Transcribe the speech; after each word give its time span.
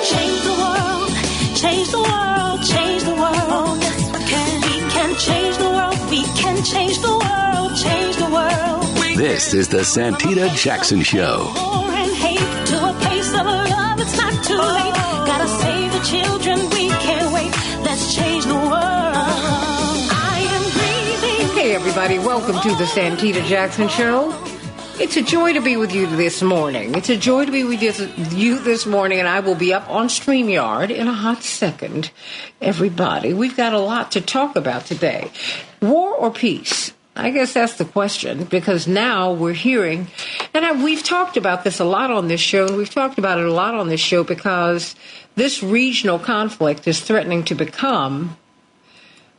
can 0.00 0.16
change 0.16 0.42
the 0.42 0.52
world, 0.52 1.10
change 1.56 1.90
the 1.90 1.98
world, 1.98 2.62
change 2.64 3.02
the 3.04 3.14
world. 3.14 3.78
Yes, 3.82 4.12
we 4.12 4.24
can. 4.24 4.60
We 4.62 4.90
can 4.90 5.14
change 5.16 5.56
the 5.58 5.70
world. 5.70 6.10
We 6.10 6.22
can 6.40 6.64
change 6.64 6.98
the 7.00 7.12
world, 7.12 7.76
change 7.76 8.16
the 8.16 8.30
world. 8.30 9.16
This 9.16 9.52
is 9.52 9.68
the 9.68 9.78
Santita 9.78 10.54
Jackson 10.54 11.02
Show. 11.02 11.52
War 11.54 11.90
and 11.90 12.12
hate 12.12 12.66
to 12.68 12.76
a 12.88 12.92
place 12.94 13.30
of 13.34 13.44
love. 13.44 14.00
It's 14.00 14.16
not 14.16 14.44
too 14.44 14.56
late. 14.56 14.94
Gotta 15.26 15.48
save 15.48 15.92
the 15.92 16.00
children. 16.12 16.70
We 16.70 16.88
can't 16.88 17.32
wait. 17.34 17.52
Let's 17.84 18.14
change 18.14 18.44
the 18.46 18.54
world. 18.54 18.70
I 18.72 20.38
am 20.56 20.62
breathing. 20.72 21.56
Hey, 21.56 21.74
everybody, 21.74 22.18
welcome 22.18 22.58
to 22.60 22.68
the 22.76 22.84
Santita 22.84 23.44
Jackson 23.44 23.88
Show. 23.88 24.32
It's 25.00 25.16
a 25.16 25.22
joy 25.22 25.54
to 25.54 25.62
be 25.62 25.78
with 25.78 25.94
you 25.94 26.06
this 26.06 26.42
morning. 26.42 26.94
It's 26.94 27.08
a 27.08 27.16
joy 27.16 27.46
to 27.46 27.50
be 27.50 27.64
with 27.64 27.82
you- 27.82 28.58
this 28.58 28.84
morning, 28.84 29.18
and 29.18 29.26
I 29.26 29.40
will 29.40 29.54
be 29.54 29.72
up 29.72 29.88
on 29.88 30.08
StreamYard 30.08 30.90
in 30.90 31.08
a 31.08 31.14
hot 31.14 31.42
second. 31.42 32.10
Everybody, 32.60 33.32
we've 33.32 33.56
got 33.56 33.72
a 33.72 33.78
lot 33.78 34.12
to 34.12 34.20
talk 34.20 34.56
about 34.56 34.84
today. 34.84 35.30
War 35.80 36.12
or 36.12 36.30
peace? 36.30 36.92
I 37.16 37.30
guess 37.30 37.54
that's 37.54 37.76
the 37.76 37.86
question 37.86 38.44
because 38.44 38.86
now 38.86 39.32
we're 39.32 39.54
hearing, 39.54 40.08
and 40.52 40.66
I, 40.66 40.72
we've 40.72 41.02
talked 41.02 41.38
about 41.38 41.64
this 41.64 41.80
a 41.80 41.84
lot 41.84 42.10
on 42.10 42.28
this 42.28 42.42
show, 42.42 42.66
and 42.66 42.76
we've 42.76 42.94
talked 42.94 43.18
about 43.18 43.38
it 43.38 43.46
a 43.46 43.52
lot 43.52 43.74
on 43.74 43.88
this 43.88 44.00
show 44.00 44.22
because 44.22 44.94
this 45.34 45.62
regional 45.62 46.18
conflict 46.18 46.86
is 46.86 47.00
threatening 47.00 47.42
to 47.44 47.54
become 47.54 48.36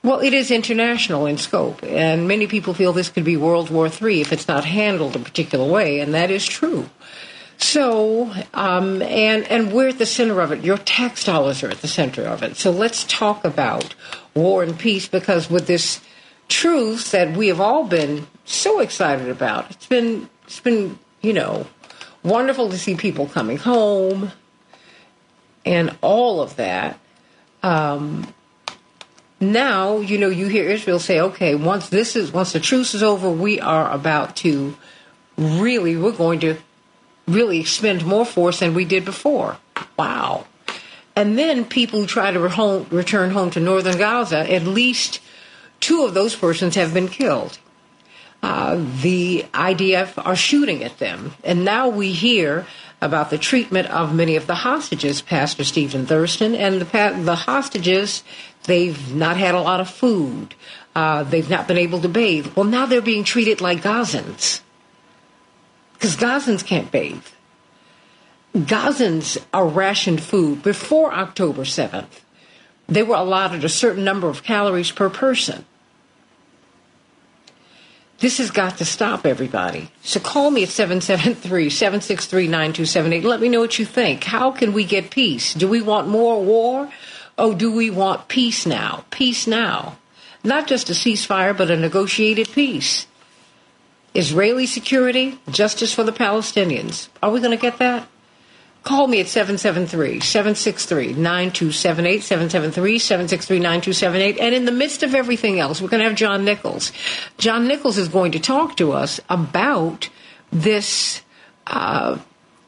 well, 0.04 0.20
it 0.20 0.34
is 0.34 0.50
international 0.50 1.28
in 1.28 1.38
scope, 1.38 1.84
and 1.84 2.28
many 2.28 2.48
people 2.48 2.74
feel 2.74 2.92
this 2.92 3.10
could 3.10 3.24
be 3.24 3.38
World 3.38 3.70
War 3.70 3.88
III 3.88 4.22
if 4.22 4.34
it's 4.34 4.48
not 4.48 4.66
handled 4.66 5.16
a 5.16 5.20
particular 5.20 5.70
way, 5.70 6.00
and 6.00 6.14
that 6.14 6.32
is 6.32 6.46
true. 6.46 6.90
So, 7.62 8.34
um, 8.56 9.04
and 9.04 9.46
and 9.46 9.72
we're 9.72 9.90
at 9.90 10.00
the 10.00 10.08
center 10.08 10.42
of 10.42 10.52
it. 10.52 10.64
Your 10.64 10.80
tax 10.80 11.24
dollars 11.24 11.62
are 11.62 11.70
at 11.70 11.82
the 11.82 11.88
center 11.88 12.24
of 12.24 12.42
it. 12.42 12.56
So 12.56 12.72
let's 12.72 13.04
talk 13.04 13.46
about 13.46 13.94
war 14.34 14.64
and 14.64 14.78
peace 14.78 15.08
because 15.08 15.50
with 15.52 15.68
this 15.68 16.02
truth 16.48 17.12
that 17.12 17.38
we 17.38 17.50
have 17.50 17.62
all 17.62 17.86
been 17.86 18.26
so 18.46 18.80
excited 18.80 19.30
about, 19.30 19.70
it's 19.70 19.86
been 19.86 20.28
it's 20.46 20.60
been 20.60 20.98
you 21.22 21.34
know 21.34 21.68
wonderful 22.24 22.72
to 22.72 22.78
see 22.80 22.96
people 22.96 23.28
coming 23.28 23.58
home 23.58 24.32
and 25.64 25.96
all 26.02 26.42
of 26.42 26.56
that. 26.56 26.98
Um, 27.62 28.34
now 29.42 29.98
you 30.00 30.18
know 30.18 30.30
you 30.30 30.48
hear 30.48 30.70
Israel 30.70 31.00
say, 31.00 31.20
okay, 31.20 31.56
once 31.56 31.90
this 31.90 32.16
is 32.16 32.32
once 32.32 32.54
the 32.54 32.60
truce 32.60 32.94
is 32.94 33.04
over, 33.04 33.30
we 33.30 33.60
are 33.60 33.92
about 33.92 34.36
to 34.38 34.78
really 35.38 35.98
we're 35.98 36.12
going 36.12 36.40
to 36.42 36.58
really 37.28 37.60
expend 37.60 38.06
more 38.06 38.26
force 38.26 38.60
than 38.60 38.74
we 38.74 38.86
did 38.86 39.06
before. 39.06 39.58
Wow. 39.98 40.46
And 41.16 41.38
then 41.38 41.66
people 41.66 42.02
who 42.02 42.08
try 42.08 42.32
to 42.32 42.50
home, 42.50 42.88
return 42.90 43.32
home 43.32 43.52
to 43.52 43.60
northern 43.60 43.98
Gaza, 43.98 44.50
at 44.50 44.64
least 44.64 45.20
two 45.80 46.06
of 46.06 46.14
those 46.14 46.36
persons 46.36 46.76
have 46.76 46.94
been 46.94 47.08
killed. 47.08 47.58
Uh, 48.42 48.84
the 49.02 49.46
IDF 49.54 50.14
are 50.26 50.36
shooting 50.36 50.84
at 50.84 50.98
them. 50.98 51.34
And 51.44 51.64
now 51.64 51.90
we 51.90 52.12
hear 52.12 52.66
about 53.00 53.30
the 53.30 53.38
treatment 53.38 53.88
of 53.90 54.16
many 54.16 54.36
of 54.36 54.48
the 54.48 54.56
hostages, 54.56 55.22
Pastor 55.22 55.64
Stephen 55.64 56.06
Thurston, 56.06 56.56
and 56.56 56.82
the, 56.82 57.22
the 57.24 57.36
hostages, 57.36 58.24
they've 58.66 59.14
not 59.14 59.38
had 59.38 59.56
a 59.56 59.62
lot 59.62 59.80
of 59.80 59.90
food. 59.90 60.56
Uh, 60.96 61.24
they've 61.24 61.50
not 61.50 61.68
been 61.68 61.78
able 61.78 62.02
to 62.02 62.10
bathe. 62.10 62.54
Well, 62.56 62.66
now 62.66 62.86
they're 62.86 63.02
being 63.02 63.24
treated 63.24 63.62
like 63.62 63.82
Gazans 63.82 64.62
because 66.02 66.18
Gazans 66.18 66.66
can't 66.66 66.92
bathe. 66.92 67.24
Gazans 68.56 69.38
are 69.54 69.68
rationed 69.68 70.22
food 70.22 70.64
before 70.64 71.14
October 71.14 71.62
7th. 71.62 72.22
They 72.88 73.04
were 73.04 73.16
allotted 73.16 73.64
a 73.64 73.70
certain 73.70 74.04
number 74.04 74.28
of 74.28 74.44
calories 74.44 74.92
per 74.92 75.10
person. 75.10 75.64
This 78.18 78.40
has 78.40 78.52
got 78.52 78.78
to 78.78 78.86
stop, 78.86 79.26
everybody. 79.26 79.90
So 80.02 80.20
call 80.20 80.52
me 80.52 80.64
at 80.64 80.70
773 80.70 81.70
763 81.70 82.48
9278. 82.48 83.24
Let 83.24 83.40
me 83.40 83.50
know 83.50 83.62
what 83.62 83.80
you 83.80 83.86
think. 83.86 84.24
How 84.24 84.52
can 84.52 84.74
we 84.74 84.84
get 84.84 85.12
peace? 85.12 85.54
Do 85.54 85.68
we 85.68 85.82
want 85.82 86.08
more 86.08 86.44
war? 86.44 86.90
Or 87.38 87.54
do 87.54 87.72
we 87.72 87.90
want 87.90 88.28
peace 88.28 88.66
now? 88.66 89.06
Peace 89.10 89.48
now. 89.48 89.98
Not 90.44 90.68
just 90.68 90.90
a 90.90 90.94
ceasefire, 90.94 91.56
but 91.56 91.72
a 91.72 91.78
negotiated 91.78 92.50
peace. 92.50 93.08
Israeli 94.14 94.66
security, 94.66 95.40
justice 95.50 95.94
for 95.94 96.04
the 96.04 96.12
Palestinians. 96.12 97.08
Are 97.24 97.32
we 97.32 97.40
going 97.40 97.58
to 97.58 97.62
get 97.62 97.78
that? 97.78 98.08
Call 98.84 99.08
me 99.08 99.22
at 99.22 99.28
773 99.28 100.20
763 100.20 101.14
9278, 101.14 102.24
773 102.24 102.98
763 103.00 103.60
9278. 103.60 104.40
And 104.40 104.56
in 104.56 104.66
the 104.66 104.72
midst 104.72 105.04
of 105.04 105.14
everything 105.14 105.60
else, 105.60 105.82
we're 105.82 105.90
going 105.90 106.02
to 106.02 106.10
have 106.10 106.18
John 106.18 106.44
Nichols. 106.44 106.92
John 107.38 107.68
Nichols 107.68 108.00
is 108.00 108.08
going 108.08 108.32
to 108.32 108.40
talk 108.40 108.76
to 108.78 108.92
us 108.92 109.20
about 109.30 110.10
this. 110.52 111.22
Uh, 111.68 112.18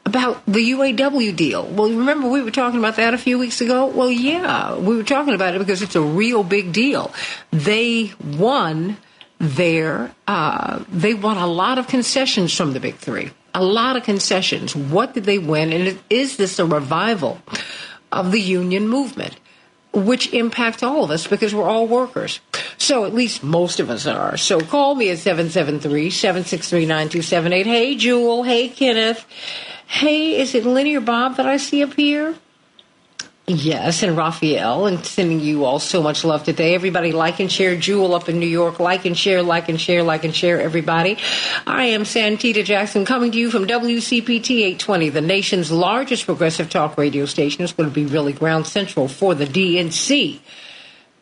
about 0.06 0.44
the 0.46 0.72
UAW 0.72 1.34
deal. 1.34 1.66
Well, 1.66 1.88
remember 1.88 2.28
we 2.28 2.42
were 2.42 2.50
talking 2.50 2.78
about 2.78 2.96
that 2.96 3.14
a 3.14 3.18
few 3.18 3.38
weeks 3.38 3.60
ago? 3.60 3.86
Well, 3.86 4.10
yeah, 4.10 4.76
we 4.76 4.96
were 4.96 5.02
talking 5.02 5.34
about 5.34 5.54
it 5.54 5.58
because 5.58 5.82
it's 5.82 5.96
a 5.96 6.02
real 6.02 6.44
big 6.44 6.72
deal. 6.72 7.12
They 7.50 8.12
won 8.36 8.98
their, 9.38 10.14
uh, 10.26 10.84
they 10.90 11.14
won 11.14 11.36
a 11.38 11.46
lot 11.46 11.78
of 11.78 11.88
concessions 11.88 12.54
from 12.54 12.72
the 12.72 12.80
big 12.80 12.96
three. 12.96 13.30
A 13.54 13.64
lot 13.64 13.96
of 13.96 14.02
concessions. 14.02 14.74
What 14.74 15.14
did 15.14 15.24
they 15.24 15.38
win? 15.38 15.72
And 15.72 15.98
is 16.10 16.36
this 16.36 16.58
a 16.58 16.66
revival 16.66 17.40
of 18.12 18.32
the 18.32 18.40
union 18.40 18.88
movement? 18.88 19.36
Which 19.92 20.32
impacts 20.32 20.82
all 20.82 21.04
of 21.04 21.12
us 21.12 21.28
because 21.28 21.54
we're 21.54 21.68
all 21.68 21.86
workers. 21.86 22.40
So 22.78 23.04
at 23.04 23.14
least 23.14 23.44
most 23.44 23.78
of 23.78 23.90
us 23.90 24.06
are. 24.08 24.36
So 24.36 24.60
call 24.60 24.96
me 24.96 25.10
at 25.10 25.18
773 25.18 26.10
763 26.10 26.80
9278. 26.86 27.66
Hey, 27.66 27.94
Jewel. 27.94 28.42
Hey, 28.42 28.68
Kenneth. 28.68 29.24
Hey, 29.86 30.40
is 30.40 30.54
it 30.54 30.64
Linear 30.64 31.00
Bob 31.00 31.36
that 31.36 31.46
I 31.46 31.56
see 31.56 31.82
up 31.82 31.94
here? 31.94 32.34
Yes, 33.46 34.02
and 34.02 34.16
Raphael, 34.16 34.86
and 34.86 35.04
sending 35.04 35.38
you 35.38 35.66
all 35.66 35.78
so 35.78 36.02
much 36.02 36.24
love 36.24 36.44
today. 36.44 36.74
Everybody 36.74 37.12
like 37.12 37.40
and 37.40 37.52
share. 37.52 37.76
Jewel 37.76 38.14
up 38.14 38.30
in 38.30 38.38
New 38.38 38.46
York, 38.46 38.80
like 38.80 39.04
and 39.04 39.16
share, 39.16 39.42
like 39.42 39.68
and 39.68 39.78
share, 39.78 40.02
like 40.02 40.24
and 40.24 40.34
share, 40.34 40.62
everybody. 40.62 41.18
I 41.66 41.84
am 41.86 42.04
Santita 42.04 42.64
Jackson 42.64 43.04
coming 43.04 43.32
to 43.32 43.38
you 43.38 43.50
from 43.50 43.66
WCPT 43.66 44.60
820, 44.60 45.10
the 45.10 45.20
nation's 45.20 45.70
largest 45.70 46.24
progressive 46.24 46.70
talk 46.70 46.96
radio 46.96 47.26
station. 47.26 47.64
It's 47.64 47.74
going 47.74 47.90
to 47.90 47.94
be 47.94 48.06
really 48.06 48.32
ground 48.32 48.66
central 48.66 49.08
for 49.08 49.34
the 49.34 49.44
DNC 49.44 50.40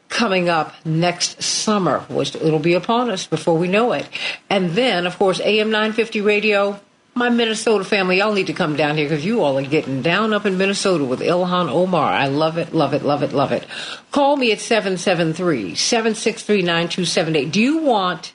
coming 0.08 0.48
up 0.48 0.74
next 0.84 1.42
summer, 1.42 2.00
which 2.08 2.36
it'll 2.36 2.60
be 2.60 2.74
upon 2.74 3.10
us 3.10 3.26
before 3.26 3.58
we 3.58 3.66
know 3.66 3.92
it. 3.92 4.08
And 4.48 4.70
then, 4.70 5.06
of 5.08 5.18
course, 5.18 5.40
AM 5.40 5.72
950 5.72 6.20
radio, 6.20 6.78
my 7.14 7.28
Minnesota 7.28 7.84
family, 7.84 8.18
y'all 8.18 8.32
need 8.32 8.46
to 8.46 8.54
come 8.54 8.74
down 8.74 8.96
here 8.96 9.08
because 9.08 9.24
you 9.24 9.42
all 9.42 9.58
are 9.58 9.62
getting 9.62 10.00
down 10.00 10.32
up 10.32 10.46
in 10.46 10.56
Minnesota 10.56 11.04
with 11.04 11.20
Ilhan 11.20 11.68
Omar. 11.68 12.10
I 12.10 12.28
love 12.28 12.56
it, 12.56 12.72
love 12.74 12.94
it, 12.94 13.02
love 13.02 13.22
it, 13.22 13.32
love 13.32 13.52
it. 13.52 13.66
Call 14.10 14.36
me 14.36 14.50
at 14.50 14.60
773 14.60 15.74
763 15.74 16.62
9278. 16.62 17.52
Do 17.52 17.60
you 17.60 17.78
want 17.78 18.32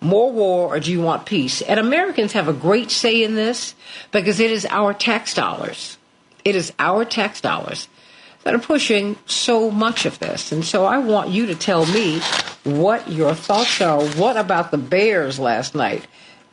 more 0.00 0.32
war 0.32 0.74
or 0.74 0.80
do 0.80 0.90
you 0.90 1.00
want 1.00 1.24
peace? 1.24 1.62
And 1.62 1.78
Americans 1.78 2.32
have 2.32 2.48
a 2.48 2.52
great 2.52 2.90
say 2.90 3.22
in 3.22 3.36
this 3.36 3.74
because 4.10 4.40
it 4.40 4.50
is 4.50 4.66
our 4.66 4.92
tax 4.92 5.34
dollars. 5.34 5.96
It 6.44 6.56
is 6.56 6.72
our 6.78 7.04
tax 7.04 7.40
dollars 7.40 7.88
that 8.42 8.54
are 8.54 8.58
pushing 8.58 9.16
so 9.24 9.70
much 9.70 10.04
of 10.04 10.18
this. 10.18 10.50
And 10.50 10.64
so 10.64 10.84
I 10.84 10.98
want 10.98 11.30
you 11.30 11.46
to 11.46 11.54
tell 11.54 11.86
me 11.86 12.20
what 12.64 13.08
your 13.08 13.34
thoughts 13.34 13.80
are. 13.80 14.04
What 14.04 14.36
about 14.36 14.72
the 14.72 14.78
Bears 14.78 15.38
last 15.38 15.74
night? 15.76 16.06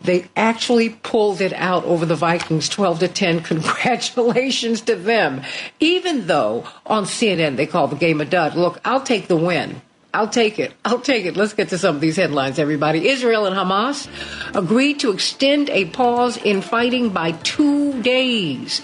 They 0.04 0.26
actually 0.36 0.90
pulled 0.90 1.42
it 1.42 1.54
out 1.54 1.84
over 1.86 2.06
the 2.06 2.16
Vikings 2.16 2.70
12 2.70 3.00
to 3.00 3.08
10. 3.08 3.40
Congratulations 3.44 4.82
to 4.82 4.96
them. 4.96 5.42
Even 5.80 6.28
though 6.28 6.68
on 6.86 7.06
CNN 7.06 7.56
they 7.56 7.68
call 7.68 7.88
the 7.88 7.96
game 7.96 8.22
a 8.22 8.26
dud. 8.26 8.56
Look, 8.56 8.80
I'll 8.84 9.04
take 9.04 9.28
the 9.28 9.38
win. 9.38 9.82
I'll 10.14 10.28
take 10.28 10.60
it. 10.60 10.74
I'll 10.86 11.00
take 11.00 11.26
it. 11.26 11.38
Let's 11.38 11.54
get 11.54 11.70
to 11.70 11.78
some 11.78 11.96
of 11.96 12.02
these 12.02 12.18
headlines, 12.18 12.60
everybody. 12.60 13.08
Israel 13.08 13.46
and 13.46 13.56
Hamas 13.56 14.08
agreed 14.56 15.00
to 15.02 15.12
extend 15.12 15.70
a 15.70 15.86
pause 15.86 16.38
in 16.38 16.62
fighting 16.62 17.10
by 17.10 17.32
two 17.32 18.02
days. 18.02 18.82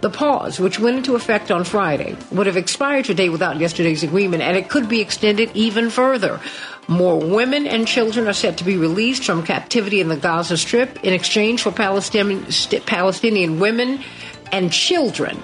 The 0.00 0.10
pause, 0.10 0.60
which 0.60 0.78
went 0.78 0.98
into 0.98 1.16
effect 1.16 1.50
on 1.50 1.64
Friday, 1.64 2.16
would 2.30 2.46
have 2.46 2.56
expired 2.56 3.04
today 3.06 3.30
without 3.30 3.58
yesterday's 3.58 4.04
agreement, 4.04 4.44
and 4.44 4.56
it 4.56 4.68
could 4.68 4.88
be 4.88 5.00
extended 5.00 5.50
even 5.54 5.90
further. 5.90 6.40
More 6.88 7.20
women 7.20 7.66
and 7.66 7.86
children 7.86 8.26
are 8.26 8.32
set 8.32 8.56
to 8.58 8.64
be 8.64 8.78
released 8.78 9.24
from 9.24 9.42
captivity 9.42 10.00
in 10.00 10.08
the 10.08 10.16
Gaza 10.16 10.56
Strip 10.56 11.04
in 11.04 11.12
exchange 11.12 11.62
for 11.62 11.70
Palestinian, 11.70 12.46
Palestinian 12.86 13.60
women 13.60 14.02
and 14.52 14.72
children 14.72 15.42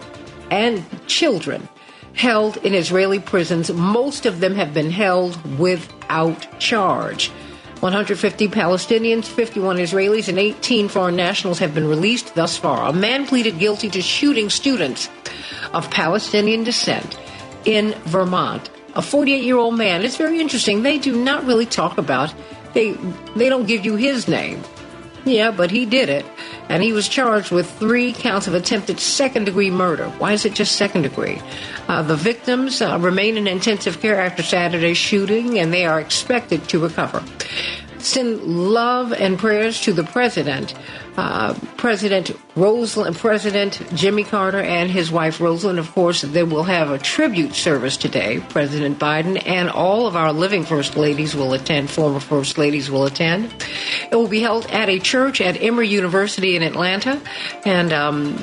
and 0.50 0.82
children 1.06 1.68
held 2.14 2.56
in 2.58 2.74
Israeli 2.74 3.18
prisons. 3.18 3.70
Most 3.70 4.24
of 4.24 4.40
them 4.40 4.54
have 4.54 4.72
been 4.72 4.90
held 4.90 5.36
without 5.58 6.58
charge. 6.58 7.30
150 7.80 8.48
Palestinians, 8.48 9.26
51 9.26 9.76
Israelis, 9.76 10.28
and 10.28 10.38
18 10.38 10.88
foreign 10.88 11.16
nationals 11.16 11.58
have 11.58 11.74
been 11.74 11.86
released 11.86 12.34
thus 12.34 12.56
far. 12.56 12.88
A 12.88 12.92
man 12.94 13.26
pleaded 13.26 13.58
guilty 13.58 13.90
to 13.90 14.00
shooting 14.00 14.48
students 14.48 15.10
of 15.74 15.90
Palestinian 15.90 16.64
descent 16.64 17.18
in 17.66 17.92
Vermont. 18.06 18.70
A 18.96 19.02
48 19.02 19.42
year 19.42 19.56
old 19.56 19.76
man. 19.76 20.02
It's 20.02 20.16
very 20.16 20.40
interesting. 20.40 20.82
They 20.82 20.98
do 20.98 21.22
not 21.22 21.44
really 21.44 21.66
talk 21.66 21.98
about, 21.98 22.34
they, 22.74 22.92
they 23.36 23.48
don't 23.48 23.66
give 23.66 23.84
you 23.84 23.96
his 23.96 24.28
name. 24.28 24.62
Yeah, 25.24 25.52
but 25.52 25.70
he 25.70 25.86
did 25.86 26.10
it. 26.10 26.26
And 26.68 26.82
he 26.82 26.92
was 26.92 27.08
charged 27.08 27.50
with 27.50 27.70
three 27.78 28.12
counts 28.12 28.46
of 28.46 28.54
attempted 28.54 29.00
second 29.00 29.44
degree 29.44 29.70
murder. 29.70 30.08
Why 30.18 30.32
is 30.32 30.44
it 30.44 30.54
just 30.54 30.76
second 30.76 31.02
degree? 31.02 31.40
Uh, 31.88 32.02
the 32.02 32.16
victims 32.16 32.82
uh, 32.82 32.98
remain 32.98 33.36
in 33.36 33.46
intensive 33.46 34.00
care 34.00 34.20
after 34.20 34.42
Saturday's 34.42 34.98
shooting, 34.98 35.58
and 35.58 35.72
they 35.72 35.86
are 35.86 35.98
expected 35.98 36.68
to 36.68 36.78
recover 36.78 37.22
send 38.04 38.42
love 38.42 39.12
and 39.12 39.38
prayers 39.38 39.80
to 39.82 39.92
the 39.92 40.04
president, 40.04 40.74
uh, 41.16 41.54
President 41.76 42.28
Rosalynn, 42.54 43.16
President 43.16 43.82
Jimmy 43.94 44.24
Carter 44.24 44.60
and 44.60 44.90
his 44.90 45.10
wife 45.10 45.38
Rosalynn. 45.38 45.78
Of 45.78 45.92
course, 45.92 46.22
they 46.22 46.42
will 46.42 46.64
have 46.64 46.90
a 46.90 46.98
tribute 46.98 47.54
service 47.54 47.96
today. 47.96 48.40
President 48.50 48.98
Biden 48.98 49.42
and 49.46 49.70
all 49.70 50.06
of 50.06 50.16
our 50.16 50.32
living 50.32 50.64
first 50.64 50.96
ladies 50.96 51.34
will 51.34 51.52
attend. 51.52 51.90
Former 51.90 52.20
first 52.20 52.58
ladies 52.58 52.90
will 52.90 53.04
attend. 53.04 53.54
It 54.10 54.16
will 54.16 54.28
be 54.28 54.40
held 54.40 54.66
at 54.66 54.88
a 54.88 54.98
church 54.98 55.40
at 55.40 55.60
Emory 55.60 55.88
University 55.88 56.56
in 56.56 56.62
Atlanta, 56.62 57.20
and. 57.64 57.92
Um, 57.92 58.38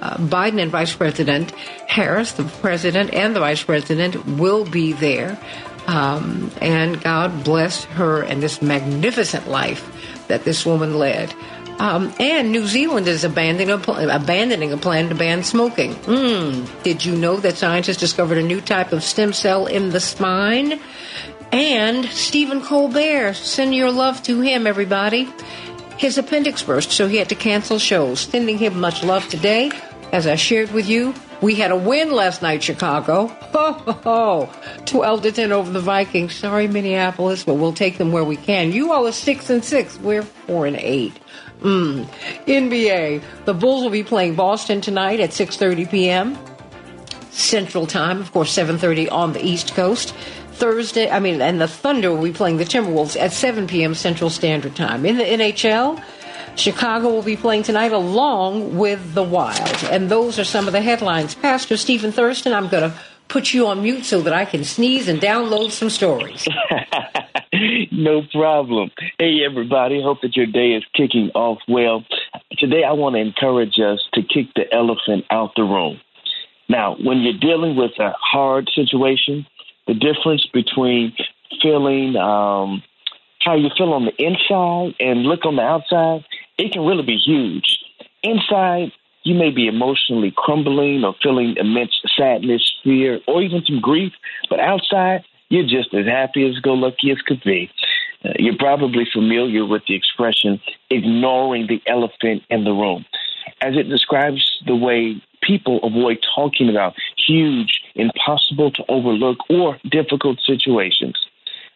uh, 0.00 0.16
Biden 0.16 0.62
and 0.62 0.70
Vice 0.70 0.94
President 0.94 1.50
Harris, 1.86 2.32
the 2.32 2.44
president 2.44 3.12
and 3.12 3.36
the 3.36 3.40
vice 3.40 3.62
president, 3.62 4.24
will 4.26 4.64
be 4.64 4.92
there. 4.94 5.38
Um, 5.90 6.52
and 6.60 7.02
God 7.02 7.42
bless 7.42 7.82
her 7.84 8.22
and 8.22 8.40
this 8.40 8.62
magnificent 8.62 9.48
life 9.48 9.84
that 10.28 10.44
this 10.44 10.64
woman 10.64 10.96
led. 10.96 11.34
Um, 11.80 12.14
and 12.20 12.52
New 12.52 12.64
Zealand 12.66 13.08
is 13.08 13.24
abandoning 13.24 13.70
a, 13.70 13.78
pl- 13.78 14.08
abandoning 14.08 14.72
a 14.72 14.76
plan 14.76 15.08
to 15.08 15.16
ban 15.16 15.42
smoking. 15.42 15.96
Mm, 15.96 16.82
did 16.84 17.04
you 17.04 17.16
know 17.16 17.38
that 17.38 17.56
scientists 17.56 17.96
discovered 17.96 18.38
a 18.38 18.42
new 18.42 18.60
type 18.60 18.92
of 18.92 19.02
stem 19.02 19.32
cell 19.32 19.66
in 19.66 19.90
the 19.90 19.98
spine? 19.98 20.78
And 21.50 22.04
Stephen 22.04 22.60
Colbert, 22.60 23.34
send 23.34 23.74
your 23.74 23.90
love 23.90 24.22
to 24.24 24.40
him, 24.42 24.68
everybody. 24.68 25.28
His 25.96 26.18
appendix 26.18 26.62
burst, 26.62 26.92
so 26.92 27.08
he 27.08 27.16
had 27.16 27.30
to 27.30 27.34
cancel 27.34 27.80
shows. 27.80 28.20
Sending 28.20 28.58
him 28.58 28.78
much 28.78 29.02
love 29.02 29.26
today. 29.28 29.72
As 30.12 30.28
I 30.28 30.36
shared 30.36 30.70
with 30.70 30.88
you, 30.88 31.14
we 31.40 31.54
had 31.54 31.70
a 31.70 31.76
win 31.76 32.12
last 32.12 32.42
night, 32.42 32.62
Chicago. 32.62 33.26
Ho, 33.26 33.72
ho, 33.72 33.92
ho. 33.92 34.50
12 34.86 35.22
to 35.22 35.32
10 35.32 35.52
over 35.52 35.70
the 35.70 35.80
Vikings. 35.80 36.34
Sorry, 36.34 36.68
Minneapolis, 36.68 37.44
but 37.44 37.54
we'll 37.54 37.72
take 37.72 37.98
them 37.98 38.12
where 38.12 38.24
we 38.24 38.36
can. 38.36 38.72
You 38.72 38.92
all 38.92 39.06
are 39.06 39.12
6 39.12 39.50
and 39.50 39.64
6. 39.64 39.98
We're 40.00 40.22
4 40.22 40.66
and 40.66 40.76
8. 40.76 41.12
Mm. 41.60 42.06
NBA. 42.46 43.22
The 43.44 43.54
Bulls 43.54 43.82
will 43.82 43.90
be 43.90 44.02
playing 44.02 44.34
Boston 44.34 44.80
tonight 44.80 45.20
at 45.20 45.30
6.30 45.30 45.90
p.m. 45.90 46.38
Central 47.30 47.86
Time. 47.86 48.20
Of 48.20 48.32
course, 48.32 48.54
7.30 48.56 49.10
on 49.10 49.32
the 49.32 49.44
East 49.44 49.74
Coast. 49.74 50.14
Thursday, 50.52 51.10
I 51.10 51.20
mean, 51.20 51.40
and 51.40 51.58
the 51.58 51.68
Thunder 51.68 52.14
will 52.14 52.22
be 52.22 52.32
playing 52.32 52.58
the 52.58 52.64
Timberwolves 52.64 53.18
at 53.18 53.32
7 53.32 53.66
p.m. 53.66 53.94
Central 53.94 54.28
Standard 54.28 54.76
Time. 54.76 55.06
In 55.06 55.16
the 55.16 55.24
NHL, 55.24 56.02
Chicago 56.60 57.08
will 57.08 57.22
be 57.22 57.36
playing 57.36 57.62
tonight 57.62 57.92
along 57.92 58.76
with 58.76 59.14
the 59.14 59.22
Wild. 59.22 59.84
And 59.90 60.10
those 60.10 60.38
are 60.38 60.44
some 60.44 60.66
of 60.66 60.72
the 60.72 60.82
headlines. 60.82 61.34
Pastor 61.34 61.78
Stephen 61.78 62.12
Thurston, 62.12 62.52
I'm 62.52 62.68
going 62.68 62.90
to 62.90 62.98
put 63.28 63.54
you 63.54 63.66
on 63.68 63.82
mute 63.82 64.04
so 64.04 64.20
that 64.20 64.34
I 64.34 64.44
can 64.44 64.64
sneeze 64.64 65.08
and 65.08 65.20
download 65.20 65.70
some 65.70 65.88
stories. 65.88 66.46
no 67.92 68.22
problem. 68.32 68.90
Hey, 69.18 69.38
everybody. 69.48 70.02
Hope 70.02 70.18
that 70.20 70.36
your 70.36 70.46
day 70.46 70.72
is 70.72 70.84
kicking 70.94 71.30
off 71.34 71.58
well. 71.66 72.04
Today, 72.58 72.84
I 72.84 72.92
want 72.92 73.14
to 73.16 73.20
encourage 73.20 73.78
us 73.80 74.00
to 74.12 74.22
kick 74.22 74.52
the 74.54 74.72
elephant 74.72 75.24
out 75.30 75.52
the 75.56 75.62
room. 75.62 75.98
Now, 76.68 76.96
when 77.02 77.20
you're 77.20 77.40
dealing 77.40 77.74
with 77.74 77.92
a 77.98 78.12
hard 78.20 78.70
situation, 78.74 79.46
the 79.86 79.94
difference 79.94 80.46
between 80.52 81.14
feeling 81.62 82.16
um, 82.16 82.82
how 83.40 83.56
you 83.56 83.70
feel 83.76 83.92
on 83.92 84.04
the 84.04 84.14
inside 84.22 84.94
and 85.00 85.22
look 85.22 85.46
on 85.46 85.56
the 85.56 85.62
outside 85.62 86.24
it 86.60 86.72
can 86.72 86.84
really 86.84 87.02
be 87.02 87.16
huge. 87.16 87.78
Inside, 88.22 88.92
you 89.22 89.34
may 89.34 89.50
be 89.50 89.66
emotionally 89.66 90.32
crumbling 90.36 91.04
or 91.04 91.14
feeling 91.22 91.56
immense 91.56 91.98
sadness, 92.16 92.70
fear, 92.84 93.20
or 93.26 93.42
even 93.42 93.62
some 93.66 93.80
grief, 93.80 94.12
but 94.48 94.60
outside, 94.60 95.24
you're 95.48 95.64
just 95.64 95.92
as 95.94 96.06
happy 96.06 96.48
as 96.48 96.58
go 96.60 96.74
lucky 96.74 97.10
as 97.10 97.20
could 97.26 97.42
be. 97.44 97.70
Uh, 98.24 98.30
you're 98.38 98.56
probably 98.58 99.06
familiar 99.12 99.64
with 99.66 99.82
the 99.88 99.94
expression 99.94 100.60
ignoring 100.90 101.66
the 101.66 101.82
elephant 101.86 102.42
in 102.50 102.64
the 102.64 102.72
room, 102.72 103.04
as 103.62 103.74
it 103.76 103.88
describes 103.88 104.58
the 104.66 104.76
way 104.76 105.20
people 105.42 105.80
avoid 105.82 106.18
talking 106.34 106.68
about 106.68 106.94
huge, 107.26 107.80
impossible 107.94 108.70
to 108.72 108.84
overlook, 108.88 109.38
or 109.48 109.78
difficult 109.90 110.38
situations. 110.46 111.16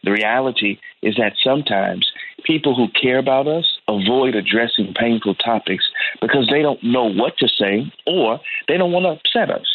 The 0.02 0.12
reality 0.12 0.78
is 1.02 1.16
that 1.16 1.32
sometimes 1.42 2.10
people 2.44 2.75
who 2.75 2.88
care 3.00 3.19
about 3.19 3.49
us 3.49 3.64
avoid 3.88 4.35
addressing 4.35 4.94
painful 4.94 5.35
topics 5.35 5.85
because 6.20 6.49
they 6.50 6.62
don't 6.62 6.82
know 6.82 7.05
what 7.05 7.37
to 7.38 7.49
say 7.49 7.93
or 8.06 8.41
they 8.69 8.76
don't 8.76 8.93
want 8.93 9.05
to 9.05 9.11
upset 9.11 9.50
us. 9.50 9.67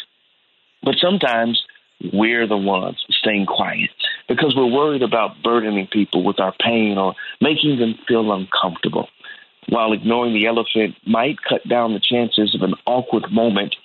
But 0.84 0.96
sometimes 1.02 1.62
we're 2.14 2.48
the 2.48 2.58
ones 2.58 3.04
staying 3.10 3.46
quiet 3.46 3.90
because 4.28 4.56
we're 4.56 4.66
worried 4.66 5.04
about 5.04 5.44
burdening 5.44 5.88
people 5.88 6.24
with 6.24 6.40
our 6.40 6.54
pain 6.64 6.98
or 6.98 7.16
making 7.42 7.80
them 7.80 7.96
feel 8.08 8.32
uncomfortable. 8.32 9.10
While 9.68 9.94
ignoring 9.94 10.34
the 10.34 10.48
elephant 10.48 10.96
might 11.06 11.38
cut 11.48 11.68
down 11.68 11.94
the 11.94 12.00
chances 12.00 12.56
of 12.56 12.62
an 12.62 12.76
awkward 12.86 13.32
moment, 13.32 13.76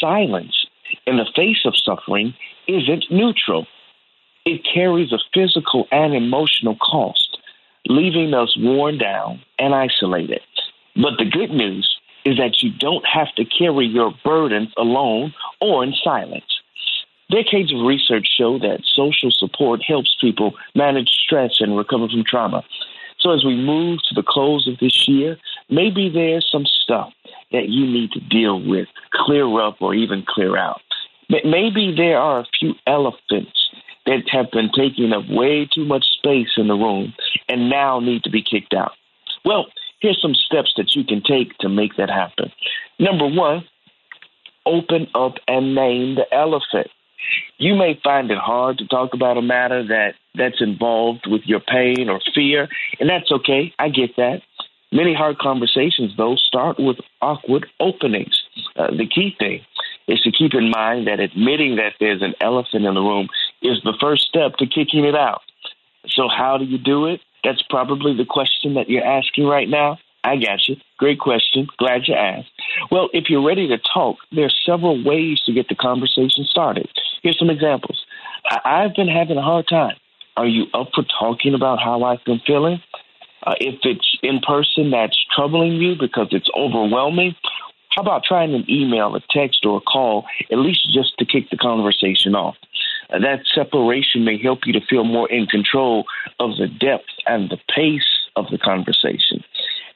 silence 0.00 0.66
in 1.06 1.16
the 1.16 1.26
face 1.34 1.64
of 1.64 1.74
suffering 1.76 2.34
isn't 2.68 3.04
neutral. 3.10 3.66
It 4.44 4.62
carries 4.72 5.12
a 5.12 5.18
physical 5.34 5.88
and 5.90 6.14
emotional 6.14 6.76
cost 6.76 7.25
leaving 7.88 8.34
us 8.34 8.56
worn 8.58 8.98
down 8.98 9.40
and 9.58 9.74
isolated. 9.74 10.40
But 10.94 11.18
the 11.18 11.24
good 11.24 11.50
news 11.50 11.88
is 12.24 12.36
that 12.38 12.62
you 12.62 12.70
don't 12.78 13.04
have 13.06 13.32
to 13.36 13.44
carry 13.44 13.86
your 13.86 14.12
burdens 14.24 14.72
alone 14.76 15.32
or 15.60 15.84
in 15.84 15.94
silence. 16.02 16.44
Decades 17.30 17.72
of 17.72 17.84
research 17.84 18.28
show 18.36 18.58
that 18.58 18.82
social 18.94 19.30
support 19.30 19.82
helps 19.82 20.16
people 20.20 20.54
manage 20.74 21.08
stress 21.08 21.56
and 21.60 21.76
recover 21.76 22.08
from 22.08 22.24
trauma. 22.24 22.64
So, 23.18 23.32
as 23.32 23.44
we 23.44 23.56
move 23.56 23.98
to 24.08 24.14
the 24.14 24.22
close 24.26 24.68
of 24.68 24.78
this 24.78 25.08
year, 25.08 25.36
maybe 25.68 26.08
there's 26.08 26.46
some 26.50 26.66
stuff 26.66 27.12
that 27.50 27.68
you 27.68 27.86
need 27.86 28.12
to 28.12 28.20
deal 28.20 28.60
with, 28.60 28.88
clear 29.12 29.60
up, 29.60 29.80
or 29.80 29.94
even 29.94 30.24
clear 30.26 30.56
out. 30.56 30.80
Maybe 31.28 31.92
there 31.96 32.18
are 32.18 32.40
a 32.40 32.46
few 32.58 32.74
elephants 32.86 33.70
that 34.06 34.22
have 34.30 34.50
been 34.50 34.70
taking 34.74 35.12
up 35.12 35.24
way 35.28 35.68
too 35.72 35.84
much 35.84 36.04
space 36.18 36.50
in 36.56 36.68
the 36.68 36.74
room 36.74 37.14
and 37.48 37.68
now 37.68 38.00
need 38.00 38.22
to 38.24 38.30
be 38.30 38.42
kicked 38.42 38.74
out. 38.74 38.92
Well, 39.44 39.66
here's 40.00 40.20
some 40.20 40.34
steps 40.34 40.72
that 40.76 40.94
you 40.94 41.04
can 41.04 41.22
take 41.22 41.56
to 41.58 41.68
make 41.68 41.96
that 41.96 42.10
happen. 42.10 42.52
Number 42.98 43.26
one, 43.26 43.64
open 44.64 45.08
up 45.14 45.34
and 45.46 45.74
name 45.74 46.16
the 46.16 46.26
elephant. 46.32 46.88
You 47.58 47.74
may 47.74 47.98
find 48.04 48.30
it 48.30 48.38
hard 48.38 48.78
to 48.78 48.86
talk 48.86 49.14
about 49.14 49.38
a 49.38 49.42
matter 49.42 49.86
that 49.86 50.14
that's 50.34 50.60
involved 50.60 51.26
with 51.26 51.42
your 51.44 51.60
pain 51.60 52.08
or 52.08 52.20
fear, 52.34 52.68
and 53.00 53.08
that's 53.08 53.30
okay. 53.32 53.72
I 53.78 53.88
get 53.88 54.16
that. 54.16 54.42
Many 54.92 55.14
hard 55.14 55.38
conversations, 55.38 56.12
though, 56.16 56.36
start 56.36 56.78
with 56.78 56.98
awkward 57.20 57.66
openings. 57.80 58.40
Uh, 58.76 58.90
the 58.90 59.06
key 59.06 59.34
thing 59.38 59.62
is 60.06 60.20
to 60.22 60.30
keep 60.30 60.54
in 60.54 60.70
mind 60.70 61.06
that 61.06 61.18
admitting 61.18 61.76
that 61.76 61.94
there's 61.98 62.22
an 62.22 62.34
elephant 62.40 62.84
in 62.84 62.94
the 62.94 63.00
room 63.00 63.28
is 63.62 63.80
the 63.84 63.96
first 64.00 64.26
step 64.26 64.56
to 64.56 64.66
kicking 64.66 65.04
it 65.04 65.14
out. 65.14 65.42
So, 66.08 66.28
how 66.28 66.58
do 66.58 66.64
you 66.64 66.78
do 66.78 67.06
it? 67.06 67.20
That's 67.42 67.62
probably 67.62 68.16
the 68.16 68.24
question 68.24 68.74
that 68.74 68.88
you're 68.88 69.04
asking 69.04 69.46
right 69.46 69.68
now. 69.68 69.98
I 70.24 70.36
got 70.36 70.68
you. 70.68 70.76
Great 70.98 71.20
question. 71.20 71.68
Glad 71.78 72.08
you 72.08 72.14
asked. 72.14 72.50
Well, 72.90 73.08
if 73.12 73.30
you're 73.30 73.46
ready 73.46 73.68
to 73.68 73.78
talk, 73.78 74.16
there 74.32 74.46
are 74.46 74.60
several 74.64 75.02
ways 75.04 75.40
to 75.46 75.52
get 75.52 75.68
the 75.68 75.76
conversation 75.76 76.44
started. 76.44 76.88
Here's 77.22 77.38
some 77.38 77.50
examples. 77.50 78.04
I've 78.64 78.94
been 78.94 79.08
having 79.08 79.36
a 79.36 79.42
hard 79.42 79.68
time. 79.68 79.96
Are 80.36 80.46
you 80.46 80.66
up 80.74 80.88
for 80.94 81.04
talking 81.18 81.54
about 81.54 81.78
how 81.78 82.02
I've 82.02 82.24
been 82.24 82.40
feeling? 82.44 82.82
Uh, 83.44 83.54
if 83.60 83.78
it's 83.84 84.18
in 84.22 84.40
person 84.40 84.90
that's 84.90 85.16
troubling 85.34 85.74
you 85.74 85.94
because 85.94 86.28
it's 86.32 86.48
overwhelming, 86.56 87.36
how 87.90 88.02
about 88.02 88.24
trying 88.24 88.52
an 88.54 88.64
email, 88.68 89.14
a 89.14 89.20
text, 89.30 89.64
or 89.64 89.78
a 89.78 89.80
call, 89.80 90.26
at 90.50 90.58
least 90.58 90.92
just 90.92 91.16
to 91.18 91.24
kick 91.24 91.50
the 91.50 91.56
conversation 91.56 92.34
off? 92.34 92.56
That 93.10 93.40
separation 93.54 94.24
may 94.24 94.40
help 94.40 94.60
you 94.66 94.72
to 94.72 94.86
feel 94.86 95.04
more 95.04 95.30
in 95.30 95.46
control 95.46 96.04
of 96.40 96.56
the 96.56 96.66
depth 96.66 97.08
and 97.26 97.50
the 97.50 97.58
pace 97.74 98.06
of 98.34 98.46
the 98.50 98.58
conversation. 98.58 99.44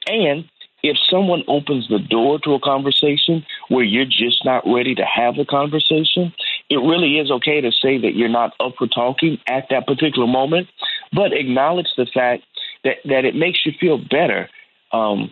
And 0.07 0.49
if 0.83 0.97
someone 1.09 1.43
opens 1.47 1.87
the 1.89 1.99
door 1.99 2.39
to 2.39 2.53
a 2.55 2.59
conversation 2.59 3.45
where 3.69 3.83
you're 3.83 4.05
just 4.05 4.43
not 4.43 4.63
ready 4.65 4.95
to 4.95 5.05
have 5.05 5.35
the 5.35 5.45
conversation, 5.45 6.33
it 6.69 6.77
really 6.77 7.19
is 7.19 7.29
okay 7.29 7.61
to 7.61 7.71
say 7.71 7.99
that 7.99 8.15
you're 8.15 8.29
not 8.29 8.53
up 8.59 8.73
for 8.77 8.87
talking 8.87 9.37
at 9.47 9.67
that 9.69 9.85
particular 9.85 10.27
moment, 10.27 10.67
but 11.13 11.33
acknowledge 11.33 11.89
the 11.97 12.07
fact 12.11 12.43
that, 12.83 12.97
that 13.05 13.25
it 13.25 13.35
makes 13.35 13.59
you 13.65 13.73
feel 13.79 13.97
better 13.97 14.49
um, 14.91 15.31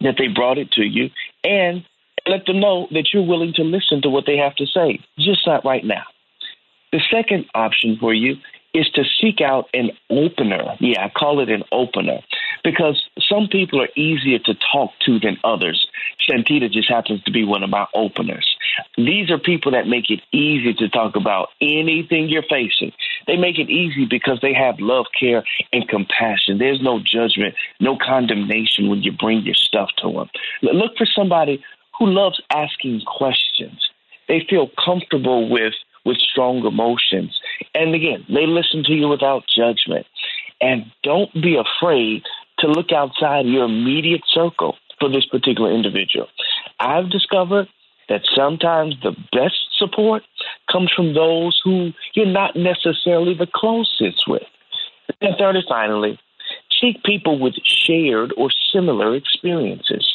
that 0.00 0.14
they 0.16 0.28
brought 0.28 0.58
it 0.58 0.70
to 0.72 0.82
you 0.82 1.10
and 1.42 1.84
Let 2.26 2.46
them 2.46 2.60
know 2.60 2.88
that 2.90 3.08
you're 3.12 3.26
willing 3.26 3.54
to 3.54 3.62
listen 3.62 4.02
to 4.02 4.10
what 4.10 4.26
they 4.26 4.36
have 4.36 4.54
to 4.56 4.66
say, 4.66 5.00
just 5.18 5.46
not 5.46 5.64
right 5.64 5.84
now. 5.84 6.04
The 6.92 7.00
second 7.10 7.46
option 7.54 7.96
for 8.00 8.14
you 8.14 8.36
is 8.74 8.88
to 8.90 9.02
seek 9.20 9.40
out 9.40 9.68
an 9.72 9.90
opener. 10.10 10.76
Yeah, 10.80 11.04
I 11.04 11.08
call 11.08 11.40
it 11.40 11.48
an 11.48 11.64
opener 11.72 12.20
because 12.62 13.02
some 13.20 13.48
people 13.50 13.80
are 13.80 13.88
easier 13.96 14.38
to 14.40 14.54
talk 14.72 14.90
to 15.06 15.18
than 15.18 15.38
others. 15.42 15.86
Santita 16.28 16.70
just 16.70 16.88
happens 16.88 17.22
to 17.24 17.30
be 17.30 17.44
one 17.44 17.62
of 17.62 17.70
my 17.70 17.86
openers. 17.94 18.46
These 18.96 19.30
are 19.30 19.38
people 19.38 19.72
that 19.72 19.86
make 19.86 20.10
it 20.10 20.20
easy 20.32 20.74
to 20.74 20.88
talk 20.88 21.16
about 21.16 21.48
anything 21.60 22.28
you're 22.28 22.42
facing. 22.42 22.92
They 23.26 23.36
make 23.36 23.58
it 23.58 23.70
easy 23.70 24.06
because 24.08 24.38
they 24.42 24.52
have 24.54 24.78
love, 24.78 25.06
care, 25.18 25.44
and 25.72 25.88
compassion. 25.88 26.58
There's 26.58 26.82
no 26.82 27.00
judgment, 27.00 27.54
no 27.80 27.96
condemnation 27.96 28.88
when 28.88 29.02
you 29.02 29.12
bring 29.12 29.42
your 29.42 29.54
stuff 29.54 29.90
to 30.02 30.12
them. 30.12 30.30
Look 30.62 30.96
for 30.96 31.06
somebody 31.06 31.62
who 31.98 32.06
loves 32.06 32.40
asking 32.50 33.02
questions. 33.06 33.80
They 34.28 34.46
feel 34.48 34.70
comfortable 34.84 35.48
with 35.48 35.74
with 36.04 36.18
strong 36.18 36.64
emotions. 36.64 37.38
And 37.74 37.94
again, 37.94 38.24
they 38.28 38.46
listen 38.46 38.84
to 38.84 38.92
you 38.92 39.08
without 39.08 39.44
judgment. 39.46 40.06
And 40.60 40.90
don't 41.02 41.32
be 41.34 41.56
afraid 41.56 42.22
to 42.60 42.66
look 42.68 42.92
outside 42.92 43.46
your 43.46 43.64
immediate 43.64 44.22
circle 44.26 44.76
for 44.98 45.08
this 45.08 45.26
particular 45.26 45.72
individual. 45.72 46.28
I've 46.80 47.10
discovered 47.10 47.68
that 48.08 48.22
sometimes 48.34 48.94
the 49.02 49.12
best 49.32 49.54
support 49.76 50.22
comes 50.70 50.90
from 50.94 51.14
those 51.14 51.60
who 51.62 51.92
you're 52.14 52.26
not 52.26 52.56
necessarily 52.56 53.34
the 53.34 53.46
closest 53.54 54.26
with. 54.26 54.42
And 55.20 55.36
third 55.38 55.56
and 55.56 55.64
finally, 55.68 56.18
seek 56.80 57.02
people 57.04 57.38
with 57.38 57.54
shared 57.64 58.32
or 58.36 58.50
similar 58.72 59.14
experiences. 59.14 60.06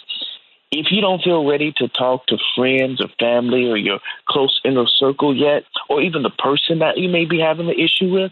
If 0.75 0.87
you 0.89 1.01
don't 1.01 1.21
feel 1.21 1.47
ready 1.47 1.71
to 1.77 1.87
talk 1.87 2.25
to 2.27 2.37
friends 2.55 2.99
or 2.99 3.07
family 3.19 3.69
or 3.69 3.77
your 3.77 3.99
close 4.27 4.59
inner 4.65 4.87
circle 4.87 5.35
yet, 5.35 5.65
or 5.87 6.01
even 6.01 6.23
the 6.23 6.31
person 6.31 6.79
that 6.79 6.97
you 6.97 7.09
may 7.09 7.25
be 7.25 7.39
having 7.39 7.67
the 7.67 7.79
issue 7.79 8.11
with, 8.11 8.31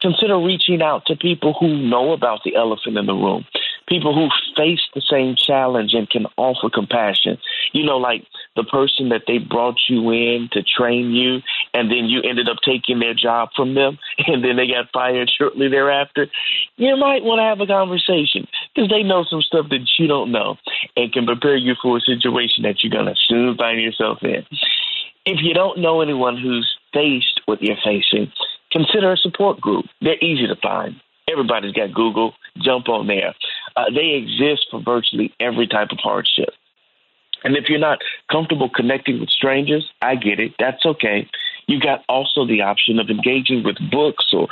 consider 0.00 0.36
reaching 0.36 0.82
out 0.82 1.06
to 1.06 1.14
people 1.14 1.54
who 1.58 1.68
know 1.68 2.12
about 2.12 2.40
the 2.44 2.56
elephant 2.56 2.98
in 2.98 3.06
the 3.06 3.14
room, 3.14 3.44
people 3.88 4.14
who 4.14 4.28
face 4.56 4.80
the 4.94 5.00
same 5.00 5.36
challenge 5.36 5.94
and 5.94 6.08
can 6.08 6.26
offer 6.36 6.68
compassion. 6.70 7.38
You 7.72 7.84
know, 7.84 7.98
like 7.98 8.24
the 8.56 8.64
person 8.64 9.10
that 9.10 9.22
they 9.26 9.38
brought 9.38 9.76
you 9.88 10.10
in 10.10 10.48
to 10.52 10.62
train 10.62 11.12
you, 11.12 11.40
and 11.74 11.90
then 11.90 12.06
you 12.06 12.22
ended 12.22 12.48
up 12.48 12.58
taking 12.64 12.98
their 12.98 13.14
job 13.14 13.50
from 13.54 13.74
them, 13.74 13.98
and 14.26 14.44
then 14.44 14.56
they 14.56 14.66
got 14.66 14.90
fired 14.92 15.30
shortly 15.30 15.68
thereafter. 15.68 16.26
You 16.76 16.96
might 16.96 17.22
want 17.22 17.38
to 17.38 17.44
have 17.44 17.60
a 17.60 17.66
conversation 17.66 18.46
because 18.74 18.90
they 18.90 19.02
know 19.02 19.24
some 19.28 19.42
stuff 19.42 19.66
that 19.70 19.86
you 19.98 20.06
don't 20.06 20.32
know 20.32 20.56
and 20.96 21.12
can 21.12 21.26
prepare 21.26 21.56
you 21.56 21.74
for 21.80 21.98
a 21.98 22.00
situation 22.00 22.62
that 22.62 22.82
you're 22.82 22.92
going 22.92 23.06
to 23.06 23.14
soon 23.28 23.56
find 23.56 23.80
yourself 23.80 24.18
in. 24.22 24.44
If 25.24 25.40
you 25.42 25.54
don't 25.54 25.80
know 25.80 26.00
anyone 26.00 26.36
who's 26.36 26.68
faced 26.92 27.40
what 27.46 27.60
you're 27.60 27.76
facing, 27.84 28.32
consider 28.70 29.12
a 29.12 29.16
support 29.16 29.60
group. 29.60 29.86
They're 30.00 30.22
easy 30.22 30.46
to 30.46 30.56
find. 30.62 30.96
Everybody's 31.28 31.72
got 31.72 31.92
Google. 31.92 32.34
Jump 32.62 32.88
on 32.88 33.06
there. 33.06 33.34
Uh, 33.76 33.84
they 33.94 34.14
exist 34.14 34.66
for 34.70 34.80
virtually 34.80 35.32
every 35.40 35.66
type 35.66 35.88
of 35.92 35.98
hardship. 36.02 36.50
And 37.44 37.56
if 37.56 37.68
you're 37.68 37.78
not 37.78 37.98
comfortable 38.30 38.68
connecting 38.68 39.20
with 39.20 39.28
strangers, 39.28 39.88
I 40.02 40.16
get 40.16 40.40
it. 40.40 40.54
That's 40.58 40.84
okay. 40.84 41.28
You've 41.66 41.82
got 41.82 42.04
also 42.08 42.46
the 42.46 42.62
option 42.62 42.98
of 42.98 43.10
engaging 43.10 43.62
with 43.64 43.76
books 43.90 44.26
or 44.32 44.48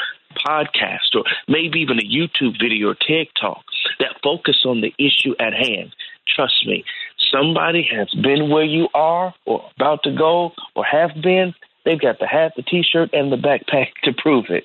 podcasts 0.46 1.14
or 1.14 1.24
maybe 1.48 1.80
even 1.80 1.98
a 1.98 2.02
YouTube 2.02 2.60
video 2.60 2.90
or 2.90 2.94
TED 2.94 3.28
talk 3.40 3.64
that 4.00 4.16
focus 4.22 4.64
on 4.64 4.80
the 4.80 4.92
issue 4.98 5.34
at 5.38 5.54
hand. 5.54 5.94
Trust 6.34 6.66
me, 6.66 6.84
somebody 7.32 7.86
has 7.94 8.08
been 8.22 8.50
where 8.50 8.64
you 8.64 8.88
are 8.94 9.34
or 9.44 9.68
about 9.76 10.02
to 10.04 10.12
go 10.12 10.52
or 10.74 10.84
have 10.84 11.10
been. 11.22 11.54
They've 11.84 12.00
got 12.00 12.18
the 12.18 12.26
hat, 12.26 12.52
the 12.56 12.62
t-shirt, 12.62 13.10
and 13.12 13.30
the 13.30 13.36
backpack 13.36 13.88
to 14.04 14.12
prove 14.12 14.46
it. 14.48 14.64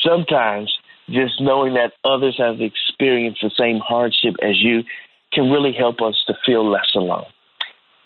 Sometimes 0.00 0.72
just 1.08 1.40
knowing 1.40 1.74
that 1.74 1.92
others 2.04 2.36
have 2.38 2.60
experienced 2.60 3.40
the 3.42 3.50
same 3.58 3.78
hardship 3.78 4.34
as 4.42 4.62
you 4.62 4.82
can 5.32 5.50
really 5.50 5.72
help 5.72 6.00
us 6.00 6.22
to 6.26 6.34
feel 6.46 6.68
less 6.68 6.94
alone. 6.94 7.26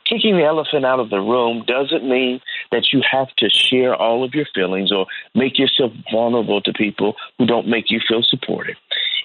Kicking 0.09 0.37
the 0.37 0.45
elephant 0.45 0.87
out 0.87 1.01
of 1.01 1.11
the 1.11 1.21
room 1.21 1.65
doesn't 1.67 2.09
mean 2.09 2.41
that 2.73 2.93
you 2.93 3.03
have 3.11 3.29
to 3.37 3.51
share 3.51 3.95
all 3.95 4.25
of 4.25 4.35
your 4.35 4.47
feelings 4.55 4.91
or 4.91 5.07
make 5.35 5.59
yourself 5.59 5.93
vulnerable 6.11 6.63
to 6.63 6.73
people 6.73 7.15
who 7.37 7.45
don't 7.45 7.69
make 7.69 7.91
you 7.91 8.01
feel 8.09 8.23
supported. 8.23 8.77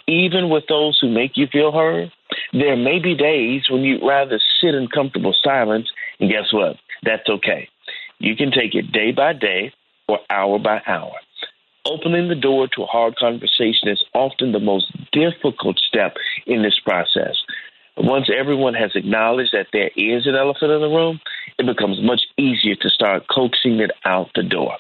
Even 0.08 0.50
with 0.50 0.66
those 0.68 1.00
who 1.00 1.10
make 1.10 1.38
you 1.38 1.48
feel 1.48 1.72
heard, 1.72 2.12
there 2.52 2.76
may 2.76 3.00
be 3.00 3.16
days 3.16 3.64
when 3.70 3.84
you'd 3.84 4.06
rather 4.06 4.42
sit 4.60 4.76
in 4.76 4.90
comfortable 4.90 5.34
silence, 5.42 5.88
and 6.20 6.30
guess 6.30 6.52
what? 6.52 6.76
That's 7.04 7.30
okay. 7.30 7.70
You 8.20 8.36
can 8.36 8.52
take 8.52 8.76
it 8.76 8.92
day 8.92 9.14
by 9.14 9.32
day 9.32 9.72
or 10.10 10.20
hour 10.30 10.60
by 10.60 10.82
hour. 10.86 11.14
Opening 11.86 12.30
the 12.30 12.36
door 12.36 12.70
to 12.70 12.84
a 12.84 12.86
hard 12.86 13.18
conversation 13.18 13.90
is 13.90 14.02
often 14.14 14.54
the 14.54 14.60
most 14.60 14.86
difficult 15.12 15.78
step 15.80 16.16
in 16.48 16.64
this 16.64 16.80
process. 16.80 17.36
Once 17.98 18.30
everyone 18.34 18.74
has 18.74 18.92
acknowledged 18.96 19.52
that 19.52 19.68
there 19.74 19.92
is 19.98 20.26
an 20.26 20.34
elephant 20.34 20.72
in 20.72 20.80
the 20.80 20.88
room, 20.88 21.20
it 21.60 21.66
becomes 21.66 22.02
much 22.02 22.22
easier 22.38 22.76
to 22.76 22.90
start 22.90 23.28
coaxing 23.30 23.82
it 23.82 23.92
out 24.06 24.30
the 24.34 24.44
door. 24.44 24.78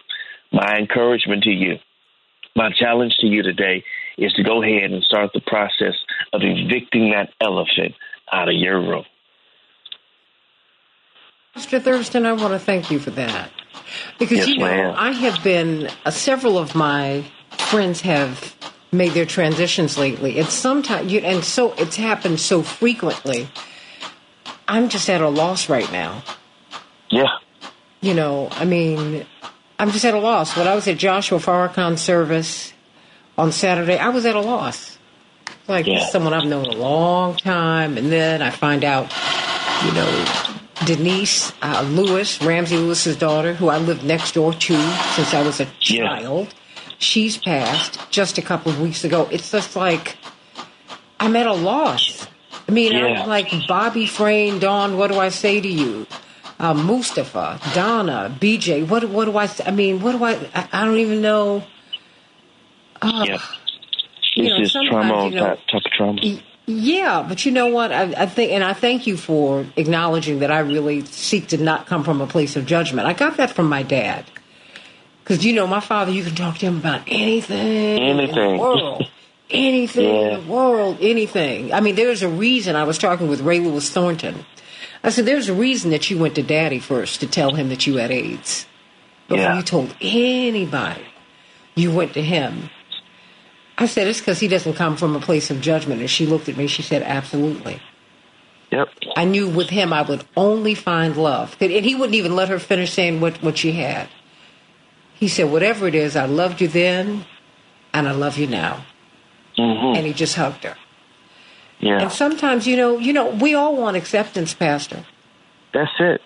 My 0.53 0.77
encouragement 0.79 1.43
to 1.43 1.51
you, 1.51 1.75
my 2.55 2.69
challenge 2.71 3.15
to 3.19 3.27
you 3.27 3.43
today 3.43 3.83
is 4.17 4.31
to 4.33 4.43
go 4.43 4.63
ahead 4.63 4.91
and 4.91 5.03
start 5.03 5.31
the 5.33 5.41
process 5.41 5.95
of 6.31 6.39
evicting 6.41 7.11
that 7.11 7.33
elephant 7.41 7.95
out 8.31 8.47
of 8.47 8.55
your 8.55 8.79
room. 8.79 9.03
Mr. 11.55 11.81
Thurston, 11.81 12.25
I 12.25 12.33
want 12.33 12.53
to 12.53 12.59
thank 12.59 12.89
you 12.89 12.99
for 12.99 13.11
that. 13.11 13.49
Because, 14.17 14.39
Yes, 14.39 14.47
you 14.47 14.57
know, 14.57 14.65
ma'am. 14.65 14.95
I 14.97 15.11
have 15.11 15.43
been, 15.43 15.89
uh, 16.05 16.09
several 16.11 16.57
of 16.57 16.73
my 16.73 17.23
friends 17.51 18.01
have 18.01 18.55
made 18.91 19.11
their 19.11 19.25
transitions 19.25 19.97
lately. 19.97 20.37
It's 20.39 20.53
sometimes, 20.53 21.11
you, 21.11 21.19
and 21.19 21.43
so 21.43 21.73
it's 21.73 21.95
happened 21.95 22.39
so 22.39 22.63
frequently. 22.63 23.47
I'm 24.67 24.89
just 24.89 25.09
at 25.09 25.21
a 25.21 25.29
loss 25.29 25.69
right 25.69 25.91
now. 25.91 26.23
Yeah, 27.09 27.27
You 28.01 28.13
know, 28.15 28.49
I 28.51 28.65
mean, 28.65 29.25
I'm 29.77 29.91
just 29.91 30.03
at 30.05 30.13
a 30.15 30.19
loss. 30.19 30.57
When 30.57 30.67
I 30.67 30.73
was 30.75 30.87
at 30.87 30.97
Joshua 30.97 31.37
Farrakhan's 31.39 32.01
service 32.01 32.73
on 33.37 33.51
Saturday, 33.51 33.97
I 33.97 34.09
was 34.09 34.25
at 34.25 34.35
a 34.35 34.41
loss. 34.41 34.97
Like 35.67 35.85
Yeah. 35.85 36.05
someone 36.07 36.33
I've 36.33 36.45
known 36.47 36.65
a 36.65 36.71
long 36.75 37.35
time, 37.37 37.97
and 37.97 38.11
then 38.11 38.41
I 38.41 38.49
find 38.49 38.83
out, 38.83 39.13
you 39.85 39.91
know, 39.93 40.25
Denise 40.85 41.53
uh, 41.61 41.81
Lewis, 41.89 42.41
Ramsey 42.41 42.77
Lewis's 42.77 43.15
daughter, 43.17 43.53
who 43.53 43.69
I 43.69 43.77
lived 43.77 44.03
next 44.03 44.33
door 44.33 44.53
to 44.53 44.75
since 45.15 45.33
I 45.33 45.41
was 45.41 45.59
a 45.59 45.67
Yeah. 45.81 46.07
child, 46.19 46.53
she's 46.99 47.37
passed 47.37 47.99
just 48.11 48.37
a 48.37 48.41
couple 48.41 48.71
of 48.71 48.79
weeks 48.81 49.03
ago. 49.03 49.27
It's 49.31 49.51
just 49.51 49.75
like 49.75 50.17
I'm 51.19 51.35
at 51.35 51.47
a 51.47 51.53
loss. 51.53 52.27
I 52.67 52.71
mean, 52.71 52.93
Yeah. 52.93 53.21
I'm 53.23 53.27
like 53.29 53.51
Bobby 53.67 54.05
Frayne, 54.05 54.59
Dawn. 54.59 54.97
What 54.97 55.11
do 55.11 55.19
I 55.19 55.29
say 55.29 55.59
to 55.61 55.67
you? 55.67 56.05
uh, 56.59 56.73
Mustafa, 56.73 57.59
Donna, 57.73 58.33
BJ. 58.39 58.87
What 58.87 59.03
what 59.09 59.25
do 59.25 59.35
I? 59.37 59.49
I 59.65 59.71
mean, 59.71 59.99
what 60.01 60.13
do 60.13 60.23
I? 60.23 60.33
I, 60.55 60.67
I 60.71 60.85
don't 60.85 60.97
even 60.99 61.21
know. 61.21 61.63
Uh, 63.01 63.23
yeah. 63.27 63.37
you 64.35 64.49
know, 64.49 64.63
sometimes, 64.63 64.89
trauma 64.89 65.25
you 65.29 65.35
know, 65.35 65.47
top, 65.47 65.59
top 65.69 65.81
of 65.85 65.91
trauma. 65.91 66.19
y- 66.23 66.41
Yeah, 66.65 67.25
but 67.27 67.45
you 67.45 67.51
know 67.51 67.67
what? 67.67 67.91
I, 67.91 68.03
I 68.17 68.25
think, 68.25 68.51
and 68.53 68.63
I 68.63 68.73
thank 68.73 69.05
you 69.05 69.17
for 69.17 69.65
acknowledging 69.75 70.39
that 70.39 70.51
I 70.51 70.59
really 70.59 71.03
seek 71.05 71.47
to 71.47 71.57
not 71.57 71.87
come 71.87 72.03
from 72.05 72.21
a 72.21 72.27
place 72.27 72.55
of 72.55 72.65
judgment. 72.65 73.07
I 73.07 73.13
got 73.13 73.37
that 73.37 73.51
from 73.51 73.67
my 73.67 73.83
dad. 73.83 74.25
Because, 75.23 75.45
you 75.45 75.53
know, 75.53 75.67
my 75.67 75.79
father, 75.81 76.11
you 76.11 76.23
can 76.23 76.35
talk 76.35 76.57
to 76.59 76.65
him 76.65 76.77
about 76.77 77.01
anything, 77.07 77.57
in 78.01 78.17
the 78.17 78.23
Anything. 78.23 78.57
world. 78.57 79.09
Anything 79.49 80.05
Yeah. 80.15 80.27
in 80.37 80.45
the 80.45 80.51
world, 80.51 80.97
anything. 81.01 81.73
I 81.73 81.79
mean, 81.81 81.95
there's 81.95 82.21
a 82.23 82.29
reason 82.29 82.75
I 82.75 82.83
was 82.85 82.97
talking 82.97 83.27
with 83.27 83.41
Rae 83.41 83.59
Lewis-Thornton. 83.59 84.45
I 85.03 85.09
said, 85.09 85.25
there's 85.25 85.49
a 85.49 85.53
reason 85.53 85.91
that 85.91 86.09
you 86.09 86.17
went 86.17 86.35
to 86.35 86.43
daddy 86.43 86.79
first 86.79 87.19
to 87.19 87.27
tell 87.27 87.53
him 87.55 87.69
that 87.69 87.85
you 87.85 87.97
had 87.97 88.09
AIDS. 88.09 88.65
Before 89.27 89.43
Yeah. 89.43 89.57
you 89.57 89.63
told 89.63 89.95
anybody, 90.01 91.03
you 91.75 91.91
went 91.91 92.13
to 92.13 92.21
him. 92.21 92.69
I 93.77 93.87
said, 93.87 94.07
it's 94.07 94.19
because 94.19 94.39
he 94.39 94.47
doesn't 94.47 94.73
come 94.73 94.97
from 94.97 95.15
a 95.15 95.19
place 95.19 95.49
of 95.49 95.61
judgment. 95.61 96.01
And 96.01 96.09
she 96.09 96.25
looked 96.25 96.47
at 96.47 96.57
me, 96.57 96.67
she 96.67 96.81
said, 96.81 97.01
absolutely. 97.01 97.81
Yep. 98.71 98.89
I 99.15 99.25
knew 99.25 99.47
with 99.49 99.69
him 99.69 99.93
I 99.93 100.01
would 100.01 100.25
only 100.35 100.75
find 100.75 101.15
love. 101.17 101.55
And 101.59 101.71
he 101.71 101.95
wouldn't 101.95 102.15
even 102.15 102.35
let 102.35 102.49
her 102.49 102.59
finish 102.59 102.91
saying 102.93 103.21
what, 103.21 103.41
what 103.43 103.57
she 103.57 103.73
had. 103.73 104.09
He 105.15 105.27
said, 105.27 105.51
whatever 105.51 105.87
it 105.87 105.95
is, 105.95 106.15
I 106.15 106.25
loved 106.25 106.61
you 106.61 106.67
then 106.67 107.25
and 107.93 108.07
I 108.07 108.11
love 108.11 108.37
you 108.37 108.47
now. 108.47 108.85
hmm 109.57 109.95
And 109.95 110.05
he 110.05 110.13
just 110.13 110.35
hugged 110.35 110.63
her. 110.63 110.75
Yeah. 111.79 112.01
And 112.01 112.11
sometimes, 112.11 112.65
you 112.65 112.77
know, 112.77 112.97
you 112.97 113.13
know, 113.13 113.29
we 113.29 113.53
all 113.53 113.75
want 113.75 113.97
acceptance, 113.97 114.53
Pastor. 114.53 115.05
That's 115.73 115.91
it. 115.99 116.21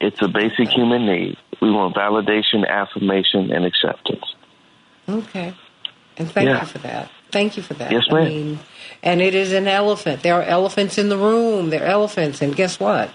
It's 0.00 0.20
a 0.20 0.28
basic 0.28 0.68
human 0.68 1.06
need. 1.06 1.36
We 1.62 1.70
want 1.70 1.94
validation, 1.94 2.68
affirmation, 2.68 3.52
and 3.52 3.64
acceptance. 3.64 4.34
Okay. 5.08 5.54
And 6.16 6.30
thank 6.30 6.48
Yeah. 6.48 6.60
you 6.60 6.66
for 6.66 6.78
that. 6.78 7.10
Thank 7.32 7.56
you 7.56 7.62
for 7.62 7.74
that. 7.74 7.90
Yes, 7.90 8.04
I 8.10 8.14
ma'am. 8.14 8.28
mean, 8.28 8.58
and 9.02 9.20
it 9.20 9.34
is 9.34 9.52
an 9.52 9.66
elephant. 9.66 10.22
There 10.22 10.34
are 10.34 10.42
elephants 10.44 10.98
in 10.98 11.08
the 11.08 11.16
room. 11.16 11.70
There 11.70 11.82
are 11.82 11.86
elephants. 11.86 12.40
And 12.40 12.54
guess 12.54 12.78
what? 12.78 13.10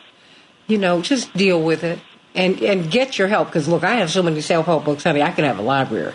You 0.68 0.78
know, 0.78 1.02
just 1.02 1.34
deal 1.34 1.62
with 1.62 1.84
it 1.84 2.00
and 2.36 2.62
and 2.62 2.92
get 2.92 3.18
your 3.18 3.28
help. 3.30 3.48
Because 3.48 3.68
look, 3.68 3.84
I 3.84 3.96
have 3.96 4.10
so 4.12 4.22
many 4.22 4.42
self 4.42 4.66
help 4.66 4.84
books, 4.86 5.04
honey. 5.04 5.22
I 5.22 5.32
can 5.32 5.46
have 5.46 5.58
a 5.60 5.62
library. 5.62 6.14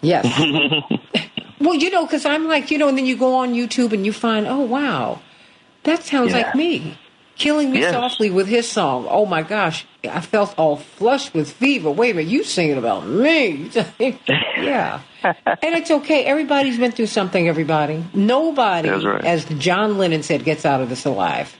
Yes. 0.00 0.24
well, 1.60 1.74
you 1.74 1.90
know, 1.90 2.04
because 2.04 2.24
I'm 2.24 2.46
like, 2.48 2.70
you 2.70 2.78
know, 2.78 2.88
and 2.88 2.98
then 2.98 3.06
you 3.06 3.16
go 3.16 3.36
on 3.36 3.54
YouTube 3.54 3.92
and 3.92 4.04
you 4.04 4.12
find, 4.12 4.46
oh 4.46 4.60
wow, 4.60 5.20
that 5.84 6.02
sounds 6.02 6.32
Yeah. 6.32 6.38
like 6.38 6.54
me. 6.54 6.98
Killing 7.38 7.70
me 7.70 7.82
softly 7.82 8.30
with 8.30 8.48
his 8.48 8.68
song. 8.68 9.06
Oh 9.08 9.24
my 9.24 9.42
gosh, 9.42 9.86
I 10.02 10.20
felt 10.20 10.58
all 10.58 10.76
flushed 10.76 11.34
with 11.34 11.52
fever. 11.52 11.88
Wait 11.88 12.10
a 12.10 12.14
minute, 12.14 12.30
you 12.30 12.42
singing 12.42 12.78
about 12.78 13.06
me? 13.06 13.70
yeah, 13.98 15.00
and 15.22 15.56
it's 15.62 15.90
okay. 15.90 16.24
Everybody's 16.24 16.78
been 16.78 16.90
through 16.90 17.06
something. 17.06 17.48
Everybody, 17.48 18.04
nobody, 18.12 18.90
right. 18.90 19.24
as 19.24 19.44
John 19.44 19.98
Lennon 19.98 20.24
said, 20.24 20.42
gets 20.42 20.66
out 20.66 20.80
of 20.80 20.88
this 20.88 21.04
alive. 21.04 21.56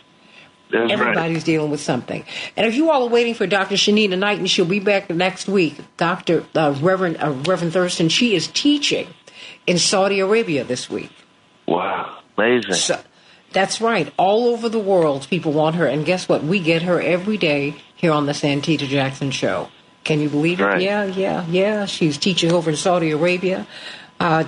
That's 0.70 0.82
right. 0.82 0.90
Everybody's 0.90 1.44
dealing 1.44 1.70
with 1.70 1.80
something. 1.80 2.24
And 2.56 2.66
if 2.66 2.74
you 2.74 2.90
all 2.90 3.04
are 3.04 3.08
waiting 3.08 3.34
for 3.34 3.46
Dr. 3.46 3.76
Shanina 3.76 4.18
Knight, 4.18 4.38
and 4.38 4.50
she'll 4.50 4.64
be 4.64 4.80
back 4.80 5.08
next 5.08 5.48
week, 5.48 5.76
Dr. 5.96 6.44
Uh, 6.54 6.74
Reverend 6.80 7.18
uh, 7.22 7.30
Reverend 7.46 7.72
Thurston, 7.72 8.08
she 8.08 8.34
is 8.34 8.48
teaching 8.48 9.06
in 9.66 9.78
Saudi 9.78 10.20
Arabia 10.20 10.64
this 10.64 10.90
week. 10.90 11.12
Wow. 11.66 12.18
Amazing. 12.36 12.74
So, 12.74 13.00
that's 13.52 13.80
right. 13.80 14.12
All 14.16 14.48
over 14.48 14.68
the 14.68 14.78
world, 14.78 15.26
people 15.28 15.52
want 15.52 15.76
her. 15.76 15.86
And 15.86 16.04
guess 16.04 16.28
what? 16.28 16.42
We 16.42 16.60
get 16.60 16.82
her 16.82 17.00
every 17.00 17.36
day 17.36 17.76
here 17.94 18.12
on 18.12 18.26
the 18.26 18.32
Santita 18.32 18.86
Jackson 18.86 19.30
Show. 19.30 19.68
Can 20.04 20.20
you 20.20 20.28
believe 20.28 20.60
it? 20.60 20.64
Right. 20.64 20.80
Yeah, 20.80 21.04
yeah, 21.04 21.46
yeah. 21.48 21.84
She's 21.86 22.18
teaching 22.18 22.52
over 22.52 22.70
in 22.70 22.76
Saudi 22.76 23.10
Arabia, 23.10 23.66
uh, 24.20 24.44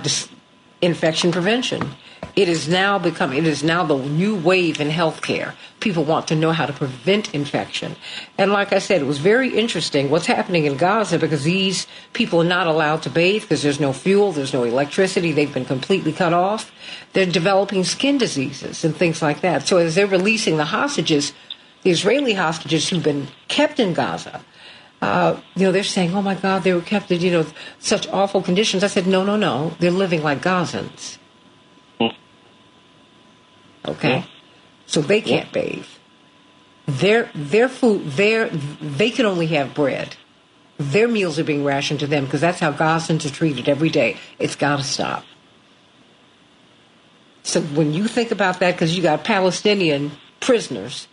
infection 0.81 1.31
prevention. 1.31 1.91
It 2.35 2.47
is 2.47 2.69
now 2.69 2.97
become. 2.97 3.33
It 3.33 3.45
is 3.45 3.63
now 3.63 3.83
the 3.83 3.97
new 3.97 4.35
wave 4.35 4.79
in 4.79 4.89
healthcare. 4.89 5.53
People 5.81 6.05
want 6.05 6.27
to 6.29 6.35
know 6.35 6.51
how 6.51 6.65
to 6.65 6.71
prevent 6.71 7.33
infection, 7.33 7.95
and 8.37 8.51
like 8.51 8.71
I 8.71 8.79
said, 8.79 9.01
it 9.01 9.05
was 9.05 9.17
very 9.17 9.57
interesting 9.57 10.09
what's 10.09 10.27
happening 10.27 10.65
in 10.65 10.77
Gaza 10.77 11.19
because 11.19 11.43
these 11.43 11.87
people 12.13 12.41
are 12.41 12.45
not 12.45 12.67
allowed 12.67 13.03
to 13.03 13.09
bathe 13.09 13.41
because 13.41 13.63
there's 13.63 13.79
no 13.79 13.91
fuel, 13.91 14.31
there's 14.31 14.53
no 14.53 14.63
electricity. 14.63 15.31
They've 15.31 15.53
been 15.53 15.65
completely 15.65 16.13
cut 16.13 16.31
off. 16.33 16.71
They're 17.13 17.25
developing 17.25 17.83
skin 17.83 18.17
diseases 18.17 18.85
and 18.85 18.95
things 18.95 19.21
like 19.21 19.41
that. 19.41 19.67
So 19.67 19.77
as 19.77 19.95
they're 19.95 20.07
releasing 20.07 20.57
the 20.57 20.65
hostages, 20.65 21.33
the 21.83 21.91
Israeli 21.91 22.33
hostages 22.33 22.87
who've 22.87 23.03
been 23.03 23.27
kept 23.49 23.79
in 23.79 23.93
Gaza, 23.93 24.41
uh, 25.01 25.35
you 25.55 25.65
know, 25.65 25.71
they're 25.71 25.83
saying, 25.83 26.15
"Oh 26.15 26.21
my 26.21 26.35
God, 26.35 26.63
they 26.63 26.73
were 26.73 26.81
kept 26.81 27.11
in 27.11 27.19
you 27.21 27.31
know 27.31 27.45
such 27.79 28.07
awful 28.09 28.41
conditions." 28.41 28.83
I 28.83 28.87
said, 28.87 29.07
"No, 29.07 29.23
no, 29.23 29.35
no. 29.35 29.75
They're 29.79 29.91
living 29.91 30.23
like 30.23 30.41
Gazans." 30.41 31.17
Okay, 33.85 34.25
so 34.85 35.01
they 35.01 35.21
can't 35.21 35.51
bathe. 35.51 35.85
Their 36.85 37.29
their 37.33 37.69
food, 37.69 38.11
their 38.11 38.49
they 38.49 39.09
can 39.09 39.25
only 39.25 39.47
have 39.47 39.73
bread. 39.73 40.15
Their 40.77 41.07
meals 41.07 41.37
are 41.37 41.43
being 41.43 41.63
rationed 41.63 41.99
to 41.99 42.07
them 42.07 42.25
because 42.25 42.41
that's 42.41 42.59
how 42.59 42.71
Gazans 42.71 43.25
are 43.25 43.33
treated 43.33 43.69
every 43.69 43.89
day. 43.89 44.17
It's 44.39 44.55
got 44.55 44.77
to 44.77 44.83
stop. 44.83 45.23
So 47.43 47.61
when 47.61 47.93
you 47.93 48.07
think 48.07 48.31
about 48.31 48.59
that, 48.59 48.73
because 48.75 48.95
you 48.95 49.03
got 49.03 49.23
Palestinian 49.23 50.11
prisoners 50.39 51.07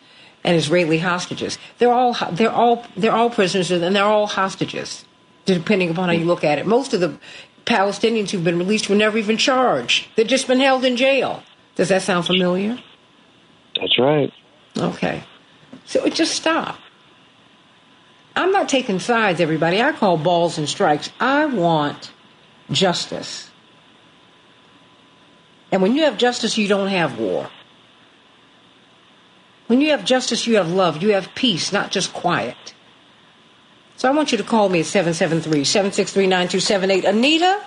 and 0.45 0.57
Israeli 0.57 0.99
hostages, 0.99 1.59
they're 1.79 1.93
all 1.93 2.17
they're 2.33 2.51
all 2.51 2.85
they're 2.97 3.13
all 3.13 3.31
prisoners 3.31 3.71
and 3.71 3.95
they're 3.95 4.05
all 4.05 4.27
hostages, 4.27 5.05
depending 5.45 5.91
upon 5.91 6.09
how 6.09 6.15
you 6.15 6.25
look 6.25 6.45
at 6.45 6.59
it. 6.59 6.67
Most 6.67 6.95
of 6.95 7.01
the 7.01 7.19
Palestinians 7.65 8.31
who've 8.31 8.45
been 8.45 8.59
released 8.59 8.89
were 8.89 8.97
never 8.97 9.19
even 9.19 9.37
charged; 9.37 10.09
they've 10.17 10.27
just 10.27 10.47
been 10.47 10.61
held 10.61 10.85
in 10.85 10.97
jail. 10.97 11.43
Does 11.79 11.91
that 11.91 12.03
sound 12.03 12.27
familiar? 12.27 12.77
That's 13.81 13.99
right. 14.01 14.33
Okay, 14.77 15.23
so 15.85 16.05
it 16.05 16.13
just 16.13 16.35
stop. 16.35 16.77
I'm 18.35 18.51
not 18.51 18.69
taking 18.69 18.99
sides, 18.99 19.41
everybody. 19.41 19.81
I 19.81 19.93
call 19.93 20.19
balls 20.19 20.59
and 20.59 20.69
strikes. 20.69 21.09
I 21.21 21.47
want 21.47 22.13
justice. 22.73 23.49
And 25.71 25.81
when 25.81 25.95
you 25.95 26.03
have 26.03 26.19
justice, 26.19 26.59
you 26.59 26.67
don't 26.67 26.89
have 26.89 27.17
war. 27.17 27.49
When 29.69 29.81
you 29.81 29.91
have 29.91 30.05
justice, 30.05 30.49
you 30.49 30.57
have 30.57 30.73
love. 30.73 31.01
You 31.01 31.11
have 31.13 31.33
peace, 31.37 31.73
not 31.73 31.93
just 31.93 32.13
quiet. 32.13 32.75
So 33.97 34.09
I 34.09 34.13
want 34.13 34.33
you 34.33 34.39
to 34.39 34.45
call 34.45 34.69
me 34.69 34.81
at 34.81 34.87
773 34.87 35.63
763 35.63 36.27
9278. 36.27 37.05
Anita, 37.05 37.61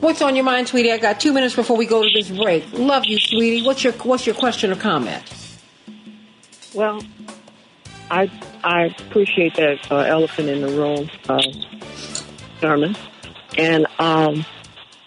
what's 0.00 0.22
on 0.22 0.36
your 0.36 0.44
mind, 0.44 0.68
sweetie? 0.68 0.92
I 0.92 0.98
got 0.98 1.20
two 1.20 1.32
minutes 1.32 1.54
before 1.54 1.76
we 1.76 1.86
go 1.86 2.02
to 2.02 2.08
this 2.12 2.28
break. 2.28 2.64
Love 2.72 3.04
you, 3.04 3.18
sweetie. 3.18 3.64
What's 3.64 3.84
your, 3.84 3.92
what's 3.94 4.26
your 4.26 4.34
question 4.34 4.70
or 4.70 4.76
comment? 4.76 5.22
Well, 6.74 7.02
I 8.10 8.30
I 8.64 8.94
appreciate 8.98 9.54
that 9.56 9.90
uh, 9.90 9.98
elephant 9.98 10.48
in 10.48 10.60
the 10.62 10.68
room 10.68 11.10
uh, 11.28 11.42
sermon, 12.60 12.96
and 13.56 13.86
um, 13.98 14.44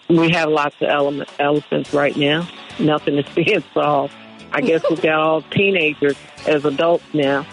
we 0.08 0.30
have 0.30 0.48
lots 0.48 0.76
of 0.80 0.88
element, 0.88 1.28
elephants 1.38 1.92
right 1.92 2.16
now. 2.16 2.48
Nothing 2.78 3.18
is 3.18 3.28
being 3.34 3.62
solved. 3.74 4.14
I 4.52 4.60
guess 4.60 4.82
we 4.88 4.96
got 4.96 5.20
all 5.20 5.42
teenagers 5.42 6.16
as 6.46 6.64
adults 6.64 7.04
now. 7.12 7.46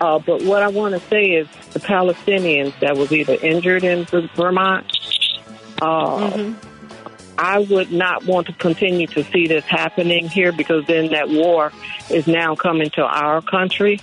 Uh, 0.00 0.18
but 0.18 0.42
what 0.42 0.62
I 0.62 0.68
want 0.68 0.94
to 0.94 1.00
say 1.08 1.30
is 1.30 1.48
the 1.72 1.80
Palestinians 1.80 2.78
that 2.80 2.96
was 2.96 3.12
either 3.12 3.34
injured 3.34 3.84
in 3.84 4.04
Vermont. 4.34 4.86
Uh, 5.80 6.52
I 7.38 7.58
would 7.58 7.92
not 7.92 8.24
want 8.24 8.46
to 8.46 8.52
continue 8.54 9.06
to 9.08 9.24
see 9.24 9.46
this 9.46 9.64
happening 9.64 10.28
here 10.28 10.52
because 10.52 10.86
then 10.86 11.10
that 11.10 11.28
war 11.28 11.72
is 12.10 12.26
now 12.26 12.54
coming 12.54 12.90
to 12.90 13.02
our 13.02 13.42
country. 13.42 14.00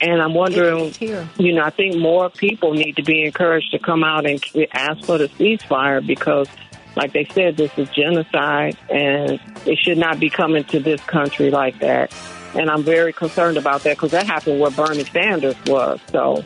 And 0.00 0.22
I'm 0.22 0.32
wondering, 0.32 0.94
you 1.00 1.52
know, 1.52 1.62
I 1.62 1.70
think 1.70 1.96
more 1.96 2.30
people 2.30 2.72
need 2.72 2.96
to 2.96 3.02
be 3.02 3.24
encouraged 3.24 3.72
to 3.72 3.78
come 3.78 4.02
out 4.02 4.24
and 4.24 4.42
ask 4.72 5.04
for 5.04 5.18
the 5.18 5.28
ceasefire 5.28 6.04
because, 6.06 6.48
like 6.96 7.12
they 7.12 7.26
said, 7.34 7.56
this 7.58 7.70
is 7.76 7.88
genocide 7.90 8.78
and 8.88 9.38
it 9.66 9.78
should 9.78 9.98
not 9.98 10.18
be 10.18 10.30
coming 10.30 10.64
to 10.64 10.80
this 10.80 11.02
country 11.02 11.50
like 11.50 11.80
that. 11.80 12.14
And 12.54 12.70
I'm 12.70 12.82
very 12.82 13.12
concerned 13.12 13.58
about 13.58 13.82
that 13.82 13.96
because 13.96 14.12
that 14.12 14.26
happened 14.26 14.58
where 14.58 14.70
Bernie 14.70 15.04
Sanders 15.04 15.56
was. 15.66 16.00
So, 16.10 16.44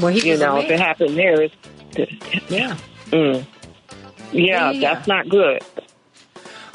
Well, 0.00 0.12
he 0.12 0.28
you 0.28 0.36
know, 0.36 0.58
if 0.60 0.70
it 0.70 0.78
happened 0.78 1.16
there, 1.16 1.42
it's, 1.42 1.54
Yeah. 2.48 2.76
mm, 3.10 3.44
yeah, 4.32 4.70
Yeah. 4.70 4.94
that's 4.94 5.06
not 5.06 5.28
good. 5.28 5.62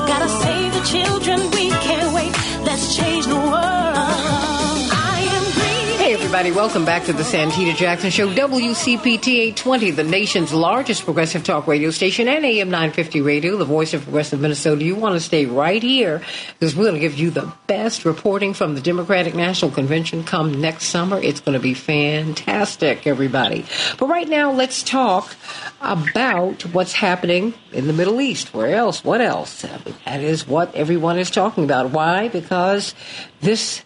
Gotta 0.06 0.28
save 0.28 0.74
the 0.74 0.82
children. 0.84 1.51
Everybody, 6.34 6.56
welcome 6.56 6.86
back 6.86 7.04
to 7.04 7.12
the 7.12 7.24
Santita 7.24 7.76
Jackson 7.76 8.10
Show, 8.10 8.30
WCPT 8.30 9.40
820, 9.40 9.92
the 9.92 10.06
nation's 10.06 10.54
largest 10.54 11.04
progressive 11.04 11.44
talk 11.44 11.68
radio 11.68 11.92
station, 11.92 12.30
and 12.30 12.46
AM 12.46 12.70
950 12.70 13.20
Radio, 13.20 13.58
the 13.58 13.66
voice 13.66 13.94
of 13.94 14.04
progressive 14.04 14.40
Minnesota. 14.40 14.82
You 14.82 14.96
want 14.96 15.16
to 15.16 15.20
stay 15.20 15.46
right 15.46 15.84
here 15.84 16.22
because 16.58 16.74
we're 16.74 16.86
going 16.86 16.94
to 16.94 17.02
give 17.02 17.16
you 17.16 17.32
the 17.32 17.52
best 17.68 18.06
reporting 18.06 18.54
from 18.54 18.76
the 18.76 18.82
Democratic 18.82 19.36
National 19.36 19.72
Convention 19.72 20.24
come 20.24 20.62
next 20.62 20.86
summer. 20.86 21.20
It's 21.20 21.42
going 21.42 21.58
to 21.58 21.62
be 21.62 21.74
fantastic, 21.74 23.06
everybody. 23.06 23.66
But 24.00 24.08
right 24.08 24.30
now, 24.30 24.54
let's 24.54 24.84
talk 24.84 25.36
about 25.82 26.62
what's 26.68 26.94
happening 26.94 27.56
in 27.74 27.88
the 27.88 27.94
Middle 27.94 28.22
East. 28.22 28.54
Where 28.54 28.74
else? 28.74 29.04
What 29.04 29.20
else? 29.20 29.64
That 30.06 30.22
is 30.22 30.48
what 30.48 30.74
everyone 30.76 31.20
is 31.20 31.30
talking 31.30 31.66
about. 31.66 31.92
Why? 31.92 32.30
Because 32.30 32.96
this 33.42 33.84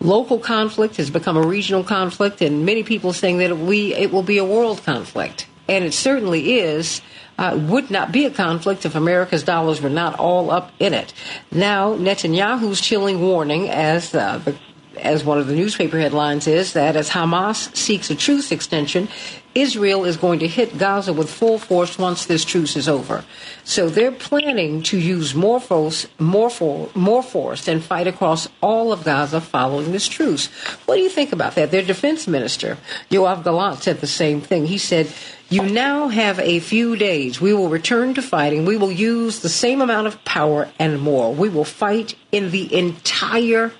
local 0.00 0.38
conflict 0.38 0.96
has 0.96 1.10
become 1.10 1.36
a 1.36 1.46
regional 1.46 1.84
conflict, 1.84 2.42
and 2.42 2.66
many 2.66 2.82
people 2.82 3.12
saying 3.12 3.38
that 3.38 3.56
we 3.56 3.94
it 3.94 4.10
will 4.10 4.22
be 4.22 4.38
a 4.38 4.44
world 4.44 4.82
conflict, 4.84 5.46
and 5.68 5.84
it 5.84 5.94
certainly 5.94 6.58
is. 6.58 7.00
Uh, 7.38 7.56
would 7.56 7.90
not 7.90 8.12
be 8.12 8.26
a 8.26 8.30
conflict 8.30 8.84
if 8.84 8.94
America's 8.94 9.42
dollars 9.42 9.80
were 9.80 9.88
not 9.88 10.18
all 10.18 10.50
up 10.50 10.70
in 10.78 10.92
it. 10.92 11.14
Now, 11.50 11.94
Netanyahu's 11.94 12.82
chilling 12.82 13.22
warning, 13.22 13.70
as 13.70 14.14
uh, 14.14 14.36
the 14.44 14.54
as 14.98 15.24
one 15.24 15.38
of 15.38 15.46
the 15.46 15.54
newspaper 15.54 15.98
headlines 15.98 16.46
is, 16.46 16.72
that 16.72 16.96
as 16.96 17.10
Hamas 17.10 17.74
seeks 17.76 18.10
a 18.10 18.14
truce 18.14 18.50
extension, 18.52 19.08
Israel 19.54 20.04
is 20.04 20.16
going 20.16 20.38
to 20.40 20.48
hit 20.48 20.78
Gaza 20.78 21.12
with 21.12 21.28
full 21.28 21.58
force 21.58 21.98
once 21.98 22.26
this 22.26 22.44
truce 22.44 22.76
is 22.76 22.88
over. 22.88 23.24
So 23.64 23.88
they're 23.88 24.12
planning 24.12 24.82
to 24.84 24.98
use 24.98 25.34
more 25.34 25.60
force, 25.60 26.06
more, 26.18 26.50
for, 26.50 26.88
more 26.94 27.22
force 27.22 27.66
and 27.66 27.82
fight 27.82 28.06
across 28.06 28.48
all 28.60 28.92
of 28.92 29.02
Gaza 29.02 29.40
following 29.40 29.90
this 29.90 30.06
truce. 30.06 30.46
What 30.86 30.96
do 30.96 31.02
you 31.02 31.08
think 31.08 31.32
about 31.32 31.56
that? 31.56 31.72
Their 31.72 31.82
defense 31.82 32.28
minister, 32.28 32.78
Yoav 33.10 33.42
Gallant, 33.42 33.82
said 33.82 34.00
the 34.00 34.06
same 34.06 34.40
thing. 34.40 34.66
He 34.66 34.78
said, 34.78 35.12
you 35.48 35.62
now 35.62 36.06
have 36.06 36.38
a 36.38 36.60
few 36.60 36.94
days. 36.94 37.40
We 37.40 37.52
will 37.52 37.68
return 37.68 38.14
to 38.14 38.22
fighting. 38.22 38.66
We 38.66 38.76
will 38.76 38.92
use 38.92 39.40
the 39.40 39.48
same 39.48 39.80
amount 39.80 40.06
of 40.06 40.24
power 40.24 40.68
and 40.78 41.00
more. 41.00 41.34
We 41.34 41.48
will 41.48 41.64
fight 41.64 42.14
in 42.30 42.52
the 42.52 42.72
entire 42.72 43.72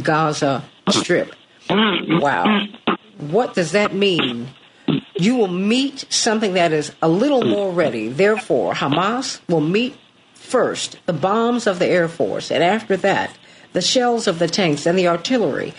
Gaza 0.00 0.64
Strip. 0.88 1.34
Wow. 1.68 2.66
What 3.18 3.54
does 3.54 3.72
that 3.72 3.94
mean? 3.94 4.48
You 5.14 5.36
will 5.36 5.48
meet 5.48 6.06
something 6.10 6.54
that 6.54 6.72
is 6.72 6.92
a 7.00 7.08
little 7.08 7.44
more 7.44 7.70
ready. 7.70 8.08
Therefore, 8.08 8.74
Hamas 8.74 9.40
will 9.48 9.60
meet 9.60 9.94
first 10.34 10.98
the 11.06 11.12
bombs 11.12 11.66
of 11.66 11.78
the 11.78 11.86
Air 11.86 12.08
Force, 12.08 12.50
and 12.50 12.62
after 12.62 12.96
that, 12.98 13.36
the 13.72 13.80
shells 13.80 14.26
of 14.26 14.38
the 14.38 14.48
tanks 14.48 14.86
and 14.86 14.98
the 14.98 15.08
artillery, 15.08 15.72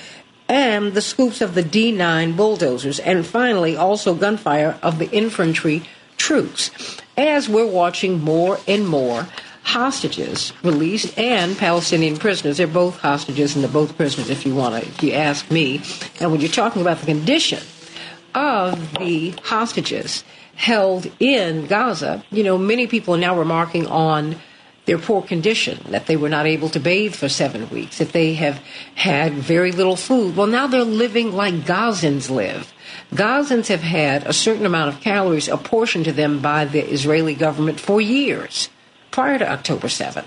and 0.47 0.93
the 0.93 1.01
scoops 1.01 1.41
of 1.41 1.53
the 1.53 1.63
D 1.63 1.91
9 1.91 2.35
bulldozers, 2.35 2.99
and 2.99 3.25
finally, 3.25 3.75
also 3.75 4.15
gunfire 4.15 4.77
of 4.81 4.99
the 4.99 5.09
infantry 5.11 5.83
troops. 6.17 6.71
As 7.17 7.49
we're 7.49 7.67
watching 7.67 8.21
more 8.21 8.59
and 8.67 8.87
more 8.87 9.27
hostages 9.63 10.53
released 10.63 11.17
and 11.17 11.57
Palestinian 11.57 12.17
prisoners. 12.17 12.57
They're 12.57 12.67
both 12.67 12.99
hostages 12.99 13.55
and 13.55 13.63
they're 13.63 13.71
both 13.71 13.97
prisoners, 13.97 14.29
if 14.29 14.45
you 14.45 14.53
want 14.53 14.75
to, 14.75 14.87
if 14.87 15.01
you 15.01 15.13
ask 15.13 15.49
me. 15.49 15.81
And 16.19 16.31
when 16.31 16.41
you're 16.41 16.49
talking 16.49 16.81
about 16.81 16.99
the 16.99 17.05
condition 17.05 17.63
of 18.35 18.93
the 18.95 19.31
hostages 19.43 20.23
held 20.55 21.11
in 21.19 21.65
Gaza, 21.67 22.23
you 22.29 22.43
know, 22.43 22.57
many 22.57 22.87
people 22.87 23.15
are 23.15 23.19
now 23.19 23.37
remarking 23.37 23.87
on 23.87 24.35
their 24.85 24.97
poor 24.97 25.21
condition, 25.21 25.79
that 25.91 26.07
they 26.07 26.17
were 26.17 26.27
not 26.27 26.45
able 26.45 26.67
to 26.67 26.79
bathe 26.79 27.15
for 27.15 27.29
seven 27.29 27.69
weeks, 27.69 27.99
that 27.99 28.11
they 28.11 28.33
have 28.33 28.61
had 28.95 29.31
very 29.33 29.71
little 29.71 29.95
food. 29.95 30.35
Well, 30.35 30.47
now 30.47 30.67
they're 30.67 30.83
living 30.83 31.31
like 31.31 31.53
Gazans 31.53 32.29
live. 32.29 32.73
Gazans 33.13 33.67
have 33.67 33.81
had 33.81 34.27
a 34.27 34.33
certain 34.33 34.65
amount 34.65 34.93
of 34.93 34.99
calories 34.99 35.47
apportioned 35.47 36.03
to 36.05 36.11
them 36.11 36.41
by 36.41 36.65
the 36.65 36.85
Israeli 36.85 37.33
government 37.33 37.79
for 37.79 38.01
years 38.01 38.67
prior 39.13 39.37
to 39.37 39.49
October 39.49 39.87
7th. 39.87 40.25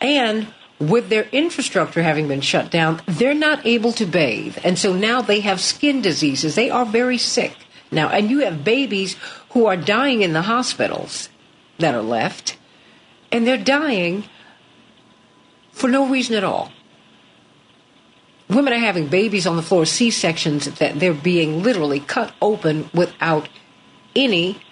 And 0.00 0.48
with 0.80 1.10
their 1.10 1.28
infrastructure 1.30 2.02
having 2.02 2.26
been 2.26 2.40
shut 2.40 2.70
down, 2.70 3.02
they're 3.06 3.34
not 3.34 3.66
able 3.66 3.92
to 3.92 4.06
bathe. 4.06 4.56
And 4.64 4.78
so 4.78 4.94
now 4.94 5.20
they 5.20 5.40
have 5.40 5.60
skin 5.60 6.00
diseases. 6.00 6.54
They 6.54 6.70
are 6.70 6.86
very 6.86 7.18
sick 7.18 7.54
now. 7.92 8.08
And 8.08 8.30
you 8.30 8.40
have 8.40 8.64
babies 8.64 9.16
who 9.50 9.66
are 9.66 9.76
dying 9.76 10.22
in 10.22 10.32
the 10.32 10.42
hospitals 10.42 11.28
that 11.78 11.94
are 11.94 12.02
left, 12.02 12.56
and 13.30 13.46
they're 13.46 13.58
dying 13.58 14.24
for 15.72 15.88
no 15.88 16.08
reason 16.08 16.34
at 16.34 16.44
all. 16.44 16.72
Women 18.48 18.72
are 18.72 18.78
having 18.78 19.08
babies 19.08 19.46
on 19.46 19.56
the 19.56 19.62
floor, 19.62 19.84
C 19.84 20.10
sections, 20.10 20.64
that 20.64 20.98
they're 20.98 21.12
being 21.12 21.62
literally 21.62 22.00
cut 22.00 22.32
open 22.40 22.88
without 22.94 23.50
any 24.16 24.62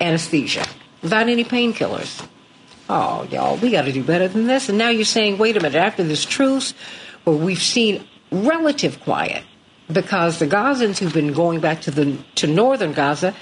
anesthesia, 0.00 0.64
without 1.02 1.28
any 1.28 1.44
painkillers. 1.44 2.26
Oh, 2.88 3.26
y'all, 3.30 3.56
we 3.56 3.70
got 3.70 3.82
to 3.82 3.92
do 3.92 4.04
better 4.04 4.28
than 4.28 4.46
this. 4.46 4.68
And 4.68 4.78
now 4.78 4.90
you're 4.90 5.04
saying, 5.04 5.38
wait 5.38 5.56
a 5.56 5.60
minute, 5.60 5.76
after 5.76 6.04
this 6.04 6.24
truce, 6.24 6.72
where 7.24 7.36
we've 7.36 7.62
seen 7.62 8.06
relative 8.30 9.00
quiet, 9.00 9.42
because 9.92 10.38
the 10.38 10.46
Gazans 10.46 10.98
who've 10.98 11.12
been 11.12 11.32
going 11.32 11.60
back 11.60 11.82
to 11.82 11.90
the 11.90 12.18
to 12.36 12.46
northern 12.46 12.92
Gaza, 12.92 13.34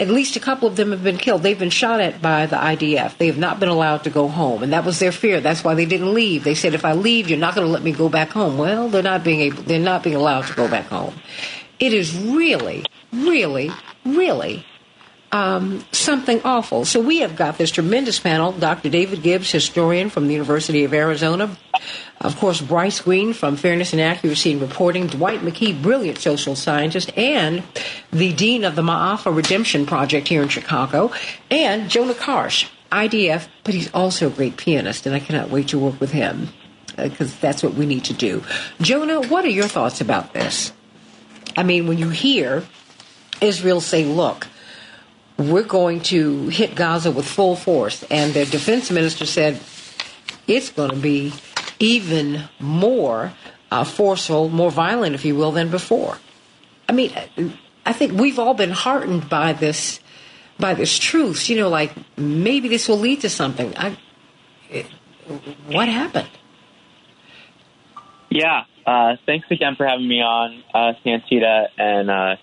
at 0.00 0.08
least 0.08 0.34
a 0.34 0.40
couple 0.40 0.66
of 0.66 0.76
them 0.76 0.90
have 0.90 1.04
been 1.04 1.18
killed. 1.18 1.42
They've 1.42 1.58
been 1.58 1.70
shot 1.70 2.00
at 2.00 2.22
by 2.22 2.46
the 2.46 2.56
IDF. 2.56 3.18
They 3.18 3.26
have 3.26 3.38
not 3.38 3.60
been 3.60 3.68
allowed 3.68 4.04
to 4.04 4.10
go 4.10 4.28
home, 4.28 4.62
and 4.62 4.72
that 4.72 4.84
was 4.84 4.98
their 4.98 5.12
fear. 5.12 5.40
That's 5.40 5.62
why 5.62 5.74
they 5.74 5.86
didn't 5.86 6.14
leave. 6.14 6.42
They 6.42 6.54
said, 6.54 6.74
if 6.74 6.84
I 6.84 6.94
leave, 6.94 7.28
you're 7.28 7.38
not 7.38 7.54
going 7.54 7.66
to 7.66 7.72
let 7.72 7.82
me 7.82 7.92
go 7.92 8.08
back 8.08 8.30
home. 8.30 8.58
Well, 8.58 8.88
they're 8.88 9.02
not 9.02 9.22
being 9.22 9.40
able. 9.40 9.62
They're 9.62 9.78
not 9.78 10.02
being 10.02 10.16
allowed 10.16 10.46
to 10.46 10.54
go 10.54 10.68
back 10.68 10.86
home. 10.86 11.14
It 11.78 11.92
is 11.92 12.16
really, 12.16 12.84
really, 13.12 13.70
really 14.04 14.64
um, 15.32 15.84
something 15.92 16.40
awful. 16.44 16.84
So 16.84 17.00
we 17.00 17.18
have 17.20 17.36
got 17.36 17.58
this 17.58 17.70
tremendous 17.70 18.18
panel. 18.18 18.52
Dr. 18.52 18.88
David 18.88 19.22
Gibbs, 19.22 19.50
historian 19.50 20.10
from 20.10 20.26
the 20.26 20.32
University 20.32 20.84
of 20.84 20.92
Arizona. 20.92 21.56
Of 22.20 22.36
course, 22.36 22.60
Bryce 22.60 23.00
Greene 23.00 23.32
from 23.32 23.56
Fairness 23.56 23.92
and 23.92 24.00
Accuracy 24.02 24.52
in 24.52 24.60
Reporting. 24.60 25.06
Dwight 25.06 25.40
McKee, 25.40 25.80
brilliant 25.80 26.18
social 26.18 26.54
scientist. 26.54 27.16
And 27.16 27.62
the 28.12 28.32
dean 28.32 28.64
of 28.64 28.76
the 28.76 28.82
Ma'afa 28.82 29.34
Redemption 29.34 29.86
Project 29.86 30.28
here 30.28 30.42
in 30.42 30.48
Chicago. 30.48 31.12
And 31.50 31.88
Jonah 31.88 32.14
Karsh, 32.14 32.68
IDF, 32.90 33.46
but 33.64 33.74
he's 33.74 33.90
also 33.94 34.26
a 34.26 34.30
great 34.30 34.56
pianist, 34.56 35.06
and 35.06 35.14
I 35.14 35.20
cannot 35.20 35.50
wait 35.50 35.68
to 35.68 35.78
work 35.78 36.00
with 36.00 36.10
him 36.10 36.48
because 36.96 37.34
that's 37.38 37.62
what 37.62 37.74
we 37.74 37.86
need 37.86 38.04
to 38.06 38.12
do. 38.12 38.42
Jonah, 38.80 39.26
what 39.28 39.44
are 39.44 39.50
your 39.50 39.68
thoughts 39.68 40.00
about 40.00 40.34
this? 40.34 40.72
I 41.56 41.62
mean, 41.62 41.86
when 41.86 41.98
you 41.98 42.10
hear 42.10 42.64
Israel 43.40 43.80
say, 43.80 44.04
look, 44.04 44.46
we're 45.40 45.62
going 45.62 46.00
to 46.00 46.48
hit 46.48 46.74
Gaza 46.74 47.10
with 47.10 47.26
full 47.26 47.56
force. 47.56 48.04
And 48.10 48.34
their 48.34 48.44
defense 48.44 48.90
minister 48.90 49.24
said 49.24 49.58
it's 50.46 50.70
going 50.70 50.90
to 50.90 50.96
be 50.96 51.32
even 51.78 52.44
more 52.58 53.32
uh, 53.70 53.84
forceful, 53.84 54.50
more 54.50 54.70
violent, 54.70 55.14
if 55.14 55.24
you 55.24 55.34
will, 55.34 55.52
than 55.52 55.70
before. 55.70 56.18
I 56.88 56.92
mean, 56.92 57.12
I 57.86 57.92
think 57.92 58.20
we've 58.20 58.38
all 58.38 58.54
been 58.54 58.70
heartened 58.70 59.28
by 59.30 59.54
this, 59.54 60.00
by 60.58 60.74
this 60.74 60.98
truth. 60.98 61.48
You 61.48 61.56
know, 61.56 61.68
like 61.68 61.92
maybe 62.18 62.68
this 62.68 62.88
will 62.88 62.98
lead 62.98 63.22
to 63.22 63.30
something. 63.30 63.72
I, 63.78 63.96
it, 64.68 64.86
what 65.68 65.88
happened? 65.88 66.28
Yeah. 68.28 68.64
Uh, 68.86 69.16
thanks 69.24 69.46
again 69.50 69.76
for 69.76 69.86
having 69.86 70.08
me 70.08 70.20
on, 70.20 70.62
uh, 70.74 70.92
Santita, 71.04 71.68
and 71.78 72.10
uh, 72.10 72.36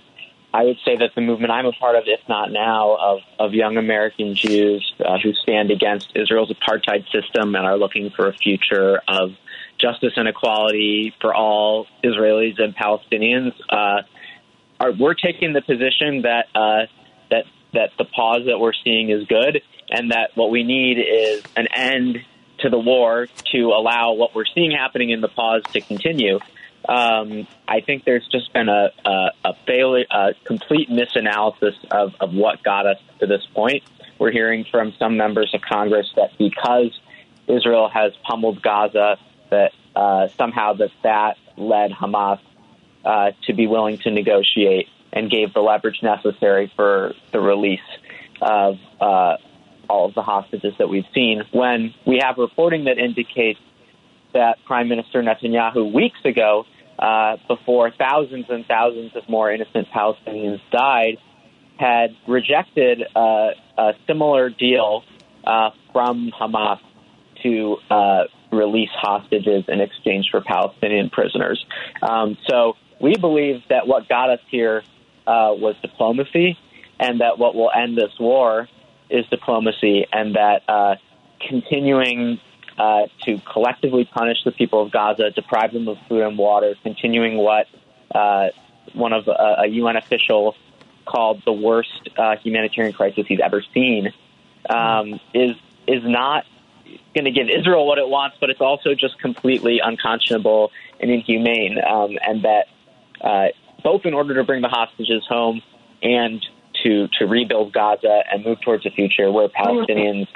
I 0.58 0.63
would 0.63 0.78
say 0.84 0.98
that 0.98 1.12
the 1.13 1.22
movement 1.22 1.52
I'm 1.52 1.67
a 1.67 1.72
part 1.72 1.96
of, 1.96 2.06
if 2.08 2.28
not 2.28 2.52
now, 2.52 2.98
of, 3.00 3.20
of 3.38 3.54
young 3.54 3.78
American 3.78 4.34
Jews 4.34 4.91
uh, 5.00 5.20
who 5.22 5.34
stand 5.34 5.70
against 5.70 6.12
Israel's 6.15 6.52
apartheid 6.52 7.06
system 7.12 7.54
and 7.54 7.63
are 7.63 7.78
looking 7.78 8.10
for 8.10 8.28
a 8.28 8.34
future 8.34 9.00
of 9.08 9.36
justice 9.80 10.13
and 10.15 10.28
equality 10.28 11.13
for 11.22 11.36
all 11.36 11.86
Israelis 12.04 12.60
and 12.60 12.76
Palestinians, 12.76 13.54
uh, 13.70 14.02
are 14.80 14.93
we're 15.00 15.13
taking 15.13 15.54
the 15.54 15.62
position 15.62 16.24
that 16.24 16.48
uh, 16.56 16.88
that 17.30 17.46
that 17.74 17.91
the 18.00 18.06
pause 18.06 18.48
that 18.48 18.58
we're 18.60 18.74
seeing 18.84 19.12
is 19.12 19.28
good, 19.28 19.62
and 19.91 20.10
that 20.10 20.32
what 20.34 20.50
we 20.50 20.63
need 20.63 20.98
is 20.98 21.43
an 21.56 21.67
end 21.76 22.17
to 22.62 22.70
the 22.72 22.80
war 22.80 23.28
to 23.52 23.58
allow 23.67 24.13
what 24.13 24.34
we're 24.34 24.52
seeing 24.56 24.72
happening 24.72 25.12
in 25.12 25.22
the 25.22 25.28
pause 25.28 25.62
to 25.74 25.82
continue. 25.82 26.39
Um, 26.88 27.47
I 27.67 27.82
think 27.82 28.06
there's 28.06 28.28
just 28.28 28.54
been 28.54 28.69
a, 28.69 28.91
a, 29.06 29.32
a 29.43 29.54
failure, 29.65 30.06
a 30.10 30.34
complete 30.45 30.89
misanalysis 30.89 31.76
of, 31.91 32.15
of 32.19 32.34
what 32.34 32.63
got 32.63 32.86
us 32.86 32.97
to 33.19 33.28
this 33.28 33.45
point. 33.54 33.84
We're 34.17 34.32
hearing 34.32 34.65
from 34.71 34.93
some 34.97 35.17
members 35.17 35.54
of 35.54 35.62
Congress 35.62 36.08
that 36.15 36.38
because 36.38 36.97
Israel 37.47 37.89
has 37.89 38.13
pummeled 38.23 38.62
Gaza, 38.62 39.17
that 39.50 39.73
uh, 39.95 40.28
somehow 40.38 40.73
that 40.73 40.91
that 41.04 41.38
led 41.58 41.91
Hamas 41.91 42.39
uh, 43.04 43.32
to 43.45 43.54
be 43.54 43.67
willing 43.67 43.97
to 44.00 44.12
negotiate 44.12 44.88
and 45.12 45.30
gave 45.30 45.54
the 45.54 45.62
leverage 45.62 46.02
necessary 46.02 46.71
for 46.76 47.13
the 47.32 47.39
release 47.39 47.80
of 48.41 48.78
uh, 49.00 49.38
all 49.89 50.06
of 50.06 50.13
the 50.13 50.21
hostages 50.21 50.73
that 50.78 50.89
we've 50.89 51.08
seen. 51.13 51.43
When 51.52 51.93
we 52.06 52.19
have 52.23 52.38
reporting 52.38 52.86
that 52.86 52.97
indicates 52.97 53.60
that 54.34 54.63
Prime 54.65 54.89
Minister 54.89 55.21
Netanyahu 55.21 55.91
weeks 55.91 56.19
ago, 56.26 56.65
uh, 56.99 57.38
before 57.47 57.91
thousands 57.91 58.45
and 58.49 58.65
thousands 58.65 59.15
of 59.15 59.27
more 59.29 59.51
innocent 59.51 59.88
Palestinians 59.95 60.60
died, 60.71 61.17
had 61.77 62.15
rejected 62.27 63.03
uh, 63.15 63.49
a 63.77 63.93
similar 64.07 64.49
deal 64.49 65.03
uh, 65.43 65.69
from 65.93 66.31
Hamas 66.39 66.79
to 67.43 67.77
uh, 67.91 68.23
release 68.51 68.89
hostages 68.93 69.65
in 69.67 69.79
exchange 69.79 70.27
for 70.31 70.41
Palestinian 70.41 71.10
prisoners. 71.10 71.63
Um, 72.01 72.38
so 72.49 72.73
we 72.99 73.15
believe 73.15 73.62
that 73.69 73.88
what 73.88 74.10
got 74.10 74.31
us 74.31 74.39
here 74.49 74.83
uh, 75.27 75.53
was 75.53 75.75
diplomacy, 75.81 76.57
and 76.99 77.21
that 77.21 77.38
what 77.38 77.53
will 77.53 77.69
end 77.69 77.95
this 77.95 78.13
war 78.19 78.67
is 79.10 79.25
diplomacy, 79.27 80.07
and 80.12 80.36
that 80.36 80.97
continuing 81.47 82.39
uh, 82.78 83.08
to 83.26 83.40
collectively 83.40 84.06
punish 84.06 84.38
the 84.44 84.52
people 84.52 84.84
of 84.84 84.92
Gaza, 84.92 85.32
deprive 85.32 85.74
them 85.74 85.88
of 85.88 85.98
food 86.08 86.22
and 86.22 86.38
water, 86.38 86.76
continuing 86.84 87.38
what 87.38 87.68
uh, 88.13 88.50
one 88.94 89.13
of 89.13 89.28
uh, 89.28 89.56
a 89.63 89.68
UN 89.68 89.96
official 89.96 90.56
called 91.06 91.42
the 91.46 91.54
worst 91.54 92.10
uh, 92.18 92.36
humanitarian 92.38 92.94
crisis 92.94 93.26
he's 93.28 93.40
ever 93.44 93.63
seen, 93.74 94.13
um, 94.70 95.20
is 95.34 95.56
is 95.88 96.04
not 96.04 96.46
going 97.16 97.26
to 97.26 97.32
give 97.32 97.48
Israel 97.50 97.88
what 97.88 97.98
it 97.98 98.08
wants, 98.08 98.38
but 98.40 98.50
it's 98.50 98.62
also 98.62 98.94
just 98.94 99.20
completely 99.20 99.80
unconscionable 99.84 100.72
and 101.00 101.10
inhumane, 101.10 101.78
um, 101.84 102.18
and 102.26 102.44
that 102.44 102.68
uh, 103.22 103.48
both 103.84 104.06
in 104.06 104.13
order 104.13 104.36
to 104.36 104.44
bring 104.44 104.62
the 104.62 104.70
hostages 104.70 105.24
home 105.28 105.62
and 106.04 106.46
to 106.84 107.08
to 107.20 107.26
rebuild 107.26 107.74
Gaza 107.74 108.24
and 108.32 108.46
move 108.46 108.62
towards 108.62 108.86
a 108.86 108.92
future 108.92 109.32
where 109.32 109.48
Palestinians 109.48 110.28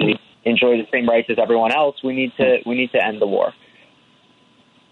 enjoy 0.44 0.76
the 0.76 0.86
same 0.92 1.08
rights 1.08 1.28
as 1.30 1.38
everyone 1.38 1.72
else, 1.72 2.02
we 2.02 2.14
need 2.14 2.32
to 2.36 2.58
we 2.66 2.74
need 2.74 2.92
to 2.92 3.04
end 3.04 3.20
the 3.20 3.26
war. 3.26 3.52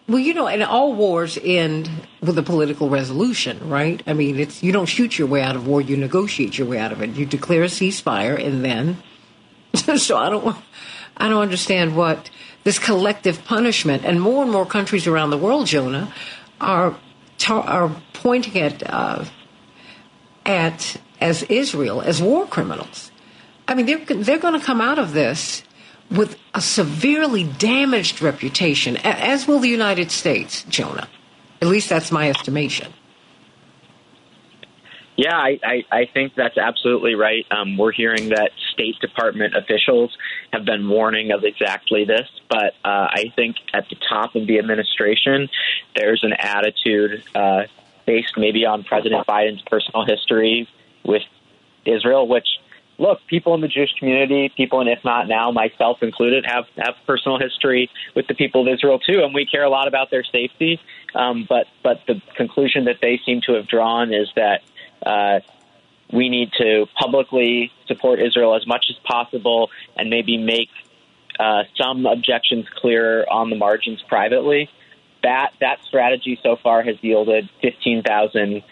Well, 0.09 0.19
you 0.19 0.35
know, 0.35 0.49
and 0.49 0.63
all 0.65 0.93
wars 0.93 1.39
end 1.41 1.89
with 2.21 2.37
a 2.37 2.43
political 2.43 2.89
resolution, 2.89 3.69
right? 3.69 4.03
I 4.09 4.13
mean, 4.13 4.41
it's 4.41 4.61
you 4.61 4.73
don't 4.73 4.87
shoot 4.87 5.17
your 5.17 5.29
way 5.29 5.41
out 5.41 5.55
of 5.55 5.69
war; 5.69 5.81
you 5.81 5.97
negotiate 5.97 6.59
your 6.59 6.67
way 6.67 6.79
out 6.79 6.91
of 6.91 7.01
it. 7.01 7.11
You 7.11 7.27
declare 7.27 7.63
a 7.63 7.67
ceasefire, 7.67 8.45
and 8.45 8.65
then. 8.65 8.97
so 9.99 10.17
I 10.17 10.29
don't, 10.29 10.57
I 11.17 11.29
don't 11.29 11.43
understand 11.43 11.95
what 11.95 12.29
this 12.65 12.81
collective 12.81 13.45
punishment, 13.45 14.05
and 14.05 14.21
more 14.21 14.43
and 14.43 14.51
more 14.51 14.67
countries 14.67 15.07
around 15.07 15.31
the 15.31 15.39
world, 15.39 15.67
Jonah, 15.67 16.13
are 16.61 16.97
are 17.49 17.95
pointing 18.13 18.61
at 18.61 18.83
uh, 18.93 19.25
at 20.45 20.97
as 21.21 21.45
Israel 21.45 22.01
as 22.01 22.21
war 22.21 22.47
criminals. 22.47 23.10
I 23.71 23.75
mean, 23.75 23.87
they're 23.87 24.05
they're 24.05 24.39
going 24.39 24.59
to 24.59 24.67
come 24.67 24.81
out 24.81 24.99
of 24.99 25.13
this 25.13 25.63
with 26.11 26.37
a 26.53 26.61
severely 26.61 27.45
damaged 27.45 28.21
reputation, 28.21 28.97
as 28.99 29.47
will 29.47 29.61
the 29.61 29.69
United 29.69 30.11
States, 30.11 30.65
Jonah. 30.65 31.09
At 31.63 31.69
least 31.69 31.89
that's 31.89 32.11
my 32.11 32.29
estimation. 32.29 32.93
Yeah, 35.17 35.37
I, 35.37 35.61
I, 35.63 35.85
I 35.93 36.07
think 36.13 36.35
that's 36.35 36.57
absolutely 36.57 37.15
right. 37.15 37.47
Um, 37.51 37.77
we're 37.77 37.93
hearing 37.93 38.31
that 38.31 38.51
State 38.73 38.99
Department 39.01 39.55
officials 39.55 40.17
have 40.53 40.65
been 40.65 40.89
warning 40.89 41.31
of 41.31 41.45
exactly 41.45 42.05
this, 42.07 42.27
but 42.49 42.73
uh, 42.85 43.07
I 43.13 43.31
think 43.37 43.57
at 43.75 43.89
the 43.91 43.97
top 44.09 44.35
of 44.35 44.47
the 44.47 44.59
administration, 44.59 45.49
there's 45.95 46.25
an 46.25 46.33
attitude 46.33 47.23
uh, 47.35 47.65
based 48.07 48.33
maybe 48.37 48.65
on 48.65 48.83
President 48.83 49.27
Biden's 49.27 49.63
personal 49.63 50.07
history 50.07 50.67
with 51.05 51.23
Israel, 51.85 52.27
which 52.27 52.49
look, 53.01 53.27
people 53.27 53.55
in 53.55 53.63
the 53.63 53.69
Jewish 53.69 53.93
community, 53.99 54.53
people 54.55 54.81
in 54.81 54.89
If 54.89 55.05
Not 55.05 55.27
Now, 55.27 55.51
myself 55.51 56.03
included, 56.03 56.45
have 56.47 56.67
have 56.77 56.95
personal 57.07 57.39
history 57.39 57.91
with 58.15 58.27
the 58.29 58.35
people 58.35 58.63
of 58.63 58.69
Israel 58.73 58.99
too, 58.99 59.23
and 59.25 59.35
we 59.35 59.47
care 59.47 59.65
a 59.65 59.71
lot 59.71 59.89
about 59.89 60.11
their 60.11 60.23
safety. 60.23 60.79
Um, 61.15 61.47
but 61.49 61.67
but 61.83 62.03
the 62.07 62.21
conclusion 62.37 62.85
that 62.85 62.99
they 63.01 63.19
seem 63.25 63.41
to 63.47 63.55
have 63.55 63.67
drawn 63.67 64.13
is 64.13 64.29
that 64.37 64.61
uh, 65.05 65.41
we 66.13 66.29
need 66.29 66.53
to 66.59 66.87
publicly 66.95 67.73
support 67.87 68.21
Israel 68.21 68.55
as 68.55 68.67
much 68.67 68.87
as 68.91 68.97
possible, 69.05 69.71
and 69.97 70.11
maybe 70.11 70.37
make 70.37 70.69
uh, 71.39 71.65
some 71.77 72.05
objections 72.05 72.67
clear 72.77 73.27
on 73.29 73.49
the 73.51 73.57
margins 73.57 74.03
privately. 74.03 74.69
That 75.23 75.53
that 75.61 75.79
strategy 75.89 76.39
so 76.43 76.57
far 76.63 76.83
has 76.83 76.97
yielded 77.01 77.49
fifteen 77.63 78.03
thousand 78.03 78.63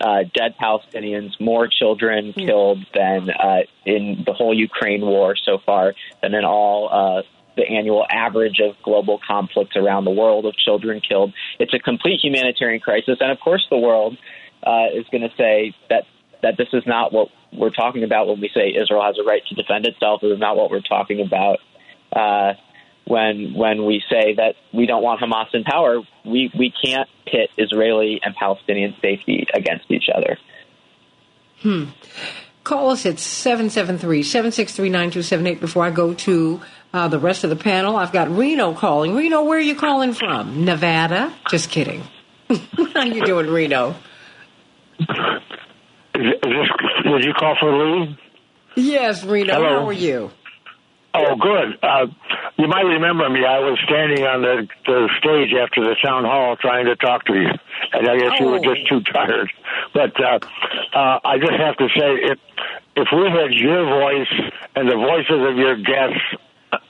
uh, 0.00 0.24
dead 0.34 0.54
Palestinians, 0.60 1.38
more 1.40 1.68
children 1.68 2.32
mm. 2.32 2.46
killed 2.46 2.84
than 2.94 3.30
uh, 3.30 3.60
in 3.84 4.22
the 4.26 4.32
whole 4.32 4.54
Ukraine 4.54 5.02
war 5.02 5.36
so 5.36 5.58
far, 5.64 5.94
than 6.22 6.34
in 6.34 6.44
all 6.44 6.88
uh, 6.90 7.22
the 7.56 7.62
annual 7.62 8.04
average 8.10 8.60
of 8.60 8.74
global 8.82 9.20
conflicts 9.26 9.76
around 9.76 10.04
the 10.04 10.10
world 10.10 10.46
of 10.46 10.56
children 10.56 11.00
killed. 11.00 11.32
It's 11.58 11.72
a 11.74 11.78
complete 11.78 12.20
humanitarian 12.22 12.80
crisis, 12.80 13.18
and 13.20 13.30
of 13.30 13.40
course, 13.40 13.66
the 13.70 13.78
world 13.78 14.16
uh, 14.62 14.86
is 14.92 15.06
going 15.10 15.22
to 15.22 15.34
say 15.36 15.74
that 15.90 16.04
that 16.42 16.56
this 16.58 16.68
is 16.72 16.82
not 16.86 17.12
what 17.12 17.28
we're 17.52 17.70
talking 17.70 18.04
about 18.04 18.26
when 18.26 18.40
we 18.40 18.50
say 18.52 18.74
Israel 18.74 19.02
has 19.02 19.16
a 19.18 19.22
right 19.22 19.42
to 19.46 19.54
defend 19.54 19.86
itself. 19.86 20.20
This 20.20 20.32
is 20.32 20.38
not 20.38 20.56
what 20.56 20.70
we're 20.70 20.80
talking 20.80 21.20
about. 21.20 21.58
When 23.06 23.52
when 23.54 23.84
we 23.84 24.02
say 24.08 24.32
that 24.34 24.54
we 24.72 24.86
don't 24.86 25.02
want 25.02 25.20
Hamas 25.20 25.52
in 25.52 25.64
power, 25.64 26.00
we, 26.24 26.50
we 26.58 26.70
can't 26.70 27.06
pit 27.26 27.50
Israeli 27.58 28.18
and 28.22 28.34
Palestinian 28.34 28.94
safety 29.02 29.46
against 29.52 29.90
each 29.90 30.08
other. 30.14 30.38
Hmm. 31.60 31.90
Call 32.62 32.88
us 32.90 33.04
at 33.04 33.16
773-763-9278 33.16 35.60
before 35.60 35.84
I 35.84 35.90
go 35.90 36.14
to 36.14 36.62
uh, 36.94 37.08
the 37.08 37.18
rest 37.18 37.44
of 37.44 37.50
the 37.50 37.56
panel. 37.56 37.96
I've 37.96 38.12
got 38.12 38.30
Reno 38.30 38.72
calling. 38.72 39.14
Reno, 39.14 39.44
where 39.44 39.58
are 39.58 39.60
you 39.60 39.74
calling 39.74 40.14
from? 40.14 40.64
Nevada? 40.64 41.30
Just 41.50 41.68
kidding. 41.70 42.04
How 42.94 43.02
you 43.02 43.22
doing, 43.22 43.50
Reno? 43.50 43.94
Is 44.98 45.06
this, 46.14 46.68
did 47.04 47.24
you 47.24 47.34
call 47.34 47.54
for 47.60 47.76
Lee? 47.76 48.18
Yes, 48.76 49.24
Reno. 49.24 49.54
Hello. 49.54 49.80
How 49.80 49.88
are 49.88 49.92
you? 49.92 50.30
Oh, 51.14 51.36
good. 51.36 51.78
Uh, 51.80 52.06
you 52.58 52.66
might 52.66 52.82
remember 52.82 53.28
me. 53.30 53.44
I 53.44 53.60
was 53.60 53.78
standing 53.86 54.24
on 54.26 54.42
the, 54.42 54.66
the 54.84 55.08
stage 55.18 55.54
after 55.54 55.84
the 55.84 55.94
town 56.02 56.24
hall 56.24 56.56
trying 56.56 56.86
to 56.86 56.96
talk 56.96 57.24
to 57.26 57.34
you, 57.34 57.50
and 57.92 58.08
I 58.08 58.18
guess 58.18 58.40
you 58.40 58.46
were 58.46 58.58
just 58.58 58.88
too 58.88 59.00
tired. 59.12 59.50
But 59.94 60.18
uh, 60.18 60.38
uh, 60.92 61.20
I 61.24 61.38
just 61.38 61.54
have 61.54 61.76
to 61.78 61.88
say, 61.94 62.34
if 62.34 62.38
if 62.96 63.08
we 63.14 63.30
had 63.30 63.54
your 63.54 63.84
voice 63.86 64.50
and 64.74 64.88
the 64.90 64.96
voices 64.96 65.38
of 65.50 65.56
your 65.56 65.76
guests 65.76 66.22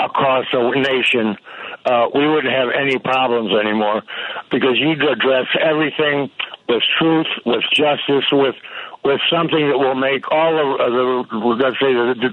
across 0.01 0.47
the 0.53 0.71
nation, 0.73 1.37
uh, 1.85 2.09
we 2.15 2.27
wouldn't 2.27 2.53
have 2.53 2.69
any 2.73 2.99
problems 2.99 3.53
anymore 3.53 4.03
because 4.51 4.77
you'd 4.81 5.03
address 5.05 5.47
everything 5.61 6.31
with 6.69 6.83
truth, 6.99 7.29
with 7.45 7.65
justice, 7.73 8.25
with 8.33 8.57
with 9.05 9.21
something 9.31 9.69
that 9.69 9.77
will 9.77 9.95
make 9.95 10.25
all 10.33 10.57
of 10.57 10.79
the, 10.81 11.37
let's 11.61 11.77
say, 11.77 11.93
the, 11.93 12.33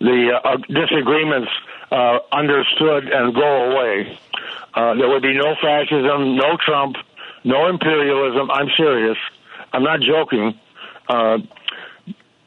the 0.00 0.40
uh, 0.42 0.56
disagreements 0.68 1.50
uh, 1.90 2.18
understood 2.32 3.08
and 3.08 3.34
go 3.34 3.70
away. 3.70 4.18
Uh, 4.74 4.94
there 4.94 5.08
would 5.08 5.22
be 5.22 5.34
no 5.34 5.54
fascism, 5.60 6.36
no 6.36 6.56
Trump, 6.64 6.96
no 7.44 7.68
imperialism. 7.68 8.50
I'm 8.50 8.68
serious. 8.76 9.18
I'm 9.72 9.82
not 9.82 10.00
joking. 10.00 10.58
Uh, 11.08 11.38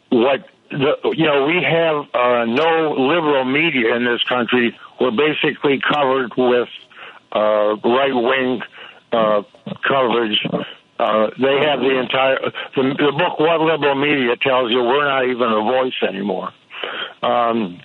what 0.09 0.47
the, 0.69 0.95
you 1.15 1.25
know, 1.25 1.45
we 1.45 1.61
have 1.63 2.05
uh, 2.13 2.45
no 2.45 2.95
liberal 2.97 3.45
media 3.45 3.95
in 3.95 4.05
this 4.05 4.23
country. 4.23 4.77
We're 4.99 5.11
basically 5.11 5.79
covered 5.79 6.31
with 6.35 6.69
uh, 7.31 7.75
right 7.83 8.13
wing 8.13 8.61
uh, 9.11 9.43
coverage. 9.87 10.39
Uh, 10.99 11.29
they 11.39 11.57
have 11.65 11.79
the 11.79 11.99
entire 11.99 12.39
the, 12.75 12.95
the 12.97 13.11
book. 13.17 13.39
What 13.39 13.61
liberal 13.61 13.95
media 13.95 14.35
tells 14.37 14.71
you 14.71 14.81
we're 14.83 15.05
not 15.05 15.25
even 15.25 15.51
a 15.51 15.61
voice 15.61 15.93
anymore. 16.07 16.51
Um, 17.21 17.79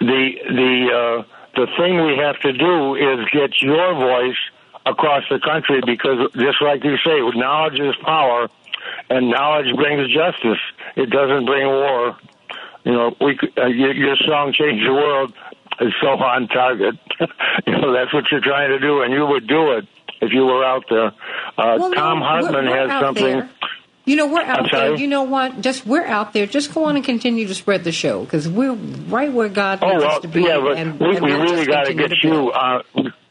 the 0.00 0.30
the 0.48 0.90
uh, 0.92 1.22
the 1.56 1.66
thing 1.78 2.04
we 2.06 2.16
have 2.18 2.38
to 2.40 2.52
do 2.52 2.94
is 2.94 3.26
get 3.32 3.60
your 3.62 3.94
voice 3.94 4.36
across 4.84 5.24
the 5.30 5.40
country 5.40 5.80
because, 5.84 6.30
just 6.34 6.60
like 6.62 6.84
you 6.84 6.96
say, 6.98 7.18
knowledge 7.38 7.80
is 7.80 7.94
power, 8.04 8.48
and 9.10 9.30
knowledge 9.30 9.74
brings 9.76 10.12
justice. 10.12 10.58
It 10.96 11.10
doesn't 11.10 11.46
bring 11.46 11.66
war. 11.66 12.16
You 12.84 12.92
know, 12.92 13.16
we 13.20 13.38
uh, 13.58 13.66
your, 13.66 13.92
your 13.94 14.16
song 14.16 14.52
"Change 14.52 14.82
the 14.84 14.92
World" 14.92 15.32
is 15.80 15.92
so 16.00 16.08
on 16.10 16.48
target. 16.48 16.96
you 17.66 17.72
know, 17.72 17.92
that's 17.92 18.12
what 18.12 18.30
you're 18.30 18.40
trying 18.40 18.70
to 18.70 18.78
do, 18.78 19.02
and 19.02 19.12
you 19.12 19.26
would 19.26 19.46
do 19.46 19.72
it 19.72 19.86
if 20.20 20.32
you 20.32 20.44
were 20.46 20.64
out 20.64 20.84
there. 20.88 21.06
Uh, 21.58 21.76
Well, 21.78 21.92
Thom 21.92 22.20
Hartmann 22.20 22.66
we're- 22.66 22.68
we're 22.70 22.88
has 22.88 23.00
something. 23.00 23.24
there. 23.40 23.50
You 24.06 24.14
know, 24.14 24.28
we're 24.28 24.40
out 24.42 24.68
there. 24.70 24.94
You 24.94 25.08
know 25.08 25.24
what? 25.24 25.60
Just 25.60 25.84
we're 25.84 26.06
out 26.06 26.32
there. 26.32 26.46
Just 26.46 26.72
go 26.72 26.84
on 26.84 26.94
and 26.94 27.04
continue 27.04 27.46
to 27.48 27.54
spread 27.54 27.82
the 27.82 27.90
show 27.90 28.22
because 28.24 28.48
we're 28.48 28.72
right 28.72 29.32
where 29.32 29.48
God 29.48 29.80
Oh 29.82 29.88
needs 29.88 30.04
us 30.04 30.22
to 30.22 30.28
be. 30.28 30.42
yeah, 30.42 30.60
but 30.60 30.78
and, 30.78 30.98
we, 31.00 31.16
and 31.16 31.24
we 31.24 31.32
we'll 31.32 31.42
really 31.42 31.66
got 31.66 31.86
to 31.86 31.94
get 31.94 32.12
you, 32.22 32.50
uh, 32.50 32.82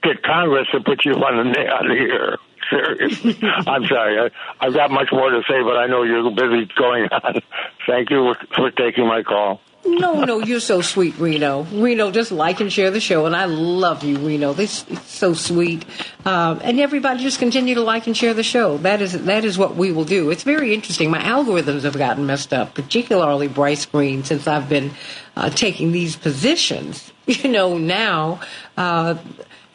get 0.03 0.21
Congress 0.21 0.67
to 0.73 0.81
put 0.81 1.05
you 1.05 1.13
on 1.13 1.51
the 1.53 1.59
on 1.59 1.87
the 1.87 1.95
air. 1.95 2.37
Seriously. 2.69 3.37
I'm 3.67 3.85
sorry. 3.85 4.19
I, 4.19 4.65
I've 4.65 4.73
got 4.73 4.91
much 4.91 5.09
more 5.13 5.29
to 5.29 5.41
say, 5.47 5.61
but 5.63 5.77
I 5.77 5.87
know 5.87 6.03
you're 6.03 6.29
busy 6.31 6.69
going 6.75 7.05
on. 7.11 7.41
Thank 7.87 8.09
you 8.09 8.33
for 8.55 8.71
taking 8.71 9.07
my 9.07 9.23
call. 9.23 9.61
No, 9.85 10.23
no, 10.23 10.39
you're 10.39 10.59
so 10.59 10.81
sweet, 10.81 11.17
Reno. 11.19 11.61
Reno, 11.63 12.09
just 12.09 12.31
like 12.31 12.59
and 12.59 12.73
share 12.73 12.89
the 12.89 12.99
show, 12.99 13.27
and 13.27 13.35
I 13.35 13.45
love 13.45 14.03
you, 14.03 14.17
Reno. 14.17 14.51
This 14.53 14.83
is 14.89 15.01
so 15.03 15.33
sweet. 15.33 15.85
Um, 16.25 16.59
and 16.63 16.79
everybody, 16.79 17.21
just 17.21 17.37
continue 17.37 17.75
to 17.75 17.81
like 17.81 18.07
and 18.07 18.17
share 18.17 18.33
the 18.33 18.41
show. 18.43 18.77
That 18.79 19.01
is 19.01 19.25
that 19.25 19.45
is 19.45 19.59
what 19.59 19.75
we 19.75 19.91
will 19.91 20.03
do. 20.03 20.31
It's 20.31 20.41
very 20.41 20.73
interesting. 20.73 21.11
My 21.11 21.21
algorithms 21.21 21.83
have 21.83 21.97
gotten 21.97 22.25
messed 22.25 22.51
up, 22.51 22.73
particularly 22.73 23.47
Bryce 23.47 23.85
Greene, 23.85 24.23
since 24.23 24.47
I've 24.47 24.67
been 24.67 24.91
uh, 25.35 25.51
taking 25.51 25.91
these 25.91 26.15
positions. 26.15 27.11
You 27.27 27.49
know, 27.49 27.79
now 27.79 28.39
uh, 28.77 29.15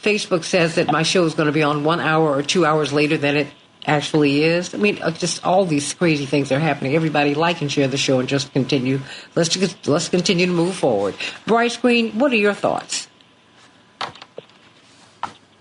Facebook 0.01 0.45
says 0.45 0.77
that 0.77 0.93
my 0.93 1.03
show 1.03 1.25
is 1.25 1.35
going 1.35 1.47
to 1.47 1.53
be 1.53 1.65
on 1.65 1.83
one 1.83 1.99
hour 1.99 2.31
or 2.31 2.43
two 2.43 2.65
hours 2.65 2.93
later 2.93 3.17
than 3.17 3.37
it 3.37 3.49
actually 3.87 4.45
is. 4.45 4.75
I 4.75 4.79
mean, 4.79 5.01
uh, 5.03 5.11
just 5.11 5.45
all 5.45 5.65
these 5.65 5.95
crazy 5.95 6.27
things 6.27 6.53
are 6.53 6.59
happening. 6.59 6.95
Everybody 6.95 7.35
like 7.35 7.61
and 7.61 7.71
share 7.71 7.89
the 7.89 7.97
show 7.97 8.21
and 8.21 8.29
just 8.29 8.53
continue. 8.53 9.01
Let's 9.35 9.51
just, 9.51 9.89
let's 9.89 10.09
continue 10.09 10.47
to 10.47 10.53
move 10.53 10.75
forward. 10.75 11.15
Bryce 11.47 11.77
Greene, 11.77 12.19
what 12.19 12.33
are 12.33 12.37
your 12.37 12.55
thoughts? 12.55 13.09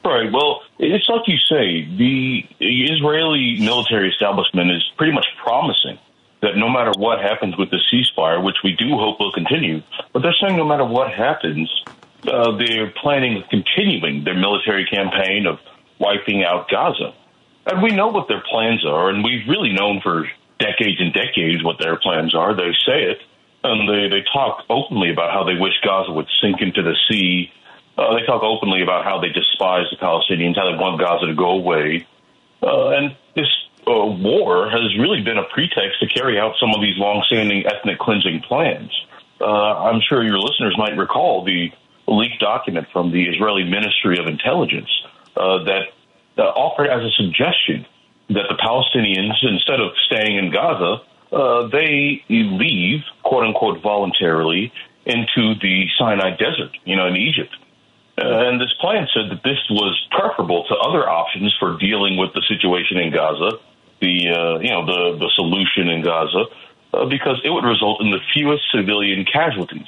Right. 0.04 0.32
Well, 0.32 0.62
it's 0.80 1.08
like 1.10 1.28
you 1.28 1.38
say, 1.38 1.86
the 1.98 2.42
Israeli 2.60 3.58
military 3.60 4.10
establishment 4.10 4.72
is 4.72 4.84
pretty 4.98 5.14
much 5.14 5.28
promising 5.44 6.00
that 6.42 6.56
no 6.56 6.70
matter 6.70 6.92
what 6.98 7.20
happens 7.20 7.58
with 7.58 7.70
the 7.70 7.80
ceasefire, 7.92 8.44
which 8.44 8.56
we 8.64 8.74
do 8.74 8.98
hope 8.98 9.20
will 9.20 9.34
continue, 9.34 9.82
but 10.14 10.22
they're 10.22 10.36
saying 10.42 10.56
no 10.56 10.66
matter 10.66 10.86
what 10.86 11.12
happens, 11.12 11.70
uh, 12.28 12.56
they're 12.58 12.92
planning 13.02 13.44
continuing 13.50 14.24
their 14.24 14.36
military 14.36 14.86
campaign 14.86 15.46
of 15.46 15.60
wiping 16.00 16.44
out 16.44 16.70
Gaza. 16.70 17.14
And 17.70 17.84
we 17.84 17.92
know 17.92 18.08
what 18.08 18.28
their 18.28 18.42
plans 18.50 18.84
are, 18.84 19.10
and 19.10 19.24
we've 19.24 19.48
really 19.48 19.72
known 19.72 20.02
for 20.02 20.28
decades 20.58 21.00
and 21.00 21.14
decades 21.14 21.64
what 21.64 21.78
their 21.78 21.98
plans 21.98 22.34
are. 22.34 22.56
They 22.56 22.72
say 22.86 23.04
it, 23.14 23.22
and 23.64 23.88
they, 23.88 24.10
they 24.10 24.24
talk 24.34 24.66
openly 24.70 25.12
about 25.12 25.32
how 25.32 25.44
they 25.44 25.54
wish 25.54 25.74
Gaza 25.84 26.12
would 26.12 26.28
sink 26.42 26.62
into 26.62 26.82
the 26.82 26.96
sea. 27.08 27.52
Uh, 27.96 28.16
they 28.16 28.26
talk 28.26 28.42
openly 28.42 28.82
about 28.82 29.04
how 29.06 29.20
they 29.20 29.30
despise 29.30 29.86
the 29.92 29.98
Palestinians, 29.98 30.56
how 30.56 30.72
they 30.72 30.78
want 30.78 31.00
Gaza 31.00 31.28
to 31.28 31.36
go 31.36 31.52
away. 31.52 32.08
Uh, 32.64 32.90
and 32.90 33.16
this 33.36 33.48
uh, 33.86 34.06
war 34.18 34.70
has 34.70 34.98
really 34.98 35.22
been 35.22 35.38
a 35.38 35.46
pretext 35.54 36.00
to 36.00 36.08
carry 36.08 36.40
out 36.40 36.56
some 36.60 36.74
of 36.74 36.82
these 36.82 36.98
longstanding 36.98 37.68
ethnic 37.68 38.00
cleansing 38.00 38.42
plans. 38.48 38.92
Uh, 39.40 39.46
I'm 39.46 40.02
sure 40.02 40.24
your 40.24 40.40
listeners 40.40 40.76
might 40.76 40.98
recall 40.98 41.46
the 41.46 41.72
leaked 42.08 42.40
document 42.40 42.88
from 42.92 43.12
the 43.12 43.26
Israeli 43.26 43.64
Ministry 43.64 44.18
of 44.18 44.26
Intelligence 44.26 44.90
uh, 45.38 45.64
that 45.66 45.94
uh, 46.40 46.44
offered 46.56 46.88
as 46.88 47.04
a 47.04 47.12
suggestion 47.12 47.86
that 48.30 48.46
the 48.48 48.56
Palestinians, 48.56 49.36
instead 49.42 49.80
of 49.80 49.92
staying 50.08 50.38
in 50.38 50.52
Gaza, 50.52 51.02
uh, 51.32 51.68
they 51.68 52.24
leave, 52.30 53.02
quote 53.24 53.46
unquote, 53.46 53.82
voluntarily 53.82 54.72
into 55.06 55.56
the 55.62 55.86
Sinai 55.98 56.32
Desert, 56.32 56.72
you 56.86 56.96
know, 56.96 57.08
in 57.08 57.16
Egypt. 57.16 57.56
Uh, 58.18 58.50
and 58.50 58.60
this 58.60 58.74
plan 58.82 59.08
said 59.14 59.32
that 59.32 59.44
this 59.44 59.60
was 59.70 59.96
preferable 60.12 60.66
to 60.66 60.76
other 60.76 61.08
options 61.08 61.56
for 61.60 61.78
dealing 61.78 62.18
with 62.18 62.34
the 62.34 62.44
situation 62.48 62.98
in 62.98 63.14
Gaza, 63.14 63.60
the 64.02 64.30
uh, 64.30 64.60
you 64.60 64.70
know 64.70 64.86
the 64.86 65.18
the 65.18 65.32
solution 65.36 65.88
in 65.88 66.04
Gaza, 66.04 66.46
uh, 66.94 67.06
because 67.06 67.40
it 67.44 67.50
would 67.50 67.64
result 67.64 68.02
in 68.02 68.12
the 68.12 68.20
fewest 68.34 68.64
civilian 68.74 69.26
casualties. 69.26 69.88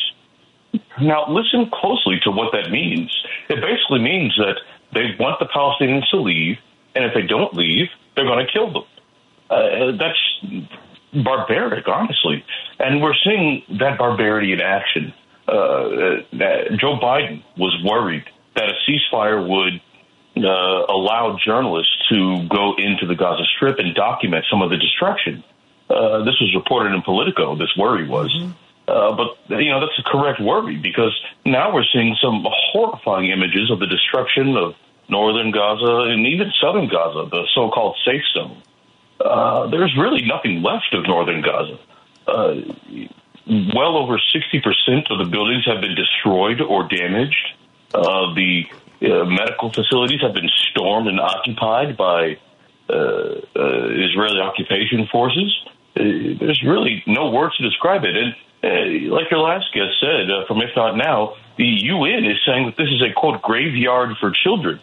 Now, 1.01 1.27
listen 1.27 1.69
closely 1.73 2.19
to 2.23 2.31
what 2.31 2.53
that 2.53 2.71
means. 2.71 3.11
It 3.49 3.59
basically 3.59 3.99
means 3.99 4.35
that 4.37 4.55
they 4.93 5.15
want 5.19 5.39
the 5.39 5.45
Palestinians 5.45 6.09
to 6.11 6.17
leave, 6.17 6.57
and 6.95 7.05
if 7.05 7.13
they 7.13 7.23
don't 7.23 7.53
leave, 7.53 7.87
they're 8.15 8.25
going 8.25 8.45
to 8.45 8.51
kill 8.51 8.71
them. 8.71 8.83
Uh, 9.49 9.91
that's 9.97 10.63
barbaric, 11.13 11.87
honestly. 11.87 12.43
And 12.79 13.01
we're 13.01 13.15
seeing 13.23 13.63
that 13.79 13.97
barbarity 13.97 14.53
in 14.53 14.61
action. 14.61 15.13
Uh, 15.47 16.23
Joe 16.79 16.97
Biden 17.01 17.43
was 17.57 17.77
worried 17.83 18.25
that 18.55 18.69
a 18.69 18.73
ceasefire 18.87 19.45
would 19.45 19.81
uh, 20.37 20.85
allow 20.87 21.37
journalists 21.43 21.93
to 22.09 22.47
go 22.47 22.75
into 22.77 23.05
the 23.05 23.15
Gaza 23.15 23.43
Strip 23.55 23.79
and 23.79 23.93
document 23.93 24.45
some 24.49 24.61
of 24.61 24.69
the 24.69 24.77
destruction. 24.77 25.43
Uh, 25.89 26.19
this 26.19 26.39
was 26.39 26.53
reported 26.55 26.93
in 26.93 27.01
Politico. 27.01 27.55
This 27.55 27.75
worry 27.77 28.07
was. 28.07 28.33
Mm-hmm. 28.33 28.51
Uh, 28.87 29.15
but 29.15 29.59
you 29.59 29.69
know 29.69 29.79
that's 29.79 29.97
a 29.99 30.03
correct 30.03 30.41
worry 30.41 30.75
because 30.75 31.13
now 31.45 31.73
we're 31.73 31.85
seeing 31.93 32.15
some 32.21 32.45
horrifying 32.49 33.29
images 33.29 33.69
of 33.71 33.79
the 33.79 33.87
destruction 33.87 34.57
of 34.57 34.73
northern 35.07 35.51
Gaza 35.51 36.09
and 36.09 36.25
even 36.25 36.51
southern 36.59 36.87
Gaza, 36.87 37.29
the 37.29 37.47
so-called 37.53 37.97
safe 38.05 38.23
zone. 38.33 38.61
Uh, 39.19 39.67
there's 39.67 39.95
really 39.97 40.23
nothing 40.25 40.63
left 40.63 40.93
of 40.93 41.05
northern 41.05 41.41
Gaza. 41.41 41.77
Uh, 42.27 42.55
well 43.75 43.97
over 43.97 44.17
60% 44.17 45.11
of 45.11 45.19
the 45.19 45.29
buildings 45.29 45.65
have 45.65 45.81
been 45.81 45.95
destroyed 45.95 46.61
or 46.61 46.87
damaged. 46.87 47.53
Uh, 47.93 48.33
the 48.33 48.63
uh, 49.03 49.25
medical 49.25 49.71
facilities 49.71 50.21
have 50.21 50.33
been 50.33 50.49
stormed 50.69 51.07
and 51.07 51.19
occupied 51.19 51.97
by 51.97 52.37
uh, 52.89 53.35
Israeli 53.55 54.39
occupation 54.39 55.07
forces. 55.11 55.51
Uh, 56.01 56.37
there's 56.39 56.61
really 56.65 57.03
no 57.05 57.29
words 57.29 57.55
to 57.57 57.63
describe 57.63 58.03
it. 58.03 58.15
And 58.15 58.33
uh, 58.63 59.13
like 59.13 59.29
your 59.29 59.41
last 59.41 59.65
guest 59.73 59.93
said, 59.99 60.31
uh, 60.31 60.45
from 60.47 60.61
If 60.61 60.75
Not 60.75 60.97
Now, 60.97 61.35
the 61.57 61.65
UN 61.65 62.25
is 62.25 62.37
saying 62.45 62.65
that 62.65 62.77
this 62.77 62.89
is 62.89 63.01
a 63.01 63.13
quote 63.13 63.41
graveyard 63.41 64.17
for 64.19 64.31
children. 64.31 64.79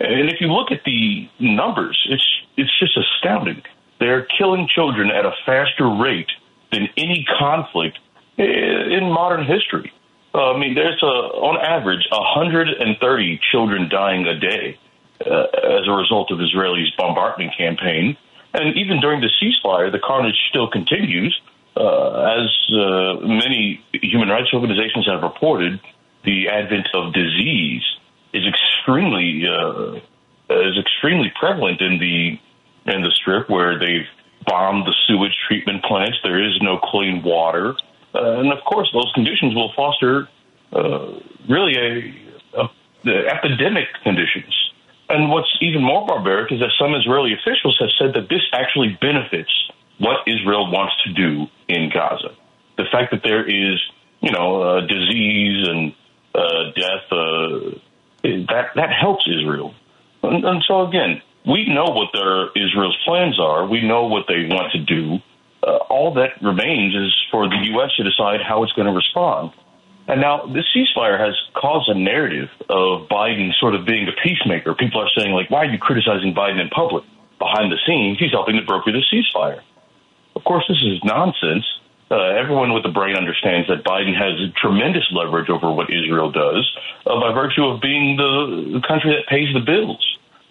And 0.00 0.30
if 0.30 0.40
you 0.40 0.48
look 0.48 0.70
at 0.70 0.82
the 0.84 1.28
numbers, 1.38 1.98
it's 2.10 2.26
it's 2.56 2.78
just 2.78 2.96
astounding. 2.96 3.62
They're 3.98 4.26
killing 4.38 4.68
children 4.68 5.10
at 5.10 5.24
a 5.24 5.32
faster 5.44 5.88
rate 5.88 6.30
than 6.70 6.88
any 6.96 7.26
conflict 7.38 7.98
in 8.36 9.10
modern 9.10 9.46
history. 9.46 9.92
Uh, 10.34 10.52
I 10.52 10.58
mean, 10.58 10.74
there's 10.74 11.02
a, 11.02 11.06
on 11.06 11.56
average 11.64 12.06
130 12.10 13.40
children 13.50 13.88
dying 13.88 14.26
a 14.26 14.38
day 14.38 14.78
uh, 15.24 15.46
as 15.80 15.88
a 15.88 15.92
result 15.92 16.30
of 16.30 16.40
Israel's 16.42 16.92
bombardment 16.98 17.56
campaign. 17.56 18.18
And 18.56 18.74
even 18.76 19.00
during 19.00 19.20
the 19.20 19.30
ceasefire, 19.38 19.92
the 19.92 19.98
carnage 19.98 20.38
still 20.48 20.66
continues. 20.66 21.38
Uh, 21.76 22.40
as 22.40 22.48
uh, 22.72 23.20
many 23.20 23.84
human 23.92 24.30
rights 24.30 24.48
organizations 24.54 25.06
have 25.06 25.22
reported, 25.22 25.78
the 26.24 26.48
advent 26.48 26.88
of 26.94 27.12
disease 27.12 27.82
is 28.32 28.44
extremely 28.46 29.44
uh, 29.46 29.96
is 30.48 30.78
extremely 30.78 31.30
prevalent 31.38 31.82
in 31.82 31.98
the 31.98 32.38
in 32.90 33.02
the 33.02 33.10
strip 33.10 33.50
where 33.50 33.78
they've 33.78 34.08
bombed 34.46 34.86
the 34.86 34.94
sewage 35.06 35.36
treatment 35.46 35.84
plants. 35.84 36.16
There 36.22 36.42
is 36.42 36.58
no 36.62 36.78
clean 36.78 37.22
water, 37.22 37.76
uh, 38.14 38.40
and 38.40 38.52
of 38.52 38.64
course, 38.64 38.88
those 38.94 39.10
conditions 39.14 39.54
will 39.54 39.72
foster 39.76 40.28
uh, 40.72 41.20
really 41.46 41.76
a, 41.76 42.58
a, 42.58 42.70
a 43.10 43.26
epidemic 43.28 43.88
conditions. 44.02 44.65
And 45.08 45.30
what's 45.30 45.48
even 45.60 45.82
more 45.82 46.06
barbaric 46.06 46.52
is 46.52 46.60
that 46.60 46.70
some 46.78 46.94
Israeli 46.94 47.32
officials 47.32 47.76
have 47.80 47.90
said 47.98 48.14
that 48.14 48.28
this 48.28 48.42
actually 48.52 48.98
benefits 49.00 49.50
what 49.98 50.26
Israel 50.26 50.70
wants 50.70 50.94
to 51.04 51.12
do 51.12 51.46
in 51.68 51.90
Gaza. 51.92 52.34
The 52.76 52.84
fact 52.90 53.12
that 53.12 53.22
there 53.22 53.44
is, 53.44 53.80
you 54.20 54.32
know, 54.32 54.62
uh, 54.62 54.80
disease 54.80 55.68
and 55.68 55.94
uh, 56.34 56.72
death, 56.74 57.06
uh, 57.10 57.78
that 58.50 58.74
that 58.74 58.90
helps 58.92 59.26
Israel. 59.26 59.74
And, 60.22 60.44
and 60.44 60.64
so 60.66 60.86
again, 60.86 61.22
we 61.46 61.66
know 61.72 61.84
what 61.84 62.08
their 62.12 62.48
Israel's 62.50 62.98
plans 63.06 63.38
are. 63.38 63.66
We 63.66 63.86
know 63.86 64.08
what 64.08 64.24
they 64.26 64.48
want 64.50 64.72
to 64.72 64.80
do. 64.80 65.18
Uh, 65.62 65.76
all 65.88 66.14
that 66.14 66.42
remains 66.42 66.94
is 66.94 67.14
for 67.30 67.48
the 67.48 67.56
U.S. 67.74 67.90
to 67.96 68.04
decide 68.04 68.40
how 68.46 68.64
it's 68.64 68.72
going 68.72 68.88
to 68.88 68.92
respond. 68.92 69.52
And 70.08 70.20
now 70.20 70.46
this 70.46 70.64
ceasefire 70.74 71.18
has 71.18 71.34
caused 71.54 71.88
a 71.88 71.98
narrative 71.98 72.48
of 72.68 73.08
Biden 73.08 73.50
sort 73.58 73.74
of 73.74 73.84
being 73.84 74.06
a 74.06 74.14
peacemaker. 74.22 74.74
People 74.74 75.00
are 75.00 75.10
saying, 75.16 75.32
like, 75.32 75.50
why 75.50 75.66
are 75.66 75.70
you 75.70 75.78
criticizing 75.78 76.34
Biden 76.34 76.60
in 76.60 76.68
public? 76.68 77.04
Behind 77.38 77.70
the 77.70 77.78
scenes, 77.86 78.18
he's 78.18 78.30
helping 78.30 78.56
to 78.56 78.62
broker 78.62 78.92
the 78.92 79.02
ceasefire. 79.12 79.60
Of 80.36 80.44
course, 80.44 80.64
this 80.68 80.78
is 80.78 81.02
nonsense. 81.02 81.64
Uh, 82.08 82.38
everyone 82.38 82.72
with 82.72 82.84
a 82.86 82.92
brain 82.92 83.16
understands 83.16 83.66
that 83.66 83.82
Biden 83.82 84.14
has 84.14 84.38
tremendous 84.54 85.02
leverage 85.10 85.50
over 85.50 85.72
what 85.72 85.90
Israel 85.90 86.30
does 86.30 86.62
uh, 87.04 87.18
by 87.18 87.32
virtue 87.34 87.64
of 87.66 87.80
being 87.80 88.16
the, 88.16 88.80
country 88.86 89.10
that 89.16 89.26
pays 89.28 89.52
the 89.52 89.60
bills. 89.60 89.98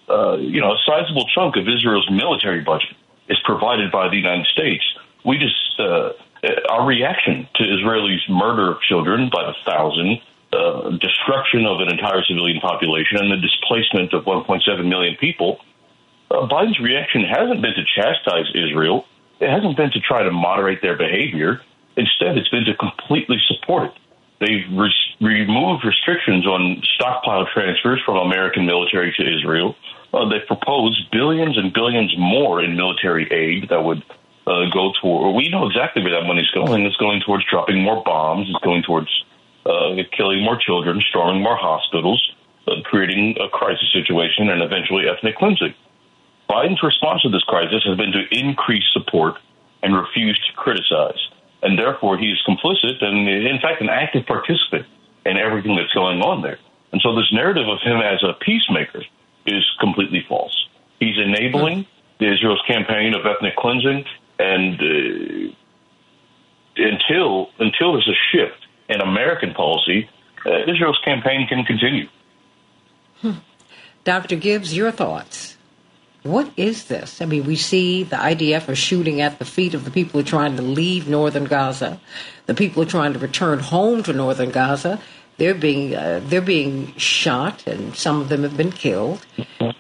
Uh, 0.09 0.35
you 0.35 0.59
know, 0.59 0.73
a 0.73 0.79
sizable 0.85 1.25
chunk 1.33 1.55
of 1.55 1.63
Israel's 1.63 2.09
military 2.11 2.59
budget 2.59 2.93
is 3.29 3.37
provided 3.45 3.89
by 3.89 4.09
the 4.09 4.17
United 4.17 4.45
States. 4.47 4.83
We 5.23 5.37
just, 5.37 5.79
uh, 5.79 6.11
our 6.69 6.85
reaction 6.85 7.47
to 7.55 7.63
Israelis' 7.63 8.29
murder 8.29 8.71
of 8.71 8.81
children 8.81 9.29
by 9.31 9.43
the 9.45 9.55
thousand, 9.65 10.19
uh, 10.53 10.89
destruction 10.97 11.65
of 11.65 11.81
an 11.81 11.89
entire 11.89 12.23
civilian 12.23 12.59
population, 12.59 13.17
and 13.17 13.31
the 13.31 13.41
displacement 13.41 14.13
of 14.13 14.25
1.7 14.25 14.87
million 14.87 15.15
people, 15.19 15.59
uh, 16.31 16.47
Biden's 16.47 16.79
reaction 16.79 17.23
hasn't 17.23 17.61
been 17.61 17.73
to 17.73 17.83
chastise 17.95 18.47
Israel 18.55 19.05
it 19.39 19.49
hasn't 19.49 19.75
been 19.75 19.91
to 19.91 19.99
try 19.99 20.23
to 20.23 20.31
moderate 20.31 20.81
their 20.81 20.97
behavior. 20.97 21.61
Instead, 21.97 22.37
it's 22.37 22.49
been 22.49 22.65
to 22.65 22.75
completely 22.75 23.37
support 23.47 23.91
it. 23.91 23.93
They've 24.39 24.77
re- 24.77 24.93
removed 25.21 25.85
restrictions 25.85 26.45
on 26.45 26.81
stockpile 26.95 27.47
transfers 27.53 28.01
from 28.05 28.17
American 28.17 28.65
military 28.65 29.13
to 29.17 29.37
Israel. 29.37 29.75
uh, 30.13 30.27
they 30.29 30.39
proposed 30.39 31.09
billions 31.11 31.57
and 31.57 31.73
billions 31.73 32.13
more 32.17 32.61
in 32.61 32.75
military 32.75 33.31
aid 33.31 33.69
that 33.69 33.83
would 33.83 34.03
uh, 34.47 34.69
go 34.71 34.91
toward. 35.01 35.35
We 35.35 35.49
know 35.49 35.65
exactly 35.65 36.03
where 36.03 36.13
that 36.19 36.27
money's 36.27 36.49
going. 36.53 36.85
It's 36.85 36.95
going 36.97 37.21
towards 37.25 37.45
dropping 37.49 37.81
more 37.81 38.03
bombs. 38.03 38.47
It's 38.49 38.63
going 38.63 38.83
towards 38.83 39.09
uh, 39.65 39.95
killing 40.15 40.43
more 40.43 40.57
children, 40.57 41.01
storming 41.09 41.41
more 41.41 41.57
hospitals, 41.57 42.21
uh, 42.67 42.81
creating 42.83 43.37
a 43.41 43.49
crisis 43.49 43.91
situation, 43.91 44.49
and 44.49 44.61
eventually 44.61 45.05
ethnic 45.09 45.37
cleansing. 45.37 45.73
Biden's 46.49 46.83
response 46.83 47.23
to 47.23 47.29
this 47.29 47.43
crisis 47.43 47.83
has 47.85 47.97
been 47.97 48.11
to 48.11 48.23
increase 48.31 48.85
support 48.93 49.35
and 49.81 49.95
refuse 49.95 50.39
to 50.47 50.53
criticize. 50.55 51.19
And 51.63 51.79
therefore, 51.79 52.17
he 52.17 52.29
is 52.29 52.39
complicit 52.47 53.03
and, 53.03 53.27
in 53.27 53.59
fact, 53.59 53.81
an 53.81 53.89
active 53.89 54.25
participant 54.27 54.85
in 55.25 55.37
everything 55.37 55.75
that's 55.75 55.93
going 55.93 56.21
on 56.21 56.43
there. 56.43 56.59
And 56.91 57.01
so, 57.01 57.15
this 57.15 57.31
narrative 57.33 57.67
of 57.67 57.79
him 57.81 57.97
as 57.97 58.21
a 58.23 58.33
peacemaker 58.33 59.01
is 59.47 59.63
completely 59.79 60.23
false. 60.29 60.55
He's 60.99 61.17
enabling 61.17 61.87
the 62.19 62.31
Israel's 62.31 62.61
campaign 62.67 63.13
of 63.13 63.25
ethnic 63.25 63.55
cleansing, 63.55 64.05
and 64.39 64.79
uh, 64.79 65.53
until 66.77 67.49
until 67.59 67.93
there's 67.93 68.09
a 68.09 68.19
shift 68.31 68.67
in 68.89 69.01
American 69.01 69.53
policy, 69.53 70.09
uh, 70.45 70.71
Israel's 70.71 70.99
campaign 71.03 71.47
can 71.47 71.63
continue. 71.65 72.07
Dr. 74.03 74.35
Gibbs, 74.35 74.75
your 74.75 74.91
thoughts? 74.91 75.57
What 76.23 76.51
is 76.57 76.85
this? 76.85 77.21
I 77.21 77.25
mean, 77.25 77.45
we 77.45 77.55
see 77.55 78.03
the 78.03 78.15
IDF 78.15 78.67
are 78.67 78.75
shooting 78.75 79.21
at 79.21 79.37
the 79.37 79.45
feet 79.45 79.75
of 79.75 79.85
the 79.85 79.91
people 79.91 80.13
who 80.13 80.25
are 80.25 80.29
trying 80.29 80.55
to 80.55 80.63
leave 80.63 81.07
northern 81.07 81.45
Gaza, 81.45 81.99
the 82.47 82.55
people 82.55 82.81
who 82.81 82.87
are 82.87 82.91
trying 82.91 83.13
to 83.13 83.19
return 83.19 83.59
home 83.59 84.01
to 84.03 84.13
northern 84.13 84.49
Gaza. 84.49 84.99
They're 85.37 85.53
being 85.53 85.95
uh, 85.95 86.21
they're 86.23 86.41
being 86.41 86.95
shot, 86.95 87.67
and 87.67 87.95
some 87.95 88.21
of 88.21 88.29
them 88.29 88.43
have 88.43 88.55
been 88.55 88.71
killed. 88.71 89.25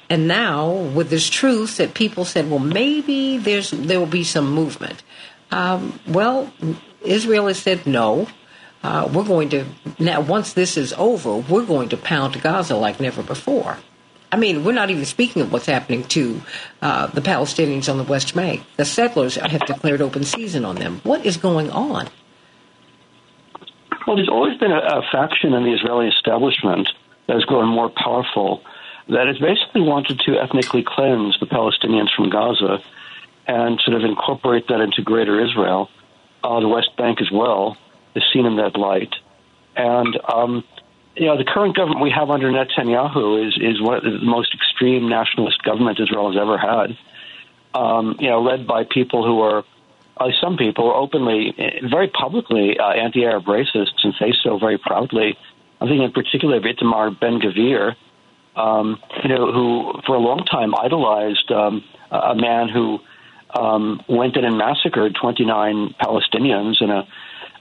And 0.09 0.27
now, 0.27 0.71
with 0.71 1.09
this 1.09 1.29
truth 1.29 1.77
that 1.77 1.93
people 1.93 2.25
said, 2.25 2.49
well, 2.49 2.59
maybe 2.59 3.37
there's 3.37 3.71
there 3.71 3.99
will 3.99 4.05
be 4.07 4.23
some 4.23 4.51
movement. 4.51 5.03
Um, 5.51 5.99
well, 6.07 6.51
Israel 7.01 7.47
has 7.47 7.59
said 7.59 7.87
no. 7.87 8.27
Uh, 8.83 9.09
we're 9.11 9.23
going 9.23 9.49
to 9.49 9.65
now. 9.97 10.19
Once 10.21 10.53
this 10.53 10.77
is 10.77 10.93
over, 10.93 11.37
we're 11.37 11.65
going 11.65 11.89
to 11.89 11.97
pound 11.97 12.41
Gaza 12.41 12.75
like 12.75 12.99
never 12.99 13.23
before. 13.23 13.77
I 14.31 14.37
mean, 14.37 14.65
we're 14.65 14.73
not 14.73 14.89
even 14.89 15.05
speaking 15.05 15.41
of 15.41 15.53
what's 15.53 15.65
happening 15.65 16.03
to 16.09 16.41
uh, 16.81 17.07
the 17.07 17.21
Palestinians 17.21 17.89
on 17.89 17.97
the 17.97 18.03
West 18.03 18.35
Bank. 18.35 18.63
The 18.75 18.83
settlers 18.83 19.35
have 19.35 19.65
declared 19.65 20.01
open 20.01 20.23
season 20.25 20.65
on 20.65 20.75
them. 20.75 20.99
What 21.03 21.25
is 21.25 21.37
going 21.37 21.71
on? 21.71 22.09
Well, 24.05 24.15
there's 24.15 24.29
always 24.29 24.57
been 24.57 24.71
a, 24.71 24.79
a 24.79 25.01
faction 25.11 25.53
in 25.53 25.63
the 25.63 25.73
Israeli 25.73 26.07
establishment 26.07 26.89
that 27.27 27.33
has 27.33 27.43
grown 27.45 27.67
more 27.67 27.89
powerful 27.89 28.63
that 29.09 29.27
has 29.27 29.37
basically 29.37 29.81
wanted 29.81 30.19
to 30.21 30.39
ethnically 30.39 30.83
cleanse 30.83 31.37
the 31.39 31.45
Palestinians 31.45 32.13
from 32.15 32.29
Gaza 32.29 32.81
and 33.47 33.79
sort 33.81 33.95
of 33.97 34.03
incorporate 34.03 34.67
that 34.67 34.81
into 34.81 35.01
greater 35.03 35.43
Israel. 35.43 35.89
Uh, 36.43 36.59
the 36.59 36.67
West 36.67 36.95
Bank 36.97 37.21
as 37.21 37.29
well 37.31 37.77
is 38.15 38.23
seen 38.33 38.45
in 38.45 38.55
that 38.57 38.77
light. 38.77 39.13
And, 39.75 40.19
um, 40.31 40.63
you 41.15 41.25
know, 41.27 41.37
the 41.37 41.43
current 41.43 41.75
government 41.75 42.01
we 42.01 42.11
have 42.11 42.29
under 42.29 42.51
Netanyahu 42.51 43.47
is, 43.47 43.57
is 43.61 43.81
one 43.81 43.97
of 43.97 44.03
the 44.03 44.19
most 44.21 44.53
extreme 44.53 45.07
nationalist 45.07 45.61
government 45.63 45.99
Israel 45.99 46.31
has 46.31 46.41
ever 46.41 46.57
had. 46.57 46.97
Um, 47.73 48.15
you 48.19 48.29
know, 48.29 48.41
led 48.41 48.65
by 48.65 48.85
people 48.85 49.25
who 49.25 49.41
are, 49.41 49.63
uh, 50.17 50.29
some 50.41 50.57
people 50.57 50.91
openly, 50.95 51.53
very 51.89 52.07
publicly 52.07 52.77
uh, 52.79 52.91
anti-Arab 52.91 53.45
racists 53.45 54.03
and 54.03 54.13
say 54.19 54.33
so 54.43 54.57
very 54.57 54.77
proudly. 54.77 55.37
I 55.81 55.87
think 55.87 56.01
in 56.01 56.11
particular 56.11 56.57
of 56.57 56.63
Itamar 56.63 57.19
Ben-Gvir, 57.19 57.95
um, 58.55 58.97
you 59.23 59.29
know, 59.29 59.51
who 59.51 59.93
for 60.05 60.15
a 60.15 60.19
long 60.19 60.45
time 60.45 60.73
idolized 60.75 61.51
um, 61.51 61.83
a 62.11 62.35
man 62.35 62.69
who 62.69 62.99
um, 63.53 64.01
went 64.07 64.37
in 64.37 64.45
and 64.45 64.57
massacred 64.57 65.15
29 65.19 65.95
Palestinians 66.01 66.81
in 66.81 66.89
a 66.89 67.07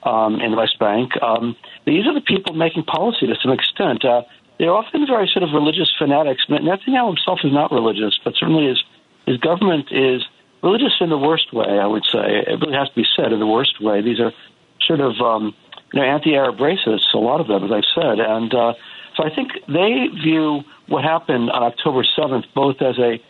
um, 0.09 0.40
in 0.40 0.50
the 0.50 0.57
West 0.57 0.78
Bank. 0.78 1.12
Um, 1.22 1.57
these 1.86 2.07
are 2.07 2.14
the 2.14 2.20
people 2.20 2.55
making 2.55 2.84
policy 2.84 3.26
to 3.26 3.34
some 3.42 3.52
extent. 3.52 4.05
Uh, 4.05 4.22
they're 4.59 4.70
often 4.70 5.07
very 5.07 5.28
sort 5.32 5.42
of 5.42 5.50
religious 5.55 5.90
fanatics. 5.98 6.44
Netanyahu 6.48 7.16
himself 7.16 7.40
is 7.42 7.52
not 7.52 7.72
religious, 7.72 8.18
but 8.22 8.34
certainly 8.36 8.68
his 8.68 8.82
his 9.26 9.38
government 9.38 9.88
is 9.90 10.22
religious 10.64 10.94
in 11.00 11.10
the 11.10 11.18
worst 11.18 11.52
way. 11.52 11.78
I 11.78 11.86
would 11.86 12.04
say 12.06 12.42
it 12.46 12.58
really 12.60 12.72
has 12.72 12.88
to 12.88 12.94
be 12.94 13.06
said 13.14 13.32
in 13.32 13.38
the 13.38 13.46
worst 13.46 13.80
way. 13.80 14.00
These 14.00 14.18
are 14.18 14.32
sort 14.80 15.00
of 15.00 15.20
um, 15.20 15.54
you 15.92 16.00
know 16.00 16.06
anti-Arab 16.06 16.56
racists, 16.56 17.12
a 17.12 17.18
lot 17.18 17.40
of 17.40 17.46
them, 17.46 17.62
as 17.64 17.70
I've 17.70 17.90
said, 17.94 18.18
and 18.18 18.52
uh, 18.52 18.72
so 19.16 19.22
I 19.22 19.32
think 19.32 19.52
they 19.68 20.08
view 20.22 20.64
what 20.88 21.04
happened 21.04 21.50
on 21.50 21.62
October 21.62 22.02
7th 22.18 22.44
both 22.54 22.82
as 22.82 22.98
a 22.98 23.20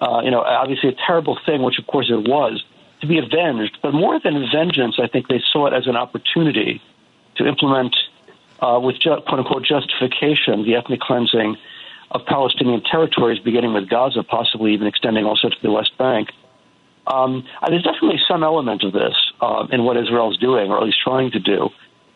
uh, 0.00 0.22
you 0.22 0.30
know 0.30 0.40
obviously 0.40 0.90
a 0.90 0.96
terrible 1.06 1.38
thing, 1.44 1.62
which 1.62 1.78
of 1.78 1.86
course 1.86 2.06
it 2.08 2.28
was, 2.28 2.64
to 3.00 3.06
be 3.06 3.18
avenged. 3.18 3.78
But 3.82 3.92
more 3.92 4.20
than 4.20 4.46
vengeance, 4.52 4.96
I 5.02 5.08
think 5.08 5.26
they 5.28 5.42
saw 5.52 5.66
it 5.66 5.74
as 5.74 5.86
an 5.88 5.96
opportunity 5.96 6.80
to 7.36 7.46
implement, 7.46 7.94
uh, 8.60 8.78
with 8.80 8.96
ju- 9.00 9.20
quote 9.26 9.40
unquote 9.40 9.64
justification, 9.64 10.62
the 10.62 10.76
ethnic 10.76 11.00
cleansing 11.00 11.56
of 12.12 12.24
Palestinian 12.24 12.82
territories, 12.82 13.40
beginning 13.40 13.74
with 13.74 13.88
Gaza, 13.88 14.22
possibly 14.22 14.72
even 14.72 14.86
extending 14.86 15.24
also 15.24 15.48
to 15.48 15.56
the 15.60 15.72
West 15.72 15.98
Bank. 15.98 16.28
Um, 17.06 17.46
there's 17.68 17.84
definitely 17.84 18.20
some 18.28 18.42
element 18.42 18.82
of 18.82 18.92
this 18.92 19.14
uh, 19.40 19.66
in 19.70 19.84
what 19.84 19.96
Israel 19.96 20.32
is 20.32 20.38
doing, 20.38 20.70
or 20.70 20.78
at 20.78 20.84
least 20.84 20.98
trying 21.02 21.30
to 21.32 21.40
do. 21.40 21.70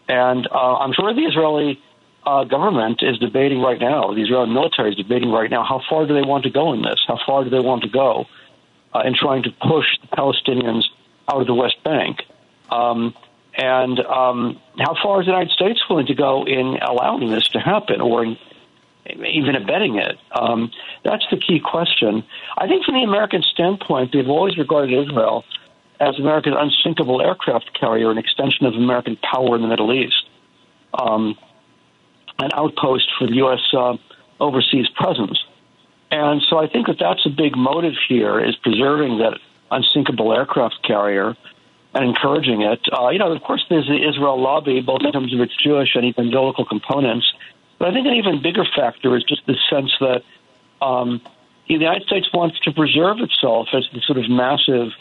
And 0.09 0.49
uh, 0.51 0.77
I'm 0.79 0.93
sure 0.93 1.15
the 1.15 1.23
Israeli 1.23 1.81
uh, 2.27 2.45
government 2.45 3.01
is 3.03 3.19
debating 3.19 3.61
right 3.61 3.81
now, 3.81 4.13
the 4.13 4.23
Israeli 4.23 4.51
military 4.51 4.91
is 4.91 4.97
debating 4.97 5.31
right 5.31 5.51
now, 5.51 5.65
how 5.65 5.81
far 5.89 6.07
do 6.07 6.15
they 6.15 6.27
want 6.27 6.45
to 6.45 6.51
go 6.51 6.73
in 6.73 6.83
this? 6.83 7.01
How 7.07 7.19
far 7.25 7.45
do 7.45 7.51
they 7.51 7.61
want 7.61 7.83
to 7.85 7.89
go? 7.89 8.27
uh, 8.95 9.03
in 9.05 9.15
trying 9.15 9.43
to 9.45 9.51
push 9.51 9.87
the 10.01 10.09
Palestinians 10.17 10.85
out 11.29 11.41
of 11.41 11.47
the 11.47 11.55
West 11.55 11.83
Bank. 11.85 12.23
Um, 12.71 13.15
and 13.57 13.99
um, 14.01 14.61
how 14.79 14.95
far 15.03 15.21
is 15.21 15.27
the 15.27 15.33
United 15.33 15.53
States 15.53 15.81
willing 15.89 16.07
to 16.07 16.15
go 16.15 16.47
in 16.47 16.79
allowing 16.81 17.31
this 17.31 17.49
to 17.49 17.59
happen 17.59 18.01
or 18.01 18.25
in, 18.25 18.39
even 19.11 19.57
abetting 19.57 19.97
it? 19.97 20.17
Um, 20.33 20.71
that's 21.05 21.25
the 21.31 21.37
key 21.37 21.61
question. 21.61 22.25
I 22.57 22.67
think 22.67 22.85
from 22.85 22.95
the 22.95 23.03
American 23.03 23.43
standpoint, 23.43 24.13
they've 24.13 24.29
always 24.29 24.57
regarded 24.59 24.93
Israel 25.07 25.45
as 26.01 26.19
America's 26.19 26.55
unsinkable 26.57 27.21
aircraft 27.21 27.79
carrier, 27.79 28.11
an 28.11 28.19
extension 28.19 28.67
of 28.67 28.75
American 28.75 29.17
power 29.17 29.55
in 29.57 29.63
the 29.63 29.69
Middle 29.69 29.93
East, 29.93 30.29
um, 30.95 31.37
an 32.39 32.51
outpost 32.55 33.09
for 33.19 33.27
the 33.27 33.35
U.S. 33.35 33.61
Uh, 33.73 33.97
overseas 34.41 34.89
presence. 34.97 35.39
And 36.11 36.43
so 36.49 36.59
I 36.59 36.67
think 36.67 36.87
that 36.87 36.97
that's 36.99 37.25
a 37.27 37.31
big 37.31 37.57
motive 37.57 37.95
here 38.09 38.43
is 38.43 38.57
preserving 38.57 39.19
that 39.19 39.39
unsinkable 39.71 40.33
aircraft 40.33 40.83
carrier 40.83 41.37
and 41.95 42.05
encouraging 42.05 42.63
it. 42.63 42.81
Uh, 42.93 43.11
you 43.11 43.19
know, 43.19 43.31
of 43.33 43.43
course, 43.43 43.65
there's 43.69 43.87
the 43.87 44.09
Israel 44.09 44.41
lobby, 44.41 44.81
both 44.81 45.03
in 45.03 45.13
terms 45.13 45.35
of 45.35 45.41
its 45.41 45.57
Jewish 45.57 45.95
and 45.95 46.05
evangelical 46.05 46.65
components. 46.65 47.27
But 47.81 47.89
I 47.89 47.93
think 47.93 48.07
an 48.07 48.15
even 48.15 48.41
bigger 48.41 48.65
factor 48.65 49.17
is 49.17 49.25
just 49.25 49.45
the 49.47 49.57
sense 49.69 49.91
that 49.99 50.23
um, 50.81 51.21
the 51.67 51.75
United 51.75 52.07
States 52.07 52.29
wants 52.33 52.61
to 52.61 52.73
preserve 52.73 53.19
itself 53.19 53.69
as 53.73 53.89
the 53.93 54.01
sort 54.07 54.19
of 54.19 54.31
massive 54.31 54.93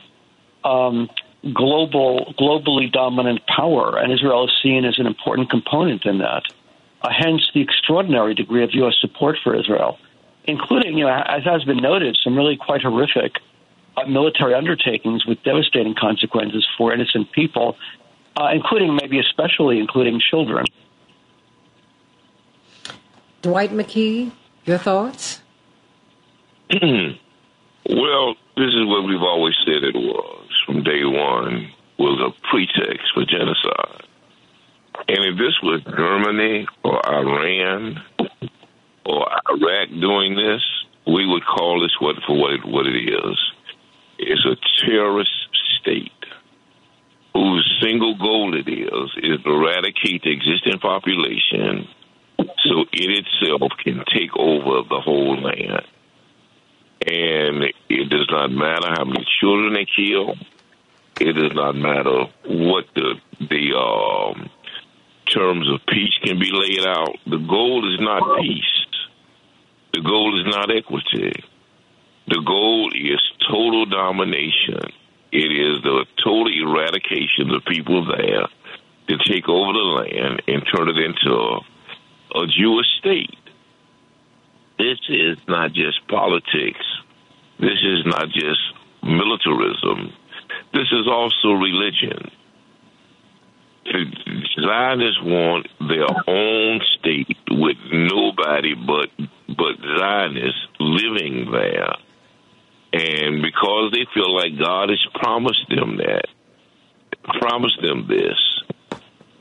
um, 0.64 1.12
global, 1.54 2.34
globally 2.40 2.92
dominant 2.92 3.46
power, 3.46 4.00
and 4.00 4.12
Israel 4.12 4.46
is 4.46 4.54
seen 4.64 4.84
as 4.86 4.98
an 4.98 5.06
important 5.06 5.52
component 5.52 6.06
in 6.06 6.18
that. 6.18 6.44
Uh, 7.04 7.10
hence, 7.16 7.52
the 7.54 7.62
extraordinary 7.62 8.34
degree 8.34 8.64
of 8.64 8.74
U.S. 8.74 8.96
support 9.00 9.38
for 9.44 9.56
Israel 9.56 10.00
including, 10.50 10.98
you 10.98 11.06
know, 11.06 11.12
as 11.12 11.44
has 11.44 11.64
been 11.64 11.78
noted, 11.78 12.18
some 12.24 12.36
really 12.36 12.58
quite 12.58 12.82
horrific 12.82 13.36
uh, 13.96 14.06
military 14.06 14.54
undertakings 14.54 15.26
with 15.26 15.42
devastating 15.44 15.94
consequences 15.94 16.68
for 16.78 16.94
innocent 16.94 17.32
people, 17.32 17.78
uh, 18.36 18.50
including 18.54 18.96
maybe 18.96 19.20
especially 19.20 19.80
including 19.80 20.20
children. 20.20 20.66
Dwight 23.42 23.72
McKee, 23.72 24.32
your 24.66 24.78
thoughts? 24.78 25.42
well, 26.70 28.36
this 28.58 28.74
is 28.74 28.86
what 28.86 29.06
we've 29.06 29.22
always 29.22 29.56
said 29.66 29.84
it 29.84 29.96
was 29.96 30.50
from 30.66 30.84
day 30.84 31.06
one 31.06 31.72
was 31.98 32.20
a 32.20 32.48
pretext 32.50 33.08
for 33.14 33.26
genocide. 33.26 34.06
And 35.08 35.26
if 35.26 35.38
this 35.38 35.56
was 35.64 35.82
Germany 35.84 36.68
or 36.84 37.06
Iran 37.08 38.04
or 39.06 39.28
Iraq 39.50 39.90
doing 39.90 40.36
this, 40.36 40.62
we 41.08 41.26
would 41.26 41.44
call 41.46 41.82
this 41.82 41.96
what 42.00 42.18
for 42.28 42.38
what 42.38 42.54
it, 42.54 42.66
what 42.66 42.86
it 42.86 42.98
is. 42.98 43.38
It's 44.18 44.46
a 44.46 44.86
terrorist 44.86 45.32
state 45.80 46.12
whose 47.34 47.80
single 47.82 48.18
goal 48.18 48.54
it 48.54 48.68
is 48.68 49.10
is 49.18 49.42
to 49.44 49.50
eradicate 49.50 50.24
the 50.24 50.32
existing 50.32 50.80
population 50.80 51.88
so 52.64 52.86
it 52.92 53.26
itself 53.26 53.72
can 53.84 54.04
take 54.14 54.36
over 54.36 54.88
the 54.88 55.02
whole 55.02 55.40
land. 55.42 55.86
And 57.06 57.64
it 57.90 58.10
does 58.10 58.28
not 58.30 58.52
matter 58.52 58.88
how 58.90 59.06
many 59.06 59.26
children 59.40 59.74
they 59.74 59.86
kill. 59.86 60.36
It 61.20 61.34
does 61.34 61.54
not 61.54 61.76
matter 61.76 62.26
what 62.46 62.86
the 62.96 63.16
the 63.40 63.78
um, 63.78 64.50
terms 65.26 65.70
of 65.72 65.86
peace 65.88 66.18
can 66.24 66.40
be 66.40 66.52
laid 66.52 66.86
out. 66.86 67.16
The 67.26 67.38
goal 67.38 67.94
is 67.94 68.00
not 68.00 68.42
peace. 68.42 68.86
The 69.94 70.02
goal 70.02 70.40
is 70.40 70.46
not 70.46 70.76
equity. 70.76 71.44
The 72.28 72.42
goal 72.46 72.92
is 72.94 73.20
total 73.50 73.86
domination. 73.86 74.92
It 75.32 75.52
is 75.52 75.82
the 75.84 76.06
total 76.24 76.48
eradication 76.48 77.52
of 77.52 77.64
people 77.66 78.06
there 78.06 78.48
to 79.08 79.18
take 79.26 79.50
over 79.50 79.74
the 79.74 79.80
land 79.80 80.42
and 80.48 80.64
turn 80.74 80.90
it 80.90 80.98
into 80.98 81.60
a, 82.36 82.48
Jewish 82.48 82.88
state. 83.00 83.38
This 84.78 85.00
is 85.10 85.38
not 85.48 85.74
just 85.74 86.08
politics. 86.08 86.86
This 87.60 87.80
is 87.84 88.06
not 88.06 88.30
just 88.30 88.62
militarism. 89.04 90.14
This 90.74 90.88
is 90.92 91.08
also 91.08 91.52
religion. 91.52 92.32
Zionists 94.62 95.22
want 95.24 95.68
their 95.80 96.08
own 96.28 96.82
state 97.00 97.38
with 97.50 97.78
nobody 97.92 98.76
but 98.76 99.10
but 99.48 99.76
Zionists 99.98 100.68
living 100.80 101.52
there. 101.52 101.94
And 102.92 103.42
because 103.42 103.92
they 103.92 104.06
feel 104.14 104.36
like 104.36 104.58
God 104.58 104.90
has 104.90 105.06
promised 105.16 105.66
them 105.70 105.98
that, 105.98 106.26
promised 107.40 107.80
them 107.82 108.08
this, 108.08 108.38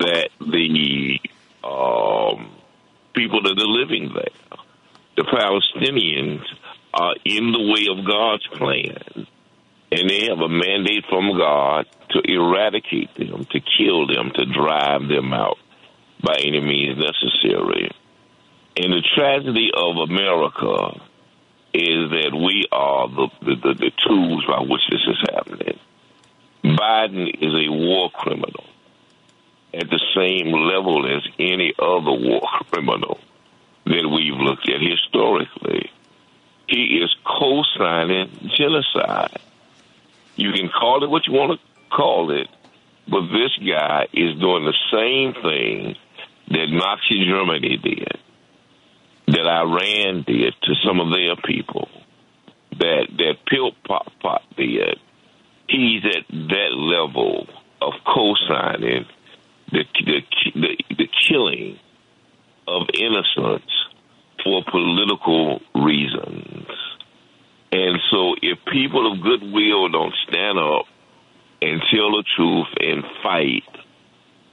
that 0.01 0.28
the 0.41 1.18
um, 1.64 2.51
people 3.18 3.42
that 3.42 3.58
are 3.58 3.66
living 3.66 4.12
there, 4.14 4.58
the 5.16 5.24
Palestinians, 5.24 6.44
are 6.94 7.14
in 7.24 7.50
the 7.52 7.72
way 7.72 7.86
of 7.90 8.06
God's 8.06 8.46
plan. 8.46 9.26
And 9.90 10.08
they 10.08 10.26
have 10.28 10.38
a 10.38 10.48
mandate 10.48 11.04
from 11.08 11.36
God 11.36 11.86
to 12.10 12.20
eradicate 12.20 13.14
them, 13.16 13.44
to 13.46 13.60
kill 13.60 14.06
them, 14.06 14.30
to 14.34 14.44
drive 14.46 15.08
them 15.08 15.32
out 15.32 15.58
by 16.22 16.36
any 16.38 16.60
means 16.60 16.98
necessary. 16.98 17.90
And 18.76 18.92
the 18.92 19.02
tragedy 19.16 19.70
of 19.74 19.96
America 20.08 21.00
is 21.74 22.10
that 22.10 22.32
we 22.34 22.66
are 22.70 23.08
the, 23.08 23.28
the, 23.40 23.54
the, 23.56 23.74
the 23.74 23.90
tools 24.06 24.44
by 24.46 24.60
which 24.60 24.82
this 24.90 25.02
is 25.08 25.34
happening. 25.34 25.78
Biden 26.64 27.28
is 27.34 27.54
a 27.54 27.70
war 27.70 28.10
criminal 28.10 28.64
at 29.74 29.90
the 29.90 30.00
same 30.16 30.52
level 30.52 31.06
as 31.06 31.22
any 31.38 31.74
other 31.78 32.12
war 32.12 32.40
criminal 32.70 33.18
that 33.84 34.08
we've 34.08 34.34
looked 34.34 34.68
at 34.68 34.80
historically. 34.80 35.90
He 36.66 37.00
is 37.02 37.14
co 37.24 37.62
signing 37.76 38.50
genocide. 38.56 39.38
You 40.36 40.52
can 40.52 40.68
call 40.68 41.02
it 41.02 41.10
what 41.10 41.26
you 41.26 41.32
want 41.32 41.58
to 41.58 41.96
call 41.96 42.30
it, 42.30 42.48
but 43.08 43.22
this 43.28 43.56
guy 43.66 44.06
is 44.12 44.38
doing 44.38 44.64
the 44.64 44.74
same 44.92 45.34
thing 45.42 45.96
that 46.50 46.66
Nazi 46.70 47.26
Germany 47.26 47.76
did, 47.78 48.18
that 49.26 49.46
Iran 49.46 50.22
did 50.26 50.54
to 50.62 50.74
some 50.86 51.00
of 51.00 51.10
their 51.10 51.36
people, 51.36 51.88
that 52.78 53.08
that 53.16 53.34
Pol 53.50 53.72
Pot 54.20 54.42
did. 54.56 54.98
He's 55.68 56.02
at 56.04 56.26
that 56.28 56.72
level 56.72 57.46
of 57.82 57.92
co-signing 58.06 59.06
the 59.72 59.84
the 60.04 60.20
the, 60.54 60.76
the 60.96 61.08
killing 61.28 61.78
of 62.66 62.82
innocents 62.94 63.72
for 64.44 64.62
political 64.70 65.60
reasons. 65.74 66.66
And 67.70 67.98
so, 68.10 68.34
if 68.40 68.58
people 68.72 69.12
of 69.12 69.22
goodwill 69.22 69.88
don't 69.90 70.14
stand 70.26 70.58
up 70.58 70.86
and 71.60 71.82
tell 71.90 72.10
the 72.12 72.24
truth 72.36 72.68
and 72.80 73.04
fight, 73.22 73.68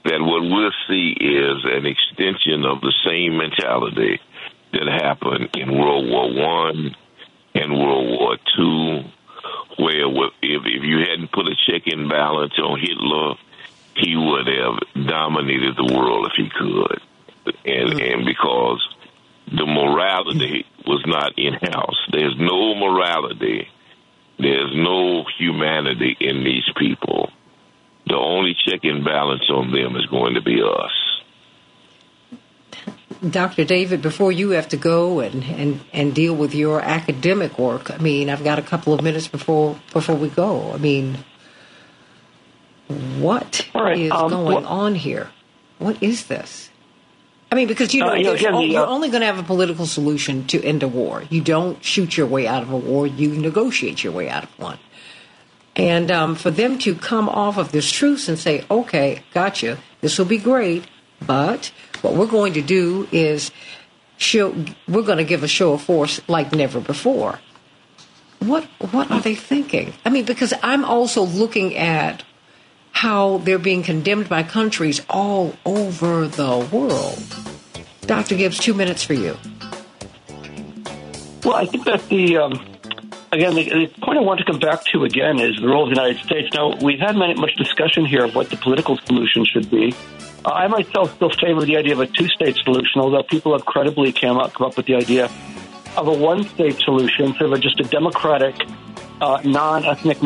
then 0.03 0.26
what 0.26 0.41
we'll 0.41 0.72
see 0.88 1.16
is 1.20 1.63
an 1.63 1.86
extension 1.86 2.66
of 2.66 2.82
the 2.82 2.93
same 3.05 3.38
mentality 3.38 4.20
that 4.74 4.88
happened 4.88 5.49
in 5.55 5.78
World 5.78 6.09
War 6.09 6.34
One 6.34 6.95
and 7.53 7.74
World 7.74 8.20
War 8.20 8.38
Two, 8.57 9.03
where 9.78 10.07
if, 10.41 10.61
if 10.66 10.84
you 10.84 10.99
hadn't 10.99 11.32
put 11.32 11.47
a 11.47 11.55
check 11.68 11.84
and 11.88 12.09
balance 12.09 12.53
on 12.59 12.80
Hitler, 12.80 13.36
he 13.96 14.16
would 14.16 14.48
have 14.48 15.08
dominated 15.08 15.76
the 15.78 15.93
world 15.96 16.28
if 16.28 16.34
he 16.36 16.50
could, 16.50 17.00
and 17.66 17.89
mm-hmm. 17.89 18.00
and 18.00 18.26
because 18.26 18.88
the 19.48 19.66
morality 19.66 20.66
was 20.86 21.04
not 21.06 21.38
in 21.38 21.54
house. 21.54 21.98
There's 22.12 22.36
no 22.38 22.76
morality. 22.76 23.68
There's 24.38 24.76
no 24.76 25.24
humanity 25.38 26.18
in 26.20 26.43
these 26.43 26.68
people. 26.78 27.30
The 28.08 28.16
only 28.16 28.56
check 28.66 28.82
and 28.84 29.04
balance 29.04 29.50
on 29.50 29.72
them 29.72 29.96
is 29.96 30.06
going 30.08 30.36
to 30.36 30.41
be 30.41 30.62
us. 30.62 30.91
Dr. 33.28 33.64
David, 33.64 34.02
before 34.02 34.32
you 34.32 34.52
have 34.52 34.68
to 34.70 34.78
go 34.78 35.20
and, 35.20 35.43
and, 35.43 35.82
and 35.93 36.14
deal 36.14 36.36
with 36.36 36.54
your 36.54 36.82
academic 36.82 37.58
work, 37.58 37.89
I 37.89 37.98
mean, 37.98 38.30
I've 38.30 38.43
got 38.43 38.60
a 38.60 38.62
couple 38.62 38.93
of 38.93 39.02
minutes 39.02 39.28
before 39.28 39.80
before 39.93 40.16
we 40.16 40.30
go. 40.30 40.74
I 40.74 40.78
mean, 40.78 41.18
what 42.88 43.66
right, 43.74 43.98
is 43.98 44.12
um, 44.12 44.30
going 44.30 44.46
well- 44.64 44.66
on 44.66 44.96
here? 44.96 45.30
What 45.80 46.02
is 46.02 46.28
this? 46.28 46.70
I 47.52 47.56
mean, 47.56 47.68
because 47.68 47.94
you 47.94 48.02
know, 48.02 48.10
Uh, 48.10 48.16
you 48.16 48.24
know, 48.24 48.32
o- 48.32 48.62
the, 48.62 48.68
you're 48.68 48.84
uh, 48.86 48.90
only 48.90 49.10
going 49.10 49.22
to 49.22 49.28
have 49.28 49.38
a 49.40 49.44
political 49.44 49.86
solution 49.86 50.46
to 50.48 50.62
end 50.64 50.84
a 50.84 50.88
war. 50.88 51.24
You 51.30 51.42
don't 51.42 51.84
shoot 51.84 52.18
your 52.18 52.28
way 52.28 52.48
out 52.48 52.64
of 52.64 52.72
a 52.72 52.78
war; 52.78 53.06
you 53.08 53.30
negotiate 53.30 54.04
your 54.04 54.14
way 54.14 54.30
out 54.30 54.44
of 54.44 54.50
one. 54.60 54.80
And 55.76 56.10
um, 56.12 56.36
for 56.36 56.50
them 56.52 56.80
to 56.80 56.96
come 56.96 57.28
off 57.30 57.58
of 57.58 57.72
this 57.72 57.90
truce 57.92 58.28
and 58.30 58.40
say, 58.40 58.66
"Okay, 58.70 59.22
gotcha, 59.34 59.78
this 60.02 60.18
will 60.18 60.26
be 60.26 60.38
great," 60.38 60.86
but 61.26 61.72
what 62.02 62.16
we're 62.16 62.26
going 62.28 62.54
to 62.54 62.62
do 62.62 63.08
is 63.12 63.52
show 64.18 64.56
we're 64.88 65.04
going 65.04 65.18
to 65.20 65.24
give 65.24 65.44
a 65.44 65.48
show 65.48 65.74
of 65.74 65.82
force 65.82 66.20
like 66.28 66.52
never 66.54 66.80
before. 66.80 67.40
What 68.40 68.66
what 68.92 69.12
are 69.12 69.22
they 69.22 69.36
thinking? 69.36 69.94
I 70.04 70.10
mean, 70.10 70.26
because 70.26 70.54
I'm 70.64 70.84
also 70.84 71.24
looking 71.24 71.76
at 71.76 72.24
how 72.96 73.39
they're 73.39 73.60
being 73.60 73.84
condemned 73.84 74.30
by 74.30 74.41
countries 74.41 75.02
all 75.10 75.54
over 75.66 76.30
the 76.30 76.66
world. 76.72 77.36
Dr. 78.08 78.38
Gibbs, 78.38 78.58
two 78.58 78.74
minutes 78.74 79.04
for 79.04 79.14
you. 79.14 79.36
Well, 81.43 81.56
I 81.56 81.66
think 81.66 81.84
that 81.84 82.08
the 82.08 82.38
um, 82.38 82.54
again 83.34 83.54
the, 83.54 83.64
the 83.66 83.88
point 84.02 84.18
I 84.18 84.22
want 84.22 84.39
to 84.39 84.46
come 84.46 84.60
back 84.60 84.86
to 84.93 85.04
again 85.04 85.39
is 85.41 85.58
the 85.58 85.68
role 85.68 85.84
of 85.84 85.89
the 85.89 86.02
United 86.02 86.26
States. 86.26 86.54
Now 86.54 86.78
we've 86.82 87.00
had 87.00 87.18
many, 87.18 87.34
much 87.34 87.56
discussion 87.58 88.06
here 88.06 88.24
of 88.24 88.34
what 88.34 88.50
the 88.50 88.56
political 88.56 88.98
solution 89.06 89.43
should 89.43 89.70
be. 89.70 89.93
I 90.46 90.68
myself 90.68 91.14
still 91.16 91.32
favor 91.32 91.66
the 91.66 91.76
idea 91.76 91.93
of 91.93 92.00
a 92.00 92.08
two-state 92.08 92.56
solution, 92.64 93.02
although 93.02 93.24
people 93.24 93.52
have 93.52 93.66
credibly 93.66 94.14
come 94.14 94.38
up, 94.38 94.54
come 94.54 94.68
up 94.68 94.78
with 94.78 94.86
the 94.86 94.96
idea 94.96 95.26
of 95.98 96.08
a 96.08 96.14
one-state 96.14 96.78
solution, 96.78 97.34
sort 97.34 97.41
of 97.41 97.54
a, 97.54 97.60
just 97.60 97.80
a 97.80 97.84
democratic, 97.84 98.56
uh, 99.22 99.41
non-ethnic, 99.43 100.22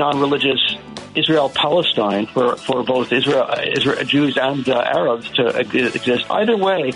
non-religious 1.09 1.29
Israel-Palestine 1.29 2.27
for, 2.27 2.55
for 2.57 2.83
both 2.83 3.11
Israel, 3.11 3.49
Israel 3.63 4.03
Jews 4.03 4.37
and 4.37 4.67
uh, 4.67 4.79
Arabs 4.79 5.29
to 5.31 5.47
exist. 5.57 6.25
Either 6.29 6.57
way, 6.57 6.91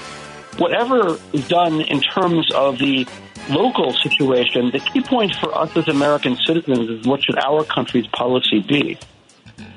whatever 0.58 1.18
is 1.34 1.48
done 1.48 1.82
in 1.82 2.02
terms 2.02 2.52
of 2.54 2.78
the 2.78 3.08
local 3.50 3.94
situation, 3.94 4.72
the 4.72 4.80
key 4.80 5.02
point 5.02 5.36
for 5.36 5.56
us 5.58 5.76
as 5.76 5.88
American 5.88 6.36
citizens 6.38 6.90
is 6.90 7.06
what 7.06 7.24
should 7.24 7.38
our 7.38 7.64
country's 7.64 8.08
policy 8.08 8.62
be? 8.62 8.98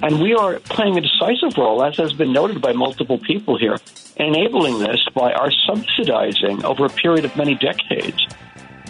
And 0.03 0.21
we 0.21 0.35
are 0.35 0.59
playing 0.61 0.97
a 0.99 1.01
decisive 1.01 1.57
role, 1.59 1.85
as 1.85 1.97
has 1.97 2.13
been 2.13 2.33
noted 2.33 2.61
by 2.61 2.73
multiple 2.73 3.19
people 3.19 3.59
here, 3.59 3.77
enabling 4.17 4.79
this 4.79 5.05
by 5.15 5.33
our 5.33 5.51
subsidizing 5.67 6.65
over 6.65 6.87
a 6.87 6.91
period 6.91 7.25
of 7.25 7.37
many 7.37 7.55
decades 7.55 8.27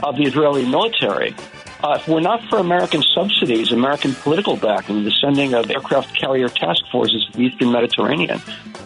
of 0.02 0.16
the 0.16 0.24
Israeli 0.24 0.68
military. 0.68 1.34
Uh, 1.82 1.98
if 2.00 2.08
we're 2.08 2.20
not 2.20 2.42
for 2.48 2.58
American 2.58 3.02
subsidies, 3.14 3.70
American 3.70 4.14
political 4.14 4.56
backing, 4.56 5.04
the 5.04 5.10
sending 5.10 5.52
of 5.52 5.70
aircraft 5.70 6.14
carrier 6.18 6.48
task 6.48 6.82
forces 6.90 7.26
to 7.26 7.36
the 7.36 7.44
Eastern 7.44 7.70
Mediterranean, 7.70 8.40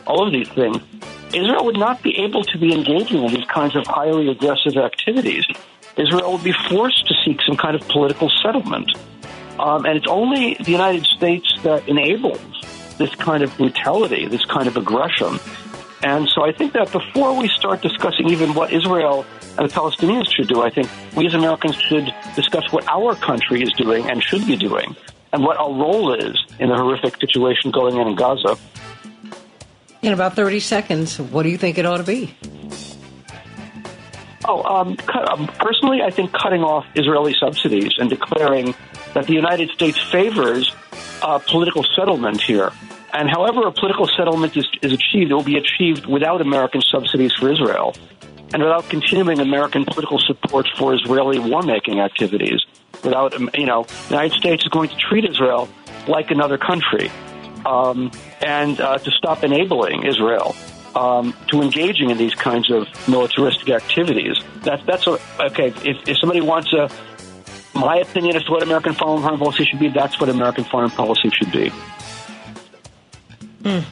all 0.06 0.26
of 0.26 0.32
these 0.32 0.48
things, 0.48 0.76
Israel 1.32 1.64
would 1.64 1.78
not 1.78 2.02
be 2.02 2.18
able 2.18 2.42
to 2.42 2.58
be 2.58 2.74
engaging 2.74 3.22
in 3.22 3.32
these 3.32 3.46
kinds 3.46 3.76
of 3.76 3.86
highly 3.86 4.28
aggressive 4.28 4.76
activities. 4.76 5.44
Israel 5.96 6.32
would 6.32 6.42
be 6.42 6.54
forced 6.68 7.06
to 7.06 7.14
seek 7.24 7.40
some 7.42 7.56
kind 7.56 7.76
of 7.76 7.86
political 7.88 8.28
settlement. 8.42 8.90
Um, 9.60 9.84
and 9.84 9.96
it's 9.96 10.08
only 10.08 10.54
the 10.54 10.72
United 10.72 11.06
States 11.06 11.46
that 11.62 11.86
enables 11.88 12.40
this 12.98 13.14
kind 13.14 13.42
of 13.42 13.56
brutality, 13.56 14.26
this 14.26 14.44
kind 14.46 14.66
of 14.66 14.76
aggression. 14.76 15.38
And 16.02 16.28
so 16.28 16.44
I 16.44 16.52
think 16.52 16.72
that 16.72 16.90
before 16.92 17.36
we 17.36 17.48
start 17.48 17.82
discussing 17.82 18.30
even 18.30 18.54
what 18.54 18.72
Israel 18.72 19.26
and 19.58 19.68
the 19.68 19.74
Palestinians 19.74 20.32
should 20.34 20.48
do, 20.48 20.62
I 20.62 20.70
think 20.70 20.88
we 21.14 21.26
as 21.26 21.34
Americans 21.34 21.76
should 21.76 22.12
discuss 22.34 22.72
what 22.72 22.88
our 22.88 23.14
country 23.16 23.62
is 23.62 23.72
doing 23.74 24.08
and 24.08 24.22
should 24.22 24.46
be 24.46 24.56
doing 24.56 24.96
and 25.32 25.44
what 25.44 25.58
our 25.58 25.70
role 25.70 26.14
is 26.14 26.36
in 26.58 26.68
the 26.68 26.76
horrific 26.76 27.16
situation 27.16 27.70
going 27.70 27.96
on 27.96 28.08
in 28.08 28.14
Gaza. 28.14 28.56
In 30.02 30.14
about 30.14 30.34
30 30.34 30.60
seconds, 30.60 31.20
what 31.20 31.42
do 31.42 31.50
you 31.50 31.58
think 31.58 31.76
it 31.76 31.84
ought 31.84 31.98
to 31.98 32.04
be? 32.04 32.34
Oh, 34.46 34.62
um, 34.62 34.96
cut, 34.96 35.30
um, 35.30 35.46
personally, 35.58 36.00
I 36.00 36.10
think 36.10 36.32
cutting 36.32 36.62
off 36.62 36.86
Israeli 36.94 37.34
subsidies 37.38 37.92
and 37.98 38.08
declaring 38.08 38.74
that 39.12 39.26
the 39.26 39.34
United 39.34 39.68
States 39.70 39.98
favors 40.10 40.74
uh, 41.22 41.38
political 41.38 41.84
settlement 41.94 42.40
here. 42.40 42.72
And 43.12 43.28
however 43.28 43.66
a 43.66 43.72
political 43.72 44.08
settlement 44.16 44.56
is, 44.56 44.68
is 44.82 44.92
achieved, 44.92 45.30
it 45.30 45.34
will 45.34 45.42
be 45.42 45.56
achieved 45.56 46.06
without 46.06 46.40
American 46.40 46.80
subsidies 46.82 47.32
for 47.32 47.50
Israel 47.50 47.94
and 48.52 48.62
without 48.62 48.88
continuing 48.88 49.40
American 49.40 49.84
political 49.84 50.18
support 50.18 50.66
for 50.76 50.94
Israeli 50.94 51.38
war 51.38 51.62
making 51.62 52.00
activities. 52.00 52.60
without, 53.04 53.34
um, 53.34 53.50
you 53.54 53.66
know, 53.66 53.84
the 54.08 54.14
United 54.14 54.36
States 54.36 54.62
is 54.64 54.68
going 54.68 54.88
to 54.88 54.96
treat 54.96 55.24
Israel 55.24 55.68
like 56.08 56.30
another 56.30 56.58
country 56.58 57.10
um, 57.66 58.10
and 58.40 58.80
uh, 58.80 58.98
to 58.98 59.10
stop 59.12 59.44
enabling 59.44 60.04
Israel 60.04 60.54
um, 60.94 61.34
to 61.48 61.62
engaging 61.62 62.10
in 62.10 62.18
these 62.18 62.34
kinds 62.34 62.70
of 62.70 62.86
militaristic 63.08 63.68
activities. 63.70 64.36
That's 64.62 64.84
that's 64.86 65.06
a, 65.06 65.18
okay. 65.40 65.68
If, 65.84 66.08
if 66.08 66.18
somebody 66.18 66.40
wants 66.40 66.72
a 66.72 66.90
my 67.74 67.98
opinion 67.98 68.36
as 68.36 68.44
to 68.44 68.50
what 68.50 68.62
American 68.62 68.94
foreign 68.94 69.38
policy 69.38 69.64
should 69.64 69.78
be, 69.78 69.88
that's 69.88 70.18
what 70.18 70.28
American 70.28 70.64
foreign 70.64 70.90
policy 70.90 71.30
should 71.30 71.52
be. 71.52 71.72
Mm. 73.62 73.84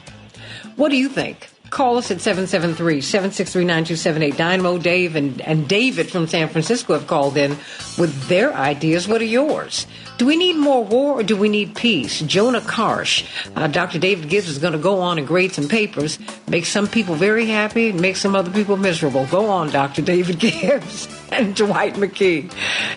What 0.75 0.89
do 0.89 0.97
you 0.97 1.09
think? 1.09 1.49
Call 1.69 1.97
us 1.97 2.09
at 2.09 2.17
773-763-9278. 2.17 4.37
Dynamo 4.37 4.79
Dave 4.79 5.15
and, 5.15 5.39
and 5.41 5.67
David 5.67 6.09
from 6.09 6.25
San 6.27 6.49
Francisco 6.49 6.93
have 6.93 7.05
called 7.05 7.37
in 7.37 7.51
with 7.97 8.27
their 8.27 8.51
ideas. 8.53 9.07
What 9.07 9.21
are 9.21 9.25
yours? 9.25 9.85
Do 10.17 10.25
we 10.25 10.35
need 10.35 10.57
more 10.57 10.83
war 10.83 11.19
or 11.19 11.23
do 11.23 11.37
we 11.37 11.47
need 11.47 11.75
peace? 11.75 12.21
Jonah 12.21 12.61
Karsh, 12.61 13.23
uh, 13.55 13.67
Dr. 13.67 13.99
David 13.99 14.29
Gibbs 14.29 14.49
is 14.49 14.57
going 14.57 14.73
to 14.73 14.79
go 14.79 14.99
on 14.99 15.19
and 15.19 15.27
grade 15.27 15.53
some 15.53 15.67
papers, 15.67 16.17
make 16.47 16.65
some 16.65 16.87
people 16.87 17.13
very 17.15 17.45
happy 17.45 17.89
and 17.89 18.01
make 18.01 18.15
some 18.15 18.35
other 18.35 18.49
people 18.51 18.75
miserable. 18.75 19.27
Go 19.27 19.49
on, 19.49 19.69
Dr. 19.69 20.01
David 20.01 20.39
Gibbs 20.39 21.07
and 21.31 21.55
Dwight 21.55 21.93
McKee. 21.95 22.51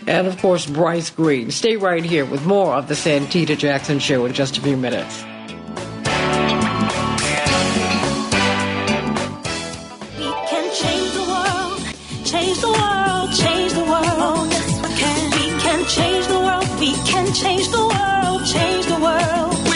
And 0.09 0.27
of 0.27 0.39
course, 0.39 0.64
Bryce 0.66 1.11
Greene. 1.11 1.51
Stay 1.51 1.77
right 1.77 2.05
here 2.05 2.25
with 2.25 2.47
more 2.47 2.75
of 2.75 2.89
the 2.89 2.95
Santita 2.95 3.59
Jackson 3.59 3.99
Show 3.99 4.25
in 4.25 4.33
just 4.33 4.57
a 4.57 4.62
few 4.62 4.77
minutes. 4.77 5.25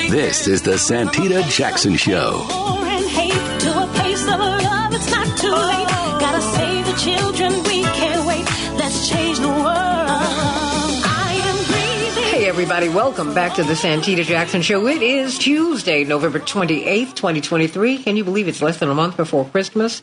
This 0.09 0.47
is 0.47 0.63
the 0.63 0.75
Santita 0.75 1.43
Jackson 1.51 1.97
Show. 1.97 2.47
Hey, 12.31 12.47
everybody, 12.47 12.89
welcome 12.89 13.35
back 13.35 13.55
to 13.55 13.65
the 13.65 13.73
Santita 13.73 14.23
Jackson 14.23 14.63
Show. 14.63 14.87
It 14.87 15.03
is 15.03 15.39
Tuesday, 15.39 16.05
November 16.05 16.39
28th, 16.39 17.15
2023. 17.17 17.99
Can 17.99 18.17
you 18.17 18.23
believe 18.23 18.47
it's 18.47 18.63
less 18.63 18.79
than 18.79 18.89
a 18.89 18.95
month 18.95 19.17
before 19.17 19.45
Christmas? 19.47 20.03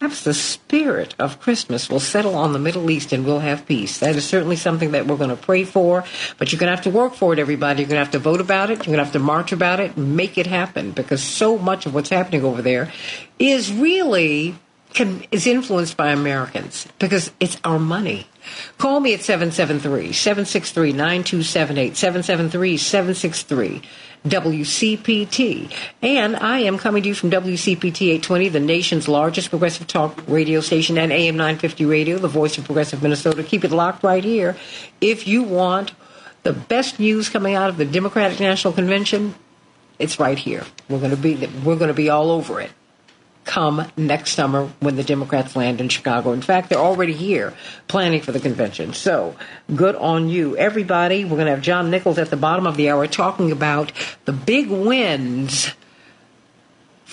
Perhaps 0.00 0.24
the 0.24 0.34
spirit 0.34 1.14
of 1.20 1.40
Christmas 1.40 1.88
will 1.88 2.00
settle 2.00 2.34
on 2.34 2.52
the 2.52 2.58
Middle 2.58 2.90
East 2.90 3.12
and 3.12 3.24
we'll 3.24 3.38
have 3.38 3.64
peace. 3.64 4.00
That 4.00 4.16
is 4.16 4.24
certainly 4.24 4.56
something 4.56 4.90
that 4.90 5.06
we're 5.06 5.16
going 5.16 5.30
to 5.30 5.36
pray 5.36 5.64
for, 5.64 6.04
but 6.36 6.50
you're 6.50 6.58
going 6.58 6.70
to 6.70 6.76
have 6.76 6.84
to 6.84 6.90
work 6.90 7.14
for 7.14 7.32
it, 7.32 7.38
everybody. 7.38 7.82
You're 7.82 7.88
going 7.88 8.00
to 8.00 8.04
have 8.04 8.12
to 8.12 8.18
vote 8.18 8.40
about 8.40 8.70
it. 8.70 8.78
You're 8.78 8.96
going 8.96 8.98
to 8.98 9.04
have 9.04 9.12
to 9.12 9.20
march 9.20 9.52
about 9.52 9.78
it, 9.78 9.96
make 9.96 10.36
it 10.36 10.48
happen, 10.48 10.90
because 10.90 11.22
so 11.22 11.56
much 11.56 11.86
of 11.86 11.94
what's 11.94 12.10
happening 12.10 12.44
over 12.44 12.60
there 12.60 12.92
is 13.38 13.72
really 13.72 14.56
can, 14.94 15.24
is 15.30 15.46
influenced 15.46 15.96
by 15.96 16.10
Americans 16.10 16.88
because 16.98 17.30
it's 17.38 17.58
our 17.64 17.78
money. 17.78 18.26
Call 18.78 19.00
me 19.00 19.14
at 19.14 19.22
773 19.22 20.12
763 20.12 20.92
9278 20.92 21.96
773 21.96 22.76
763 22.76 23.82
WCPT. 24.26 25.70
And 26.02 26.36
I 26.36 26.60
am 26.60 26.78
coming 26.78 27.02
to 27.02 27.08
you 27.08 27.14
from 27.14 27.30
WCPT 27.30 28.08
820, 28.08 28.48
the 28.48 28.60
nation's 28.60 29.06
largest 29.06 29.50
progressive 29.50 29.86
talk 29.86 30.22
radio 30.26 30.60
station, 30.60 30.96
and 30.96 31.12
AM 31.12 31.36
950 31.36 31.84
radio, 31.84 32.18
the 32.18 32.28
voice 32.28 32.56
of 32.56 32.64
progressive 32.64 33.02
Minnesota. 33.02 33.42
Keep 33.42 33.64
it 33.64 33.70
locked 33.70 34.02
right 34.02 34.24
here. 34.24 34.56
If 35.00 35.28
you 35.28 35.42
want 35.42 35.92
the 36.42 36.52
best 36.52 36.98
news 36.98 37.28
coming 37.28 37.54
out 37.54 37.68
of 37.68 37.76
the 37.76 37.84
Democratic 37.84 38.40
National 38.40 38.72
Convention, 38.72 39.34
it's 39.98 40.18
right 40.18 40.38
here. 40.38 40.64
We're 40.88 40.98
going 40.98 41.10
to 41.10 41.16
be 41.16 41.46
we're 41.64 41.76
going 41.76 41.88
to 41.88 41.94
be 41.94 42.08
all 42.10 42.30
over 42.30 42.60
it 42.60 42.70
come 43.44 43.86
next 43.96 44.32
summer 44.32 44.70
when 44.80 44.96
the 44.96 45.04
Democrats 45.04 45.54
land 45.54 45.80
in 45.80 45.88
Chicago. 45.88 46.32
In 46.32 46.42
fact, 46.42 46.68
they're 46.68 46.78
already 46.78 47.12
here 47.12 47.54
planning 47.88 48.20
for 48.20 48.32
the 48.32 48.40
convention. 48.40 48.92
So 48.92 49.36
good 49.74 49.96
on 49.96 50.28
you. 50.28 50.56
Everybody, 50.56 51.24
we're 51.24 51.36
going 51.36 51.46
to 51.46 51.52
have 51.52 51.62
John 51.62 51.90
Nichols 51.90 52.18
at 52.18 52.30
the 52.30 52.36
bottom 52.36 52.66
of 52.66 52.76
the 52.76 52.90
hour 52.90 53.06
talking 53.06 53.52
about 53.52 53.92
the 54.24 54.32
big 54.32 54.70
wins 54.70 55.70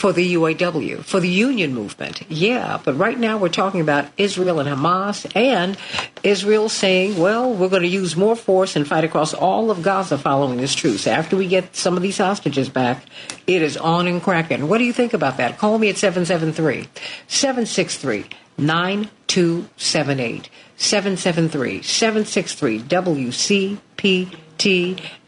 for 0.02 0.12
the 0.12 0.34
UAW, 0.34 1.04
for 1.04 1.20
the 1.20 1.30
union 1.30 1.76
movement. 1.76 2.24
Yeah, 2.28 2.80
but 2.84 2.98
right 2.98 3.20
now 3.20 3.38
we're 3.38 3.50
talking 3.50 3.82
about 3.82 4.08
Israel 4.18 4.60
and 4.60 4.68
Hamas, 4.68 5.32
and 5.36 5.78
Israel 6.24 6.70
saying, 6.70 7.20
well, 7.20 7.54
we're 7.54 7.70
going 7.70 7.84
to 7.84 7.88
use 7.88 8.16
more 8.16 8.36
force 8.36 8.76
and 8.76 8.88
fight 8.88 9.04
across 9.04 9.36
all 9.36 9.70
of 9.70 9.84
Gaza 9.84 10.18
following 10.18 10.58
this 10.58 10.74
truce. 10.74 11.06
After 11.06 11.38
we 11.38 11.48
get 11.48 11.76
some 11.76 11.98
of 11.98 12.02
these 12.02 12.18
hostages 12.18 12.68
back, 12.68 13.06
it 13.46 13.62
is 13.62 13.78
on 13.78 14.08
and 14.08 14.24
cracking. 14.24 14.68
What 14.68 14.80
do 14.80 14.86
you 14.86 14.94
think 14.94 15.14
about 15.14 15.38
that? 15.38 15.60
Call 15.60 15.78
me 15.78 15.90
at 15.90 15.98
773 15.98 16.88
763 17.28 18.26
9278. 18.58 20.50
773 20.78 21.84
763 21.84 22.80
WCPT. 22.80 23.80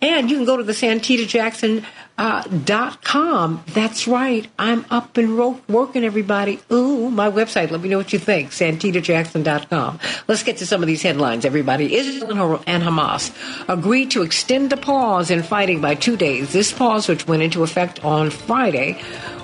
And 0.02 0.32
you 0.32 0.38
can 0.38 0.46
go 0.46 0.58
to 0.58 0.64
the 0.64 0.74
Santita 0.74 1.28
Jackson 1.28 1.86
uh, 2.18 2.44
dot 2.44 3.04
com. 3.04 3.64
That's 3.74 4.08
right. 4.08 4.48
I'm 4.60 4.86
up 4.92 5.18
and 5.18 5.38
ro- 5.38 5.60
working, 5.68 6.04
everybody. 6.04 6.60
Ooh, 6.72 7.10
my 7.10 7.30
website. 7.30 7.72
Let 7.72 7.82
me 7.82 7.90
know 7.90 7.98
what 7.98 8.14
you 8.14 8.20
think. 8.20 8.52
SantitaJackson.com. 8.52 10.00
Let's 10.28 10.44
get 10.44 10.58
to 10.58 10.66
some 10.66 10.82
of 10.82 10.88
these 10.88 11.02
headlines, 11.02 11.46
everybody. 11.46 11.96
Israel 11.96 12.62
and 12.68 12.84
Hamas 12.84 13.34
agreed 13.68 14.12
to 14.12 14.22
extend 14.22 14.70
the 14.70 14.78
pause 14.78 15.32
in 15.32 15.44
fighting 15.44 15.82
by 15.82 15.96
two 15.96 16.16
days. 16.16 16.54
This 16.54 16.72
pause, 16.72 17.08
which 17.08 17.28
went 17.28 17.44
into 17.44 17.64
effect 17.64 18.04
on 18.04 18.30
Friday, 18.30 19.02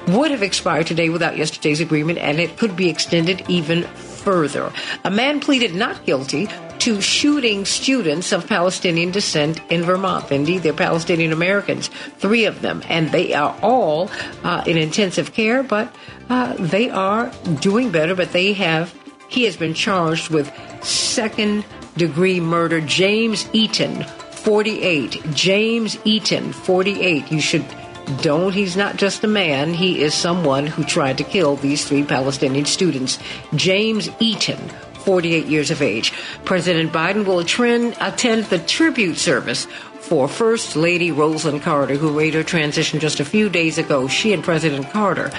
would 0.08 0.32
have 0.32 0.44
expired 0.44 0.88
today 0.88 1.10
without 1.10 1.38
yesterday's 1.38 1.82
agreement, 1.82 2.20
and 2.20 2.40
it 2.40 2.58
could 2.58 2.76
be 2.76 2.90
extended 2.90 3.44
even 3.48 3.88
further. 4.30 4.72
A 5.04 5.10
man 5.10 5.40
pleaded 5.40 5.74
not 5.74 6.06
guilty 6.06 6.48
to 6.78 7.02
shooting 7.02 7.66
students 7.66 8.32
of 8.32 8.46
Palestinian 8.46 9.10
descent 9.10 9.60
in 9.72 9.82
Vermont. 9.82 10.32
Indeed, 10.32 10.62
they're 10.62 10.72
Palestinian 10.72 11.32
Americans, 11.34 11.88
three 12.20 12.46
of 12.46 12.62
them, 12.62 12.84
and 12.88 13.12
they 13.12 13.34
are 13.34 13.58
all 13.64 14.12
uh, 14.44 14.64
in 14.68 14.78
intensive 14.78 15.34
care, 15.34 15.64
but 15.64 15.92
uh, 16.30 16.54
they 16.60 16.92
are 16.92 17.32
doing 17.60 17.90
better. 17.90 18.14
But 18.14 18.32
they 18.32 18.54
have, 18.54 18.94
he 19.30 19.46
has 19.46 19.58
been 19.58 19.74
charged 19.74 20.30
with 20.30 20.54
second 20.84 21.66
degree 21.98 22.40
murder. 22.40 22.82
James 22.82 23.50
Eaton, 23.52 24.04
48. 24.04 25.24
James 25.34 25.98
Eaton, 26.06 26.54
48. 26.54 27.32
You 27.32 27.42
should 27.42 27.66
don't, 28.18 28.54
he's 28.54 28.76
not 28.76 28.98
just 28.98 29.24
a 29.24 29.28
man, 29.28 29.74
he 29.74 30.02
is 30.02 30.14
someone 30.14 30.68
who 30.68 30.84
tried 30.84 31.18
to 31.18 31.24
kill 31.24 31.56
these 31.56 31.86
three 31.86 32.04
Palestinian 32.04 32.66
students. 32.66 33.20
James 33.56 34.10
Eaton, 34.20 34.70
48 35.00 35.46
years 35.46 35.72
of 35.72 35.82
age. 35.82 36.14
President 36.46 36.92
Biden 36.92 37.26
will 37.26 37.40
attend, 37.40 37.96
attend 38.02 38.46
the 38.46 38.60
tribute 38.60 39.18
service 39.18 39.66
for 40.00 40.28
First 40.28 40.76
Lady 40.76 41.12
Rosalynn 41.12 41.62
Carter, 41.62 41.96
who 41.96 42.12
made 42.14 42.34
her 42.34 42.44
transition 42.44 43.00
just 43.00 43.20
a 43.20 43.26
few 43.26 43.50
days 43.50 43.78
ago. 43.78 44.08
She 44.08 44.34
and 44.34 44.44
President 44.44 44.90
Carter 44.90 45.32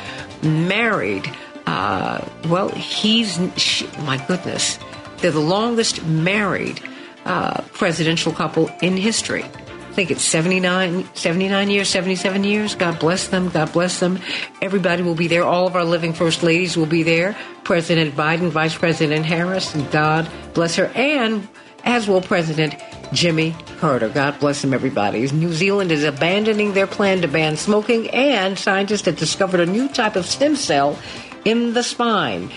married. 0.43 1.31
Uh, 1.67 2.25
well, 2.49 2.69
he's, 2.71 3.39
she, 3.57 3.87
my 4.05 4.25
goodness, 4.27 4.79
they're 5.19 5.31
the 5.31 5.41
longest 5.41 6.05
married 6.05 6.81
uh, 7.25 7.63
presidential 7.73 8.33
couple 8.33 8.71
in 8.81 8.97
history. 8.97 9.45
I 9.91 9.93
think 9.93 10.13
it's 10.13 10.23
79, 10.23 11.09
79 11.15 11.69
years, 11.69 11.89
77 11.89 12.45
years. 12.45 12.77
God 12.77 13.01
bless 13.01 13.27
them. 13.27 13.49
God 13.49 13.73
bless 13.73 13.99
them. 13.99 14.21
Everybody 14.63 15.03
will 15.03 15.17
be 15.17 15.27
there. 15.27 15.43
All 15.43 15.67
of 15.67 15.75
our 15.75 15.85
living 15.85 16.13
first 16.13 16.45
ladies 16.45 16.77
will 16.77 16.87
be 16.87 17.03
there. 17.03 17.37
President 17.65 18.15
Biden, 18.15 18.51
Vice 18.51 18.79
President 18.79 19.27
Harris, 19.27 19.75
God 19.91 20.31
bless 20.55 20.77
her, 20.77 20.87
and 20.95 21.49
as 21.83 22.07
will 22.07 22.21
President 22.21 22.77
Jimmy 23.13 23.57
Carter. 23.79 24.09
God 24.09 24.39
bless 24.39 24.63
them, 24.63 24.73
everybody. 24.73 25.29
New 25.33 25.53
Zealand 25.53 25.91
is 25.91 26.05
abandoning 26.05 26.73
their 26.73 26.87
plan 26.87 27.23
to 27.23 27.29
ban 27.29 27.57
smoking, 27.57 28.11
and 28.11 28.57
scientists 28.57 29.07
have 29.07 29.17
discovered 29.17 29.59
a 29.59 29.67
new 29.67 29.89
type 29.89 30.15
of 30.15 30.25
stem 30.25 30.55
cell 30.55 30.97
in 31.45 31.75
the 31.75 31.83
spine. 31.83 32.49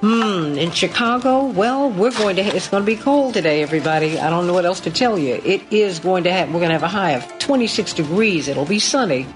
Hmm, 0.00 0.56
in 0.56 0.70
Chicago, 0.70 1.44
well, 1.44 1.90
we're 1.90 2.10
going 2.10 2.36
to, 2.36 2.42
it's 2.42 2.68
going 2.68 2.82
to 2.82 2.86
be 2.86 2.96
cold 2.96 3.34
today, 3.34 3.62
everybody. 3.62 4.18
I 4.18 4.30
don't 4.30 4.46
know 4.46 4.54
what 4.54 4.64
else 4.64 4.80
to 4.80 4.90
tell 4.90 5.18
you. 5.18 5.34
It 5.44 5.70
is 5.70 5.98
going 5.98 6.24
to 6.24 6.32
have, 6.32 6.48
we're 6.48 6.60
going 6.60 6.70
to 6.70 6.78
have 6.78 6.82
a 6.82 6.88
high 6.88 7.10
of 7.10 7.38
26 7.38 7.92
degrees. 7.92 8.48
It'll 8.48 8.64
be 8.64 8.78
sunny. 8.78 9.26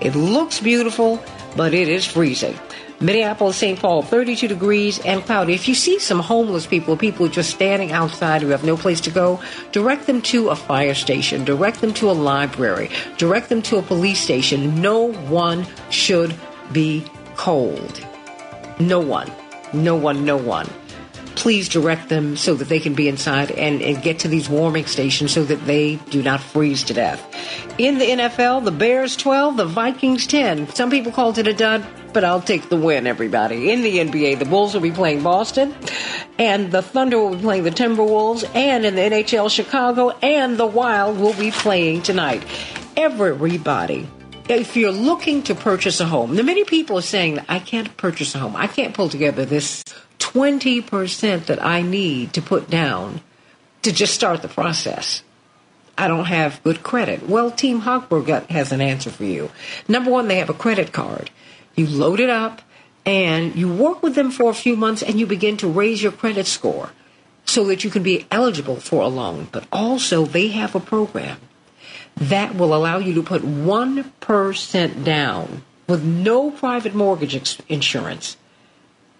It 0.00 0.16
looks 0.16 0.58
beautiful, 0.58 1.22
but 1.56 1.74
it 1.74 1.88
is 1.88 2.04
freezing. 2.04 2.58
Minneapolis, 2.98 3.58
St. 3.58 3.78
Paul, 3.78 4.02
32 4.02 4.48
degrees 4.48 4.98
and 4.98 5.24
cloudy. 5.24 5.54
If 5.54 5.68
you 5.68 5.76
see 5.76 6.00
some 6.00 6.18
homeless 6.18 6.66
people, 6.66 6.96
people 6.96 7.28
just 7.28 7.50
standing 7.50 7.92
outside 7.92 8.42
who 8.42 8.48
have 8.48 8.64
no 8.64 8.76
place 8.76 9.00
to 9.02 9.10
go, 9.10 9.40
direct 9.70 10.06
them 10.06 10.22
to 10.22 10.48
a 10.48 10.56
fire 10.56 10.94
station, 10.94 11.44
direct 11.44 11.80
them 11.80 11.94
to 11.94 12.10
a 12.10 12.12
library, 12.12 12.90
direct 13.16 13.48
them 13.48 13.62
to 13.62 13.76
a 13.76 13.82
police 13.82 14.18
station. 14.18 14.82
No 14.82 15.12
one 15.12 15.66
should 15.88 16.34
be 16.72 17.04
cold. 17.36 18.04
No 18.80 18.98
one. 18.98 19.30
No 19.72 19.94
one, 19.94 20.24
no 20.24 20.36
one. 20.36 20.68
please 21.36 21.70
direct 21.70 22.10
them 22.10 22.36
so 22.36 22.54
that 22.54 22.68
they 22.68 22.78
can 22.78 22.92
be 22.92 23.08
inside 23.08 23.50
and, 23.52 23.80
and 23.80 24.02
get 24.02 24.18
to 24.18 24.28
these 24.28 24.46
warming 24.46 24.84
stations 24.84 25.32
so 25.32 25.42
that 25.44 25.64
they 25.64 25.96
do 26.10 26.22
not 26.22 26.38
freeze 26.40 26.84
to 26.84 26.92
death. 26.92 27.20
In 27.78 27.96
the 27.98 28.04
NFL, 28.04 28.64
the 28.64 28.70
Bears 28.70 29.16
12, 29.16 29.56
the 29.56 29.64
Vikings 29.64 30.26
10. 30.26 30.68
Some 30.74 30.90
people 30.90 31.12
called 31.12 31.38
it 31.38 31.46
a 31.46 31.54
dud, 31.54 31.86
but 32.12 32.24
I'll 32.24 32.42
take 32.42 32.68
the 32.68 32.76
win, 32.76 33.06
everybody. 33.06 33.70
In 33.70 33.82
the 33.82 33.98
NBA, 33.98 34.38
the 34.38 34.44
Bulls 34.44 34.74
will 34.74 34.82
be 34.82 34.90
playing 34.90 35.22
Boston, 35.22 35.74
and 36.38 36.70
the 36.70 36.82
Thunder 36.82 37.18
will 37.18 37.34
be 37.36 37.42
playing 37.42 37.62
the 37.62 37.70
Timberwolves, 37.70 38.44
and 38.54 38.84
in 38.84 38.94
the 38.94 39.00
NHL, 39.00 39.50
Chicago 39.50 40.10
and 40.20 40.58
the 40.58 40.66
Wild 40.66 41.18
will 41.18 41.34
be 41.34 41.50
playing 41.50 42.02
tonight. 42.02 42.44
Everybody 42.98 44.06
if 44.58 44.76
you're 44.76 44.90
looking 44.90 45.42
to 45.44 45.54
purchase 45.54 46.00
a 46.00 46.06
home, 46.06 46.34
now 46.34 46.42
many 46.42 46.64
people 46.64 46.98
are 46.98 47.02
saying 47.02 47.38
I 47.48 47.58
can't 47.58 47.96
purchase 47.96 48.34
a 48.34 48.38
home. 48.38 48.56
I 48.56 48.66
can't 48.66 48.94
pull 48.94 49.08
together 49.08 49.44
this 49.44 49.84
20% 50.18 51.46
that 51.46 51.64
I 51.64 51.82
need 51.82 52.32
to 52.34 52.42
put 52.42 52.68
down 52.70 53.20
to 53.82 53.92
just 53.92 54.14
start 54.14 54.42
the 54.42 54.48
process. 54.48 55.22
I 55.96 56.08
don't 56.08 56.24
have 56.24 56.62
good 56.62 56.82
credit. 56.82 57.28
Well, 57.28 57.50
Team 57.50 57.82
Hochberg 57.82 58.46
has 58.46 58.72
an 58.72 58.80
answer 58.80 59.10
for 59.10 59.24
you. 59.24 59.50
Number 59.86 60.10
one, 60.10 60.28
they 60.28 60.38
have 60.38 60.50
a 60.50 60.54
credit 60.54 60.92
card. 60.92 61.30
You 61.74 61.86
load 61.86 62.20
it 62.20 62.30
up 62.30 62.62
and 63.04 63.54
you 63.54 63.72
work 63.72 64.02
with 64.02 64.14
them 64.14 64.30
for 64.30 64.50
a 64.50 64.54
few 64.54 64.76
months 64.76 65.02
and 65.02 65.18
you 65.20 65.26
begin 65.26 65.56
to 65.58 65.68
raise 65.68 66.02
your 66.02 66.12
credit 66.12 66.46
score 66.46 66.90
so 67.44 67.64
that 67.64 67.84
you 67.84 67.90
can 67.90 68.02
be 68.02 68.26
eligible 68.30 68.76
for 68.76 69.02
a 69.02 69.08
loan. 69.08 69.48
But 69.52 69.66
also, 69.72 70.24
they 70.24 70.48
have 70.48 70.74
a 70.74 70.80
program 70.80 71.38
that 72.16 72.54
will 72.54 72.74
allow 72.74 72.98
you 72.98 73.14
to 73.14 73.22
put 73.22 73.42
1% 73.42 75.04
down 75.04 75.62
with 75.86 76.04
no 76.04 76.50
private 76.50 76.94
mortgage 76.94 77.60
insurance 77.68 78.36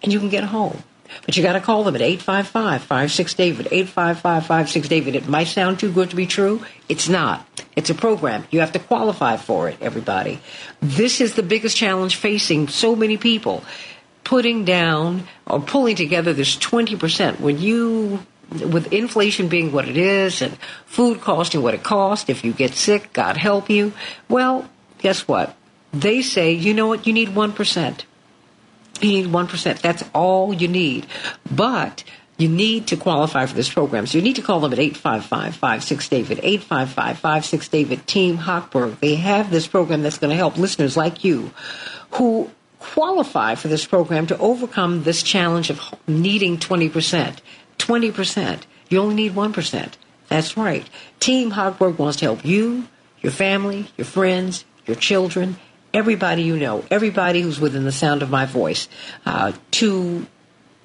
and 0.03 0.11
you 0.11 0.19
can 0.19 0.29
get 0.29 0.43
a 0.43 0.47
home. 0.47 0.83
But 1.25 1.35
you 1.35 1.43
got 1.43 1.53
to 1.53 1.59
call 1.59 1.83
them 1.83 1.95
at 1.95 2.01
855 2.01 2.83
56 2.83 3.33
David, 3.33 3.67
855 3.69 4.47
56 4.47 4.87
David. 4.87 5.15
It 5.15 5.27
might 5.27 5.47
sound 5.47 5.79
too 5.79 5.91
good 5.91 6.09
to 6.11 6.15
be 6.15 6.25
true. 6.25 6.63
It's 6.87 7.09
not. 7.09 7.45
It's 7.75 7.89
a 7.89 7.95
program. 7.95 8.45
You 8.49 8.61
have 8.61 8.71
to 8.73 8.79
qualify 8.79 9.37
for 9.37 9.67
it, 9.67 9.77
everybody. 9.81 10.39
This 10.81 11.19
is 11.19 11.35
the 11.35 11.43
biggest 11.43 11.75
challenge 11.75 12.15
facing 12.15 12.69
so 12.69 12.95
many 12.95 13.17
people. 13.17 13.63
Putting 14.23 14.63
down 14.63 15.27
or 15.45 15.59
pulling 15.59 15.95
together 15.95 16.31
this 16.31 16.55
20%. 16.55 17.39
When 17.39 17.59
you 17.59 18.25
with 18.51 18.91
inflation 18.91 19.47
being 19.47 19.71
what 19.71 19.87
it 19.87 19.97
is 19.97 20.41
and 20.41 20.57
food 20.85 21.21
costing 21.21 21.61
what 21.61 21.73
it 21.73 21.83
costs, 21.83 22.29
if 22.29 22.43
you 22.43 22.51
get 22.53 22.73
sick, 22.75 23.13
God 23.13 23.37
help 23.37 23.69
you. 23.69 23.93
Well, 24.27 24.69
guess 24.99 25.27
what? 25.27 25.55
They 25.93 26.21
say, 26.21 26.51
you 26.51 26.73
know 26.73 26.87
what, 26.87 27.07
you 27.07 27.13
need 27.13 27.29
1%. 27.29 28.03
You 29.01 29.09
need 29.09 29.27
1%. 29.27 29.81
That's 29.81 30.03
all 30.13 30.53
you 30.53 30.67
need. 30.67 31.07
But 31.49 32.03
you 32.37 32.49
need 32.49 32.87
to 32.87 32.97
qualify 32.97 33.45
for 33.45 33.53
this 33.53 33.71
program. 33.71 34.07
So 34.07 34.17
you 34.17 34.23
need 34.23 34.35
to 34.37 34.41
call 34.41 34.59
them 34.61 34.73
at 34.73 34.79
855-56-DAVID, 34.79 36.41
855-56-DAVID, 36.67 38.05
Team 38.05 38.37
Hochberg. 38.37 38.99
They 38.99 39.15
have 39.15 39.51
this 39.51 39.67
program 39.67 40.01
that's 40.01 40.17
going 40.17 40.31
to 40.31 40.35
help 40.35 40.57
listeners 40.57 40.97
like 40.97 41.23
you 41.23 41.51
who 42.11 42.49
qualify 42.79 43.55
for 43.55 43.67
this 43.67 43.85
program 43.85 44.27
to 44.27 44.37
overcome 44.39 45.03
this 45.03 45.21
challenge 45.21 45.69
of 45.69 45.79
needing 46.07 46.57
20%. 46.57 47.37
20%. 47.83 48.61
You 48.89 48.99
only 48.99 49.15
need 49.15 49.33
1%. 49.33 49.93
That's 50.27 50.55
right. 50.57 50.87
Team 51.19 51.51
Hochberg 51.51 51.97
wants 51.97 52.19
to 52.19 52.25
help 52.25 52.45
you, 52.45 52.87
your 53.21 53.31
family, 53.31 53.87
your 53.97 54.05
friends, 54.05 54.65
your 54.85 54.95
children, 54.95 55.57
everybody 55.93 56.43
you 56.43 56.57
know, 56.57 56.85
everybody 56.89 57.41
who's 57.41 57.59
within 57.59 57.83
the 57.83 57.91
sound 57.91 58.21
of 58.21 58.29
my 58.29 58.45
voice, 58.45 58.87
uh, 59.25 59.51
to 59.71 60.25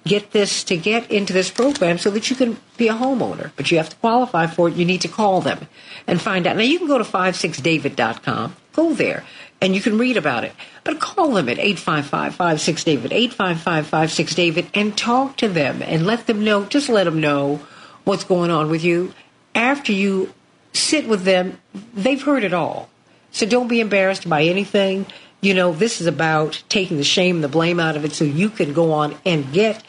get 0.04 0.30
this, 0.30 0.64
to 0.64 0.76
get 0.76 1.10
into 1.10 1.32
this 1.32 1.50
program 1.50 1.98
so 1.98 2.10
that 2.10 2.30
you 2.30 2.36
can 2.36 2.56
be 2.76 2.88
a 2.88 2.94
homeowner. 2.94 3.50
But 3.56 3.70
you 3.70 3.78
have 3.78 3.88
to 3.90 3.96
qualify 3.96 4.46
for 4.46 4.68
it. 4.68 4.74
You 4.74 4.84
need 4.84 5.00
to 5.02 5.08
call 5.08 5.40
them 5.40 5.68
and 6.06 6.20
find 6.20 6.46
out. 6.46 6.56
Now, 6.56 6.62
you 6.62 6.78
can 6.78 6.88
go 6.88 6.98
to 6.98 7.04
56david.com, 7.04 8.56
go 8.72 8.94
there, 8.94 9.24
and 9.60 9.74
you 9.74 9.80
can 9.80 9.98
read 9.98 10.16
about 10.16 10.44
it. 10.44 10.52
But 10.84 11.00
call 11.00 11.32
them 11.32 11.48
at 11.48 11.58
855-56-DAVID, 11.58 13.30
855-56-DAVID, 13.30 14.68
and 14.74 14.96
talk 14.96 15.36
to 15.38 15.48
them 15.48 15.82
and 15.82 16.06
let 16.06 16.26
them 16.26 16.44
know, 16.44 16.64
just 16.64 16.88
let 16.88 17.04
them 17.04 17.20
know 17.20 17.60
what's 18.04 18.24
going 18.24 18.50
on 18.50 18.70
with 18.70 18.84
you. 18.84 19.12
After 19.54 19.92
you 19.92 20.32
sit 20.72 21.08
with 21.08 21.22
them, 21.24 21.58
they've 21.94 22.22
heard 22.22 22.44
it 22.44 22.52
all. 22.52 22.90
So 23.30 23.46
don't 23.46 23.68
be 23.68 23.80
embarrassed 23.80 24.28
by 24.28 24.44
anything. 24.44 25.06
You 25.40 25.54
know, 25.54 25.72
this 25.72 26.00
is 26.00 26.06
about 26.06 26.62
taking 26.68 26.96
the 26.96 27.04
shame, 27.04 27.40
the 27.40 27.48
blame 27.48 27.80
out 27.80 27.96
of 27.96 28.04
it 28.04 28.12
so 28.12 28.24
you 28.24 28.50
can 28.50 28.72
go 28.72 28.92
on 28.92 29.16
and 29.24 29.52
get 29.52 29.82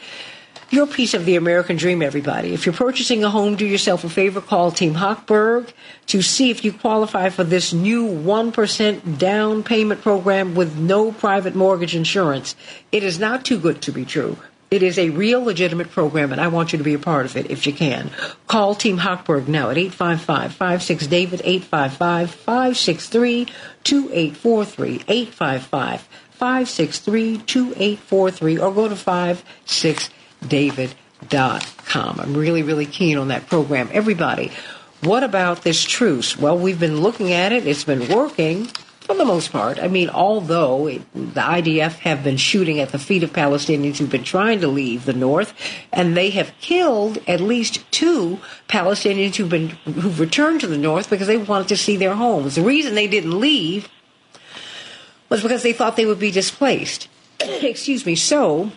your 0.69 0.87
piece 0.87 1.13
of 1.13 1.25
the 1.25 1.35
American 1.35 1.77
dream, 1.77 2.01
everybody. 2.01 2.53
If 2.53 2.65
you're 2.65 2.73
purchasing 2.73 3.23
a 3.23 3.29
home, 3.29 3.55
do 3.55 3.65
yourself 3.65 4.03
a 4.03 4.09
favor, 4.09 4.41
call 4.41 4.71
Team 4.71 4.95
Hochberg 4.95 5.71
to 6.07 6.21
see 6.21 6.49
if 6.49 6.65
you 6.65 6.73
qualify 6.73 7.29
for 7.29 7.43
this 7.43 7.73
new 7.73 8.07
1% 8.07 9.17
down 9.17 9.63
payment 9.63 10.01
program 10.01 10.55
with 10.55 10.77
no 10.77 11.11
private 11.11 11.55
mortgage 11.55 11.95
insurance. 11.95 12.55
It 12.91 13.03
is 13.03 13.19
not 13.19 13.45
too 13.45 13.59
good 13.59 13.81
to 13.83 13.91
be 13.91 14.05
true. 14.05 14.37
It 14.69 14.83
is 14.83 14.99
a 14.99 15.11
real 15.11 15.41
legitimate 15.41 15.91
program, 15.91 16.33
and 16.33 16.41
I 16.41 16.49
want 16.49 16.73
you 16.73 16.77
to 16.77 16.83
be 16.83 16.93
a 16.93 16.99
part 16.99 17.25
of 17.25 17.37
it 17.37 17.49
if 17.49 17.65
you 17.65 17.71
can. 17.71 18.11
Call 18.47 18.75
Team 18.75 18.97
Hochberg 18.97 19.47
now 19.47 19.69
at 19.69 19.77
855 19.77 21.09
David, 21.09 21.41
855 21.45 22.31
563 22.31 23.45
2843, 23.85 25.03
855 25.07 26.01
563 26.31 27.37
2843, 27.37 28.57
or 28.59 28.73
go 28.73 28.89
to 28.89 28.95
56david.com. 30.41 32.19
I'm 32.19 32.33
really, 32.35 32.63
really 32.63 32.85
keen 32.85 33.17
on 33.17 33.29
that 33.29 33.47
program. 33.47 33.89
Everybody, 33.91 34.51
what 35.01 35.23
about 35.23 35.63
this 35.63 35.83
truce? 35.83 36.37
Well, 36.37 36.57
we've 36.57 36.79
been 36.79 37.01
looking 37.01 37.31
at 37.31 37.51
it, 37.51 37.67
it's 37.67 37.83
been 37.83 38.07
working 38.07 38.69
for 39.07 39.15
the 39.15 39.25
most 39.25 39.51
part. 39.51 39.79
I 39.79 39.87
mean, 39.87 40.09
although 40.09 40.87
it, 40.87 41.01
the 41.13 41.41
IDF 41.41 41.99
have 41.99 42.23
been 42.23 42.37
shooting 42.37 42.79
at 42.79 42.89
the 42.89 42.99
feet 42.99 43.23
of 43.23 43.31
Palestinians 43.31 43.97
who've 43.97 44.09
been 44.09 44.23
trying 44.23 44.59
to 44.61 44.67
leave 44.67 45.05
the 45.05 45.13
north, 45.13 45.53
and 45.93 46.17
they 46.17 46.29
have 46.31 46.53
killed 46.59 47.19
at 47.27 47.39
least 47.39 47.89
two 47.91 48.39
Palestinians 48.67 49.35
who've 49.35 49.49
been 49.49 49.69
who've 49.85 50.19
returned 50.19 50.61
to 50.61 50.67
the 50.67 50.77
north 50.77 51.09
because 51.09 51.27
they 51.27 51.37
wanted 51.37 51.69
to 51.69 51.77
see 51.77 51.95
their 51.95 52.15
homes. 52.15 52.55
The 52.55 52.63
reason 52.63 52.95
they 52.95 53.07
didn't 53.07 53.39
leave 53.39 53.87
was 55.29 55.41
because 55.41 55.63
they 55.63 55.73
thought 55.73 55.95
they 55.95 56.05
would 56.05 56.19
be 56.19 56.31
displaced. 56.31 57.07
Excuse 57.39 58.05
me. 58.05 58.15
So 58.15 58.71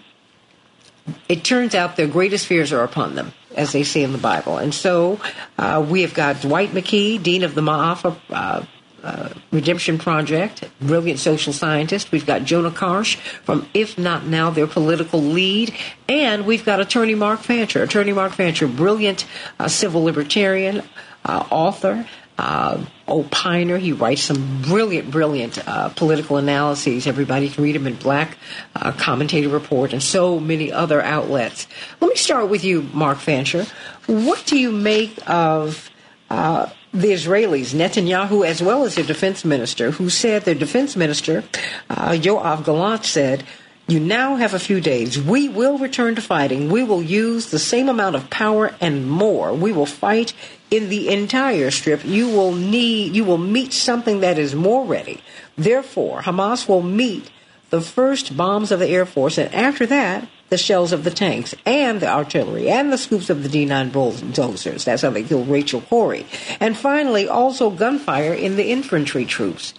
it 1.29 1.45
turns 1.45 1.75
out 1.75 1.97
their 1.97 2.07
greatest 2.09 2.47
fears 2.47 2.73
are 2.73 2.83
upon 2.83 3.15
them, 3.15 3.33
as 3.57 3.73
they 3.73 3.83
say 3.83 4.03
in 4.03 4.13
the 4.13 4.19
Bible. 4.19 4.59
And 4.59 4.75
so 4.75 5.21
uh, 5.59 5.85
we 5.89 6.03
have 6.03 6.15
got 6.15 6.41
Dwight 6.41 6.71
McKee, 6.71 7.23
Dean 7.23 7.43
of 7.45 7.55
the 7.55 7.61
Ma'afa 7.61 8.17
uh, 8.31 8.65
uh, 9.03 9.29
Redemption 9.51 9.99
Project, 9.99 10.69
brilliant 10.81 11.19
social 11.19 11.53
scientist. 11.53 12.13
We've 12.13 12.27
got 12.27 12.45
Jonah 12.45 12.71
Karsh 12.71 13.17
from 13.45 13.67
If 13.73 13.97
Not 13.99 14.27
Now, 14.27 14.51
their 14.51 14.67
political 14.67 15.21
lead. 15.23 15.75
And 16.09 16.45
we've 16.45 16.65
got 16.65 16.81
attorney 16.81 17.15
Mark 17.15 17.41
Fancher. 17.41 17.83
Attorney 17.83 18.13
Mark 18.13 18.33
Fancher, 18.33 18.67
brilliant 18.67 19.27
uh, 19.59 19.69
civil 19.69 20.05
libertarian, 20.05 20.83
uh, 21.25 21.47
author, 21.51 22.07
uh, 22.41 22.85
opiner. 23.07 23.79
He 23.79 23.93
writes 23.93 24.23
some 24.23 24.63
brilliant, 24.63 25.11
brilliant 25.11 25.59
uh, 25.69 25.91
political 25.91 26.39
analyses. 26.39 27.07
Everybody 27.07 27.51
can 27.51 27.63
read 27.63 27.77
him 27.77 27.87
in 27.87 27.97
Black 27.97 28.39
uh, 28.75 28.93
Commentator 28.93 29.51
Report 29.51 29.93
and 29.93 30.03
so 30.03 30.41
many 30.41 30.73
other 30.73 31.03
outlets. 31.03 31.67
Let 32.01 32.09
me 32.09 32.17
start 32.17 32.49
with 32.49 32.65
you, 32.65 32.83
Mark 32.95 33.19
Fancher. 33.19 33.67
What 34.07 34.47
do 34.47 34.59
you 34.59 34.73
make 34.73 35.19
of 35.27 35.91
uh, 36.31 36.71
the 36.93 37.09
Israelis, 37.09 37.75
Netanyahu, 37.75 38.47
as 38.47 38.63
well 38.63 38.85
as 38.85 38.95
their 38.95 39.05
defense 39.05 39.45
minister, 39.45 39.91
who 39.91 40.09
said 40.09 40.43
their 40.43 40.55
defense 40.55 40.97
minister, 40.97 41.45
uh, 41.91 42.13
Yoav 42.13 42.65
Gallant, 42.65 43.05
said, 43.05 43.45
you 43.91 44.01
now 44.01 44.37
have 44.37 44.55
a 44.55 44.59
few 44.59 44.81
days. 44.81 45.21
We 45.21 45.49
will 45.49 45.79
return 45.79 46.15
to 46.15 46.23
fighting. 46.23 46.71
We 46.71 46.85
will 46.85 47.03
use 47.03 47.51
the 47.51 47.59
same 47.59 47.89
amount 47.89 48.17
of 48.17 48.31
power 48.31 48.75
and 48.81 49.11
more. 49.11 49.53
We 49.53 49.73
will 49.73 49.87
fight 49.87 50.33
in 50.71 50.89
the 50.89 51.09
entire 51.09 51.71
strip. 51.71 52.05
You 52.05 52.29
will 52.29 52.53
need, 52.53 53.17
you 53.17 53.25
will 53.25 53.39
meet 53.39 53.73
something 53.73 54.21
that 54.21 54.39
is 54.39 54.55
more 54.55 54.85
ready. 54.85 55.21
Therefore, 55.57 56.23
Hamas 56.23 56.69
will 56.69 56.83
meet 56.83 57.31
the 57.71 57.81
first 57.81 58.37
bombs 58.37 58.71
of 58.71 58.79
the 58.81 58.89
Air 58.89 59.07
Force, 59.07 59.39
and 59.39 59.53
after 59.55 59.87
that, 59.87 60.29
the 60.51 60.59
shells 60.59 60.93
of 60.93 61.05
the 61.05 61.11
tanks 61.11 61.55
and 61.65 62.01
the 62.01 62.09
artillery 62.09 62.69
and 62.69 62.93
the 62.93 62.99
scoops 62.99 63.31
of 63.31 63.43
the 63.43 63.49
D9 63.49 63.93
bulldozers. 63.93 64.85
That's 64.85 65.03
how 65.03 65.11
they 65.11 65.23
killed 65.23 65.49
Rachel 65.49 65.81
Corrie. 65.81 66.27
And 66.59 66.77
finally, 66.77 67.29
also 67.29 67.71
gunfire 67.71 68.35
in 68.35 68.57
the 68.57 68.71
infantry 68.71 69.25
troops. 69.25 69.75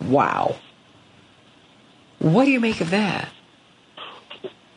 Wow. 0.00 0.56
What 2.20 2.44
do 2.44 2.52
you 2.52 2.60
make 2.60 2.80
of 2.80 2.90
that? 2.90 3.28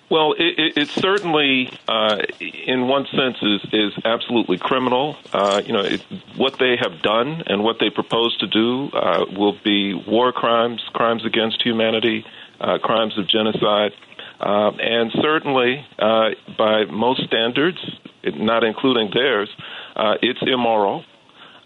Well, 0.09 0.33
it, 0.33 0.57
it, 0.57 0.77
it 0.77 0.87
certainly, 0.89 1.69
uh, 1.87 2.17
in 2.39 2.87
one 2.87 3.07
sense, 3.07 3.37
is 3.41 3.61
is 3.73 3.93
absolutely 4.05 4.57
criminal. 4.57 5.17
Uh, 5.33 5.61
you 5.65 5.73
know, 5.73 5.81
it, 5.81 6.01
what 6.37 6.57
they 6.59 6.77
have 6.81 7.01
done 7.01 7.43
and 7.45 7.61
what 7.61 7.77
they 7.79 7.89
propose 7.89 8.37
to 8.37 8.47
do 8.47 8.89
uh, 8.93 9.25
will 9.37 9.57
be 9.65 9.93
war 9.93 10.31
crimes, 10.31 10.81
crimes 10.93 11.25
against 11.25 11.61
humanity, 11.61 12.25
uh, 12.61 12.77
crimes 12.77 13.17
of 13.17 13.27
genocide. 13.27 13.91
Um, 14.39 14.79
and 14.79 15.11
certainly, 15.21 15.85
uh, 15.99 16.29
by 16.57 16.85
most 16.85 17.25
standards, 17.25 17.79
not 18.23 18.63
including 18.63 19.09
theirs, 19.13 19.49
uh, 19.95 20.15
it's 20.21 20.39
immoral. 20.41 21.03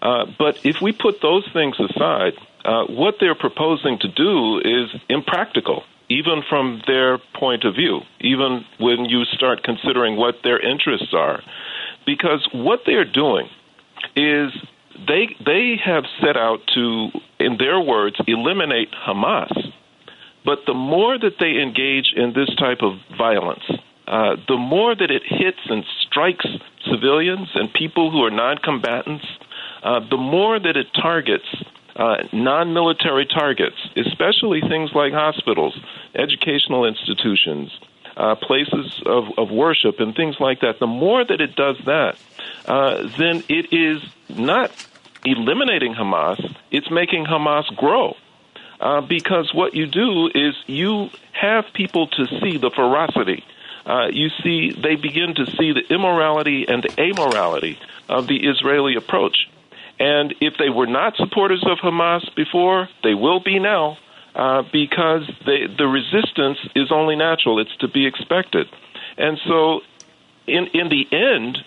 Uh, 0.02 0.26
but 0.40 0.66
if 0.66 0.82
we 0.82 0.94
put 0.94 1.22
those 1.22 1.48
things 1.54 1.76
aside, 1.80 2.34
uh, 2.66 2.86
what 2.86 3.16
they're 3.20 3.36
proposing 3.36 4.00
to 4.00 4.08
do 4.08 4.60
is 4.60 4.90
impractical, 5.10 5.84
even 6.12 6.44
from 6.50 6.82
their 6.88 7.20
point 7.40 7.64
of 7.64 7.76
view, 7.76 8.02
even 8.20 8.66
when 8.80 9.06
you 9.06 9.24
start 9.26 9.64
considering 9.64 10.18
what 10.18 10.36
their 10.44 10.60
interests 10.60 11.14
are. 11.14 11.42
Because 12.06 12.48
what 12.52 12.82
they're 12.86 13.10
doing 13.10 13.48
is 14.16 14.52
they 15.08 15.36
they 15.46 15.78
have 15.84 16.04
set 16.20 16.36
out 16.36 16.60
to, 16.76 17.10
in 17.40 17.58
their 17.58 17.80
words, 17.80 18.18
eliminate 18.28 18.90
Hamas. 19.08 19.54
But 20.44 20.60
the 20.66 20.74
more 20.74 21.18
that 21.18 21.38
they 21.40 21.62
engage 21.62 22.14
in 22.16 22.34
this 22.34 22.50
type 22.56 22.82
of 22.82 22.94
violence, 23.18 23.64
uh, 24.08 24.36
the 24.48 24.58
more 24.58 24.96
that 24.96 25.12
it 25.12 25.22
hits 25.26 25.64
and 25.70 25.86
strikes 26.08 26.48
civilians 26.90 27.48
and 27.54 27.72
people 27.72 28.12
who 28.12 28.24
are 28.24 28.32
non-combatants, 28.32 29.26
uh, 29.84 30.00
the 30.10 30.18
more 30.18 30.60
that 30.60 30.76
it 30.76 30.88
targets 31.00 31.46
uh, 31.96 32.18
non 32.32 32.74
military 32.74 33.26
targets, 33.26 33.78
especially 33.96 34.62
things 34.62 34.92
like 34.94 35.14
hospitals, 35.14 35.78
educational 36.16 36.86
institutions, 36.86 37.72
uh, 38.18 38.36
places 38.36 39.02
of, 39.06 39.26
of 39.38 39.52
worship, 39.52 40.00
and 40.00 40.16
things 40.16 40.36
like 40.40 40.62
that, 40.62 40.80
the 40.80 40.88
more 40.88 41.24
that 41.24 41.42
it 41.42 41.56
does 41.56 41.78
that, 41.86 42.18
uh, 42.66 43.08
then 43.18 43.44
it 43.50 43.74
is 43.74 44.02
not 44.30 44.72
eliminating 45.26 45.94
Hamas, 45.94 46.56
it's 46.72 46.90
making 46.90 47.26
Hamas 47.26 47.74
grow. 47.76 48.16
Uh, 48.80 49.00
because 49.02 49.54
what 49.54 49.76
you 49.76 49.86
do 49.86 50.28
is 50.34 50.56
you 50.66 51.10
have 51.34 51.66
people 51.74 52.08
to 52.08 52.26
see 52.40 52.58
the 52.58 52.72
ferocity. 52.72 53.44
Uh, 53.86 54.08
you 54.12 54.30
see, 54.44 54.72
they 54.72 54.96
begin 54.96 55.36
to 55.36 55.46
see 55.46 55.72
the 55.72 55.84
immorality 55.94 56.66
and 56.68 56.82
the 56.82 56.90
amorality 56.90 57.78
of 58.10 58.26
the 58.26 58.38
Israeli 58.48 58.96
approach. 58.96 59.48
And 60.02 60.34
if 60.42 60.56
they 60.58 60.70
were 60.70 60.88
not 60.88 61.16
supporters 61.16 61.64
of 61.64 61.78
Hamas 61.78 62.24
before, 62.36 62.90
they 63.04 63.14
will 63.14 63.40
be 63.40 63.60
now 63.60 64.00
uh, 64.34 64.64
because 64.74 65.30
they, 65.46 65.68
the 65.78 65.86
resistance 65.86 66.58
is 66.76 66.92
only 66.92 67.16
natural. 67.16 67.60
It's 67.60 67.76
to 67.82 67.88
be 67.88 68.08
expected. 68.08 68.66
And 69.16 69.38
so, 69.46 69.82
in, 70.48 70.66
in 70.74 70.90
the 70.90 71.06
end, 71.12 71.60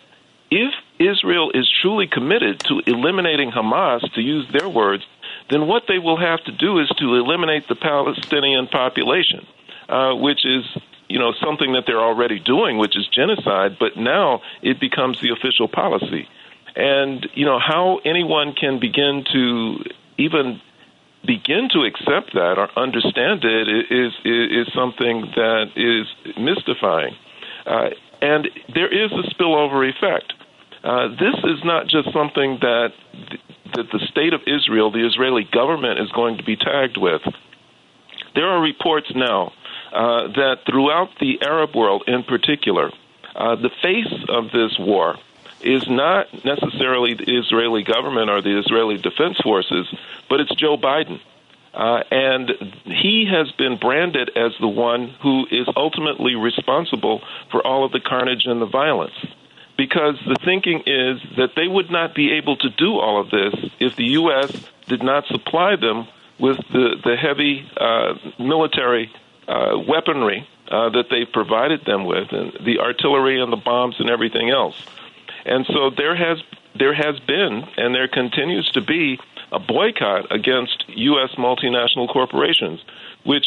if 0.51 0.74
Israel 0.99 1.53
is 1.55 1.70
truly 1.80 2.09
committed 2.09 2.59
to 2.64 2.82
eliminating 2.89 3.53
Hamas, 3.53 4.01
to 4.14 4.20
use 4.20 4.49
their 4.53 4.68
words, 4.68 5.05
then 5.49 5.68
what 5.68 5.85
they 5.87 6.01
will 6.01 6.18
have 6.18 6.43
to 6.45 6.51
do 6.51 6.80
is 6.80 6.89
to 6.99 7.14
eliminate 7.14 7.68
the 7.68 7.76
Palestinian 7.76 8.66
population, 8.66 9.47
uh, 9.89 10.12
which 10.12 10.45
is 10.45 10.64
you 11.09 11.20
know 11.20 11.35
something 11.41 11.74
that 11.74 11.85
they're 11.87 12.03
already 12.03 12.41
doing, 12.41 12.78
which 12.78 12.97
is 12.97 13.07
genocide. 13.14 13.76
But 13.78 13.97
now 13.97 14.43
it 14.61 14.80
becomes 14.80 15.20
the 15.20 15.30
official 15.30 15.68
policy. 15.68 16.26
And, 16.76 17.28
you 17.34 17.44
know, 17.44 17.58
how 17.58 18.00
anyone 18.04 18.54
can 18.54 18.80
begin 18.80 19.24
to 19.32 19.76
even 20.18 20.60
begin 21.26 21.68
to 21.72 21.84
accept 21.84 22.34
that 22.34 22.58
or 22.58 22.68
understand 22.78 23.44
it 23.44 23.68
is, 23.90 24.12
is, 24.24 24.68
is 24.68 24.74
something 24.74 25.22
that 25.34 25.70
is 25.76 26.06
mystifying. 26.36 27.14
Uh, 27.66 27.90
and 28.20 28.48
there 28.74 28.92
is 28.92 29.10
a 29.12 29.34
spillover 29.34 29.88
effect. 29.88 30.32
Uh, 30.82 31.08
this 31.08 31.34
is 31.44 31.64
not 31.64 31.86
just 31.86 32.12
something 32.12 32.58
that 32.60 32.92
that 33.74 33.90
the 33.90 33.98
state 34.10 34.32
of 34.32 34.40
Israel, 34.46 34.92
the 34.92 35.04
Israeli 35.04 35.48
government, 35.50 35.98
is 35.98 36.08
going 36.12 36.36
to 36.36 36.44
be 36.44 36.56
tagged 36.56 36.96
with. 36.96 37.22
There 38.34 38.46
are 38.46 38.60
reports 38.60 39.10
now 39.14 39.52
uh, 39.92 40.28
that 40.28 40.58
throughout 40.68 41.08
the 41.20 41.40
Arab 41.42 41.74
world, 41.74 42.04
in 42.06 42.22
particular, 42.22 42.90
uh, 43.34 43.56
the 43.56 43.70
face 43.82 44.12
of 44.28 44.44
this 44.52 44.76
war 44.78 45.16
is 45.64 45.88
not 45.88 46.44
necessarily 46.44 47.14
the 47.14 47.38
Israeli 47.38 47.82
government 47.82 48.30
or 48.30 48.42
the 48.42 48.58
Israeli 48.58 48.98
defense 48.98 49.38
forces, 49.42 49.86
but 50.28 50.40
it's 50.40 50.54
Joe 50.54 50.76
Biden. 50.76 51.20
Uh, 51.72 52.04
and 52.10 52.52
he 52.84 53.26
has 53.28 53.50
been 53.52 53.76
branded 53.76 54.30
as 54.36 54.52
the 54.60 54.68
one 54.68 55.08
who 55.22 55.44
is 55.50 55.66
ultimately 55.74 56.36
responsible 56.36 57.20
for 57.50 57.66
all 57.66 57.84
of 57.84 57.90
the 57.90 58.00
carnage 58.00 58.46
and 58.46 58.62
the 58.62 58.66
violence. 58.66 59.14
Because 59.76 60.14
the 60.24 60.36
thinking 60.44 60.84
is 60.86 61.20
that 61.36 61.56
they 61.56 61.66
would 61.66 61.90
not 61.90 62.14
be 62.14 62.32
able 62.34 62.56
to 62.58 62.70
do 62.70 63.00
all 63.00 63.20
of 63.20 63.30
this 63.30 63.54
if 63.80 63.96
the 63.96 64.04
U.S. 64.04 64.52
did 64.86 65.02
not 65.02 65.26
supply 65.26 65.74
them 65.74 66.06
with 66.38 66.58
the, 66.72 66.94
the 67.02 67.16
heavy 67.16 67.68
uh, 67.76 68.14
military 68.38 69.10
uh, 69.48 69.76
weaponry 69.88 70.48
uh, 70.68 70.90
that 70.90 71.06
they 71.10 71.24
provided 71.24 71.84
them 71.84 72.04
with, 72.04 72.32
and 72.32 72.52
the 72.64 72.78
artillery 72.78 73.42
and 73.42 73.52
the 73.52 73.56
bombs 73.56 73.96
and 73.98 74.08
everything 74.08 74.48
else. 74.48 74.80
And 75.45 75.66
so 75.66 75.90
there 75.90 76.16
has 76.16 76.42
there 76.76 76.95
has 76.95 77.20
been 77.20 77.64
and 77.76 77.95
there 77.95 78.09
continues 78.09 78.68
to 78.72 78.80
be 78.80 79.18
a 79.53 79.59
boycott 79.59 80.32
against 80.32 80.84
U.S. 80.88 81.30
multinational 81.36 82.09
corporations, 82.12 82.80
which 83.24 83.47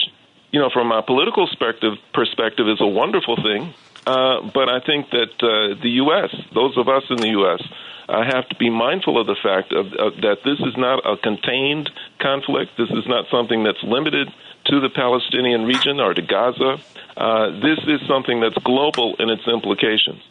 you 0.52 0.60
know 0.60 0.70
from 0.72 0.92
a 0.92 1.02
political 1.02 1.48
perspective 1.48 1.94
perspective 2.14 2.68
is 2.68 2.80
a 2.80 2.88
wonderful 2.88 3.36
thing. 3.36 3.74
Uh, 4.06 4.42
but 4.54 4.70
I 4.70 4.80
think 4.80 5.10
that 5.10 5.36
uh, 5.44 5.76
the 5.82 6.00
U.S., 6.08 6.34
those 6.54 6.78
of 6.78 6.88
us 6.88 7.04
in 7.10 7.18
the 7.18 7.28
U.S., 7.44 7.62
uh, 8.08 8.24
have 8.24 8.48
to 8.48 8.56
be 8.56 8.70
mindful 8.70 9.20
of 9.20 9.28
the 9.28 9.36
fact 9.44 9.74
of, 9.74 9.88
of, 10.00 10.16
that 10.22 10.38
this 10.46 10.58
is 10.62 10.78
not 10.78 11.04
a 11.06 11.18
contained 11.18 11.90
conflict. 12.20 12.72
This 12.78 12.90
is 12.90 13.06
not 13.06 13.26
something 13.30 13.66
that's 13.66 13.84
limited 13.84 14.32
to 14.68 14.80
the 14.80 14.88
Palestinian 14.88 15.66
region 15.66 16.00
or 16.00 16.14
to 16.14 16.22
Gaza. 16.22 16.78
Uh, 17.18 17.50
this 17.60 17.80
is 17.86 18.00
something 18.08 18.40
that's 18.40 18.58
global 18.64 19.18
in 19.20 19.30
its 19.30 19.46
implications 19.46 20.24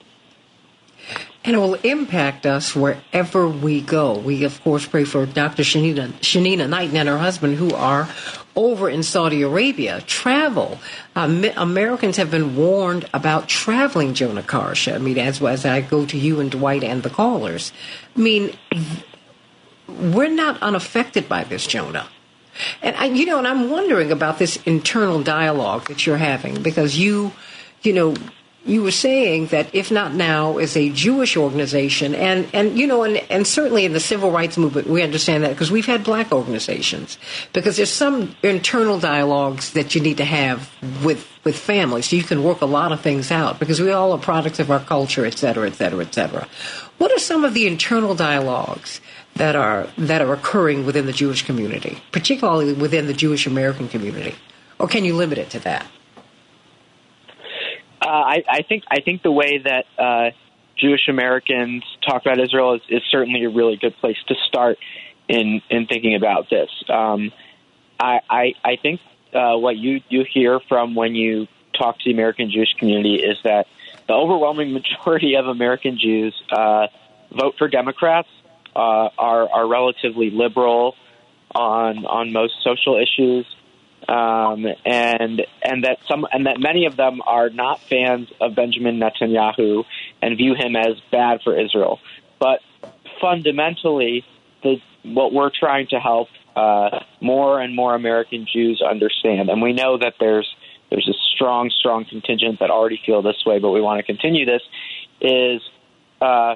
and 1.46 1.54
it 1.54 1.58
will 1.58 1.74
impact 1.74 2.44
us 2.44 2.74
wherever 2.74 3.48
we 3.48 3.80
go. 3.80 4.18
We, 4.18 4.42
of 4.42 4.60
course, 4.62 4.84
pray 4.84 5.04
for 5.04 5.24
Dr. 5.26 5.62
Shanina, 5.62 6.12
Shanina 6.14 6.68
Knighton 6.68 6.96
and 6.96 7.08
her 7.08 7.18
husband 7.18 7.56
who 7.56 7.72
are 7.72 8.08
over 8.56 8.90
in 8.90 9.04
Saudi 9.04 9.42
Arabia. 9.42 10.00
Travel. 10.02 10.80
Uh, 11.14 11.50
Americans 11.56 12.16
have 12.16 12.32
been 12.32 12.56
warned 12.56 13.08
about 13.14 13.48
traveling, 13.48 14.14
Jonah 14.14 14.42
Karsh. 14.42 14.92
I 14.92 14.98
mean, 14.98 15.18
as, 15.18 15.40
as 15.40 15.64
I 15.64 15.82
go 15.82 16.04
to 16.06 16.18
you 16.18 16.40
and 16.40 16.50
Dwight 16.50 16.82
and 16.82 17.04
the 17.04 17.10
callers. 17.10 17.72
I 18.16 18.20
mean, 18.20 18.56
we're 19.88 20.28
not 20.28 20.60
unaffected 20.60 21.28
by 21.28 21.44
this, 21.44 21.64
Jonah. 21.64 22.08
And 22.82 22.96
I, 22.96 23.04
you 23.06 23.26
know, 23.26 23.38
and 23.38 23.46
I'm 23.46 23.70
wondering 23.70 24.10
about 24.10 24.38
this 24.38 24.56
internal 24.64 25.22
dialogue 25.22 25.86
that 25.88 26.06
you're 26.06 26.16
having 26.16 26.62
because 26.62 26.98
you, 26.98 27.32
you 27.82 27.92
know, 27.92 28.14
you 28.66 28.82
were 28.82 28.90
saying 28.90 29.46
that 29.46 29.72
if 29.74 29.90
not 29.90 30.12
now 30.12 30.58
is 30.58 30.76
a 30.76 30.90
Jewish 30.90 31.36
organization 31.36 32.14
and 32.14 32.48
and 32.52 32.78
you 32.78 32.86
know 32.86 33.04
and, 33.04 33.18
and 33.30 33.46
certainly 33.46 33.84
in 33.84 33.92
the 33.92 34.00
civil 34.00 34.30
rights 34.30 34.58
movement 34.58 34.88
we 34.88 35.02
understand 35.02 35.44
that 35.44 35.50
because 35.50 35.70
we've 35.70 35.86
had 35.86 36.02
black 36.02 36.32
organizations 36.32 37.16
because 37.52 37.76
there's 37.76 37.92
some 37.92 38.34
internal 38.42 38.98
dialogues 38.98 39.72
that 39.72 39.94
you 39.94 40.00
need 40.00 40.16
to 40.16 40.24
have 40.24 40.70
with 41.04 41.26
with 41.44 41.56
families. 41.56 42.06
So 42.06 42.16
you 42.16 42.24
can 42.24 42.42
work 42.42 42.60
a 42.60 42.66
lot 42.66 42.90
of 42.90 43.00
things 43.00 43.30
out 43.30 43.60
because 43.60 43.80
we 43.80 43.92
all 43.92 44.12
are 44.12 44.18
products 44.18 44.58
of 44.58 44.70
our 44.70 44.80
culture 44.80 45.24
et 45.24 45.38
cetera 45.38 45.66
et 45.68 45.74
cetera 45.74 46.04
et 46.04 46.12
cetera. 46.12 46.48
What 46.98 47.12
are 47.12 47.18
some 47.18 47.44
of 47.44 47.54
the 47.54 47.66
internal 47.66 48.14
dialogues 48.14 49.00
that 49.36 49.54
are 49.54 49.86
that 49.96 50.22
are 50.22 50.32
occurring 50.32 50.84
within 50.84 51.06
the 51.06 51.12
Jewish 51.12 51.44
community 51.44 52.02
particularly 52.10 52.72
within 52.72 53.06
the 53.06 53.14
Jewish 53.14 53.46
American 53.46 53.88
community? 53.88 54.34
Or 54.78 54.88
can 54.88 55.04
you 55.04 55.14
limit 55.14 55.38
it 55.38 55.50
to 55.50 55.60
that 55.60 55.86
uh, 58.06 58.08
I, 58.08 58.44
I 58.48 58.62
think 58.62 58.84
I 58.88 59.00
think 59.00 59.22
the 59.22 59.32
way 59.32 59.58
that 59.58 59.84
uh, 59.98 60.30
Jewish 60.78 61.08
Americans 61.08 61.82
talk 62.06 62.22
about 62.22 62.38
Israel 62.40 62.74
is, 62.74 62.82
is 62.88 63.02
certainly 63.10 63.44
a 63.44 63.50
really 63.50 63.76
good 63.76 63.96
place 63.96 64.16
to 64.28 64.34
start 64.46 64.78
in 65.28 65.60
in 65.70 65.86
thinking 65.86 66.14
about 66.14 66.48
this. 66.48 66.70
Um, 66.88 67.32
I, 67.98 68.20
I 68.30 68.54
I 68.64 68.76
think 68.80 69.00
uh, 69.34 69.56
what 69.56 69.76
you 69.76 70.00
you 70.08 70.24
hear 70.32 70.60
from 70.68 70.94
when 70.94 71.14
you 71.14 71.48
talk 71.76 71.98
to 71.98 72.04
the 72.04 72.12
American 72.12 72.50
Jewish 72.50 72.72
community 72.78 73.16
is 73.16 73.36
that 73.44 73.66
the 74.06 74.14
overwhelming 74.14 74.72
majority 74.72 75.36
of 75.36 75.46
American 75.46 75.98
Jews 75.98 76.34
uh, 76.50 76.86
vote 77.32 77.54
for 77.58 77.68
Democrats, 77.68 78.28
uh, 78.76 79.08
are 79.18 79.48
are 79.50 79.66
relatively 79.66 80.30
liberal 80.30 80.94
on 81.54 82.04
on 82.06 82.32
most 82.32 82.62
social 82.62 82.96
issues, 82.96 83.46
um, 84.08 84.66
and 84.84 85.42
and 85.62 85.84
that 85.84 85.98
some 86.08 86.26
and 86.32 86.46
that 86.46 86.60
many 86.60 86.86
of 86.86 86.96
them 86.96 87.20
are 87.26 87.50
not 87.50 87.80
fans 87.80 88.28
of 88.40 88.54
Benjamin 88.54 89.00
Netanyahu 89.00 89.84
and 90.22 90.36
view 90.36 90.54
him 90.54 90.76
as 90.76 91.00
bad 91.10 91.40
for 91.42 91.58
Israel. 91.58 91.98
But 92.38 92.60
fundamentally, 93.20 94.24
the, 94.62 94.76
what 95.02 95.32
we're 95.32 95.50
trying 95.50 95.88
to 95.88 95.98
help 95.98 96.28
uh, 96.54 97.00
more 97.20 97.60
and 97.60 97.74
more 97.74 97.94
American 97.94 98.46
Jews 98.50 98.82
understand, 98.82 99.48
and 99.50 99.60
we 99.60 99.72
know 99.72 99.98
that 99.98 100.14
there's 100.20 100.48
there's 100.90 101.08
a 101.08 101.18
strong, 101.34 101.70
strong 101.70 102.04
contingent 102.04 102.60
that 102.60 102.70
already 102.70 103.00
feel 103.04 103.22
this 103.22 103.42
way, 103.44 103.58
but 103.58 103.70
we 103.70 103.80
want 103.80 103.98
to 103.98 104.04
continue 104.04 104.46
this. 104.46 104.62
Is 105.20 105.62
uh, 106.20 106.54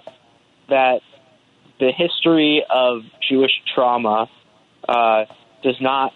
that 0.69 1.01
the 1.81 1.91
history 1.91 2.65
of 2.69 3.03
Jewish 3.29 3.53
trauma 3.75 4.29
uh, 4.89 5.25
does 5.63 5.81
not 5.81 6.13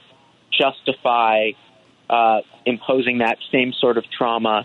justify 0.58 1.50
uh, 2.08 2.40
imposing 2.66 3.18
that 3.18 3.38
same 3.52 3.72
sort 3.72 3.98
of 3.98 4.04
trauma 4.10 4.64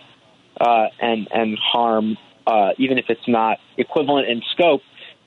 uh, 0.59 0.87
and 0.99 1.27
and 1.31 1.57
harm, 1.57 2.17
uh, 2.45 2.71
even 2.77 2.97
if 2.97 3.05
it's 3.09 3.27
not 3.27 3.57
equivalent 3.77 4.27
in 4.27 4.41
scope, 4.51 4.81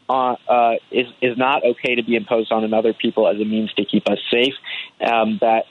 uh, 0.09 0.37
uh, 0.49 0.75
is 0.91 1.07
is 1.21 1.37
not 1.39 1.65
okay 1.65 1.95
to 1.95 2.03
be 2.03 2.17
imposed 2.17 2.53
on 2.53 2.65
another 2.65 2.93
people 2.93 3.29
as 3.29 3.37
a 3.41 3.45
means 3.45 3.73
to 3.75 3.85
keep 3.85 4.09
us 4.11 4.19
safe. 4.31 4.55
Um, 5.01 5.39
that 5.41 5.65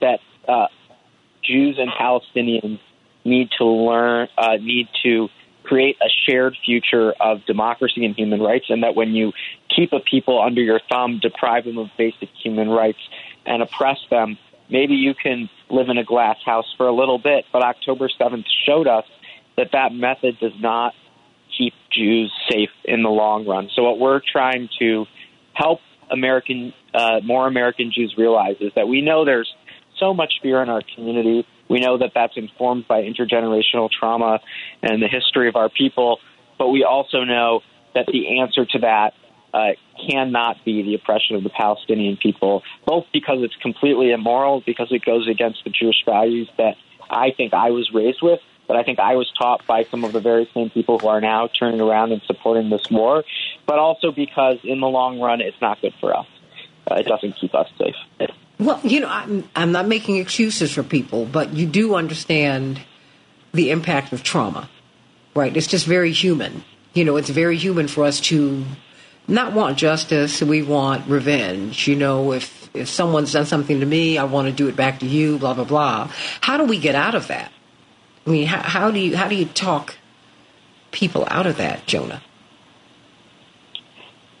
that 0.00 0.20
uh, 0.48 0.68
Jews 1.42 1.78
and 1.78 1.90
Palestinians 1.90 2.80
need 3.24 3.50
to 3.58 3.64
learn, 3.64 4.28
need 4.60 4.88
to 5.02 5.28
create 5.64 5.96
a 6.00 6.08
shared 6.26 6.56
future 6.64 7.12
of 7.20 7.44
democracy 7.44 8.04
and 8.04 8.14
human 8.14 8.40
rights, 8.40 8.66
and 8.68 8.82
that 8.82 8.94
when 8.94 9.10
you 9.10 9.32
keep 9.74 9.92
a 9.92 10.00
people 10.00 10.40
under 10.40 10.62
your 10.62 10.80
thumb, 10.88 11.18
deprive 11.20 11.64
them 11.64 11.76
of 11.76 11.88
basic 11.98 12.28
human 12.42 12.68
rights, 12.68 13.00
and 13.46 13.62
oppress 13.62 13.98
them, 14.10 14.38
maybe 14.70 14.94
you 14.94 15.14
can 15.14 15.48
live 15.70 15.88
in 15.88 15.98
a 15.98 16.04
glass 16.04 16.36
house 16.44 16.66
for 16.76 16.86
a 16.86 16.92
little 16.92 17.18
bit. 17.18 17.44
But 17.52 17.62
October 17.62 18.08
7th 18.08 18.44
showed 18.66 18.86
us 18.86 19.04
that 19.56 19.68
that 19.72 19.92
method 19.92 20.38
does 20.40 20.52
not 20.60 20.94
keep 21.56 21.72
Jews 21.90 22.32
safe 22.50 22.70
in 22.84 23.02
the 23.02 23.08
long 23.08 23.46
run. 23.46 23.70
So 23.74 23.82
what 23.82 23.98
we're 23.98 24.20
trying 24.20 24.68
to 24.78 25.06
help 25.54 25.80
American, 26.10 26.72
uh, 26.94 27.20
more 27.24 27.46
American 27.46 27.92
Jews 27.92 28.14
realize 28.16 28.56
is 28.60 28.72
that 28.76 28.88
we 28.88 29.00
know 29.00 29.24
there's 29.24 29.52
so 29.98 30.12
much 30.12 30.34
fear 30.42 30.62
in 30.62 30.68
our 30.68 30.82
community. 30.94 31.46
We 31.68 31.80
know 31.80 31.98
that 31.98 32.12
that's 32.14 32.36
informed 32.36 32.86
by 32.86 33.02
intergenerational 33.02 33.90
trauma 33.90 34.40
and 34.82 35.02
the 35.02 35.08
history 35.08 35.48
of 35.48 35.56
our 35.56 35.68
people, 35.68 36.18
but 36.58 36.68
we 36.68 36.84
also 36.84 37.24
know 37.24 37.62
that 37.94 38.06
the 38.06 38.40
answer 38.40 38.66
to 38.66 38.78
that 38.80 39.14
uh, 39.56 39.72
cannot 40.10 40.62
be 40.66 40.82
the 40.82 40.94
oppression 40.94 41.34
of 41.34 41.42
the 41.42 41.48
Palestinian 41.48 42.18
people, 42.18 42.62
both 42.84 43.06
because 43.10 43.38
it's 43.42 43.56
completely 43.56 44.10
immoral, 44.12 44.62
because 44.66 44.88
it 44.90 45.02
goes 45.02 45.26
against 45.26 45.64
the 45.64 45.70
Jewish 45.70 46.04
values 46.04 46.50
that 46.58 46.76
I 47.08 47.30
think 47.30 47.54
I 47.54 47.70
was 47.70 47.90
raised 47.90 48.20
with, 48.20 48.40
but 48.68 48.76
I 48.76 48.82
think 48.82 48.98
I 48.98 49.14
was 49.14 49.32
taught 49.38 49.66
by 49.66 49.84
some 49.84 50.04
of 50.04 50.12
the 50.12 50.20
very 50.20 50.46
same 50.52 50.68
people 50.68 50.98
who 50.98 51.08
are 51.08 51.22
now 51.22 51.48
turning 51.48 51.80
around 51.80 52.12
and 52.12 52.20
supporting 52.26 52.68
this 52.68 52.90
war, 52.90 53.24
but 53.64 53.78
also 53.78 54.12
because 54.12 54.58
in 54.62 54.80
the 54.80 54.88
long 54.88 55.20
run, 55.20 55.40
it's 55.40 55.60
not 55.62 55.80
good 55.80 55.94
for 56.00 56.14
us. 56.14 56.26
Uh, 56.90 56.96
it 56.96 57.06
doesn't 57.06 57.36
keep 57.36 57.54
us 57.54 57.68
safe. 57.78 58.30
Well, 58.58 58.80
you 58.84 59.00
know, 59.00 59.08
I'm, 59.08 59.48
I'm 59.56 59.72
not 59.72 59.88
making 59.88 60.18
excuses 60.18 60.70
for 60.72 60.82
people, 60.82 61.24
but 61.24 61.54
you 61.54 61.66
do 61.66 61.94
understand 61.94 62.82
the 63.52 63.70
impact 63.70 64.12
of 64.12 64.22
trauma, 64.22 64.68
right? 65.34 65.56
It's 65.56 65.66
just 65.66 65.86
very 65.86 66.12
human. 66.12 66.62
You 66.92 67.04
know, 67.06 67.16
it's 67.16 67.30
very 67.30 67.56
human 67.56 67.88
for 67.88 68.04
us 68.04 68.20
to 68.20 68.64
not 69.28 69.52
want 69.52 69.78
justice. 69.78 70.42
We 70.42 70.62
want 70.62 71.08
revenge. 71.08 71.88
You 71.88 71.96
know, 71.96 72.32
if, 72.32 72.70
if 72.74 72.88
someone's 72.88 73.32
done 73.32 73.46
something 73.46 73.80
to 73.80 73.86
me, 73.86 74.18
I 74.18 74.24
want 74.24 74.48
to 74.48 74.52
do 74.52 74.68
it 74.68 74.76
back 74.76 75.00
to 75.00 75.06
you, 75.06 75.38
blah, 75.38 75.54
blah, 75.54 75.64
blah. 75.64 76.10
How 76.40 76.56
do 76.56 76.64
we 76.64 76.78
get 76.78 76.94
out 76.94 77.14
of 77.14 77.28
that? 77.28 77.52
I 78.26 78.30
mean, 78.30 78.46
how, 78.46 78.62
how 78.62 78.90
do 78.90 78.98
you, 78.98 79.16
how 79.16 79.28
do 79.28 79.34
you 79.34 79.46
talk 79.46 79.96
people 80.90 81.26
out 81.30 81.46
of 81.46 81.58
that, 81.58 81.86
Jonah? 81.86 82.22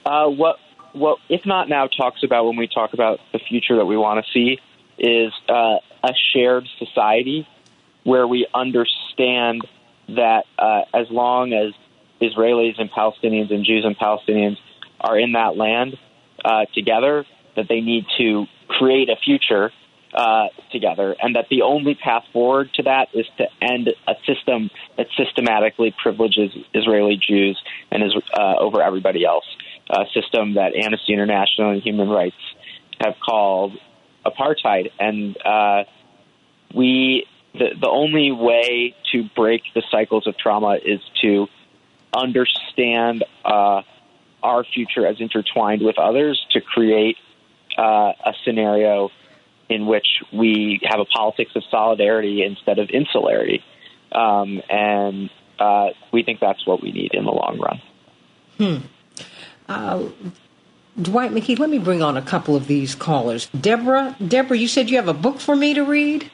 Uh, 0.04 0.28
what 0.28 0.56
what 0.92 1.18
if 1.28 1.44
not 1.44 1.68
now 1.68 1.88
talks 1.88 2.22
about 2.22 2.46
when 2.46 2.56
we 2.56 2.68
talk 2.68 2.94
about 2.94 3.20
the 3.32 3.38
future 3.38 3.76
that 3.76 3.84
we 3.84 3.96
want 3.96 4.24
to 4.24 4.32
see 4.32 4.58
is 4.98 5.32
uh, 5.48 5.78
a 6.02 6.12
shared 6.32 6.66
society 6.78 7.46
where 8.04 8.26
we 8.26 8.46
understand 8.54 9.66
that 10.08 10.44
uh, 10.58 10.82
as 10.94 11.10
long 11.10 11.52
as 11.52 11.72
Israelis 12.22 12.80
and 12.80 12.90
Palestinians 12.90 13.52
and 13.52 13.64
Jews 13.64 13.84
and 13.84 13.98
Palestinians 13.98 14.56
are 15.00 15.18
in 15.18 15.32
that 15.32 15.56
land 15.56 15.96
uh, 16.44 16.64
together, 16.74 17.24
that 17.56 17.66
they 17.68 17.80
need 17.80 18.04
to 18.18 18.46
create 18.68 19.08
a 19.08 19.16
future 19.16 19.72
uh, 20.14 20.46
together, 20.72 21.14
and 21.20 21.36
that 21.36 21.46
the 21.50 21.62
only 21.62 21.94
path 21.94 22.24
forward 22.32 22.70
to 22.74 22.82
that 22.84 23.08
is 23.12 23.26
to 23.38 23.44
end 23.60 23.88
a 24.06 24.14
system 24.26 24.70
that 24.96 25.06
systematically 25.16 25.94
privileges 26.02 26.52
Israeli 26.72 27.16
Jews 27.16 27.60
and 27.90 28.02
is 28.02 28.14
uh, 28.32 28.54
over 28.58 28.82
everybody 28.82 29.24
else 29.24 29.44
uh, 29.90 30.04
system 30.14 30.54
that 30.54 30.74
Amnesty 30.74 31.12
International 31.12 31.70
and 31.70 31.82
human 31.82 32.08
rights 32.08 32.36
have 33.00 33.14
called 33.24 33.72
apartheid. 34.24 34.90
And 34.98 35.36
uh, 35.44 35.84
we, 36.74 37.26
the, 37.52 37.70
the 37.80 37.88
only 37.88 38.32
way 38.32 38.94
to 39.12 39.24
break 39.34 39.62
the 39.74 39.82
cycles 39.90 40.26
of 40.26 40.36
trauma 40.36 40.78
is 40.82 41.00
to 41.22 41.46
understand 42.14 43.24
uh, 43.44 43.82
our 44.46 44.64
future 44.64 45.06
as 45.06 45.16
intertwined 45.20 45.82
with 45.82 45.98
others 45.98 46.40
to 46.52 46.60
create 46.60 47.16
uh, 47.76 48.12
a 48.24 48.32
scenario 48.44 49.10
in 49.68 49.86
which 49.86 50.06
we 50.32 50.80
have 50.84 51.00
a 51.00 51.04
politics 51.04 51.50
of 51.56 51.64
solidarity 51.70 52.44
instead 52.44 52.78
of 52.78 52.88
insularity. 52.90 53.62
Um, 54.12 54.62
and 54.70 55.30
uh, 55.58 55.88
we 56.12 56.22
think 56.22 56.38
that's 56.40 56.64
what 56.66 56.80
we 56.80 56.92
need 56.92 57.10
in 57.12 57.24
the 57.24 57.32
long 57.32 57.58
run. 57.58 57.82
Hmm. 58.58 58.86
Uh, 59.68 60.08
Dwight 61.00 61.32
McKee, 61.32 61.58
let 61.58 61.68
me 61.68 61.78
bring 61.78 62.02
on 62.02 62.16
a 62.16 62.22
couple 62.22 62.56
of 62.56 62.68
these 62.68 62.94
callers. 62.94 63.46
Deborah, 63.48 64.16
Deborah, 64.26 64.56
you 64.56 64.68
said 64.68 64.88
you 64.88 64.96
have 64.96 65.08
a 65.08 65.14
book 65.14 65.40
for 65.40 65.56
me 65.56 65.74
to 65.74 65.82
read? 65.82 66.30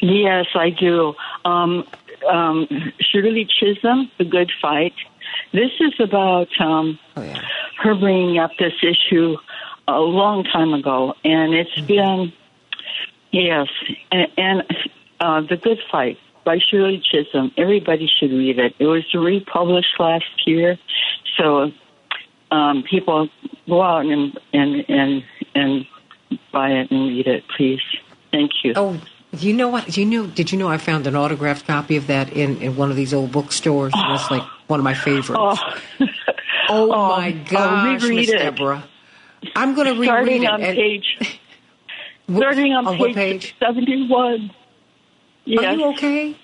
Yes, 0.00 0.46
I 0.54 0.70
do. 0.70 1.14
Um, 1.44 1.84
um, 2.30 2.68
Shirley 3.00 3.48
Chisholm, 3.58 4.10
The 4.18 4.24
Good 4.24 4.52
Fight. 4.60 4.94
This 5.52 5.70
is 5.80 5.94
about 6.00 6.48
um, 6.60 6.98
oh, 7.16 7.22
yeah. 7.22 7.40
her 7.82 7.94
bringing 7.94 8.38
up 8.38 8.50
this 8.58 8.74
issue 8.82 9.36
a 9.86 9.98
long 9.98 10.44
time 10.44 10.74
ago, 10.74 11.14
and 11.24 11.54
it's 11.54 11.70
mm-hmm. 11.70 11.86
been, 11.86 12.32
yes, 13.32 13.68
and, 14.12 14.28
and 14.36 14.62
uh, 15.20 15.40
The 15.40 15.56
Good 15.56 15.78
Fight 15.90 16.18
by 16.44 16.58
Shirley 16.58 17.02
Chisholm. 17.10 17.52
Everybody 17.56 18.10
should 18.18 18.30
read 18.30 18.58
it. 18.58 18.74
It 18.78 18.86
was 18.86 19.04
republished 19.14 19.98
last 19.98 20.46
year, 20.46 20.78
so 21.36 21.70
um, 22.50 22.84
people 22.88 23.28
go 23.66 23.82
out 23.82 24.06
and 24.06 24.38
and 24.52 24.84
and 24.88 25.24
and 25.54 25.86
buy 26.52 26.70
it 26.70 26.90
and 26.90 27.08
read 27.08 27.26
it, 27.26 27.44
please. 27.56 27.80
Thank 28.30 28.50
you. 28.62 28.74
Oh, 28.76 29.00
you 29.32 29.54
know 29.54 29.68
what? 29.68 29.96
You 29.96 30.04
know? 30.04 30.26
Did 30.26 30.52
you 30.52 30.58
know 30.58 30.68
I 30.68 30.78
found 30.78 31.06
an 31.06 31.16
autographed 31.16 31.66
copy 31.66 31.96
of 31.96 32.06
that 32.08 32.32
in 32.32 32.60
in 32.60 32.76
one 32.76 32.90
of 32.90 32.96
these 32.96 33.14
old 33.14 33.32
bookstores? 33.32 33.92
Oh. 33.96 34.04
That's 34.08 34.30
like 34.30 34.42
one 34.68 34.78
of 34.78 34.84
my 34.84 34.94
favorites. 34.94 35.30
Oh, 35.34 35.56
oh, 36.68 36.92
oh 36.92 37.08
my 37.16 37.32
gosh, 37.32 38.02
Miss 38.04 38.30
Deborah! 38.30 38.84
I'm 39.56 39.74
going 39.74 39.86
to 39.86 39.94
reread 39.94 40.06
starting 40.06 40.42
it. 40.44 40.50
on 40.50 40.60
page. 40.60 41.40
starting 42.36 42.72
on, 42.74 42.86
on 42.86 42.96
page, 42.96 43.14
page 43.14 43.56
seventy-one. 43.58 44.52
Yes. 45.44 45.64
Are 45.64 45.74
you 45.74 45.84
okay? 45.92 46.36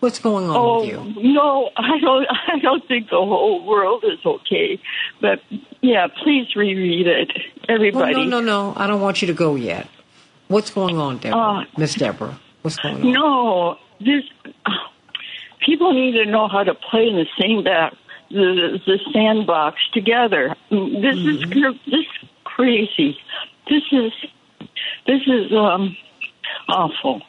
What's 0.00 0.18
going 0.18 0.50
on 0.50 0.56
oh, 0.56 0.80
with 0.80 0.88
you? 0.90 1.32
No, 1.32 1.70
I 1.76 1.98
don't. 1.98 2.26
I 2.48 2.58
don't 2.58 2.86
think 2.86 3.08
the 3.08 3.16
whole 3.16 3.64
world 3.64 4.04
is 4.04 4.18
okay. 4.26 4.78
But 5.20 5.40
yeah, 5.80 6.08
please 6.22 6.54
reread 6.54 7.06
it, 7.06 7.30
everybody. 7.68 8.14
Well, 8.14 8.24
no, 8.24 8.40
no, 8.40 8.72
no. 8.72 8.74
I 8.76 8.86
don't 8.86 9.00
want 9.00 9.22
you 9.22 9.28
to 9.28 9.34
go 9.34 9.54
yet. 9.54 9.88
What's 10.48 10.70
going 10.70 10.98
on, 10.98 11.18
Deborah? 11.18 11.40
Uh, 11.40 11.64
Miss 11.78 11.94
Deborah, 11.94 12.38
what's 12.60 12.76
going 12.76 12.96
on? 12.96 13.12
No, 13.12 13.78
this 13.98 14.24
people 15.64 15.92
need 15.92 16.12
to 16.12 16.26
know 16.26 16.48
how 16.48 16.62
to 16.62 16.74
play 16.74 17.08
in 17.08 17.16
the 17.16 17.26
same 17.40 17.64
back, 17.64 17.94
the 18.30 18.80
the 18.86 18.98
sandbox 19.12 19.78
together. 19.92 20.54
Mm, 20.70 21.02
this 21.02 21.16
mm-hmm. 21.16 21.52
is 21.52 21.76
this 21.86 22.00
is 22.00 22.28
crazy. 22.44 23.18
This 23.68 23.82
is 23.92 24.12
this 25.06 25.22
is 25.26 25.52
um 25.52 25.96
awful. 26.68 27.22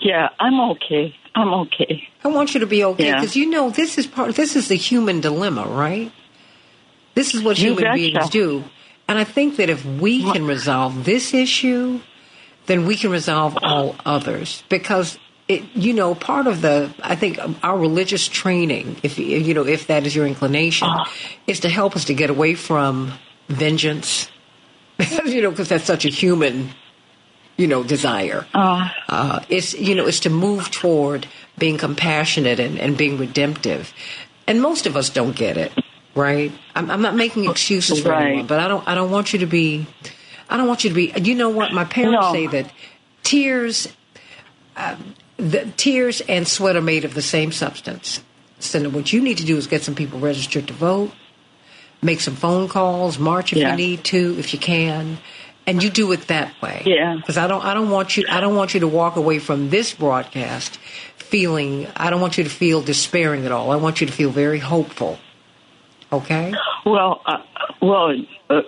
Yeah, 0.00 0.28
I'm 0.40 0.60
okay. 0.72 1.14
I'm 1.34 1.52
okay. 1.54 2.08
I 2.24 2.28
want 2.28 2.54
you 2.54 2.60
to 2.60 2.66
be 2.66 2.84
okay 2.84 3.12
because 3.12 3.36
yeah. 3.36 3.44
you 3.44 3.50
know 3.50 3.70
this 3.70 3.98
is 3.98 4.06
part. 4.06 4.34
This 4.34 4.56
is 4.56 4.68
the 4.68 4.74
human 4.74 5.20
dilemma, 5.20 5.66
right? 5.66 6.12
This 7.14 7.34
is 7.34 7.42
what 7.42 7.58
you 7.58 7.74
human 7.74 7.94
beings 7.94 8.30
do, 8.30 8.64
and 9.08 9.18
I 9.18 9.24
think 9.24 9.56
that 9.56 9.70
if 9.70 9.84
we 9.84 10.22
can 10.32 10.46
resolve 10.46 11.04
this 11.04 11.34
issue, 11.34 12.00
then 12.66 12.86
we 12.86 12.96
can 12.96 13.10
resolve 13.10 13.58
all 13.62 13.96
others 14.04 14.62
because. 14.68 15.18
It, 15.52 15.64
you 15.74 15.92
know, 15.92 16.14
part 16.14 16.46
of 16.46 16.62
the, 16.62 16.92
I 17.02 17.16
think 17.16 17.38
our 17.62 17.78
religious 17.78 18.26
training, 18.28 18.96
if 19.02 19.18
you 19.18 19.54
know, 19.54 19.66
if 19.66 19.86
that 19.88 20.06
is 20.06 20.14
your 20.14 20.26
inclination, 20.26 20.88
uh, 20.88 21.04
is 21.46 21.60
to 21.60 21.68
help 21.68 21.96
us 21.96 22.06
to 22.06 22.14
get 22.14 22.30
away 22.30 22.54
from 22.54 23.12
vengeance. 23.48 24.30
you 25.24 25.42
know, 25.42 25.50
because 25.50 25.68
that's 25.68 25.84
such 25.84 26.04
a 26.04 26.08
human 26.08 26.70
you 27.56 27.66
know, 27.66 27.82
desire. 27.82 28.46
Uh, 28.54 28.88
uh, 29.08 29.40
it's, 29.48 29.74
you 29.74 29.94
know, 29.94 30.06
it's 30.06 30.20
to 30.20 30.30
move 30.30 30.70
toward 30.70 31.26
being 31.58 31.78
compassionate 31.78 32.58
and, 32.58 32.78
and 32.78 32.96
being 32.96 33.18
redemptive. 33.18 33.92
And 34.46 34.60
most 34.60 34.86
of 34.86 34.96
us 34.96 35.10
don't 35.10 35.36
get 35.36 35.56
it, 35.56 35.72
right? 36.14 36.50
I'm, 36.74 36.90
I'm 36.90 37.02
not 37.02 37.14
making 37.14 37.48
excuses 37.48 38.00
for 38.00 38.10
right. 38.10 38.26
anyone, 38.26 38.46
but 38.46 38.58
I 38.58 38.68
don't, 38.68 38.86
I 38.88 38.94
don't 38.94 39.10
want 39.10 39.32
you 39.32 39.40
to 39.40 39.46
be, 39.46 39.86
I 40.48 40.56
don't 40.56 40.66
want 40.66 40.84
you 40.84 40.90
to 40.90 40.94
be, 40.94 41.12
you 41.20 41.34
know 41.34 41.50
what? 41.50 41.72
My 41.72 41.84
parents 41.84 42.20
no. 42.20 42.32
say 42.32 42.46
that 42.48 42.72
tears, 43.22 43.88
uh, 44.76 44.96
the 45.42 45.72
tears 45.76 46.20
and 46.22 46.46
sweat 46.46 46.76
are 46.76 46.80
made 46.80 47.04
of 47.04 47.14
the 47.14 47.22
same 47.22 47.50
substance. 47.50 48.22
So 48.60 48.88
what 48.90 49.12
you 49.12 49.20
need 49.20 49.38
to 49.38 49.44
do 49.44 49.56
is 49.56 49.66
get 49.66 49.82
some 49.82 49.96
people 49.96 50.20
registered 50.20 50.68
to 50.68 50.72
vote, 50.72 51.10
make 52.00 52.20
some 52.20 52.36
phone 52.36 52.68
calls, 52.68 53.18
march 53.18 53.52
if 53.52 53.58
yeah. 53.58 53.72
you 53.72 53.76
need 53.76 54.04
to, 54.04 54.38
if 54.38 54.54
you 54.54 54.60
can, 54.60 55.18
and 55.66 55.82
you 55.82 55.90
do 55.90 56.12
it 56.12 56.28
that 56.28 56.60
way. 56.62 56.82
Yeah. 56.86 57.16
Because 57.16 57.36
I 57.36 57.48
don't 57.48 57.64
I 57.64 57.74
don't 57.74 57.90
want 57.90 58.16
you 58.16 58.24
I 58.28 58.40
don't 58.40 58.54
want 58.54 58.74
you 58.74 58.80
to 58.80 58.88
walk 58.88 59.16
away 59.16 59.40
from 59.40 59.70
this 59.70 59.92
broadcast 59.92 60.78
feeling 61.16 61.88
I 61.96 62.10
don't 62.10 62.20
want 62.20 62.38
you 62.38 62.44
to 62.44 62.50
feel 62.50 62.80
despairing 62.80 63.44
at 63.44 63.50
all. 63.50 63.72
I 63.72 63.76
want 63.76 64.00
you 64.00 64.06
to 64.06 64.12
feel 64.12 64.30
very 64.30 64.60
hopeful. 64.60 65.18
Okay. 66.12 66.52
Well, 66.84 67.22
uh, 67.26 67.38
well, 67.80 68.14
uh, 68.50 68.60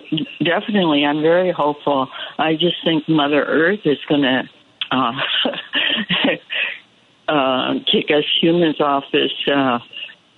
definitely. 0.43 1.05
I'm 1.05 1.21
very 1.21 1.51
hopeful. 1.51 2.09
I 2.37 2.53
just 2.53 2.77
think 2.83 3.07
Mother 3.07 3.43
Earth 3.43 3.81
is 3.85 3.99
going 4.09 4.23
to 4.23 4.49
uh, 4.91 5.11
uh, 7.27 7.73
kick 7.91 8.05
us 8.11 8.23
humans 8.41 8.79
off 8.79 9.03
this 9.11 9.31
uh, 9.53 9.79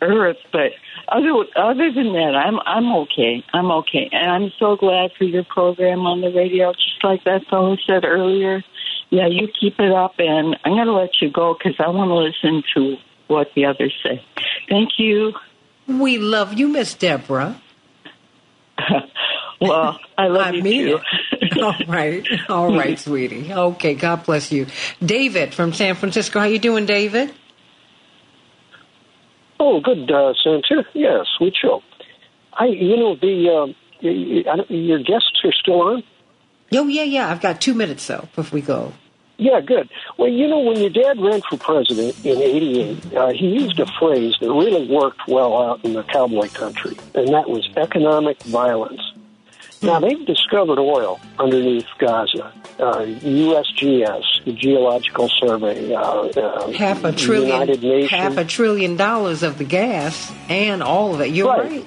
earth, 0.02 0.38
but 0.52 0.72
other 1.10 1.32
other 1.56 1.92
than 1.92 2.14
that, 2.14 2.34
I'm 2.36 2.60
I'm 2.66 2.92
okay. 3.04 3.44
I'm 3.54 3.72
okay, 3.72 4.10
and 4.12 4.32
I'm 4.32 4.52
so 4.60 4.76
glad 4.76 5.12
for 5.18 5.24
your 5.24 5.44
program 5.44 6.06
on 6.06 6.22
the 6.22 6.32
radio. 6.32 6.74
Just 6.74 7.04
like 7.04 7.24
that 7.24 7.46
fellow 7.50 7.78
said 7.88 8.04
earlier, 8.06 8.64
yeah, 9.10 9.28
you 9.28 9.48
keep 9.60 9.80
it 9.80 9.92
up, 9.92 10.16
and 10.18 10.58
I'm 10.64 10.74
going 10.74 10.88
to 10.88 10.94
let 10.94 11.22
you 11.22 11.32
go 11.32 11.56
because 11.58 11.76
I 11.80 11.90
want 11.90 12.10
to 12.10 12.16
listen 12.16 12.64
to 12.76 12.98
what 13.28 13.48
the 13.56 13.66
others 13.66 13.94
say. 14.04 14.24
Thank 14.70 14.92
you. 14.98 15.34
We 15.88 16.18
love 16.18 16.54
you, 16.54 16.68
Miss 16.68 16.94
Deborah. 16.94 17.62
well, 19.62 20.00
I 20.18 20.28
love 20.28 20.48
I 20.48 20.52
you 20.52 20.64
mean 20.64 20.86
too. 20.88 21.00
it. 21.42 21.58
All 21.62 21.76
right, 21.88 22.26
all 22.50 22.76
right, 22.76 22.98
sweetie. 23.08 23.52
Okay, 23.52 23.96
God 23.96 24.24
bless 24.26 24.52
you, 24.52 24.68
David 25.04 25.54
from 25.54 25.74
San 25.74 25.96
Francisco. 25.96 26.40
How 26.40 26.46
you 26.46 26.60
doing, 26.60 26.86
David? 26.86 27.34
Oh, 29.60 29.80
good, 29.82 30.10
uh, 30.12 30.34
Senator. 30.44 30.88
Yeah, 30.94 31.24
sweet 31.38 31.56
show. 31.60 31.82
I, 32.54 32.66
you 32.66 32.96
know, 32.98 33.16
the 33.16 33.50
uh, 33.50 33.66
y- 34.04 34.44
y- 34.46 34.52
I 34.52 34.56
don't- 34.58 34.70
your 34.72 35.00
guests 35.00 35.40
are 35.44 35.52
still 35.54 35.82
on. 35.82 36.04
Oh 36.74 36.88
yeah, 36.88 37.04
yeah. 37.04 37.30
I've 37.32 37.42
got 37.42 37.62
two 37.62 37.74
minutes 37.74 38.06
though 38.08 38.28
before 38.36 38.56
we 38.56 38.62
go. 38.62 38.94
Yeah, 39.40 39.62
good. 39.62 39.90
Well, 40.18 40.30
you 40.30 40.48
know, 40.48 40.60
when 40.60 40.78
your 40.80 40.90
dad 40.90 41.20
ran 41.22 41.42
for 41.50 41.58
president 41.58 42.26
in 42.26 42.38
'88, 42.42 43.14
uh, 43.16 43.28
he 43.30 43.48
used 43.50 43.80
a 43.80 43.86
phrase 44.00 44.36
that 44.42 44.52
really 44.52 44.88
worked 44.92 45.22
well 45.28 45.56
out 45.62 45.86
in 45.86 45.94
the 45.94 46.04
cowboy 46.04 46.50
country, 46.50 46.98
and 47.16 47.28
that 47.30 47.48
was 47.50 47.68
economic 47.78 48.42
violence. 48.44 49.02
Now 49.82 50.00
they've 50.00 50.26
discovered 50.26 50.80
oil 50.80 51.20
underneath 51.38 51.86
Gaza. 52.00 52.52
Uh, 52.80 53.06
USGS, 53.06 54.44
the 54.46 54.54
Geological 54.54 55.30
Survey, 55.30 55.94
uh, 55.94 56.02
uh, 56.02 56.72
Half 56.72 57.04
a 57.04 57.12
trillion, 57.12 57.52
United 57.54 57.84
Nations. 57.84 58.12
half 58.12 58.38
a 58.38 58.46
trillion 58.46 58.96
dollars 58.98 59.44
of 59.44 59.58
the 59.58 59.64
gas 59.64 60.32
and 60.50 60.82
all 60.82 61.14
of 61.14 61.22
it. 61.22 61.28
You're 61.30 61.48
Right. 61.48 61.72
right. 61.72 61.86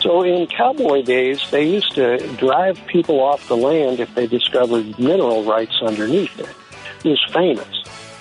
So 0.00 0.22
in 0.22 0.46
cowboy 0.46 1.02
days, 1.02 1.40
they 1.50 1.64
used 1.64 1.92
to 1.96 2.18
drive 2.36 2.80
people 2.86 3.20
off 3.20 3.46
the 3.48 3.56
land 3.56 3.98
if 4.00 4.14
they 4.14 4.26
discovered 4.28 4.96
mineral 4.98 5.42
rights 5.44 5.80
underneath 5.82 6.38
it. 6.38 6.48
It 7.04 7.10
was 7.10 7.24
famous. 7.32 7.66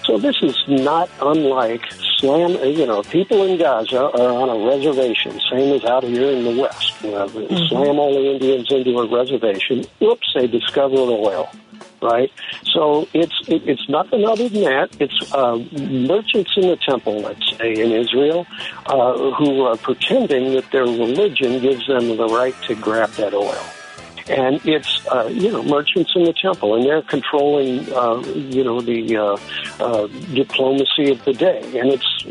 So 0.08 0.18
this 0.18 0.38
is 0.42 0.56
not 0.70 1.10
unlike 1.22 1.84
slam. 2.18 2.52
You 2.64 2.86
know, 2.86 3.04
people 3.04 3.44
in 3.44 3.60
Gaza 3.60 4.04
are 4.04 4.32
on 4.32 4.48
a 4.48 4.66
reservation, 4.66 5.38
same 5.52 5.74
as 5.74 5.84
out 5.84 6.06
here 6.06 6.32
in 6.32 6.46
the 6.46 6.62
West. 6.62 6.94
You 7.04 7.12
know, 7.12 7.28
Slam 7.28 8.00
all 8.00 8.14
the 8.14 8.32
Indians 8.32 8.72
into 8.72 8.98
a 8.98 9.06
reservation. 9.06 9.84
Whoops, 10.00 10.32
they 10.34 10.48
discover 10.48 10.96
oil. 10.96 11.50
Right, 12.00 12.32
so 12.64 13.08
it's 13.14 13.34
it, 13.48 13.68
it's 13.68 13.90
nothing 13.90 14.24
other 14.24 14.48
than 14.48 14.62
that. 14.62 14.96
It's 15.00 15.34
uh, 15.34 15.58
merchants 15.82 16.54
in 16.56 16.68
the 16.70 16.78
temple, 16.78 17.22
let's 17.22 17.58
say 17.58 17.74
in 17.74 17.92
Israel, 17.92 18.46
uh, 18.86 19.32
who 19.32 19.64
are 19.64 19.78
pretending 19.78 20.54
that 20.54 20.70
their 20.72 20.84
religion 20.84 21.60
gives 21.60 21.88
them 21.88 22.16
the 22.16 22.28
right 22.28 22.56
to 22.68 22.76
grab 22.76 23.10
that 23.14 23.34
oil 23.34 23.66
and 24.30 24.60
it's 24.66 25.06
uh, 25.08 25.28
you 25.28 25.52
know 25.52 25.64
merchants 25.64 26.12
in 26.16 26.24
the 26.24 26.34
temple, 26.34 26.76
and 26.76 26.84
they're 26.84 27.02
controlling 27.02 27.92
uh, 27.94 28.20
you 28.36 28.64
know 28.64 28.82
the 28.82 29.18
uh, 29.18 29.38
uh, 29.80 30.08
diplomacy 30.34 31.12
of 31.12 31.24
the 31.26 31.34
day, 31.34 31.62
and 31.80 31.92
it's 31.92 32.26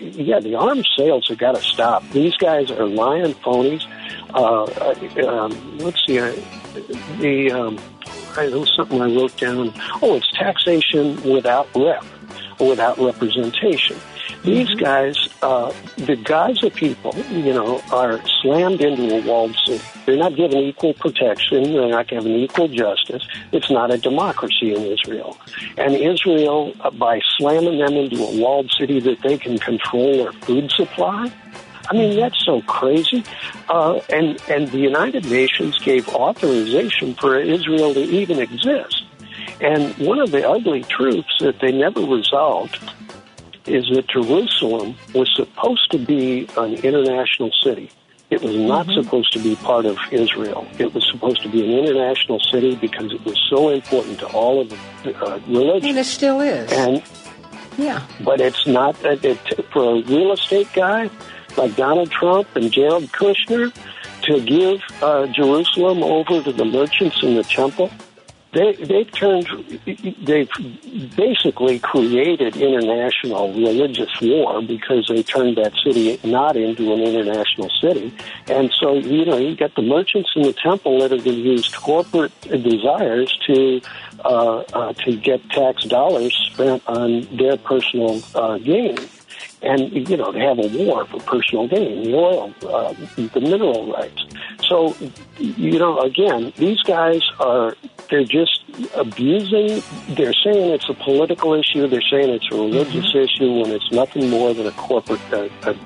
yeah 0.00 0.40
the 0.40 0.54
arms 0.54 0.88
sales 0.96 1.28
have 1.28 1.38
got 1.38 1.54
to 1.54 1.62
stop. 1.62 2.08
These 2.10 2.36
guys 2.36 2.70
are 2.70 2.86
lying 2.86 3.34
phonies. 3.34 3.86
Uh, 4.34 4.64
uh, 4.64 5.28
um, 5.28 5.78
let's 5.78 6.04
see, 6.06 6.18
uh, 6.18 6.32
the 7.18 7.52
um, 7.52 7.78
I 8.36 8.46
know 8.46 8.64
something 8.64 9.00
I 9.00 9.06
wrote 9.06 9.36
down. 9.36 9.72
Oh, 10.02 10.16
it's 10.16 10.30
taxation 10.32 11.22
without 11.22 11.68
rep, 11.74 12.04
without 12.60 12.98
representation. 12.98 13.96
These 14.46 14.74
guys, 14.74 15.28
uh, 15.42 15.72
the 15.96 16.14
Gaza 16.14 16.70
people, 16.70 17.12
you 17.30 17.52
know, 17.52 17.82
are 17.90 18.20
slammed 18.40 18.80
into 18.80 19.16
a 19.16 19.26
walled 19.26 19.56
city. 19.66 19.82
They're 20.06 20.16
not 20.16 20.36
given 20.36 20.58
equal 20.58 20.94
protection. 20.94 21.64
They're 21.64 21.88
not 21.88 22.06
given 22.06 22.30
equal 22.30 22.68
justice. 22.68 23.26
It's 23.50 23.72
not 23.72 23.90
a 23.90 23.98
democracy 23.98 24.72
in 24.72 24.82
Israel. 24.82 25.36
And 25.76 25.96
Israel, 25.96 26.72
uh, 26.78 26.92
by 26.92 27.20
slamming 27.36 27.78
them 27.80 27.94
into 27.94 28.22
a 28.22 28.40
walled 28.40 28.70
city 28.70 29.00
that 29.00 29.20
they 29.22 29.36
can 29.36 29.58
control 29.58 30.12
their 30.12 30.32
food 30.32 30.70
supply, 30.70 31.32
I 31.90 31.94
mean, 31.94 32.16
that's 32.16 32.44
so 32.44 32.62
crazy. 32.62 33.24
Uh, 33.68 33.98
and, 34.10 34.40
and 34.48 34.68
the 34.68 34.78
United 34.78 35.24
Nations 35.24 35.76
gave 35.80 36.08
authorization 36.10 37.14
for 37.14 37.36
Israel 37.36 37.94
to 37.94 38.00
even 38.00 38.38
exist. 38.38 39.06
And 39.60 39.92
one 39.98 40.20
of 40.20 40.30
the 40.30 40.48
ugly 40.48 40.84
truths 40.84 41.36
that 41.40 41.58
they 41.60 41.72
never 41.72 42.00
resolved 42.02 42.78
is 43.66 43.88
that 43.94 44.06
Jerusalem 44.08 44.96
was 45.14 45.30
supposed 45.34 45.90
to 45.90 45.98
be 45.98 46.48
an 46.56 46.74
international 46.74 47.50
city. 47.64 47.90
It 48.28 48.42
was 48.42 48.56
not 48.56 48.86
supposed 48.92 49.32
to 49.34 49.38
be 49.38 49.54
part 49.56 49.86
of 49.86 49.96
Israel. 50.10 50.66
It 50.78 50.92
was 50.92 51.06
supposed 51.12 51.42
to 51.42 51.48
be 51.48 51.62
an 51.64 51.84
international 51.84 52.40
city 52.40 52.74
because 52.74 53.12
it 53.12 53.24
was 53.24 53.40
so 53.48 53.68
important 53.68 54.18
to 54.18 54.26
all 54.28 54.60
of 54.60 54.70
the 54.70 55.16
uh, 55.24 55.38
religions. 55.46 55.84
And 55.84 55.98
it 55.98 56.04
still 56.06 56.40
is. 56.40 56.72
And 56.72 57.02
Yeah. 57.78 58.04
but 58.24 58.40
it's 58.40 58.66
not 58.66 58.96
it, 59.04 59.24
it, 59.24 59.38
for 59.72 59.96
a 59.98 60.02
real 60.02 60.32
estate 60.32 60.68
guy 60.72 61.08
like 61.56 61.76
Donald 61.76 62.10
Trump 62.10 62.48
and 62.56 62.72
Jared 62.72 63.12
Kushner 63.12 63.72
to 64.22 64.40
give 64.40 64.80
uh, 65.02 65.26
Jerusalem 65.28 66.02
over 66.02 66.42
to 66.42 66.52
the 66.52 66.64
merchants 66.64 67.22
in 67.22 67.34
the 67.36 67.44
temple. 67.44 67.90
They 68.52 68.72
they've 68.74 69.10
turned 69.12 69.46
they've 69.84 70.50
basically 71.16 71.78
created 71.78 72.56
international 72.56 73.52
religious 73.52 74.10
war 74.22 74.62
because 74.62 75.06
they 75.08 75.22
turned 75.22 75.56
that 75.58 75.74
city 75.84 76.18
not 76.24 76.56
into 76.56 76.92
an 76.92 77.00
international 77.00 77.68
city, 77.80 78.14
and 78.46 78.72
so 78.72 78.94
you 78.94 79.24
know 79.24 79.36
you 79.36 79.56
got 79.56 79.74
the 79.74 79.82
merchants 79.82 80.30
in 80.36 80.42
the 80.42 80.52
temple 80.52 81.00
that 81.00 81.10
have 81.10 81.24
going 81.24 81.36
to 81.36 81.42
use 81.42 81.68
corporate 81.74 82.32
desires 82.40 83.36
to 83.46 83.80
uh, 84.24 84.58
uh, 84.72 84.92
to 84.94 85.16
get 85.16 85.48
tax 85.50 85.84
dollars 85.84 86.34
spent 86.52 86.82
on 86.86 87.28
their 87.36 87.56
personal 87.56 88.22
uh, 88.34 88.58
gain. 88.58 88.96
And 89.62 90.08
you 90.08 90.16
know, 90.16 90.32
to 90.32 90.38
have 90.38 90.58
a 90.58 90.68
war 90.76 91.06
for 91.06 91.18
personal 91.20 91.66
gain, 91.66 92.04
the 92.04 92.14
oil, 92.14 92.54
uh, 92.68 92.94
the 93.16 93.40
mineral 93.40 93.92
rights. 93.92 94.24
So, 94.68 94.94
you 95.38 95.78
know, 95.78 95.98
again, 96.00 96.52
these 96.56 96.80
guys 96.82 97.22
are 97.40 97.74
they're 98.10 98.24
just 98.24 98.60
abusing. 98.94 99.82
They're 100.14 100.34
saying 100.34 100.70
it's 100.70 100.88
a 100.88 100.94
political 100.94 101.54
issue. 101.54 101.86
They're 101.88 102.00
saying 102.02 102.30
it's 102.30 102.50
a 102.52 102.54
religious 102.54 103.14
issue 103.14 103.60
when 103.60 103.72
it's 103.72 103.90
nothing 103.92 104.30
more 104.30 104.54
than 104.54 104.66
a 104.66 104.72
corporate, 104.72 105.20
uh, 105.32 105.48
a 105.62 105.76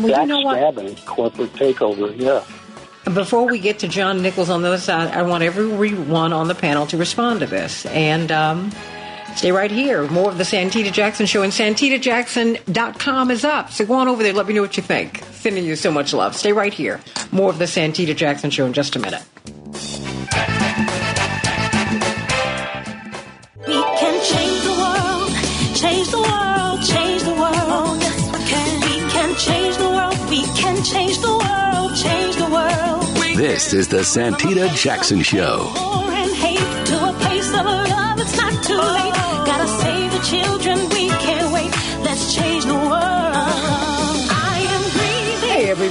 Well, 0.00 0.20
you 0.20 0.26
know 0.26 0.94
corporate 1.04 1.52
takeover. 1.54 2.14
Yeah. 2.18 2.44
Before 3.12 3.48
we 3.48 3.58
get 3.58 3.80
to 3.80 3.88
John 3.88 4.22
Nichols 4.22 4.48
on 4.48 4.62
the 4.62 4.68
other 4.68 4.78
side, 4.78 5.08
I 5.08 5.22
want 5.22 5.42
everyone 5.42 6.32
on 6.32 6.46
the 6.46 6.54
panel 6.54 6.86
to 6.86 6.96
respond 6.96 7.40
to 7.40 7.46
this. 7.46 7.84
And 7.86 8.30
um, 8.30 8.70
stay 9.36 9.52
right 9.52 9.70
here. 9.70 10.06
More 10.08 10.30
of 10.30 10.38
the 10.38 10.44
Santita 10.44 10.92
Jackson 10.92 11.26
Show 11.26 11.42
and 11.42 11.52
SantitaJackson.com 11.52 13.30
is 13.30 13.44
up. 13.44 13.70
So 13.70 13.84
go 13.86 13.94
on 13.94 14.08
over 14.08 14.22
there. 14.22 14.32
Let 14.32 14.46
me 14.46 14.54
know 14.54 14.62
what 14.62 14.76
you 14.76 14.82
think. 14.82 15.22
Sending 15.32 15.64
you 15.64 15.76
so 15.76 15.90
much 15.90 16.12
love. 16.12 16.36
Stay 16.36 16.52
right 16.52 16.72
here. 16.72 17.00
More 17.30 17.50
of 17.50 17.58
the 17.58 17.66
Santita 17.66 18.14
Jackson 18.16 18.50
Show 18.50 18.66
in 18.66 18.72
just 18.72 18.96
a 18.96 18.98
minute. 18.98 19.22
We 23.66 23.80
can 23.80 24.24
change 24.24 24.62
the 24.62 24.72
world, 24.82 25.30
change 25.76 26.08
the 26.10 26.18
world, 26.18 26.82
change 26.82 27.22
the 27.22 27.34
world. 27.34 28.00
Yes, 28.00 28.32
we 28.32 28.38
can. 28.48 28.80
We 28.80 29.10
can 29.10 29.34
change 29.36 29.76
the 29.76 29.88
world, 29.88 30.30
we 30.30 30.42
can 30.60 30.82
change 30.84 31.18
the 31.18 31.28
world, 31.28 31.96
change 31.96 32.36
the 32.36 32.50
world. 32.50 33.36
This 33.36 33.72
is 33.72 33.88
the 33.88 33.98
Santita 33.98 34.74
Jackson 34.76 35.22
Show. 35.22 35.72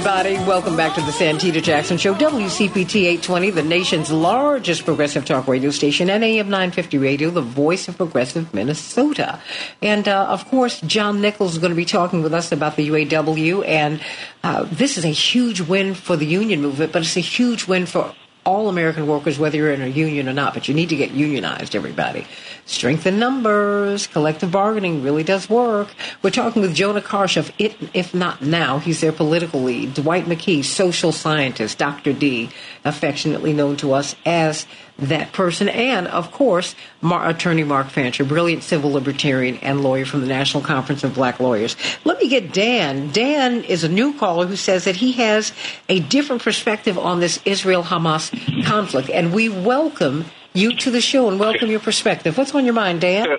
Everybody. 0.04 0.34
Welcome 0.48 0.76
back 0.76 0.96
to 0.96 1.00
the 1.00 1.12
Santita 1.12 1.62
Jackson 1.62 1.96
Show. 1.96 2.12
WCPT 2.12 3.02
820, 3.02 3.50
the 3.50 3.62
nation's 3.62 4.10
largest 4.10 4.84
progressive 4.84 5.24
talk 5.24 5.46
radio 5.46 5.70
station, 5.70 6.10
and 6.10 6.24
AM 6.24 6.50
950 6.50 6.98
Radio, 6.98 7.30
the 7.30 7.40
voice 7.40 7.86
of 7.86 7.96
progressive 7.98 8.52
Minnesota. 8.52 9.38
And, 9.80 10.08
uh, 10.08 10.26
of 10.26 10.44
course, 10.48 10.80
John 10.80 11.20
Nichols 11.20 11.52
is 11.52 11.58
going 11.58 11.70
to 11.70 11.76
be 11.76 11.84
talking 11.84 12.20
with 12.20 12.34
us 12.34 12.50
about 12.50 12.74
the 12.74 12.88
UAW. 12.88 13.64
And 13.64 14.00
uh, 14.42 14.64
this 14.72 14.98
is 14.98 15.04
a 15.04 15.08
huge 15.08 15.60
win 15.60 15.94
for 15.94 16.16
the 16.16 16.26
union 16.26 16.62
movement, 16.62 16.90
but 16.90 17.02
it's 17.02 17.16
a 17.16 17.20
huge 17.20 17.68
win 17.68 17.86
for 17.86 18.12
all 18.44 18.68
American 18.68 19.06
workers, 19.06 19.38
whether 19.38 19.56
you're 19.56 19.72
in 19.72 19.82
a 19.82 19.86
union 19.86 20.28
or 20.28 20.32
not, 20.32 20.54
but 20.54 20.66
you 20.66 20.74
need 20.74 20.88
to 20.88 20.96
get 20.96 21.12
unionized, 21.12 21.76
everybody. 21.76 22.26
Strength 22.66 23.06
in 23.06 23.18
numbers, 23.18 24.06
collective 24.06 24.50
bargaining 24.50 25.02
really 25.02 25.22
does 25.22 25.48
work. 25.48 25.94
We're 26.22 26.30
talking 26.30 26.62
with 26.62 26.74
Jonah 26.74 27.00
Karsh 27.00 27.36
of 27.36 27.52
It 27.58 27.76
If 27.94 28.14
Not 28.14 28.42
Now. 28.42 28.78
He's 28.78 29.00
their 29.00 29.12
political 29.12 29.62
lead. 29.62 29.94
Dwight 29.94 30.24
McKee, 30.24 30.64
social 30.64 31.12
scientist, 31.12 31.78
Dr. 31.78 32.12
D, 32.12 32.50
affectionately 32.84 33.52
known 33.52 33.76
to 33.76 33.92
us 33.92 34.16
as 34.26 34.66
that 35.08 35.32
person. 35.32 35.68
And, 35.68 36.06
of 36.08 36.30
course, 36.30 36.74
Mar- 37.00 37.28
attorney 37.28 37.64
Mark 37.64 37.88
Fancher, 37.88 38.24
brilliant 38.24 38.62
civil 38.62 38.92
libertarian 38.92 39.56
and 39.58 39.82
lawyer 39.82 40.04
from 40.04 40.20
the 40.20 40.26
National 40.26 40.62
Conference 40.62 41.04
of 41.04 41.14
Black 41.14 41.40
Lawyers. 41.40 41.76
Let 42.04 42.18
me 42.18 42.28
get 42.28 42.52
Dan. 42.52 43.10
Dan 43.10 43.64
is 43.64 43.84
a 43.84 43.88
new 43.88 44.14
caller 44.18 44.46
who 44.46 44.56
says 44.56 44.84
that 44.84 44.96
he 44.96 45.12
has 45.12 45.52
a 45.88 46.00
different 46.00 46.42
perspective 46.42 46.98
on 46.98 47.20
this 47.20 47.40
Israel 47.44 47.82
Hamas 47.82 48.30
conflict. 48.64 49.10
And 49.10 49.32
we 49.32 49.48
welcome 49.48 50.24
you 50.52 50.76
to 50.76 50.90
the 50.90 51.00
show 51.00 51.28
and 51.28 51.40
welcome 51.40 51.70
your 51.70 51.80
perspective. 51.80 52.36
What's 52.36 52.54
on 52.54 52.64
your 52.64 52.74
mind, 52.74 53.00
Dan? 53.00 53.38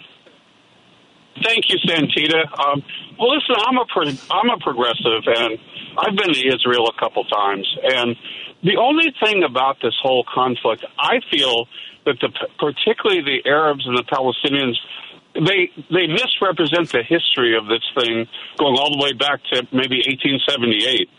Thank 1.43 1.65
you, 1.69 1.77
Santita. 1.79 2.45
Um, 2.59 2.83
well, 3.19 3.35
listen, 3.35 3.55
I'm 3.57 3.77
a 3.77 3.85
I'm 4.31 4.49
a 4.49 4.57
progressive, 4.59 5.23
and 5.25 5.57
I've 5.97 6.15
been 6.15 6.33
to 6.33 6.47
Israel 6.47 6.87
a 6.87 6.99
couple 6.99 7.23
times, 7.25 7.67
and 7.83 8.15
the 8.63 8.77
only 8.77 9.13
thing 9.19 9.43
about 9.43 9.77
this 9.81 9.93
whole 10.01 10.25
conflict, 10.33 10.85
I 10.97 11.19
feel 11.29 11.67
that 12.05 12.19
the 12.21 12.29
particularly 12.57 13.21
the 13.21 13.49
Arabs 13.49 13.85
and 13.85 13.97
the 13.97 14.03
Palestinians, 14.03 14.75
they 15.35 15.71
they 15.91 16.07
misrepresent 16.07 16.91
the 16.91 17.03
history 17.03 17.57
of 17.57 17.67
this 17.67 17.83
thing 17.95 18.27
going 18.57 18.75
all 18.77 18.91
the 18.97 19.03
way 19.03 19.13
back 19.13 19.43
to 19.51 19.67
maybe 19.71 19.99
1878. 20.07 21.09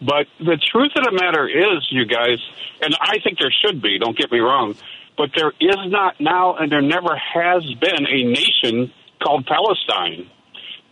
But 0.00 0.26
the 0.38 0.56
truth 0.56 0.92
of 0.96 1.04
the 1.04 1.12
matter 1.12 1.46
is, 1.48 1.86
you 1.90 2.06
guys, 2.06 2.38
and 2.80 2.96
I 3.00 3.18
think 3.22 3.38
there 3.38 3.52
should 3.64 3.82
be. 3.82 3.98
Don't 3.98 4.16
get 4.16 4.32
me 4.32 4.38
wrong, 4.38 4.74
but 5.16 5.30
there 5.36 5.52
is 5.60 5.76
not 5.86 6.20
now, 6.20 6.56
and 6.56 6.70
there 6.70 6.82
never 6.82 7.16
has 7.16 7.64
been 7.74 8.06
a 8.06 8.24
nation 8.24 8.92
called 9.22 9.46
Palestine. 9.46 10.30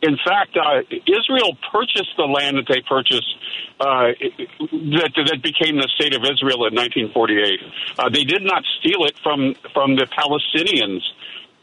In 0.03 0.17
fact, 0.25 0.57
uh, 0.57 0.83
Israel 0.91 1.57
purchased 1.73 2.13
the 2.17 2.29
land 2.29 2.59
that 2.59 2.69
they 2.69 2.83
purchased 2.83 3.35
uh, 3.81 4.13
that, 4.61 5.13
that 5.17 5.41
became 5.43 5.77
the 5.77 5.89
state 5.97 6.15
of 6.15 6.23
Israel 6.23 6.69
in 6.69 6.77
1948. 6.77 7.61
Uh, 7.99 8.09
they 8.11 8.25
did 8.25 8.43
not 8.43 8.63
steal 8.79 9.05
it 9.05 9.17
from 9.23 9.55
from 9.73 9.97
the 9.97 10.07
Palestinians. 10.13 11.01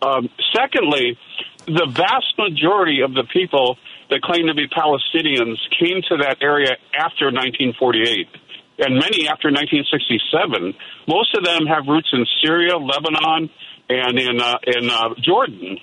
Um, 0.01 0.29
secondly, 0.51 1.17
the 1.65 1.87
vast 1.89 2.33
majority 2.37 3.01
of 3.01 3.13
the 3.13 3.23
people 3.31 3.77
that 4.09 4.21
claim 4.21 4.47
to 4.47 4.53
be 4.53 4.67
Palestinians 4.67 5.57
came 5.79 6.01
to 6.09 6.17
that 6.17 6.37
area 6.41 6.75
after 6.93 7.31
1948 7.31 8.27
and 8.79 8.95
many 8.95 9.29
after 9.29 9.49
1967. 9.53 10.73
Most 11.07 11.37
of 11.37 11.45
them 11.45 11.65
have 11.67 11.87
roots 11.87 12.09
in 12.11 12.25
Syria, 12.43 12.77
Lebanon, 12.77 13.49
and 13.89 14.19
in 14.19 14.41
uh, 14.41 14.57
in 14.65 14.89
uh, 14.89 15.13
Jordan. 15.21 15.77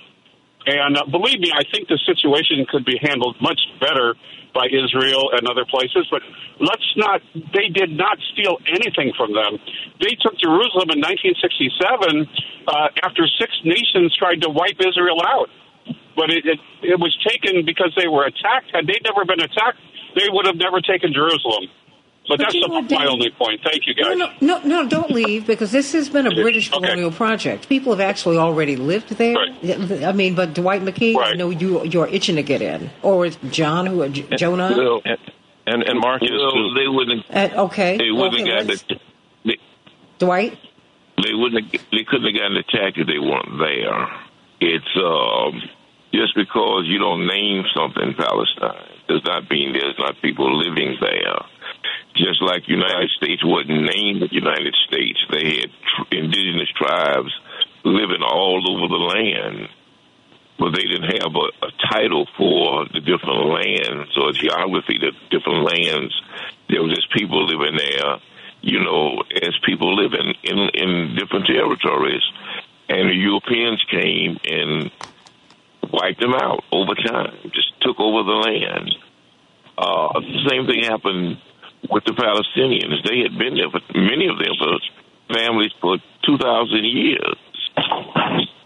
And 0.65 0.97
uh, 0.97 1.05
believe 1.09 1.39
me, 1.39 1.49
I 1.53 1.63
think 1.73 1.87
the 1.87 1.99
situation 2.05 2.65
could 2.69 2.85
be 2.85 2.99
handled 3.01 3.37
much 3.41 3.59
better 3.79 4.13
by 4.53 4.67
Israel 4.67 5.31
and 5.33 5.47
other 5.47 5.65
places. 5.65 6.05
But 6.11 6.21
let's 6.59 6.85
not, 6.97 7.21
they 7.33 7.69
did 7.73 7.91
not 7.91 8.17
steal 8.33 8.57
anything 8.67 9.13
from 9.17 9.33
them. 9.33 9.57
They 9.99 10.13
took 10.19 10.37
Jerusalem 10.37 10.91
in 10.93 10.99
1967 11.01 12.27
uh, 12.67 12.87
after 13.03 13.25
six 13.39 13.51
nations 13.65 14.13
tried 14.17 14.41
to 14.43 14.49
wipe 14.49 14.77
Israel 14.77 15.23
out. 15.25 15.49
But 16.15 16.29
it, 16.29 16.45
it, 16.45 16.59
it 16.83 16.99
was 16.99 17.15
taken 17.25 17.65
because 17.65 17.95
they 17.97 18.07
were 18.07 18.27
attacked. 18.27 18.69
Had 18.75 18.85
they 18.85 18.99
never 19.01 19.25
been 19.25 19.39
attacked, 19.41 19.79
they 20.13 20.27
would 20.29 20.45
have 20.45 20.59
never 20.59 20.81
taken 20.81 21.15
Jerusalem. 21.15 21.71
But, 22.27 22.37
But 22.37 22.43
that's 22.45 22.53
you 22.53 22.61
the, 22.61 22.67
know, 22.67 22.81
my 22.97 23.05
only 23.07 23.31
point. 23.31 23.61
Thank 23.63 23.87
you, 23.87 23.95
guys. 23.95 24.15
No, 24.15 24.27
no, 24.41 24.59
no, 24.59 24.61
no, 24.83 24.87
don't 24.89 25.09
leave 25.11 25.47
because 25.47 25.71
this 25.71 25.91
has 25.93 26.07
been 26.07 26.27
a 26.27 26.31
British 26.35 26.69
colonial 26.69 27.11
project. 27.11 27.67
People 27.67 27.91
have 27.93 27.99
actually 27.99 28.37
already 28.37 28.75
lived 28.75 29.09
there. 29.09 29.35
I 29.39 30.11
mean, 30.11 30.35
but 30.35 30.53
Dwight 30.53 30.81
McKee, 30.83 31.17
I 31.17 31.33
know 31.33 31.49
you 31.49 31.83
you're 31.85 32.07
itching 32.07 32.35
to 32.35 32.43
get 32.43 32.61
in, 32.61 32.91
or 33.01 33.25
is 33.25 33.37
John 33.49 33.87
who 33.87 34.07
J- 34.09 34.27
Jonah? 34.37 34.67
and 35.03 35.17
and, 35.65 35.83
and 35.83 35.99
Marcus 35.99 36.29
Well, 36.31 36.51
too. 36.51 36.73
they 36.75 36.87
wouldn't. 36.87 37.25
Uh, 37.29 37.63
okay, 37.65 37.97
They 37.97 38.11
wouldn't 38.11 38.41
okay, 38.43 38.51
have 38.57 38.67
let's- 38.67 38.83
gotten. 38.83 38.99
They, 39.45 39.57
Dwight. 40.19 40.57
they 41.23 41.33
wouldn't. 41.33 41.71
They 41.71 42.03
couldn't 42.07 42.25
have 42.33 42.35
gotten 42.35 42.57
attacked 42.57 42.97
if 42.99 43.07
they 43.07 43.19
weren't 43.19 43.57
there. 43.59 44.07
It's 44.61 44.95
um, 44.95 45.59
just 46.13 46.35
because 46.35 46.83
you 46.85 46.99
don't 46.99 47.25
name 47.25 47.63
something 47.75 48.13
Palestine 48.13 48.85
does 49.07 49.21
not 49.25 49.49
mean 49.49 49.73
there's 49.73 49.97
not 49.97 50.21
people 50.21 50.55
living 50.55 50.97
there. 51.01 51.39
Just 52.15 52.41
like 52.41 52.67
United 52.67 53.09
States 53.11 53.41
wasn't 53.43 53.83
named 53.83 54.21
the 54.21 54.29
United 54.31 54.75
States, 54.87 55.19
they 55.31 55.61
had 55.61 55.71
tr- 55.71 56.15
indigenous 56.15 56.69
tribes 56.75 57.31
living 57.83 58.21
all 58.21 58.61
over 58.69 58.87
the 58.87 59.03
land, 59.03 59.69
but 60.59 60.71
they 60.75 60.83
didn't 60.83 61.21
have 61.23 61.33
a, 61.33 61.65
a 61.65 61.71
title 61.91 62.27
for 62.37 62.85
the 62.93 62.99
different 62.99 63.47
lands 63.47 64.11
or 64.17 64.31
geography, 64.33 64.99
the 64.99 65.11
different 65.31 65.63
lands. 65.63 66.13
There 66.69 66.83
was 66.83 66.93
just 66.93 67.11
people 67.11 67.45
living 67.45 67.77
there, 67.77 68.17
you 68.61 68.79
know, 68.83 69.23
as 69.41 69.57
people 69.65 69.95
live 69.95 70.13
in, 70.13 70.33
in, 70.43 70.69
in 70.73 71.15
different 71.15 71.47
territories. 71.47 72.21
And 72.89 73.09
the 73.09 73.15
Europeans 73.15 73.83
came 73.89 74.37
and 74.43 74.91
wiped 75.91 76.19
them 76.19 76.33
out 76.33 76.63
over 76.71 76.93
time, 76.93 77.37
just 77.53 77.79
took 77.81 77.99
over 77.99 78.23
the 78.23 78.37
land. 78.37 78.95
Uh, 79.77 80.19
the 80.19 80.49
same 80.49 80.67
thing 80.67 80.83
happened 80.83 81.37
with 81.89 82.03
the 82.05 82.13
Palestinians. 82.13 83.03
They 83.07 83.19
had 83.23 83.37
been 83.37 83.55
there 83.55 83.69
for 83.69 83.81
many 83.93 84.27
of 84.27 84.37
them 84.37 84.53
for 84.59 84.79
families 85.33 85.71
for 85.81 85.97
two 86.25 86.37
thousand 86.37 86.85
years, 86.85 87.37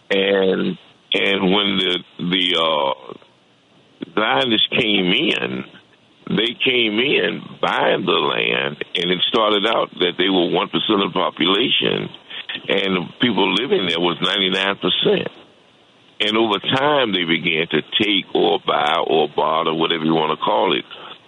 and 0.10 0.78
and 1.14 1.40
when 1.54 1.78
the 1.78 2.00
the 2.20 2.46
uh, 2.60 3.14
Zionists 4.16 4.68
came 4.72 5.12
in, 5.12 5.64
they 6.36 6.54
came 6.64 7.00
in 7.00 7.42
buying 7.62 8.06
the 8.06 8.12
land, 8.12 8.84
and 8.96 9.12
it 9.12 9.22
started 9.28 9.66
out 9.66 9.92
that 10.00 10.14
they 10.18 10.30
were 10.30 10.50
one 10.52 10.70
percent 10.70 11.02
of 11.02 11.14
the 11.14 11.20
population, 11.20 12.10
and 12.68 12.96
the 12.96 13.06
people 13.22 13.54
living 13.54 13.88
there 13.88 14.00
was 14.00 14.18
ninety 14.22 14.50
nine 14.50 14.78
percent. 14.78 15.30
And 16.18 16.38
over 16.38 16.60
time, 16.60 17.12
they 17.12 17.26
began 17.26 17.68
to 17.68 17.82
take 18.00 18.34
or 18.34 18.60
buy 18.66 19.04
or 19.06 19.28
barter, 19.28 19.74
whatever 19.74 20.06
you 20.06 20.16
want 20.16 20.32
to 20.32 20.44
call 20.44 20.72
it, 20.72 20.86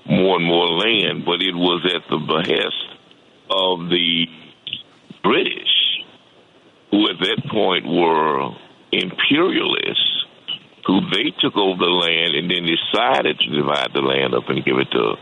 more 0.09 0.37
and 0.37 0.45
more 0.45 0.67
land. 0.67 1.25
But 1.25 1.41
it 1.41 1.55
was 1.55 1.85
at 1.85 2.03
the 2.09 2.19
behest 2.19 2.87
of 3.49 3.89
the 3.89 4.25
British, 5.23 5.73
who 6.91 7.09
at 7.09 7.19
that 7.19 7.41
point 7.51 7.85
were 7.85 8.51
imperialists, 8.91 10.25
who 10.85 11.01
they 11.11 11.31
took 11.39 11.55
over 11.55 11.83
the 11.83 11.91
land 11.91 12.35
and 12.35 12.49
then 12.49 12.63
decided 12.63 13.39
to 13.39 13.49
divide 13.51 13.91
the 13.93 14.01
land 14.01 14.33
up 14.33 14.47
and 14.49 14.63
give 14.63 14.77
it 14.77 14.89
to 14.91 15.15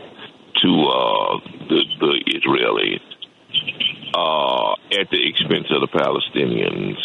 to 0.56 0.70
uh, 0.88 1.36
the, 1.68 1.82
the 2.00 2.14
Israelis 2.32 3.04
uh, 4.16 4.72
at 4.98 5.10
the 5.10 5.20
expense 5.28 5.66
of 5.70 5.82
the 5.82 5.92
Palestinians 5.92 6.96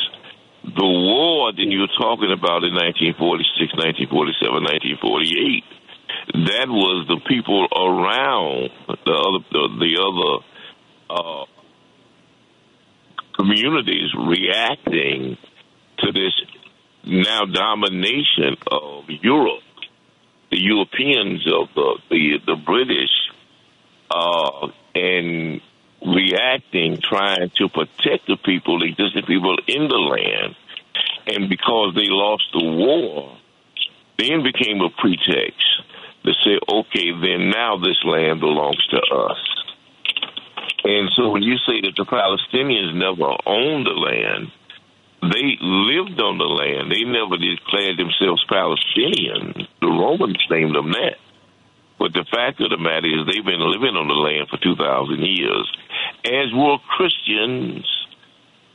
the 0.64 0.86
war 0.86 1.52
that 1.52 1.66
you're 1.66 1.90
talking 1.98 2.30
about 2.30 2.62
in 2.62 2.78
1946, 2.78 3.74
1947, 4.06 5.02
1948, 5.02 5.66
that 6.28 6.68
was 6.68 7.08
the 7.08 7.20
people 7.28 7.68
around 7.76 8.70
the 8.88 9.12
other 9.12 9.46
the, 9.52 9.64
the 9.80 9.94
other 10.00 10.46
uh, 11.10 11.46
communities 13.38 14.14
reacting 14.16 15.38
to 16.00 16.12
this 16.12 16.34
now 17.04 17.46
domination 17.46 18.56
of 18.72 19.06
Europe, 19.10 19.64
the 20.52 20.62
Europeans 20.62 21.46
of 21.48 21.70
the 21.76 21.98
the, 22.10 22.40
the 22.46 22.56
British, 22.56 23.12
uh, 24.10 24.68
and 24.96 25.62
reacting, 26.06 27.00
trying 27.02 27.52
to 27.56 27.70
protect 27.70 28.28
the 28.28 28.38
people, 28.38 28.80
the 28.80 28.86
existing 28.86 29.24
people 29.24 29.58
in 29.68 29.88
the 29.88 29.98
land. 29.98 30.56
And 31.28 31.50
because 31.50 31.94
they 31.96 32.08
lost 32.10 32.44
the 32.54 32.64
war, 32.64 33.38
then 34.18 34.44
became 34.44 34.82
a 34.82 34.90
pretext 34.90 35.66
to 36.26 36.34
say, 36.44 36.60
okay, 36.70 37.12
then 37.12 37.50
now 37.50 37.78
this 37.78 37.98
land 38.06 38.40
belongs 38.40 38.86
to 38.92 38.98
us. 38.98 39.42
And 40.84 41.10
so 41.16 41.30
when 41.30 41.44
you 41.44 41.58
say 41.66 41.82
that 41.82 41.94
the 41.98 42.06
Palestinians 42.06 42.94
never 42.94 43.30
owned 43.46 43.86
the 43.86 43.98
land, 43.98 44.52
they 45.22 45.58
lived 45.62 46.18
on 46.18 46.42
the 46.42 46.50
land. 46.50 46.90
They 46.90 47.06
never 47.06 47.38
declared 47.38 47.98
themselves 47.98 48.42
Palestinians. 48.50 49.68
The 49.82 49.94
Romans 49.94 50.42
named 50.50 50.76
them 50.76 50.92
that. 50.92 51.22
But 52.00 52.14
the 52.14 52.26
fact 52.34 52.58
of 52.62 52.74
the 52.74 52.82
matter 52.82 53.06
is, 53.06 53.30
they've 53.30 53.46
been 53.46 53.62
living 53.62 53.94
on 53.94 54.10
the 54.10 54.18
land 54.18 54.50
for 54.50 54.58
2,000 54.58 55.22
years, 55.22 55.70
as 56.26 56.50
were 56.50 56.82
Christians 56.98 57.86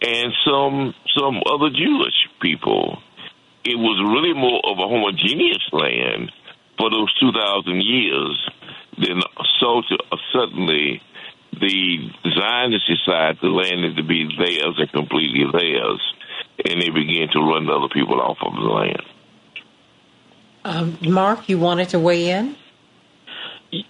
and 0.02 0.32
some 0.46 0.94
some 1.16 1.42
other 1.50 1.70
Jewish 1.74 2.14
people. 2.40 3.02
It 3.64 3.74
was 3.74 3.98
really 3.98 4.34
more 4.38 4.62
of 4.62 4.78
a 4.78 4.86
homogeneous 4.86 5.66
land 5.72 6.30
for 6.78 6.90
those 6.90 7.12
2,000 7.20 7.82
years 7.82 8.50
then 8.98 9.20
so 9.60 9.82
to 9.88 9.98
suddenly 10.32 11.02
the 11.52 12.10
Zionists 12.38 12.88
decide 12.88 13.38
the 13.40 13.48
land 13.48 13.84
is 13.84 13.96
to 13.96 14.02
be 14.02 14.28
theirs 14.38 14.74
and 14.78 14.92
completely 14.92 15.44
theirs, 15.52 16.00
and 16.64 16.80
they 16.80 16.90
begin 16.90 17.28
to 17.32 17.40
run 17.40 17.68
other 17.68 17.88
people 17.92 18.20
off 18.20 18.38
of 18.42 18.52
the 18.52 18.60
land. 18.60 19.02
Um, 20.64 20.98
Mark, 21.02 21.48
you 21.48 21.58
wanted 21.58 21.90
to 21.90 21.98
weigh 21.98 22.30
in? 22.30 22.56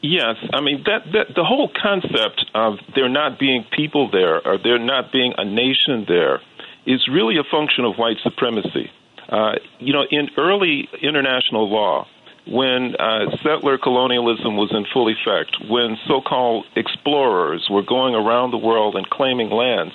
Yes, 0.02 0.36
I 0.52 0.60
mean 0.60 0.84
that, 0.86 1.12
that 1.12 1.34
the 1.34 1.44
whole 1.44 1.70
concept 1.82 2.44
of 2.54 2.78
there 2.94 3.08
not 3.08 3.38
being 3.38 3.64
people 3.76 4.10
there 4.10 4.46
or 4.46 4.58
there 4.58 4.78
not 4.78 5.12
being 5.12 5.32
a 5.36 5.44
nation 5.44 6.04
there 6.08 6.40
is 6.86 7.06
really 7.12 7.36
a 7.36 7.44
function 7.50 7.84
of 7.84 7.96
white 7.96 8.16
supremacy. 8.22 8.90
Uh, 9.28 9.52
you 9.78 9.92
know, 9.92 10.04
in 10.10 10.30
early 10.38 10.88
international 11.02 11.68
law, 11.68 12.06
when 12.46 12.94
uh, 12.98 13.36
settler 13.42 13.78
colonialism 13.78 14.56
was 14.56 14.70
in 14.70 14.86
full 14.92 15.08
effect, 15.08 15.56
when 15.68 15.96
so 16.06 16.20
called 16.20 16.64
explorers 16.76 17.66
were 17.70 17.82
going 17.82 18.14
around 18.14 18.50
the 18.50 18.58
world 18.58 18.94
and 18.94 19.08
claiming 19.10 19.50
lands, 19.50 19.92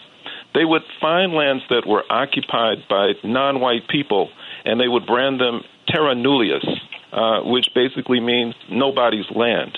they 0.54 0.66
would 0.66 0.82
find 1.00 1.34
lands 1.34 1.64
that 1.70 1.88
were 1.88 2.04
occupied 2.10 2.80
by 2.90 3.14
non 3.24 3.62
white 3.62 3.88
people 3.88 4.30
and 4.66 4.80
they 4.80 4.88
would 4.88 5.06
brand 5.06 5.40
them 5.40 5.62
terra 5.88 6.14
nullius, 6.14 6.66
uh, 7.14 7.42
which 7.44 7.68
basically 7.74 8.20
means 8.20 8.54
nobody's 8.70 9.30
land, 9.36 9.78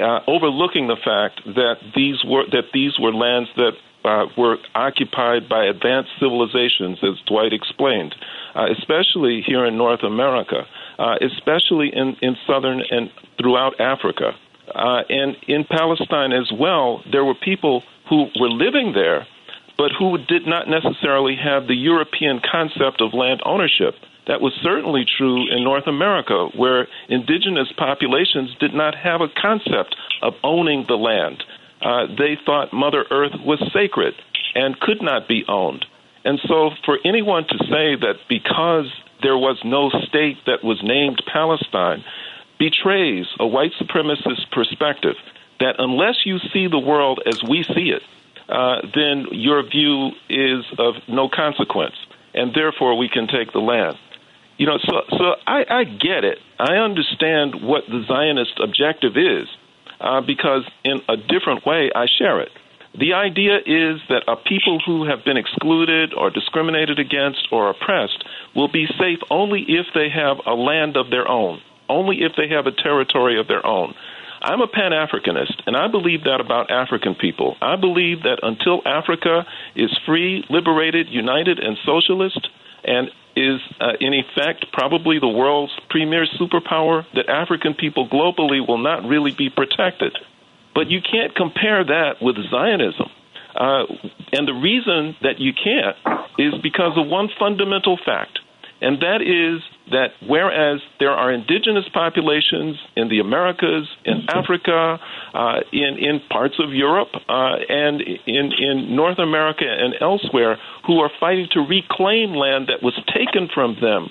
uh, 0.00 0.20
overlooking 0.26 0.86
the 0.86 0.96
fact 0.96 1.40
that 1.44 1.76
these 1.94 2.22
were 2.24 2.44
that 2.50 2.70
these 2.72 2.92
were 3.00 3.12
lands 3.12 3.48
that 3.56 3.72
uh, 4.04 4.26
were 4.36 4.58
occupied 4.74 5.48
by 5.48 5.64
advanced 5.64 6.10
civilizations, 6.18 6.98
as 7.02 7.20
Dwight 7.26 7.52
explained, 7.52 8.14
uh, 8.54 8.66
especially 8.78 9.42
here 9.46 9.64
in 9.64 9.76
North 9.76 10.02
America, 10.02 10.66
uh, 11.02 11.16
especially 11.20 11.90
in, 11.92 12.16
in 12.22 12.36
southern 12.46 12.80
and 12.88 13.10
throughout 13.36 13.80
Africa. 13.80 14.32
Uh, 14.72 15.02
and 15.08 15.36
in 15.48 15.64
Palestine 15.64 16.32
as 16.32 16.50
well, 16.52 17.02
there 17.10 17.24
were 17.24 17.34
people 17.34 17.82
who 18.08 18.26
were 18.38 18.48
living 18.48 18.92
there, 18.94 19.26
but 19.76 19.90
who 19.98 20.16
did 20.16 20.46
not 20.46 20.68
necessarily 20.68 21.34
have 21.34 21.66
the 21.66 21.74
European 21.74 22.40
concept 22.40 23.00
of 23.00 23.14
land 23.14 23.40
ownership. 23.44 23.96
That 24.28 24.40
was 24.40 24.52
certainly 24.62 25.04
true 25.18 25.50
in 25.50 25.64
North 25.64 25.88
America, 25.88 26.48
where 26.54 26.86
indigenous 27.08 27.72
populations 27.76 28.54
did 28.60 28.72
not 28.72 28.94
have 28.94 29.20
a 29.20 29.28
concept 29.28 29.96
of 30.22 30.34
owning 30.44 30.84
the 30.86 30.94
land. 30.94 31.42
Uh, 31.80 32.06
they 32.06 32.38
thought 32.46 32.72
Mother 32.72 33.04
Earth 33.10 33.34
was 33.44 33.58
sacred 33.72 34.14
and 34.54 34.78
could 34.78 35.02
not 35.02 35.26
be 35.26 35.44
owned. 35.48 35.84
And 36.24 36.40
so, 36.46 36.70
for 36.84 36.98
anyone 37.04 37.44
to 37.48 37.58
say 37.58 37.96
that 37.96 38.16
because 38.28 38.86
there 39.22 39.36
was 39.36 39.58
no 39.64 39.90
state 40.08 40.38
that 40.46 40.62
was 40.62 40.80
named 40.82 41.22
Palestine 41.32 42.04
betrays 42.58 43.26
a 43.40 43.46
white 43.46 43.72
supremacist 43.80 44.50
perspective 44.52 45.16
that 45.58 45.76
unless 45.78 46.24
you 46.24 46.38
see 46.52 46.68
the 46.68 46.78
world 46.78 47.20
as 47.26 47.42
we 47.48 47.64
see 47.64 47.90
it, 47.90 48.02
uh, 48.48 48.82
then 48.94 49.26
your 49.30 49.62
view 49.62 50.10
is 50.28 50.64
of 50.78 50.94
no 51.08 51.28
consequence, 51.28 51.94
and 52.34 52.54
therefore 52.54 52.96
we 52.96 53.08
can 53.08 53.26
take 53.26 53.52
the 53.52 53.60
land. 53.60 53.96
You 54.58 54.66
know, 54.66 54.78
so 54.78 55.02
so 55.10 55.24
I, 55.46 55.64
I 55.68 55.84
get 55.84 56.24
it. 56.24 56.38
I 56.58 56.74
understand 56.76 57.62
what 57.62 57.84
the 57.88 58.04
Zionist 58.06 58.60
objective 58.62 59.16
is, 59.16 59.48
uh, 60.00 60.20
because 60.20 60.62
in 60.84 61.00
a 61.08 61.16
different 61.16 61.64
way 61.66 61.90
I 61.94 62.06
share 62.18 62.40
it. 62.40 62.50
The 62.98 63.14
idea 63.14 63.56
is 63.56 64.00
that 64.10 64.24
a 64.28 64.36
people 64.36 64.78
who 64.84 65.08
have 65.08 65.24
been 65.24 65.38
excluded 65.38 66.12
or 66.12 66.30
discriminated 66.30 66.98
against 66.98 67.48
or 67.50 67.70
oppressed 67.70 68.22
will 68.54 68.68
be 68.68 68.86
safe 68.98 69.18
only 69.30 69.64
if 69.66 69.86
they 69.94 70.10
have 70.10 70.38
a 70.46 70.52
land 70.52 70.96
of 70.96 71.08
their 71.08 71.26
own, 71.26 71.60
only 71.88 72.18
if 72.22 72.32
they 72.36 72.48
have 72.54 72.66
a 72.66 72.72
territory 72.72 73.40
of 73.40 73.48
their 73.48 73.64
own. 73.64 73.94
I'm 74.42 74.60
a 74.60 74.66
Pan 74.66 74.90
Africanist, 74.90 75.62
and 75.66 75.76
I 75.76 75.86
believe 75.88 76.24
that 76.24 76.40
about 76.40 76.70
African 76.70 77.14
people. 77.14 77.56
I 77.62 77.76
believe 77.76 78.24
that 78.24 78.40
until 78.42 78.82
Africa 78.84 79.46
is 79.76 79.90
free, 80.04 80.44
liberated, 80.50 81.08
united, 81.08 81.60
and 81.60 81.78
socialist, 81.86 82.48
and 82.84 83.08
is 83.36 83.60
uh, 83.80 83.92
in 84.00 84.12
effect 84.12 84.66
probably 84.72 85.18
the 85.18 85.28
world's 85.28 85.72
premier 85.88 86.26
superpower, 86.38 87.06
that 87.14 87.28
African 87.28 87.72
people 87.72 88.08
globally 88.08 88.66
will 88.66 88.78
not 88.78 89.04
really 89.04 89.32
be 89.32 89.48
protected. 89.48 90.18
But 90.74 90.88
you 90.90 91.00
can't 91.00 91.34
compare 91.34 91.84
that 91.84 92.16
with 92.20 92.36
Zionism. 92.50 93.10
Uh, 93.54 93.84
and 94.32 94.48
the 94.48 94.54
reason 94.54 95.14
that 95.22 95.38
you 95.38 95.52
can't 95.52 95.96
is 96.38 96.54
because 96.62 96.92
of 96.96 97.06
one 97.06 97.28
fundamental 97.38 97.98
fact, 98.02 98.38
and 98.80 99.00
that 99.00 99.20
is 99.20 99.62
that 99.90 100.08
whereas 100.26 100.80
there 100.98 101.10
are 101.10 101.32
indigenous 101.32 101.84
populations 101.92 102.76
in 102.96 103.08
the 103.08 103.20
Americas, 103.20 103.86
in 104.04 104.26
Africa, 104.28 104.98
uh, 105.34 105.60
in, 105.72 105.98
in 105.98 106.20
parts 106.30 106.54
of 106.58 106.72
Europe, 106.72 107.08
uh, 107.28 107.56
and 107.68 108.00
in, 108.00 108.52
in 108.58 108.96
North 108.96 109.18
America 109.18 109.64
and 109.66 109.94
elsewhere 110.00 110.56
who 110.86 110.98
are 111.00 111.10
fighting 111.20 111.46
to 111.52 111.60
reclaim 111.60 112.34
land 112.34 112.68
that 112.68 112.82
was 112.82 112.98
taken 113.14 113.48
from 113.54 113.76
them, 113.80 114.08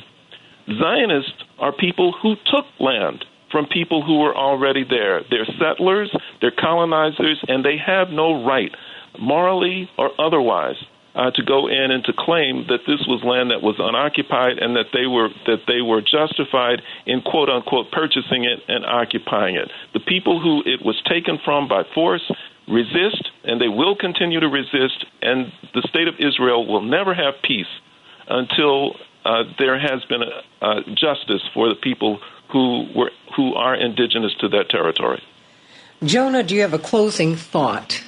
Zionists 0.79 1.43
are 1.59 1.73
people 1.73 2.13
who 2.21 2.35
took 2.45 2.65
land 2.79 3.25
from 3.51 3.65
people 3.65 4.03
who 4.03 4.19
were 4.19 4.35
already 4.35 4.83
there. 4.83 5.21
They're 5.29 5.47
settlers, 5.59 6.11
they're 6.39 6.51
colonizers, 6.51 7.43
and 7.47 7.63
they 7.63 7.77
have 7.77 8.09
no 8.09 8.43
right, 8.45 8.71
morally 9.19 9.89
or 9.97 10.11
otherwise, 10.19 10.75
uh, 11.13 11.31
to 11.31 11.43
go 11.43 11.67
in 11.67 11.91
and 11.91 12.03
to 12.05 12.13
claim 12.17 12.65
that 12.69 12.79
this 12.87 13.05
was 13.07 13.21
land 13.23 13.51
that 13.51 13.61
was 13.61 13.75
unoccupied 13.79 14.59
and 14.59 14.75
that 14.75 14.87
they 14.93 15.05
were 15.05 15.29
that 15.45 15.67
they 15.67 15.81
were 15.81 16.01
justified 16.01 16.81
in 17.05 17.21
quote 17.21 17.49
unquote 17.49 17.91
purchasing 17.91 18.45
it 18.45 18.59
and 18.67 18.85
occupying 18.85 19.55
it. 19.55 19.69
The 19.93 19.99
people 19.99 20.39
who 20.39 20.63
it 20.65 20.85
was 20.85 21.01
taken 21.09 21.37
from 21.43 21.67
by 21.67 21.83
force 21.93 22.23
resist, 22.67 23.29
and 23.43 23.59
they 23.59 23.67
will 23.67 23.95
continue 23.95 24.39
to 24.39 24.47
resist, 24.47 25.05
and 25.21 25.51
the 25.73 25.81
state 25.89 26.07
of 26.07 26.15
Israel 26.19 26.65
will 26.65 26.81
never 26.81 27.13
have 27.13 27.33
peace 27.43 27.71
until 28.29 28.95
uh, 29.25 29.43
there 29.59 29.77
has 29.77 30.03
been 30.05 30.21
a, 30.23 30.65
uh, 30.65 30.79
justice 30.95 31.41
for 31.53 31.69
the 31.69 31.75
people 31.75 32.19
who 32.51 32.87
were 32.95 33.11
who 33.35 33.53
are 33.55 33.75
indigenous 33.75 34.33
to 34.39 34.49
that 34.49 34.69
territory. 34.69 35.23
Jonah, 36.03 36.43
do 36.43 36.55
you 36.55 36.61
have 36.61 36.73
a 36.73 36.79
closing 36.79 37.35
thought? 37.35 38.03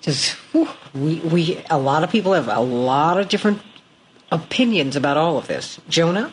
Just 0.00 0.36
we 0.94 1.20
we 1.20 1.64
a 1.70 1.78
lot 1.78 2.04
of 2.04 2.10
people 2.10 2.32
have 2.32 2.48
a 2.48 2.60
lot 2.60 3.18
of 3.18 3.28
different 3.28 3.60
opinions 4.30 4.96
about 4.96 5.16
all 5.16 5.38
of 5.38 5.46
this. 5.46 5.80
Jonah. 5.88 6.32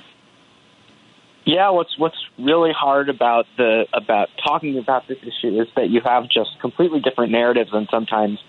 Yeah, 1.45 1.69
what's 1.69 1.97
what's 1.99 2.17
really 2.39 2.71
hard 2.71 3.09
about 3.09 3.45
the 3.57 3.85
about 3.93 4.29
talking 4.43 4.77
about 4.77 5.07
this 5.07 5.19
issue 5.21 5.61
is 5.61 5.67
that 5.75 5.89
you 5.89 6.01
have 6.03 6.23
just 6.23 6.59
completely 6.59 6.99
different 7.01 7.31
narratives 7.31 7.69
and 7.71 7.87
sometimes 7.91 8.39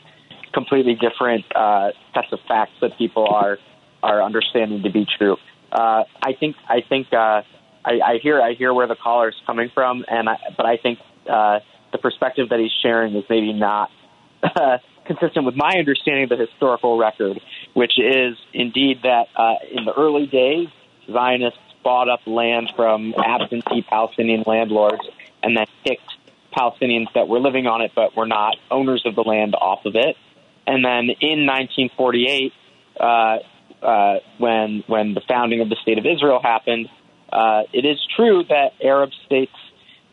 completely 0.55 0.95
different 0.95 1.45
uh, 1.55 1.91
sets 2.15 2.29
of 2.33 2.39
facts 2.49 2.73
that 2.81 2.97
people 2.97 3.27
are 3.29 3.59
are 4.03 4.23
understanding 4.23 4.83
to 4.83 4.91
be 4.91 5.07
true. 5.19 5.37
Uh, 5.71 6.05
I 6.23 6.33
think 6.39 6.57
I 6.69 6.81
think 6.89 7.13
uh, 7.13 7.43
I, 7.87 8.01
I 8.05 8.19
hear 8.19 8.43
I 8.43 8.55
hear 8.55 8.75
where 8.75 8.89
the 8.89 8.97
caller 8.97 9.29
is 9.29 9.37
coming 9.47 9.71
from, 9.73 10.05
and 10.09 10.29
I, 10.29 10.39
but 10.57 10.67
I 10.67 10.77
think 10.77 10.99
uh, 11.31 11.61
the 11.93 11.99
perspective 11.99 12.49
that 12.51 12.59
he's 12.59 12.73
sharing 12.83 13.15
is 13.15 13.25
maybe 13.31 13.53
not 13.53 13.91
uh, 14.43 14.79
consistent 15.07 15.47
with 15.47 15.55
my 15.55 15.77
understanding 15.79 16.25
of 16.25 16.31
the 16.31 16.37
historical 16.37 16.99
record, 16.99 17.41
which 17.75 17.99
is 17.99 18.37
indeed 18.53 19.03
that 19.05 19.29
uh, 19.37 19.55
in 19.71 19.85
the 19.85 19.93
early 19.97 20.27
days, 20.27 20.69
Zionists 21.11 21.61
bought 21.85 22.09
up 22.09 22.21
land 22.27 22.73
from 22.75 23.15
absentee 23.17 23.83
Palestinian 23.83 24.43
landlords 24.45 25.03
and 25.43 25.57
then 25.57 25.67
kicked 25.85 26.11
Palestinians 26.53 27.07
that 27.15 27.29
were 27.29 27.39
living 27.39 27.67
on 27.67 27.81
it 27.81 27.93
but 27.95 28.17
were 28.17 28.27
not 28.27 28.57
owners 28.71 29.03
of 29.07 29.15
the 29.15 29.23
land 29.23 29.55
off 29.55 29.85
of 29.85 29.95
it. 29.95 30.17
And 30.67 30.85
then 30.85 31.15
in 31.21 31.47
1948, 31.47 32.53
uh, 32.99 33.39
uh, 33.83 34.19
when 34.39 34.83
when 34.87 35.15
the 35.15 35.21
founding 35.29 35.61
of 35.61 35.69
the 35.69 35.77
state 35.83 35.99
of 35.99 36.07
Israel 36.07 36.41
happened, 36.43 36.89
uh, 37.33 37.63
it 37.73 37.85
is 37.85 37.99
true 38.17 38.45
that 38.49 38.73
Arab 38.83 39.11
states 39.27 39.53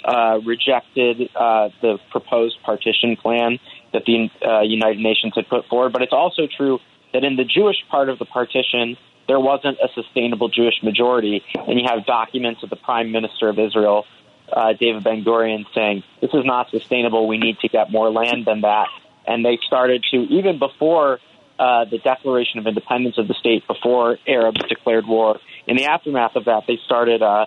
uh, 0.03 0.39
rejected 0.45 1.29
uh, 1.35 1.69
the 1.81 1.97
proposed 2.11 2.57
partition 2.63 3.15
plan 3.15 3.59
that 3.93 4.03
the 4.05 4.29
uh, 4.45 4.61
United 4.61 4.99
Nations 4.99 5.33
had 5.35 5.47
put 5.47 5.65
forward, 5.67 5.93
but 5.93 6.01
it's 6.01 6.13
also 6.13 6.47
true 6.47 6.79
that 7.13 7.23
in 7.23 7.35
the 7.35 7.45
Jewish 7.45 7.77
part 7.89 8.09
of 8.09 8.19
the 8.19 8.25
partition, 8.25 8.97
there 9.27 9.39
wasn't 9.39 9.77
a 9.81 9.87
sustainable 9.93 10.49
Jewish 10.49 10.81
majority. 10.83 11.43
And 11.55 11.79
you 11.79 11.85
have 11.87 12.05
documents 12.05 12.63
of 12.63 12.69
the 12.69 12.75
Prime 12.75 13.11
Minister 13.11 13.49
of 13.49 13.59
Israel, 13.59 14.05
uh, 14.51 14.73
David 14.73 15.03
Ben 15.03 15.23
Gurion, 15.23 15.65
saying, 15.73 16.03
This 16.21 16.31
is 16.33 16.43
not 16.43 16.69
sustainable. 16.71 17.27
We 17.27 17.37
need 17.37 17.59
to 17.59 17.69
get 17.69 17.91
more 17.91 18.09
land 18.09 18.45
than 18.45 18.61
that. 18.61 18.87
And 19.25 19.45
they 19.45 19.57
started 19.65 20.03
to, 20.11 20.17
even 20.17 20.59
before 20.59 21.19
uh, 21.57 21.85
the 21.85 21.99
Declaration 21.99 22.59
of 22.59 22.67
Independence 22.67 23.17
of 23.17 23.27
the 23.27 23.35
state, 23.35 23.65
before 23.67 24.17
Arabs 24.27 24.61
declared 24.67 25.07
war, 25.07 25.39
in 25.67 25.77
the 25.77 25.85
aftermath 25.85 26.35
of 26.35 26.45
that, 26.45 26.63
they 26.67 26.77
started 26.85 27.21
uh, 27.21 27.45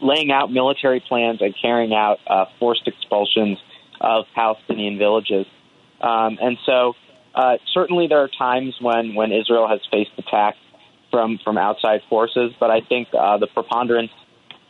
laying 0.00 0.30
out 0.30 0.50
military 0.50 1.00
plans 1.00 1.40
and 1.40 1.54
carrying 1.60 1.92
out 1.94 2.18
uh, 2.26 2.46
forced 2.58 2.86
expulsions 2.86 3.58
of 4.00 4.24
Palestinian 4.34 4.98
villages. 4.98 5.46
Um, 6.00 6.38
and 6.40 6.58
so, 6.66 6.94
uh, 7.34 7.56
certainly, 7.72 8.06
there 8.08 8.20
are 8.20 8.28
times 8.28 8.74
when, 8.80 9.14
when 9.14 9.32
Israel 9.32 9.68
has 9.68 9.80
faced 9.90 10.10
attacks 10.18 10.58
from 11.10 11.38
from 11.44 11.56
outside 11.56 12.00
forces, 12.08 12.52
but 12.58 12.70
I 12.70 12.80
think 12.80 13.08
uh, 13.16 13.38
the 13.38 13.46
preponderance 13.46 14.10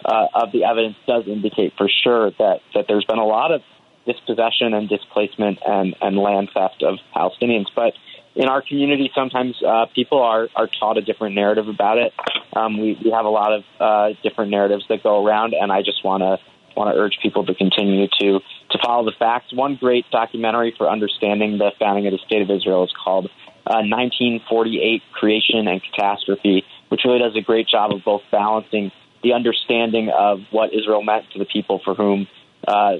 uh, 0.05 0.27
of 0.35 0.53
the 0.53 0.65
evidence 0.65 0.97
does 1.07 1.27
indicate 1.27 1.73
for 1.79 1.89
sure 1.89 2.31
that 2.33 2.61
that 2.75 2.85
there's 2.87 3.07
been 3.07 3.19
a 3.19 3.25
lot 3.25 3.51
of 3.51 3.63
dispossession 4.05 4.75
and 4.75 4.87
displacement 4.89 5.59
and, 5.67 5.97
and 6.03 6.19
land 6.19 6.51
theft 6.53 6.83
of 6.83 6.99
Palestinians. 7.17 7.67
But 7.75 7.95
in 8.37 8.49
our 8.49 8.63
community, 8.63 9.11
sometimes 9.15 9.55
uh, 9.67 9.87
people 9.95 10.21
are, 10.21 10.49
are 10.57 10.69
taught 10.81 10.99
a 10.99 11.03
different 11.03 11.35
narrative 11.35 11.69
about 11.69 11.99
it. 11.99 12.13
Um, 12.55 12.81
we, 12.81 12.99
we 13.05 13.11
have 13.11 13.25
a 13.25 13.31
lot 13.31 13.53
of 13.53 13.63
uh, 13.81 14.09
different 14.23 14.51
narratives 14.51 14.85
that 14.89 15.03
go 15.03 15.25
around, 15.25 15.55
and 15.55 15.71
I 15.73 15.83
just 15.83 16.05
want 16.05 16.23
to 16.23 16.39
want 16.77 16.93
to 16.93 17.01
urge 17.01 17.19
people 17.23 17.47
to 17.47 17.55
continue 17.55 18.09
to 18.21 18.41
to 18.71 18.79
follow 18.85 19.05
the 19.05 19.15
facts. 19.17 19.53
One 19.53 19.77
great 19.77 20.07
documentary 20.11 20.75
for 20.77 20.91
understanding 20.91 21.59
the 21.59 21.71
founding 21.79 22.07
of 22.07 22.13
the 22.13 22.19
state 22.27 22.43
of 22.43 22.51
Israel 22.51 22.83
is 22.85 22.93
called 22.93 23.27
uh, 23.67 23.87
1948 23.87 25.03
Creation 25.13 25.69
and 25.69 25.81
Catastrophe, 25.83 26.65
which 26.89 27.03
really 27.05 27.21
does 27.21 27.37
a 27.37 27.43
great 27.43 27.69
job 27.69 27.93
of 27.93 28.03
both 28.05 28.23
balancing 28.33 28.91
the 29.23 29.33
understanding 29.33 30.11
of 30.11 30.41
what 30.51 30.75
Israel 30.75 31.03
meant 31.03 31.25
to 31.33 31.39
the 31.39 31.47
people 31.47 31.81
for 31.85 31.95
whom 31.95 32.27
uh, 32.67 32.95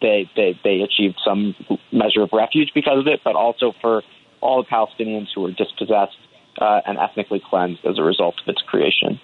they, 0.00 0.30
they 0.36 0.58
they 0.62 0.82
achieved 0.82 1.18
some 1.24 1.54
measure 1.90 2.22
of 2.22 2.30
refuge 2.32 2.70
because 2.74 3.00
of 3.00 3.06
it, 3.08 3.20
but 3.24 3.34
also 3.34 3.72
for 3.80 4.02
all 4.40 4.62
the 4.62 4.68
Palestinians 4.68 5.28
who 5.34 5.42
were 5.42 5.52
dispossessed 5.52 6.16
uh, 6.60 6.80
and 6.86 6.98
ethnically 6.98 7.40
cleansed 7.40 7.84
as 7.84 7.98
a 7.98 8.02
result 8.02 8.34
of 8.40 8.48
its 8.48 8.62
creation. 8.62 9.20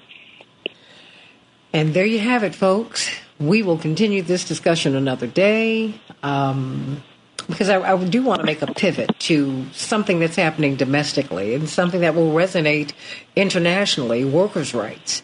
And 1.72 1.94
there 1.94 2.04
you 2.04 2.18
have 2.18 2.42
it, 2.42 2.54
folks. 2.54 3.10
We 3.40 3.62
will 3.62 3.78
continue 3.78 4.22
this 4.22 4.44
discussion 4.44 4.94
another 4.94 5.26
day. 5.26 5.94
Um, 6.22 7.02
because 7.48 7.68
I, 7.68 7.80
I, 7.80 8.04
do 8.04 8.22
want 8.22 8.40
to 8.40 8.46
make 8.46 8.62
a 8.62 8.72
pivot 8.72 9.18
to 9.20 9.66
something 9.72 10.20
that's 10.20 10.36
happening 10.36 10.76
domestically 10.76 11.54
and 11.54 11.68
something 11.68 12.02
that 12.02 12.14
will 12.14 12.32
resonate 12.32 12.92
internationally 13.34 14.24
workers' 14.24 14.74
rights. 14.74 15.22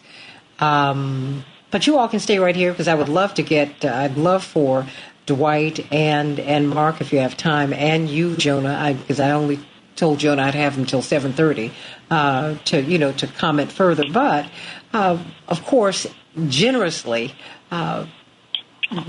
Um, 0.59 1.45
but 1.71 1.87
you 1.87 1.97
all 1.97 2.09
can 2.09 2.19
stay 2.19 2.39
right 2.39 2.55
here 2.55 2.71
because 2.71 2.89
I 2.89 2.95
would 2.95 3.07
love 3.07 3.35
to 3.35 3.43
get, 3.43 3.85
uh, 3.85 3.93
I'd 3.93 4.17
love 4.17 4.43
for 4.43 4.85
Dwight 5.25 5.91
and 5.93 6.39
and 6.39 6.67
Mark, 6.67 7.01
if 7.01 7.13
you 7.13 7.19
have 7.19 7.37
time, 7.37 7.71
and 7.71 8.09
you, 8.09 8.35
Jonah, 8.35 8.95
because 8.99 9.19
I, 9.19 9.29
I, 9.29 9.31
only 9.31 9.59
told 9.99 10.19
Jonah 10.19 10.43
I'd 10.43 10.55
have 10.55 10.75
him 10.75 10.85
till 10.85 11.01
seven 11.01 11.33
thirty 11.33 11.71
uh, 12.09 12.55
to 12.65 12.81
you 12.81 12.97
know 12.97 13.11
to 13.13 13.27
comment 13.27 13.71
further. 13.71 14.05
But 14.11 14.49
uh, 14.93 15.21
of 15.47 15.65
course, 15.65 16.07
generously. 16.47 17.33
Uh, 17.71 18.07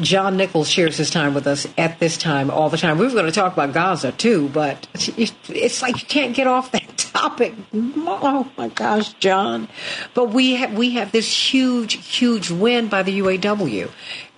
John 0.00 0.36
Nichols 0.36 0.68
shares 0.68 0.98
his 0.98 1.08
time 1.08 1.32
with 1.32 1.46
us 1.46 1.66
at 1.78 1.98
this 1.98 2.18
time 2.18 2.50
all 2.50 2.68
the 2.68 2.76
time. 2.76 2.98
We 2.98 3.06
were 3.06 3.12
going 3.12 3.24
to 3.24 3.32
talk 3.32 3.54
about 3.54 3.72
Gaza 3.72 4.12
too, 4.12 4.50
but 4.50 4.86
it's 4.94 5.80
like 5.80 6.00
you 6.00 6.06
can't 6.06 6.36
get 6.36 6.46
off 6.46 6.72
that 6.72 6.98
topic. 6.98 7.54
Oh 7.72 8.50
my 8.58 8.68
gosh, 8.68 9.14
John! 9.14 9.68
But 10.12 10.30
we 10.30 10.56
have 10.56 10.74
we 10.74 10.90
have 10.94 11.12
this 11.12 11.52
huge, 11.52 11.94
huge 12.06 12.50
win 12.50 12.88
by 12.88 13.02
the 13.02 13.20
UAW, 13.20 13.90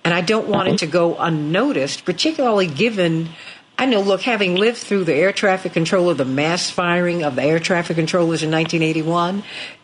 and 0.04 0.14
I 0.14 0.20
don't 0.20 0.46
want 0.46 0.68
it 0.68 0.78
to 0.78 0.86
go 0.86 1.16
unnoticed, 1.16 2.04
particularly 2.04 2.68
given. 2.68 3.30
I 3.82 3.84
know, 3.84 4.00
look, 4.00 4.22
having 4.22 4.54
lived 4.54 4.78
through 4.78 5.02
the 5.02 5.14
air 5.14 5.32
traffic 5.32 5.72
controller, 5.72 6.14
the 6.14 6.24
mass 6.24 6.70
firing 6.70 7.24
of 7.24 7.34
the 7.34 7.42
air 7.42 7.58
traffic 7.58 7.96
controllers 7.96 8.44
in 8.44 8.50
1981, 8.52 9.42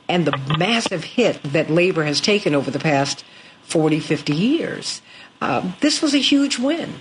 and 0.08 0.24
the 0.24 0.38
massive 0.56 1.02
hit 1.02 1.42
that 1.42 1.68
labor 1.68 2.04
has 2.04 2.20
taken 2.20 2.54
over 2.54 2.70
the 2.70 2.78
past 2.78 3.24
40, 3.64 3.98
50 3.98 4.32
years, 4.32 5.02
uh, 5.40 5.72
this 5.80 6.00
was 6.00 6.14
a 6.14 6.18
huge 6.18 6.60
win. 6.60 6.94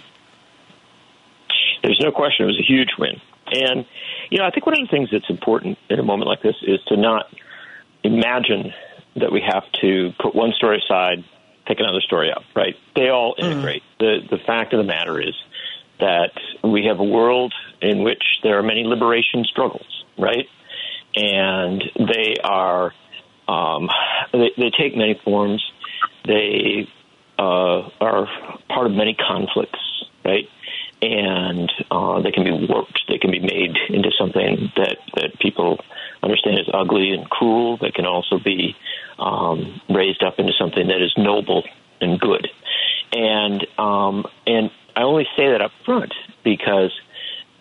There's 1.83 1.99
no 2.01 2.11
question 2.11 2.45
it 2.45 2.47
was 2.47 2.59
a 2.59 2.65
huge 2.65 2.89
win. 2.97 3.21
And, 3.45 3.85
you 4.31 4.39
know, 4.39 4.45
I 4.45 4.49
think 4.49 4.65
one 4.65 4.73
of 4.73 4.81
the 4.81 4.89
things 4.89 5.09
that's 5.11 5.29
important 5.29 5.77
in 5.91 5.99
a 5.99 6.03
moment 6.03 6.27
like 6.27 6.41
this 6.41 6.55
is 6.63 6.79
to 6.87 6.97
not 6.97 7.31
imagine 8.03 8.73
that 9.17 9.31
we 9.31 9.41
have 9.41 9.71
to 9.81 10.13
put 10.19 10.33
one 10.33 10.51
story 10.53 10.81
aside 10.83 11.23
pick 11.67 11.79
another 11.79 12.01
story 12.01 12.31
up, 12.31 12.43
right? 12.55 12.75
They 12.95 13.09
all 13.09 13.35
mm. 13.35 13.43
integrate. 13.43 13.83
Mm. 13.99 13.99
The 14.29 14.37
the 14.37 14.43
fact 14.43 14.73
of 14.73 14.77
the 14.77 14.85
matter 14.85 15.19
is 15.19 15.35
that 15.99 16.31
we 16.63 16.85
have 16.85 16.99
a 16.99 17.03
world 17.03 17.53
in 17.81 18.03
which 18.03 18.23
there 18.43 18.57
are 18.57 18.63
many 18.63 18.83
liberation 18.83 19.43
struggles, 19.45 20.05
right? 20.17 20.47
And 21.15 21.83
they 21.95 22.35
are 22.43 22.93
um, 23.47 23.89
they, 24.31 24.51
they 24.57 24.71
take 24.77 24.95
many 24.95 25.19
forms. 25.23 25.63
They 26.25 26.87
uh, 27.39 27.89
are 28.01 28.27
part 28.69 28.87
of 28.87 28.91
many 28.91 29.15
conflicts, 29.15 29.79
right? 30.25 30.49
And 31.01 31.71
uh, 31.91 32.21
they 32.21 32.31
can 32.31 32.43
be 32.43 32.67
warped. 32.67 33.03
They 33.07 33.19
can 33.19 33.31
be 33.31 33.39
made 33.39 33.77
into 33.89 34.11
something 34.17 34.71
that 34.75 34.97
that 35.15 35.39
people 35.39 35.79
understand 36.23 36.59
as 36.59 36.67
ugly 36.73 37.11
and 37.11 37.29
cruel. 37.29 37.77
They 37.77 37.91
can 37.91 38.05
also 38.05 38.39
be 38.39 38.75
um, 39.19 39.79
raised 39.89 40.23
up 40.23 40.39
into 40.39 40.53
something 40.59 40.87
that 40.87 41.01
is 41.01 41.13
noble 41.17 41.63
and 42.01 42.19
good. 42.19 42.47
And 43.13 43.65
um, 43.77 44.25
and 44.45 44.71
I 44.97 45.03
only 45.03 45.27
say 45.37 45.51
that 45.51 45.61
up 45.61 45.71
front 45.85 46.11
because, 46.43 46.91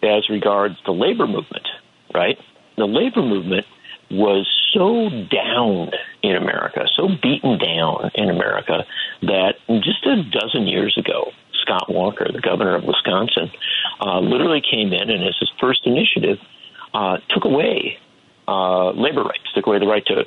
as 0.02 0.30
regards 0.30 0.76
the 0.86 0.92
labor 0.92 1.26
movement, 1.26 1.68
right? 2.14 2.38
The 2.78 2.86
labor 2.86 3.20
movement 3.20 3.66
was 4.10 4.48
so 4.72 5.10
down 5.10 5.90
in 6.22 6.34
America, 6.34 6.86
so 6.96 7.08
beaten 7.22 7.58
down 7.58 8.10
in 8.14 8.30
America 8.30 8.86
that 9.20 9.56
just 9.68 10.06
a 10.06 10.22
dozen 10.22 10.66
years 10.66 10.96
ago, 10.96 11.30
Scott 11.60 11.92
Walker, 11.92 12.26
the 12.32 12.40
governor 12.40 12.74
of 12.74 12.84
Wisconsin, 12.84 13.50
uh, 14.00 14.20
literally 14.20 14.62
came 14.62 14.94
in 14.94 15.10
and, 15.10 15.22
as 15.22 15.36
his 15.38 15.50
first 15.60 15.80
initiative, 15.84 16.38
uh, 16.94 17.18
took 17.28 17.44
away 17.44 17.98
uh, 18.48 18.92
labor 18.92 19.24
rights, 19.24 19.44
took 19.54 19.66
away 19.66 19.78
the 19.78 19.86
right 19.86 20.06
to 20.06 20.24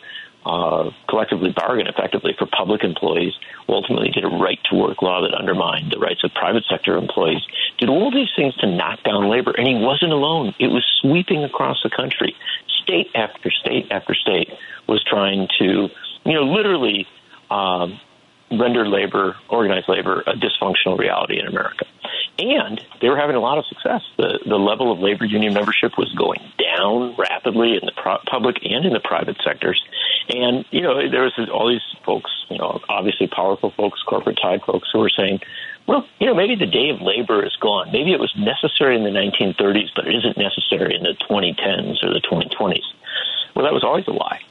uh, 0.49 0.89
collectively 1.07 1.51
bargain 1.51 1.85
effectively 1.85 2.33
for 2.37 2.47
public 2.47 2.83
employees, 2.83 3.33
ultimately 3.67 4.09
did 4.09 4.23
a 4.23 4.27
right 4.27 4.59
to 4.69 4.75
work 4.75 5.01
law 5.01 5.21
that 5.21 5.37
undermined 5.37 5.91
the 5.91 5.99
rights 5.99 6.23
of 6.23 6.31
private 6.33 6.63
sector 6.67 6.97
employees, 6.97 7.41
did 7.77 7.87
all 7.87 8.09
these 8.09 8.29
things 8.35 8.55
to 8.55 8.65
knock 8.65 9.03
down 9.03 9.29
labor. 9.29 9.51
And 9.51 9.67
he 9.67 9.75
wasn't 9.75 10.11
alone. 10.11 10.55
It 10.59 10.67
was 10.67 10.83
sweeping 11.01 11.43
across 11.43 11.77
the 11.83 11.91
country. 11.91 12.35
State 12.81 13.11
after 13.13 13.51
state 13.51 13.91
after 13.91 14.15
state 14.15 14.49
was 14.87 15.03
trying 15.03 15.47
to, 15.59 15.89
you 16.25 16.33
know, 16.33 16.45
literally 16.45 17.05
um, 17.51 17.99
render 18.51 18.87
labor, 18.87 19.35
organized 19.49 19.87
labor, 19.87 20.23
a 20.25 20.33
dysfunctional 20.33 20.97
reality 20.97 21.39
in 21.39 21.45
America. 21.45 21.85
And 22.39 22.81
they 23.01 23.09
were 23.09 23.17
having 23.17 23.35
a 23.35 23.39
lot 23.39 23.57
of 23.57 23.65
success. 23.67 24.01
The, 24.17 24.39
the 24.47 24.55
level 24.55 24.91
of 24.91 24.99
labor 24.99 25.25
union 25.25 25.53
membership 25.53 25.91
was 25.97 26.11
going 26.13 26.39
down 26.57 27.15
rapidly 27.17 27.73
in 27.73 27.85
the 27.85 27.91
pro- 27.91 28.19
public 28.29 28.57
and 28.63 28.85
in 28.85 28.93
the 28.93 29.01
private 29.01 29.37
sectors. 29.43 29.83
And, 30.29 30.63
you 30.69 30.81
know, 30.81 31.09
there 31.09 31.23
was 31.23 31.33
all 31.51 31.67
these 31.67 31.81
folks, 32.05 32.29
you 32.49 32.57
know, 32.59 32.81
obviously 32.87 33.27
powerful 33.27 33.71
folks, 33.71 34.01
corporate 34.03 34.37
tied 34.41 34.61
folks 34.61 34.87
who 34.93 34.99
were 34.99 35.09
saying, 35.09 35.39
well, 35.87 36.05
you 36.19 36.27
know, 36.27 36.35
maybe 36.35 36.55
the 36.55 36.67
day 36.67 36.89
of 36.89 37.01
labor 37.01 37.43
is 37.43 37.55
gone. 37.59 37.91
Maybe 37.91 38.13
it 38.13 38.19
was 38.19 38.31
necessary 38.37 38.95
in 38.95 39.03
the 39.03 39.09
1930s, 39.09 39.89
but 39.95 40.07
it 40.07 40.15
isn't 40.15 40.37
necessary 40.37 40.95
in 40.95 41.01
the 41.01 41.15
2010s 41.27 42.03
or 42.03 42.13
the 42.13 42.21
2020s. 42.21 42.85
Well, 43.55 43.65
that 43.65 43.73
was 43.73 43.83
always 43.83 44.07
a 44.07 44.11
lie. 44.11 44.41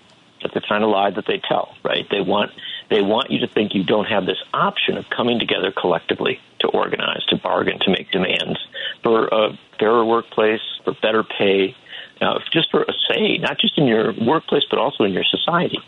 That's 0.42 0.54
the 0.54 0.60
kind 0.60 0.82
of 0.82 0.90
lie 0.90 1.10
that 1.10 1.26
they 1.26 1.38
tell, 1.38 1.74
right? 1.84 2.06
They 2.10 2.20
want 2.20 2.52
they 2.90 3.02
want 3.02 3.30
you 3.30 3.40
to 3.40 3.46
think 3.46 3.74
you 3.74 3.84
don't 3.84 4.06
have 4.06 4.24
this 4.24 4.38
option 4.54 4.96
of 4.96 5.10
coming 5.10 5.38
together 5.38 5.72
collectively 5.72 6.40
to 6.60 6.68
organize, 6.68 7.24
to 7.26 7.36
bargain, 7.36 7.78
to 7.80 7.90
make 7.90 8.10
demands 8.10 8.58
for 9.02 9.28
a 9.28 9.58
fairer 9.78 10.04
workplace, 10.04 10.60
for 10.84 10.94
better 11.02 11.22
pay, 11.22 11.76
uh, 12.20 12.38
just 12.52 12.70
for 12.70 12.82
a 12.82 12.92
say, 13.08 13.38
not 13.38 13.58
just 13.58 13.78
in 13.78 13.86
your 13.86 14.12
workplace, 14.12 14.64
but 14.68 14.78
also 14.78 15.04
in 15.04 15.12
your 15.12 15.24
society. 15.24 15.80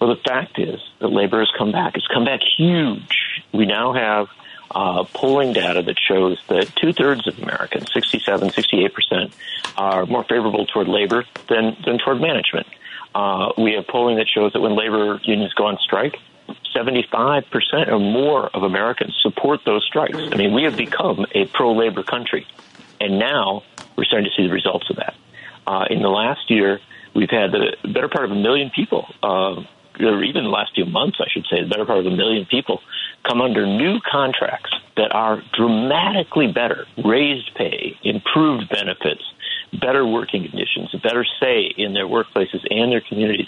Well, 0.00 0.14
the 0.14 0.22
fact 0.22 0.58
is 0.58 0.80
that 1.00 1.08
labor 1.08 1.40
has 1.40 1.50
come 1.58 1.72
back. 1.72 1.96
It's 1.96 2.06
come 2.06 2.24
back 2.24 2.40
huge. 2.56 3.42
We 3.52 3.66
now 3.66 3.92
have 3.92 4.28
uh, 4.70 5.04
polling 5.12 5.52
data 5.52 5.82
that 5.82 5.98
shows 5.98 6.38
that 6.48 6.74
two 6.76 6.92
thirds 6.92 7.26
of 7.26 7.38
Americans, 7.38 7.92
67, 7.92 8.48
68%, 8.50 9.32
are 9.76 10.06
more 10.06 10.24
favorable 10.24 10.64
toward 10.66 10.88
labor 10.88 11.24
than, 11.48 11.76
than 11.84 11.98
toward 11.98 12.20
management. 12.20 12.66
Uh, 13.14 13.52
we 13.58 13.72
have 13.72 13.86
polling 13.88 14.16
that 14.16 14.28
shows 14.28 14.52
that 14.52 14.60
when 14.60 14.76
labor 14.76 15.20
unions 15.24 15.52
go 15.54 15.66
on 15.66 15.76
strike, 15.78 16.16
75% 16.74 17.88
or 17.88 17.98
more 17.98 18.46
of 18.48 18.62
Americans 18.62 19.16
support 19.20 19.60
those 19.64 19.84
strikes. 19.84 20.16
I 20.16 20.36
mean, 20.36 20.54
we 20.54 20.62
have 20.64 20.76
become 20.76 21.26
a 21.32 21.46
pro 21.46 21.72
labor 21.72 22.02
country. 22.02 22.46
And 23.00 23.18
now 23.18 23.62
we're 23.96 24.04
starting 24.04 24.30
to 24.30 24.36
see 24.36 24.46
the 24.46 24.52
results 24.52 24.88
of 24.90 24.96
that. 24.96 25.14
Uh, 25.70 25.84
in 25.88 26.02
the 26.02 26.08
last 26.08 26.50
year, 26.50 26.80
we've 27.14 27.30
had 27.30 27.52
the 27.52 27.76
better 27.94 28.08
part 28.08 28.24
of 28.24 28.32
a 28.32 28.34
million 28.34 28.72
people, 28.74 29.06
uh, 29.22 29.54
or 30.00 30.24
even 30.24 30.42
the 30.42 30.50
last 30.50 30.74
few 30.74 30.84
months, 30.84 31.18
I 31.20 31.30
should 31.30 31.46
say, 31.48 31.62
the 31.62 31.68
better 31.68 31.84
part 31.84 32.00
of 32.00 32.06
a 32.06 32.10
million 32.10 32.44
people 32.44 32.80
come 33.22 33.40
under 33.40 33.64
new 33.64 34.00
contracts 34.00 34.72
that 34.96 35.14
are 35.14 35.40
dramatically 35.56 36.50
better, 36.50 36.86
raised 37.04 37.54
pay, 37.54 37.96
improved 38.02 38.68
benefits, 38.68 39.22
better 39.80 40.04
working 40.04 40.42
conditions, 40.42 40.92
better 41.04 41.24
say 41.38 41.72
in 41.76 41.94
their 41.94 42.08
workplaces 42.08 42.66
and 42.68 42.90
their 42.90 43.02
communities 43.08 43.46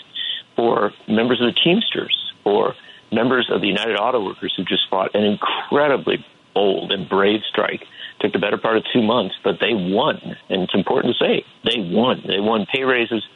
for 0.54 0.92
members 1.08 1.40
of 1.40 1.52
the 1.52 1.60
Teamsters 1.64 2.14
or 2.44 2.76
members 3.10 3.50
of 3.50 3.62
the 3.62 3.66
United 3.66 3.96
Auto 3.96 4.24
Workers 4.24 4.54
who 4.56 4.62
just 4.62 4.88
fought 4.88 5.12
an 5.16 5.24
incredibly 5.24 6.24
bold 6.54 6.92
and 6.92 7.08
brave 7.08 7.40
strike. 7.50 7.84
Took 8.22 8.32
the 8.32 8.38
better 8.38 8.56
part 8.56 8.76
of 8.76 8.84
two 8.92 9.02
months, 9.02 9.34
but 9.42 9.58
they 9.60 9.74
won. 9.74 10.16
And 10.48 10.62
it's 10.62 10.74
important 10.74 11.14
to 11.18 11.24
say 11.24 11.44
they 11.64 11.80
won. 11.80 12.22
They 12.26 12.40
won 12.40 12.66
pay 12.72 12.84
raises 12.84 13.26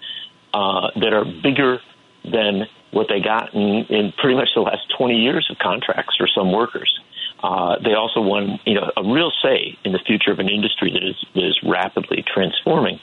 uh, 0.55 0.91
that 0.97 1.13
are 1.13 1.25
bigger 1.25 1.81
than 2.25 2.67
what 2.93 3.09
they 3.09 3.21
got 3.21 3.53
in, 3.53 3.85
in 3.91 4.13
pretty 4.13 4.37
much 4.37 4.49
the 4.55 4.63
last 4.63 4.83
20 4.97 5.17
years 5.17 5.49
of 5.51 5.59
contracts 5.59 6.17
for 6.17 6.29
some 6.29 6.53
workers. 6.53 7.01
uh, 7.43 7.77
they 7.83 7.95
also 7.95 8.21
won, 8.21 8.59
you 8.65 8.75
know, 8.75 8.91
a 8.97 9.03
real 9.03 9.31
say 9.43 9.77
in 9.85 9.93
the 9.93 9.99
future 9.99 10.31
of 10.31 10.39
an 10.39 10.49
industry 10.49 10.91
that 10.93 11.03
is 11.03 11.17
that 11.35 11.45
is 11.45 11.59
rapidly 11.63 12.25
transforming. 12.27 12.99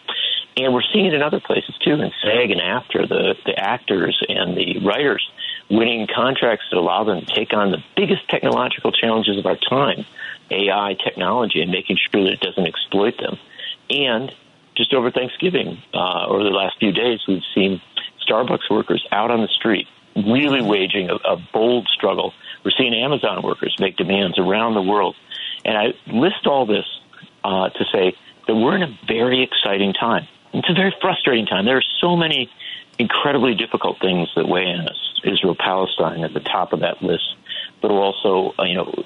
And 0.56 0.74
we're 0.74 0.84
seeing 0.94 1.06
it 1.06 1.14
in 1.14 1.22
other 1.22 1.40
places 1.40 1.76
too, 1.84 1.94
in 1.94 2.12
SAG 2.22 2.52
and 2.52 2.62
AFTRA 2.62 3.08
the 3.10 3.36
the 3.46 3.58
actors 3.58 4.24
and 4.28 4.56
the 4.58 4.80
writers 4.80 5.30
winning 5.70 6.08
contracts 6.14 6.66
that 6.72 6.78
allow 6.78 7.04
them 7.04 7.26
to 7.26 7.26
take 7.26 7.54
on 7.54 7.72
the 7.72 7.84
biggest 7.96 8.28
technological 8.30 8.92
challenges 8.92 9.38
of 9.38 9.46
our 9.46 9.56
time, 9.56 10.06
AI 10.52 10.96
technology, 11.04 11.62
and 11.62 11.72
making 11.72 11.98
sure 11.98 12.24
that 12.24 12.34
it 12.34 12.40
doesn't 12.40 12.66
exploit 12.66 13.18
them. 13.18 13.38
And 13.90 14.34
just 14.76 14.94
over 14.94 15.12
Thanksgiving, 15.12 15.82
uh, 15.94 16.26
over 16.28 16.44
the 16.44 16.50
last 16.50 16.78
few 16.80 16.92
days, 16.92 17.20
we've 17.28 17.44
seen 17.54 17.82
Starbucks 18.28 18.70
workers 18.70 19.06
out 19.12 19.32
on 19.32 19.42
the 19.42 19.48
street 19.48 19.88
really 20.16 20.62
waging 20.62 21.10
a, 21.10 21.16
a 21.16 21.38
bold 21.52 21.88
struggle. 21.88 22.34
We're 22.64 22.72
seeing 22.72 22.94
Amazon 22.94 23.42
workers 23.44 23.76
make 23.80 23.98
demands 23.98 24.38
around 24.38 24.76
the 24.76 24.82
world. 24.82 25.16
And 25.66 25.78
I 25.78 25.94
list 26.08 26.46
all 26.46 26.66
this 26.66 26.86
uh, 27.44 27.70
to 27.70 27.86
say 27.92 28.16
that 28.48 28.56
we're 28.56 28.76
in 28.76 28.84
a 28.84 28.98
very 29.08 29.44
exciting 29.44 29.94
time. 29.94 30.28
It's 30.54 30.70
a 30.70 30.74
very 30.74 30.96
frustrating 31.02 31.46
time. 31.46 31.66
There 31.66 31.78
are 31.78 31.84
so 32.00 32.16
many 32.16 32.50
incredibly 33.00 33.56
difficult 33.56 34.00
things 34.00 34.30
that 34.36 34.48
weigh 34.48 34.68
in 34.68 34.82
us. 34.82 35.22
Israel 35.24 35.56
Palestine 35.56 36.24
at 36.24 36.34
the 36.34 36.42
top 36.42 36.74
of 36.74 36.82
that 36.82 37.02
list, 37.02 37.36
but 37.82 37.92
also, 37.92 38.54
uh, 38.60 38.64
you 38.64 38.76
know, 38.76 39.04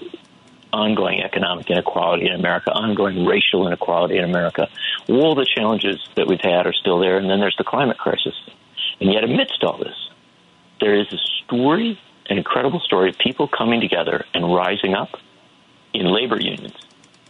ongoing 0.73 1.21
economic 1.21 1.69
inequality 1.69 2.27
in 2.27 2.33
America, 2.33 2.71
ongoing 2.71 3.25
racial 3.25 3.67
inequality 3.67 4.17
in 4.17 4.23
America. 4.23 4.67
All 5.09 5.35
the 5.35 5.47
challenges 5.55 5.97
that 6.15 6.27
we've 6.27 6.41
had 6.41 6.65
are 6.67 6.73
still 6.73 6.99
there, 6.99 7.17
and 7.17 7.29
then 7.29 7.39
there's 7.39 7.55
the 7.57 7.63
climate 7.63 7.97
crisis. 7.97 8.35
And 8.99 9.11
yet, 9.11 9.23
amidst 9.23 9.63
all 9.63 9.77
this, 9.77 9.95
there 10.79 10.99
is 10.99 11.07
a 11.11 11.17
story, 11.43 11.99
an 12.29 12.37
incredible 12.37 12.79
story 12.79 13.09
of 13.09 13.17
people 13.17 13.47
coming 13.47 13.81
together 13.81 14.25
and 14.33 14.53
rising 14.53 14.93
up 14.93 15.09
in 15.93 16.05
labor 16.05 16.39
unions 16.39 16.75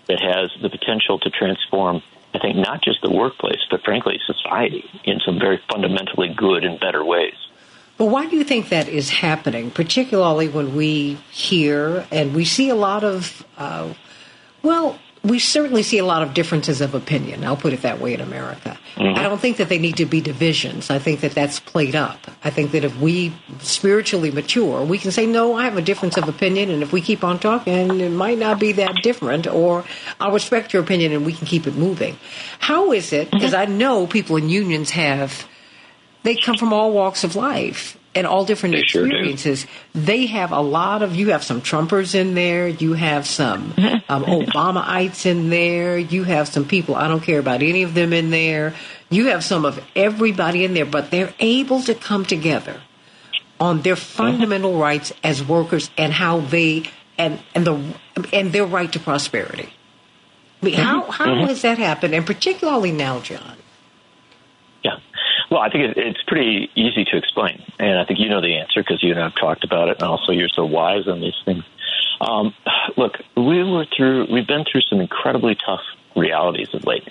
that 0.07 0.19
has 0.21 0.51
the 0.61 0.69
potential 0.69 1.19
to 1.19 1.29
transform, 1.29 2.01
I 2.33 2.39
think, 2.39 2.55
not 2.55 2.81
just 2.81 3.01
the 3.01 3.11
workplace, 3.11 3.59
but 3.69 3.83
frankly, 3.83 4.19
society 4.25 4.85
in 5.03 5.19
some 5.25 5.39
very 5.39 5.61
fundamentally 5.69 6.33
good 6.35 6.63
and 6.63 6.79
better 6.79 7.03
ways. 7.03 7.35
But 7.97 8.05
why 8.05 8.27
do 8.27 8.35
you 8.35 8.43
think 8.43 8.69
that 8.69 8.87
is 8.87 9.09
happening, 9.09 9.71
particularly 9.71 10.49
when 10.49 10.75
we 10.75 11.15
hear 11.31 12.05
and 12.11 12.35
we 12.35 12.45
see 12.45 12.69
a 12.69 12.75
lot 12.75 13.03
of, 13.03 13.45
uh, 13.57 13.93
well, 14.61 14.99
we 15.23 15.39
certainly 15.39 15.83
see 15.83 15.97
a 15.97 16.05
lot 16.05 16.21
of 16.21 16.33
differences 16.33 16.79
of 16.79 16.93
opinion. 16.93 17.43
I'll 17.43 17.57
put 17.57 17.73
it 17.73 17.81
that 17.81 17.99
way 17.99 18.13
in 18.13 18.21
America. 18.21 18.77
Mm-hmm. 18.95 19.19
I 19.19 19.23
don't 19.23 19.39
think 19.39 19.57
that 19.57 19.67
they 19.67 19.79
need 19.79 19.97
to 19.97 20.05
be 20.05 20.21
divisions. 20.21 20.89
I 20.89 20.99
think 20.99 21.21
that 21.21 21.33
that's 21.33 21.59
played 21.59 21.95
up. 21.95 22.19
I 22.43 22.49
think 22.49 22.71
that 22.71 22.83
if 22.83 22.97
we 22.99 23.33
spiritually 23.59 24.31
mature, 24.31 24.83
we 24.85 24.97
can 24.97 25.11
say, 25.11 25.25
no, 25.25 25.55
I 25.55 25.65
have 25.65 25.75
a 25.75 25.81
difference 25.81 26.17
of 26.17 26.29
opinion. 26.29 26.69
And 26.69 26.81
if 26.81 26.93
we 26.93 27.01
keep 27.01 27.23
on 27.23 27.39
talking, 27.39 27.99
it 27.99 28.11
might 28.11 28.37
not 28.37 28.59
be 28.59 28.73
that 28.73 29.01
different, 29.03 29.47
or 29.47 29.83
I'll 30.19 30.31
respect 30.31 30.71
your 30.71 30.83
opinion 30.83 31.11
and 31.11 31.25
we 31.25 31.33
can 31.33 31.47
keep 31.47 31.67
it 31.67 31.75
moving. 31.75 32.17
How 32.59 32.91
is 32.91 33.11
it? 33.11 33.29
Because 33.31 33.53
mm-hmm. 33.53 33.71
I 33.71 33.75
know 33.75 34.07
people 34.07 34.37
in 34.37 34.49
unions 34.49 34.91
have, 34.91 35.47
they 36.27 36.35
come 36.35 36.57
from 36.57 36.73
all 36.73 36.91
walks 36.91 37.23
of 37.23 37.37
life 37.37 37.97
and 38.13 38.27
all 38.27 38.43
different 38.43 38.75
they 38.75 38.81
experiences. 38.81 39.61
Sure 39.61 39.69
they 39.93 40.25
have 40.25 40.51
a 40.51 40.59
lot 40.59 41.01
of. 41.01 41.15
You 41.15 41.29
have 41.29 41.41
some 41.41 41.61
Trumpers 41.61 42.15
in 42.15 42.35
there. 42.35 42.67
You 42.67 42.93
have 42.93 43.25
some 43.25 43.73
um, 44.09 44.25
Obamaites 44.25 45.25
in 45.25 45.49
there. 45.49 45.97
You 45.97 46.25
have 46.25 46.49
some 46.49 46.65
people. 46.65 46.95
I 46.95 47.07
don't 47.07 47.21
care 47.21 47.39
about 47.39 47.63
any 47.63 47.83
of 47.83 47.93
them 47.93 48.11
in 48.11 48.29
there. 48.29 48.75
You 49.09 49.27
have 49.27 49.41
some 49.41 49.63
of 49.63 49.81
everybody 49.95 50.65
in 50.65 50.73
there, 50.73 50.85
but 50.85 51.11
they're 51.11 51.33
able 51.39 51.81
to 51.83 51.95
come 51.95 52.25
together 52.25 52.81
on 53.57 53.81
their 53.81 53.95
fundamental 53.95 54.77
rights 54.77 55.13
as 55.23 55.41
workers 55.41 55.89
and 55.97 56.11
how 56.11 56.41
they 56.41 56.83
and 57.17 57.39
and 57.55 57.65
the 57.65 57.81
and 58.33 58.51
their 58.51 58.65
right 58.65 58.91
to 58.91 58.99
prosperity. 58.99 59.69
I 60.61 60.65
mean, 60.65 60.75
how 60.75 61.09
how 61.09 61.27
mm-hmm. 61.27 61.47
has 61.47 61.61
that 61.61 61.77
happened, 61.77 62.13
and 62.13 62.25
particularly 62.25 62.91
now, 62.91 63.21
John? 63.21 63.56
Well, 65.49 65.61
I 65.61 65.69
think 65.69 65.95
it's 65.95 66.21
pretty 66.23 66.69
easy 66.75 67.05
to 67.05 67.17
explain, 67.17 67.63
and 67.79 67.97
I 67.97 68.03
think 68.05 68.19
you 68.19 68.27
know 68.27 68.41
the 68.41 68.57
answer 68.57 68.81
because 68.81 69.01
you 69.01 69.11
and 69.11 69.21
I've 69.21 69.35
talked 69.35 69.63
about 69.63 69.87
it, 69.87 69.97
and 69.99 70.03
also 70.03 70.33
you're 70.33 70.49
so 70.49 70.65
wise 70.65 71.07
on 71.07 71.21
these 71.21 71.37
things. 71.45 71.63
Um, 72.19 72.53
look, 72.97 73.13
we 73.35 73.63
were 73.63 73.85
through, 73.95 74.27
we've 74.31 74.47
been 74.47 74.65
through 74.69 74.81
some 74.81 74.99
incredibly 74.99 75.55
tough 75.55 75.81
realities 76.15 76.73
of 76.73 76.83
late. 76.83 77.07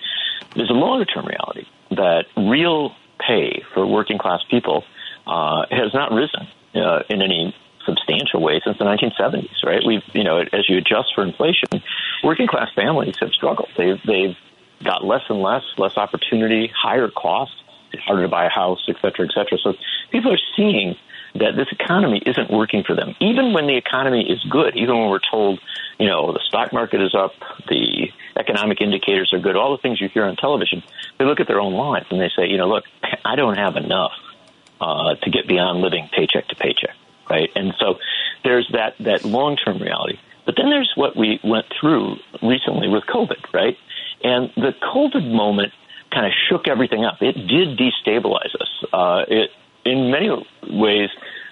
There's 0.54 0.70
a 0.70 0.74
longer 0.74 1.06
term 1.06 1.26
reality 1.26 1.66
that 1.90 2.26
real 2.36 2.94
pay 3.18 3.62
for 3.72 3.86
working 3.86 4.18
class 4.18 4.40
people 4.50 4.84
uh, 5.26 5.64
has 5.70 5.94
not 5.94 6.12
risen 6.12 6.46
uh, 6.74 7.02
in 7.08 7.22
any 7.22 7.54
substantial 7.86 8.42
way 8.42 8.60
since 8.64 8.76
the 8.78 8.84
1970s. 8.84 9.64
Right? 9.64 9.82
We've, 9.86 10.02
you 10.12 10.24
know, 10.24 10.40
as 10.40 10.68
you 10.68 10.78
adjust 10.78 11.14
for 11.14 11.22
inflation, 11.22 11.82
working 12.22 12.48
class 12.48 12.68
families 12.74 13.14
have 13.20 13.30
struggled. 13.30 13.68
They've 13.78 14.00
they've 14.06 14.36
got 14.84 15.04
less 15.04 15.22
and 15.30 15.40
less, 15.40 15.62
less 15.78 15.96
opportunity, 15.96 16.70
higher 16.76 17.08
costs 17.08 17.56
it's 17.92 18.02
harder 18.02 18.22
to 18.22 18.28
buy 18.28 18.46
a 18.46 18.50
house, 18.50 18.84
et 18.88 18.96
cetera, 19.00 19.26
et 19.26 19.32
cetera. 19.32 19.58
So 19.58 19.74
people 20.10 20.32
are 20.32 20.40
seeing 20.56 20.96
that 21.34 21.56
this 21.56 21.68
economy 21.70 22.22
isn't 22.24 22.50
working 22.50 22.82
for 22.82 22.94
them. 22.94 23.14
Even 23.20 23.52
when 23.52 23.66
the 23.66 23.76
economy 23.76 24.28
is 24.28 24.42
good, 24.44 24.76
even 24.76 24.98
when 24.98 25.10
we're 25.10 25.20
told, 25.30 25.60
you 25.98 26.06
know, 26.06 26.32
the 26.32 26.40
stock 26.48 26.72
market 26.72 27.02
is 27.02 27.14
up, 27.14 27.32
the 27.68 28.10
economic 28.38 28.80
indicators 28.80 29.32
are 29.32 29.38
good, 29.38 29.56
all 29.56 29.72
the 29.72 29.82
things 29.82 30.00
you 30.00 30.08
hear 30.08 30.24
on 30.24 30.36
television, 30.36 30.82
they 31.18 31.24
look 31.24 31.40
at 31.40 31.46
their 31.46 31.60
own 31.60 31.74
lives 31.74 32.06
and 32.10 32.20
they 32.20 32.30
say, 32.36 32.46
you 32.46 32.56
know, 32.56 32.68
look, 32.68 32.84
I 33.24 33.36
don't 33.36 33.56
have 33.56 33.76
enough 33.76 34.12
uh, 34.80 35.14
to 35.16 35.30
get 35.30 35.46
beyond 35.46 35.80
living 35.80 36.08
paycheck 36.12 36.48
to 36.48 36.56
paycheck, 36.56 36.94
right? 37.30 37.50
And 37.54 37.74
so 37.78 37.98
there's 38.44 38.68
that 38.72 38.94
that 39.00 39.24
long 39.24 39.56
term 39.56 39.78
reality. 39.78 40.18
But 40.44 40.54
then 40.56 40.70
there's 40.70 40.92
what 40.94 41.16
we 41.16 41.40
went 41.42 41.66
through 41.80 42.16
recently 42.42 42.88
with 42.88 43.04
COVID, 43.04 43.52
right? 43.52 43.76
And 44.22 44.50
the 44.54 44.72
COVID 44.80 45.30
moment 45.30 45.72
kind 46.16 46.26
of 46.26 46.32
shook 46.48 46.66
everything 46.66 47.04
up. 47.04 47.20
It 47.20 47.34
did 47.34 47.78
destabilize 47.78 48.54
us. 48.58 48.84
Uh, 48.90 49.22
it, 49.28 49.50
in 49.84 50.10
many 50.10 50.30
ways, 50.62 51.10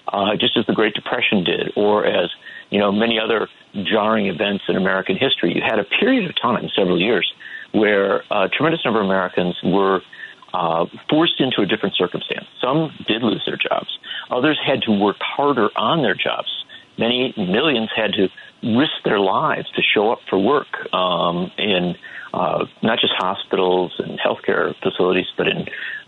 uh, 0.09 0.37
just 0.41 0.57
as 0.57 0.65
the 0.67 0.73
Great 0.73 0.95
Depression 0.95 1.45
did, 1.45 1.73
or 1.77 2.07
as 2.07 2.31
you 2.71 2.79
know 2.79 2.91
many 2.91 3.21
other 3.21 3.49
jarring 3.75 4.27
events 4.27 4.65
in 4.69 4.77
American 4.77 5.17
history. 5.17 5.55
You 5.55 5.61
had 5.61 5.79
a 5.79 5.85
period 5.85 6.29
of 6.29 6.35
time, 6.41 6.69
several 6.75 7.01
years, 7.01 7.31
where 7.73 8.25
a 8.31 8.49
tremendous 8.49 8.81
number 8.85 9.01
of 9.01 9.07
Americans 9.07 9.57
were 9.63 10.01
uh, 10.55 10.87
forced 11.11 11.41
into 11.41 11.61
a 11.61 11.67
different 11.67 11.97
circumstance. 11.97 12.47
Some 12.61 12.91
did 13.07 13.23
lose 13.23 13.43
their 13.47 13.59
jobs. 13.59 13.99
Others 14.31 14.59
had 14.65 14.83
to 14.83 14.93
work 14.93 15.17
harder 15.21 15.69
on 15.77 16.03
their 16.03 16.15
jobs. 16.15 16.49
Many 16.97 17.35
millions 17.37 17.91
had 17.95 18.13
to 18.15 18.29
risk 18.63 18.93
their 19.05 19.19
lives 19.19 19.67
to 19.77 19.83
show 19.83 20.13
up 20.13 20.21
for 20.31 20.39
work 20.39 20.69
um, 20.95 21.51
in 21.59 21.97
uh, 22.35 22.67
not 22.83 22.99
just 22.99 23.13
hospitals 23.17 23.93
and 23.99 24.19
healthcare 24.19 24.75
facilities, 24.83 25.27
but 25.37 25.47
in 25.47 25.67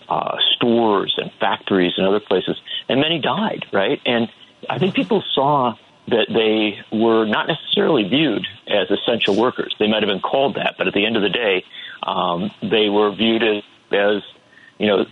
uh, 0.09 0.37
stores 0.57 1.15
and 1.19 1.31
factories 1.39 1.93
and 1.97 2.07
other 2.07 2.21
places. 2.21 2.57
And 2.89 3.01
many 3.01 3.21
died, 3.21 3.65
right? 3.73 4.01
And 4.05 4.29
I 4.69 4.79
think 4.79 4.95
people 4.95 5.23
saw 5.35 5.75
that 6.09 6.27
they 6.29 6.79
were 6.97 7.27
not 7.27 7.47
necessarily 7.47 8.09
viewed 8.09 8.47
as 8.67 8.91
essential 8.91 9.37
workers. 9.37 9.75
They 9.79 9.87
might 9.87 10.03
have 10.03 10.09
been 10.09 10.21
called 10.21 10.57
that, 10.57 10.75
but 10.79 10.89
at 10.89 10.95
the 10.95 11.07
end 11.07 11.17
of 11.17 11.23
the 11.23 11.29
day, 11.29 11.65
um, 12.03 12.51
they 12.61 12.89
were 12.89 13.15
viewed 13.15 13.43
as, 13.43 13.63
as, 13.93 14.23
you 14.79 14.87
know, 14.89 15.07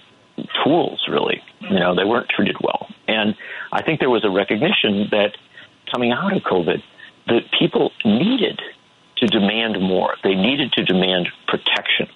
tools, 0.65 1.07
really. 1.09 1.41
You 1.61 1.79
know, 1.79 1.95
they 1.95 2.05
weren't 2.05 2.29
treated 2.29 2.57
well. 2.61 2.89
And 3.07 3.37
I 3.73 3.83
think 3.83 4.01
there 4.01 4.11
was 4.11 4.25
a 4.25 4.31
recognition 4.31 5.09
that 5.11 5.37
coming 5.93 6.11
out 6.13 6.37
of 6.37 6.43
COVID, 6.43 6.83
that 7.27 7.43
people 7.59 7.93
needed 8.05 8.61
to 9.17 9.27
demand 9.27 9.81
more. 9.81 10.15
They 10.23 10.35
needed 10.35 10.73
to 10.73 10.85
demand 10.85 11.29
protection. 11.47 12.09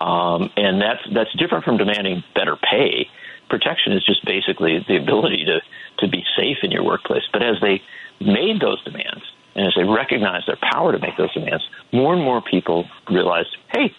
Um, 0.00 0.50
and 0.56 0.80
that's, 0.80 1.00
that's 1.14 1.32
different 1.36 1.64
from 1.64 1.76
demanding 1.76 2.24
better 2.34 2.56
pay. 2.56 3.08
Protection 3.48 3.92
is 3.92 4.04
just 4.04 4.24
basically 4.24 4.84
the 4.88 4.96
ability 4.96 5.44
to, 5.44 5.60
to 5.98 6.08
be 6.08 6.24
safe 6.36 6.58
in 6.62 6.70
your 6.70 6.84
workplace. 6.84 7.22
But 7.32 7.42
as 7.42 7.56
they 7.60 7.82
made 8.20 8.60
those 8.60 8.82
demands, 8.84 9.22
and 9.54 9.66
as 9.66 9.74
they 9.76 9.84
recognized 9.84 10.48
their 10.48 10.58
power 10.72 10.92
to 10.92 10.98
make 10.98 11.16
those 11.16 11.32
demands, 11.34 11.62
more 11.92 12.14
and 12.14 12.22
more 12.22 12.40
people 12.40 12.88
realized, 13.10 13.56
hey, 13.72 13.94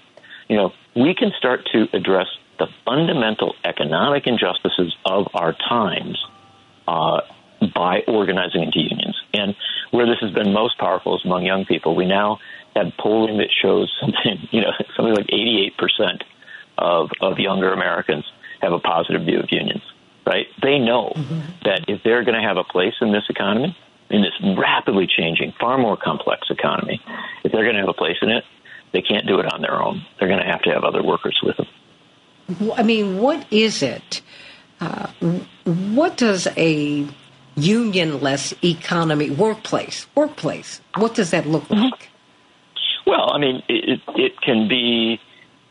you 0.49 0.57
know, 0.57 0.73
we 0.95 1.13
can 1.13 1.31
start 1.37 1.69
to 1.71 1.87
address 1.93 2.27
the 2.59 2.67
fundamental 2.85 3.55
economic 3.63 4.27
injustices 4.27 4.95
of 5.05 5.27
our 5.33 5.53
times 5.53 6.17
uh, 6.87 7.21
by 7.73 8.01
organizing 8.07 8.63
into 8.63 8.79
unions. 8.79 9.19
And 9.33 9.55
where 9.91 10.05
this 10.05 10.17
has 10.21 10.31
been 10.31 10.53
most 10.53 10.77
powerful 10.77 11.15
is 11.15 11.25
among 11.25 11.45
young 11.45 11.65
people. 11.65 11.95
We 11.95 12.05
now 12.05 12.39
have 12.75 12.93
polling 12.99 13.37
that 13.37 13.49
shows 13.61 13.91
something, 14.01 14.47
you 14.51 14.61
know, 14.61 14.71
something 14.95 15.13
like 15.13 15.27
88% 15.27 16.23
of, 16.77 17.09
of 17.21 17.39
younger 17.39 17.71
Americans 17.71 18.25
have 18.61 18.71
a 18.71 18.79
positive 18.79 19.23
view 19.23 19.39
of 19.39 19.51
unions, 19.51 19.83
right? 20.25 20.47
They 20.61 20.79
know 20.79 21.13
mm-hmm. 21.15 21.41
that 21.65 21.85
if 21.87 22.01
they're 22.03 22.23
going 22.23 22.39
to 22.39 22.47
have 22.47 22.57
a 22.57 22.63
place 22.63 22.95
in 23.01 23.11
this 23.11 23.23
economy, 23.29 23.77
in 24.09 24.21
this 24.21 24.57
rapidly 24.57 25.07
changing, 25.07 25.53
far 25.59 25.77
more 25.77 25.97
complex 25.97 26.47
economy, 26.49 27.01
if 27.43 27.51
they're 27.51 27.63
going 27.63 27.75
to 27.75 27.81
have 27.81 27.89
a 27.89 27.93
place 27.93 28.17
in 28.21 28.29
it, 28.29 28.43
they 28.93 29.01
can't 29.01 29.27
do 29.27 29.39
it 29.39 29.51
on 29.51 29.61
their 29.61 29.81
own. 29.81 30.05
They're 30.19 30.27
going 30.27 30.39
to 30.39 30.49
have 30.49 30.61
to 30.63 30.71
have 30.71 30.83
other 30.83 31.03
workers 31.03 31.39
with 31.43 31.57
them. 31.57 31.67
I 32.75 32.83
mean, 32.83 33.19
what 33.19 33.45
is 33.51 33.81
it? 33.81 34.21
Uh, 34.79 35.07
what 35.65 36.17
does 36.17 36.47
a 36.57 37.07
unionless 37.55 38.53
economy, 38.63 39.29
workplace, 39.29 40.07
workplace. 40.15 40.81
What 40.95 41.15
does 41.15 41.31
that 41.31 41.45
look 41.47 41.63
mm-hmm. 41.63 41.83
like? 41.83 42.09
Well, 43.05 43.31
I 43.31 43.37
mean, 43.37 43.63
it, 43.67 43.99
it 44.15 44.41
can 44.41 44.67
be 44.67 45.19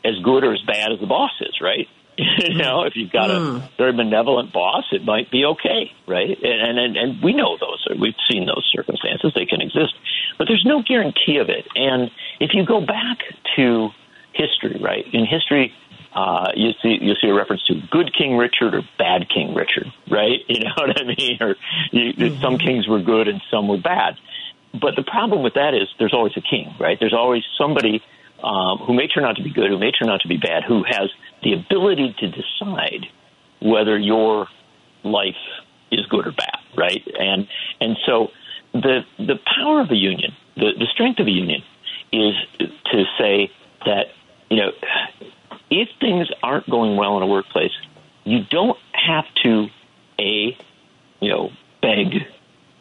as 0.05 0.15
good 0.23 0.43
or 0.43 0.53
as 0.53 0.61
bad 0.61 0.91
as 0.91 0.99
the 0.99 1.07
boss 1.07 1.31
is, 1.41 1.59
right? 1.61 1.87
you 2.17 2.25
mm-hmm. 2.25 2.57
know, 2.59 2.83
if 2.83 2.95
you've 2.95 3.11
got 3.11 3.29
Mm. 3.29 3.57
a 3.57 3.69
very 3.77 3.93
benevolent 3.93 4.53
boss, 4.53 4.83
it 4.91 5.03
might 5.03 5.31
be 5.31 5.45
okay, 5.45 5.91
right? 6.07 6.37
And, 6.43 6.77
and 6.77 6.95
and 6.95 7.23
we 7.23 7.33
know 7.33 7.57
those. 7.57 7.83
Uh, 7.89 7.95
we've 7.99 8.13
seen 8.29 8.45
those 8.45 8.69
circumstances; 8.71 9.31
they 9.33 9.45
can 9.45 9.61
exist, 9.61 9.95
but 10.37 10.47
there's 10.47 10.63
no 10.63 10.83
guarantee 10.83 11.37
of 11.37 11.49
it. 11.49 11.65
And 11.75 12.11
if 12.39 12.51
you 12.53 12.65
go 12.65 12.81
back 12.85 13.19
to 13.55 13.89
history, 14.33 14.79
right? 14.79 15.05
In 15.11 15.25
history, 15.25 15.73
uh, 16.13 16.51
you 16.55 16.71
see 16.81 16.97
you 17.01 17.15
see 17.21 17.27
a 17.27 17.33
reference 17.33 17.63
to 17.63 17.81
good 17.89 18.13
King 18.15 18.37
Richard 18.37 18.75
or 18.75 18.81
bad 18.97 19.29
King 19.29 19.53
Richard, 19.55 19.91
right? 20.09 20.39
You 20.47 20.59
know 20.65 20.73
what 20.75 21.01
I 21.01 21.03
mean? 21.03 21.37
Or 21.41 21.55
you, 21.91 22.37
some 22.39 22.57
kings 22.57 22.87
were 22.87 23.01
good 23.01 23.27
and 23.27 23.41
some 23.49 23.67
were 23.67 23.79
bad. 23.79 24.17
But 24.73 24.95
the 24.95 25.03
problem 25.03 25.43
with 25.43 25.55
that 25.55 25.73
is 25.73 25.87
there's 25.97 26.13
always 26.13 26.33
a 26.37 26.41
king, 26.41 26.75
right? 26.79 26.97
There's 26.99 27.13
always 27.13 27.43
somebody 27.57 28.03
um, 28.43 28.79
who 28.79 28.93
may 28.93 29.07
turn 29.07 29.23
out 29.23 29.37
to 29.37 29.43
be 29.43 29.51
good, 29.51 29.69
who 29.69 29.79
may 29.79 29.91
turn 29.91 30.09
out 30.09 30.21
to 30.21 30.27
be 30.27 30.37
bad, 30.37 30.63
who 30.63 30.83
has 30.83 31.09
the 31.43 31.53
ability 31.53 32.15
to 32.19 32.27
decide 32.27 33.07
whether 33.61 33.97
your 33.97 34.47
life 35.03 35.35
is 35.91 36.05
good 36.07 36.27
or 36.27 36.31
bad, 36.31 36.59
right? 36.75 37.01
And 37.17 37.47
and 37.79 37.97
so 38.05 38.29
the 38.73 39.01
the 39.17 39.39
power 39.57 39.81
of 39.81 39.91
a 39.91 39.95
union, 39.95 40.33
the, 40.55 40.71
the 40.77 40.87
strength 40.93 41.19
of 41.19 41.27
a 41.27 41.31
union, 41.31 41.63
is 42.11 42.33
to 42.59 43.03
say 43.17 43.51
that 43.85 44.07
you 44.49 44.57
know 44.57 44.71
if 45.69 45.89
things 45.99 46.27
aren't 46.41 46.69
going 46.69 46.95
well 46.95 47.17
in 47.17 47.23
a 47.23 47.27
workplace, 47.27 47.71
you 48.23 48.43
don't 48.49 48.77
have 48.93 49.25
to 49.43 49.67
a 50.19 50.57
you 51.19 51.29
know 51.29 51.49
beg 51.81 52.27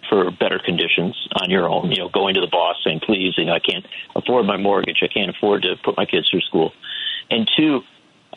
for 0.08 0.30
better 0.30 0.60
conditions 0.62 1.16
on 1.40 1.50
your 1.50 1.68
own. 1.68 1.90
You 1.90 1.98
know, 1.98 2.08
going 2.08 2.34
to 2.34 2.40
the 2.40 2.50
boss 2.50 2.76
saying, 2.84 3.00
"Please, 3.00 3.34
you 3.36 3.44
know, 3.44 3.54
I 3.54 3.60
can't 3.60 3.86
afford 4.14 4.46
my 4.46 4.56
mortgage. 4.56 4.98
I 5.02 5.08
can't 5.08 5.30
afford 5.30 5.62
to 5.62 5.76
put 5.82 5.96
my 5.96 6.04
kids 6.04 6.28
through 6.30 6.42
school." 6.42 6.72
And 7.30 7.50
two, 7.56 7.80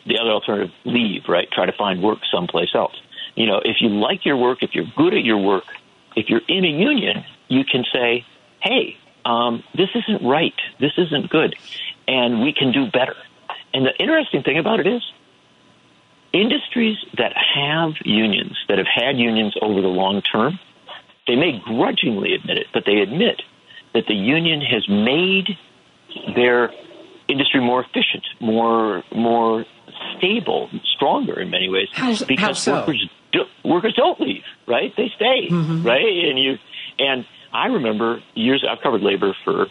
the 0.06 0.18
other 0.18 0.30
alternative, 0.30 0.72
leave. 0.84 1.28
Right, 1.28 1.50
try 1.50 1.66
to 1.66 1.72
find 1.72 2.02
work 2.02 2.18
someplace 2.32 2.74
else. 2.74 2.94
You 3.34 3.46
know, 3.46 3.60
if 3.62 3.76
you 3.80 3.88
like 3.88 4.24
your 4.24 4.36
work, 4.36 4.62
if 4.62 4.74
you're 4.74 4.90
good 4.96 5.14
at 5.14 5.24
your 5.24 5.38
work, 5.38 5.64
if 6.16 6.30
you're 6.30 6.46
in 6.48 6.64
a 6.64 6.68
union, 6.68 7.24
you 7.48 7.64
can 7.64 7.84
say, 7.92 8.24
"Hey, 8.60 8.96
um, 9.24 9.62
this 9.74 9.90
isn't 9.94 10.26
right. 10.26 10.54
This 10.80 10.92
isn't 10.96 11.28
good, 11.28 11.56
and 12.08 12.42
we 12.42 12.52
can 12.52 12.72
do 12.72 12.86
better." 12.86 13.16
And 13.76 13.84
the 13.84 13.94
interesting 14.02 14.42
thing 14.42 14.56
about 14.56 14.80
it 14.80 14.86
is, 14.86 15.02
industries 16.32 16.96
that 17.18 17.34
have 17.36 17.92
unions, 18.06 18.56
that 18.70 18.78
have 18.78 18.86
had 18.86 19.18
unions 19.18 19.54
over 19.60 19.82
the 19.82 19.88
long 19.88 20.22
term, 20.22 20.58
they 21.26 21.36
may 21.36 21.60
grudgingly 21.62 22.32
admit 22.32 22.56
it, 22.56 22.68
but 22.72 22.84
they 22.86 23.00
admit 23.00 23.42
that 23.92 24.04
the 24.08 24.14
union 24.14 24.62
has 24.62 24.88
made 24.88 25.58
their 26.34 26.72
industry 27.28 27.60
more 27.60 27.82
efficient, 27.82 28.24
more 28.40 29.04
more 29.14 29.66
stable, 30.16 30.70
stronger 30.94 31.38
in 31.38 31.50
many 31.50 31.68
ways 31.68 31.88
How's- 31.92 32.22
because 32.22 32.64
how 32.64 32.72
so? 32.72 32.74
workers 32.80 33.10
do, 33.32 33.44
workers 33.62 33.92
don't 33.94 34.18
leave, 34.18 34.44
right? 34.66 34.90
They 34.96 35.12
stay, 35.16 35.48
mm-hmm. 35.50 35.82
right? 35.82 36.24
And 36.24 36.38
you 36.38 36.56
and 36.98 37.26
I 37.52 37.66
remember 37.66 38.22
years 38.34 38.64
I've 38.66 38.80
covered 38.82 39.02
labor 39.02 39.36
for 39.44 39.66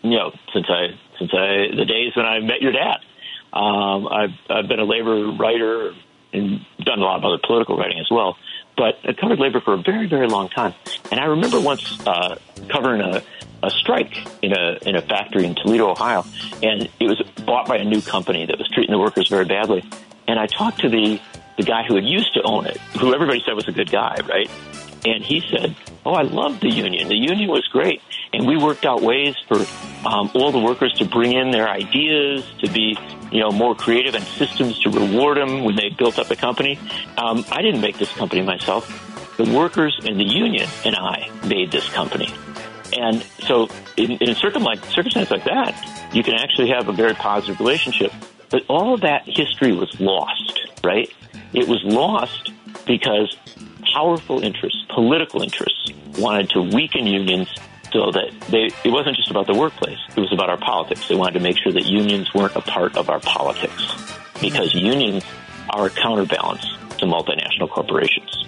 you 0.00 0.16
know 0.16 0.32
since 0.54 0.66
I 0.70 0.98
since 1.18 1.30
I 1.34 1.76
the 1.76 1.84
days 1.84 2.16
when 2.16 2.24
I 2.24 2.40
met 2.40 2.62
your 2.62 2.72
dad. 2.72 3.00
Um, 3.52 4.08
I've 4.08 4.34
I've 4.48 4.68
been 4.68 4.80
a 4.80 4.84
labor 4.84 5.32
writer 5.32 5.92
and 6.32 6.64
done 6.78 7.00
a 7.00 7.02
lot 7.02 7.18
of 7.18 7.24
other 7.24 7.38
political 7.44 7.76
writing 7.76 7.98
as 7.98 8.08
well. 8.10 8.36
But 8.76 8.98
I 9.04 9.12
covered 9.12 9.38
labor 9.38 9.60
for 9.60 9.74
a 9.74 9.82
very 9.82 10.06
very 10.06 10.28
long 10.28 10.48
time, 10.48 10.74
and 11.10 11.20
I 11.20 11.26
remember 11.26 11.60
once 11.60 12.00
uh, 12.06 12.38
covering 12.68 13.00
a 13.00 13.22
a 13.62 13.70
strike 13.70 14.16
in 14.42 14.52
a 14.52 14.78
in 14.82 14.96
a 14.96 15.02
factory 15.02 15.44
in 15.44 15.54
Toledo, 15.54 15.90
Ohio, 15.90 16.24
and 16.62 16.88
it 16.98 17.08
was 17.08 17.20
bought 17.44 17.66
by 17.66 17.76
a 17.76 17.84
new 17.84 18.00
company 18.00 18.46
that 18.46 18.58
was 18.58 18.68
treating 18.68 18.92
the 18.92 18.98
workers 18.98 19.28
very 19.28 19.44
badly. 19.44 19.84
And 20.26 20.38
I 20.38 20.46
talked 20.46 20.80
to 20.80 20.88
the 20.88 21.20
the 21.56 21.64
guy 21.64 21.82
who 21.86 21.96
had 21.96 22.04
used 22.04 22.32
to 22.34 22.42
own 22.42 22.66
it, 22.66 22.78
who 22.98 23.12
everybody 23.12 23.42
said 23.44 23.54
was 23.54 23.68
a 23.68 23.72
good 23.72 23.90
guy, 23.90 24.16
right? 24.26 24.50
And 25.04 25.24
he 25.24 25.42
said, 25.50 25.76
"Oh, 26.06 26.12
I 26.12 26.22
loved 26.22 26.62
the 26.62 26.70
union. 26.70 27.08
The 27.08 27.16
union 27.16 27.50
was 27.50 27.66
great, 27.68 28.00
and 28.32 28.46
we 28.46 28.56
worked 28.56 28.86
out 28.86 29.02
ways 29.02 29.34
for 29.48 29.58
um, 30.06 30.30
all 30.34 30.52
the 30.52 30.58
workers 30.58 30.92
to 30.94 31.04
bring 31.04 31.32
in 31.32 31.50
their 31.50 31.68
ideas, 31.68 32.44
to 32.60 32.70
be, 32.70 32.96
you 33.30 33.40
know, 33.40 33.50
more 33.50 33.74
creative, 33.74 34.14
and 34.14 34.24
systems 34.24 34.78
to 34.80 34.90
reward 34.90 35.36
them 35.36 35.64
when 35.64 35.76
they 35.76 35.90
built 35.90 36.18
up 36.18 36.28
the 36.28 36.36
company. 36.36 36.78
Um, 37.16 37.44
I 37.50 37.62
didn't 37.62 37.80
make 37.80 37.98
this 37.98 38.12
company 38.12 38.42
myself. 38.42 39.06
The 39.36 39.44
workers 39.56 39.98
and 40.04 40.18
the 40.18 40.24
union 40.24 40.68
and 40.84 40.96
I 40.96 41.30
made 41.46 41.70
this 41.70 41.88
company. 41.90 42.32
And 42.92 43.22
so, 43.46 43.68
in, 43.96 44.12
in 44.12 44.30
a 44.30 44.58
like, 44.58 44.84
circumstance 44.86 45.30
like 45.30 45.44
that, 45.44 46.10
you 46.12 46.22
can 46.22 46.34
actually 46.34 46.70
have 46.70 46.88
a 46.88 46.92
very 46.92 47.14
positive 47.14 47.60
relationship. 47.60 48.12
But 48.50 48.64
all 48.68 48.94
of 48.94 49.02
that 49.02 49.22
history 49.26 49.72
was 49.72 49.98
lost, 50.00 50.60
right? 50.82 51.08
It 51.52 51.68
was 51.68 51.82
lost 51.84 52.52
because 52.86 53.36
powerful 53.94 54.42
interests, 54.42 54.84
political 54.88 55.42
interests, 55.42 55.92
wanted 56.18 56.50
to 56.50 56.62
weaken 56.62 57.06
unions 57.06 57.48
so 57.92 58.10
that 58.12 58.32
they, 58.50 58.70
it 58.84 58.90
wasn't 58.90 59.16
just 59.16 59.30
about 59.30 59.46
the 59.46 59.54
workplace, 59.54 59.98
it 60.16 60.20
was 60.20 60.32
about 60.32 60.50
our 60.50 60.58
politics. 60.58 61.08
They 61.08 61.16
wanted 61.16 61.34
to 61.34 61.40
make 61.40 61.58
sure 61.58 61.72
that 61.72 61.86
unions 61.86 62.32
weren't 62.34 62.56
a 62.56 62.60
part 62.60 62.96
of 62.96 63.10
our 63.10 63.20
politics 63.20 63.94
because 64.40 64.74
unions 64.74 65.24
are 65.70 65.86
a 65.86 65.90
counterbalance 65.90 66.64
to 66.98 67.06
multinational 67.06 67.70
corporations. 67.70 68.44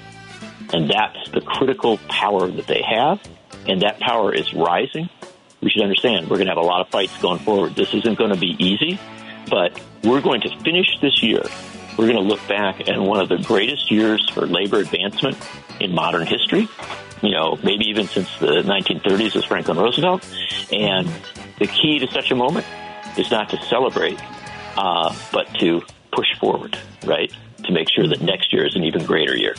And 0.73 0.89
that's 0.89 1.31
the 1.31 1.41
critical 1.41 1.99
power 2.09 2.49
that 2.49 2.67
they 2.67 2.83
have, 2.83 3.21
and 3.67 3.83
that 3.83 4.01
power 4.01 4.35
is 4.35 4.53
rising. 4.55 5.09
We 5.61 5.71
should 5.71 5.83
understand 5.83 6.29
we're 6.29 6.37
going 6.37 6.47
to 6.47 6.55
have 6.55 6.63
a 6.63 6.67
lot 6.67 6.81
of 6.81 6.89
fights 6.89 7.17
going 7.21 7.39
forward. 7.41 7.77
This 7.77 7.93
isn't 7.95 8.19
going 8.19 8.33
to 8.33 8.39
be 8.39 8.57
easy, 8.59 8.99
but 9.49 9.79
we're 10.03 10.21
going 10.21 10.41
to 10.43 10.51
finish 10.61 10.99
this 11.01 11.23
year. 11.23 11.43
We're 11.99 12.07
going 12.07 12.17
to 12.17 12.23
look 12.23 12.47
back 12.49 12.89
at 12.89 12.99
one 12.99 13.21
of 13.21 13.29
the 13.29 13.37
greatest 13.37 13.91
years 13.91 14.29
for 14.31 14.47
labor 14.47 14.79
advancement 14.79 15.37
in 15.79 15.95
modern 15.95 16.27
history. 16.27 16.69
You 17.23 17.31
know, 17.31 17.57
maybe 17.63 17.85
even 17.87 18.09
since 18.09 18.29
the 18.39 18.63
1930s 18.63 19.35
with 19.37 19.45
Franklin 19.45 19.79
Roosevelt. 19.79 20.27
And 20.73 21.09
the 21.59 21.67
key 21.67 22.01
to 22.01 22.09
such 22.09 22.31
a 22.31 22.35
moment 22.35 22.67
is 23.17 23.31
not 23.31 23.49
to 23.51 23.63
celebrate, 23.65 24.21
uh, 24.77 25.15
but 25.33 25.47
to 25.61 25.83
push 26.13 26.27
forward, 26.41 26.77
right? 27.05 27.33
To 27.65 27.73
make 27.73 27.89
sure 27.95 28.09
that 28.09 28.21
next 28.23 28.53
year 28.53 28.67
is 28.67 28.75
an 28.75 28.83
even 28.85 29.05
greater 29.05 29.37
year. 29.37 29.55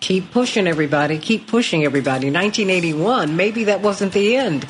Keep 0.00 0.30
pushing 0.32 0.66
everybody. 0.66 1.18
Keep 1.18 1.46
pushing 1.46 1.84
everybody. 1.84 2.30
1981, 2.30 3.36
maybe 3.36 3.64
that 3.64 3.82
wasn't 3.82 4.12
the 4.12 4.36
end. 4.36 4.66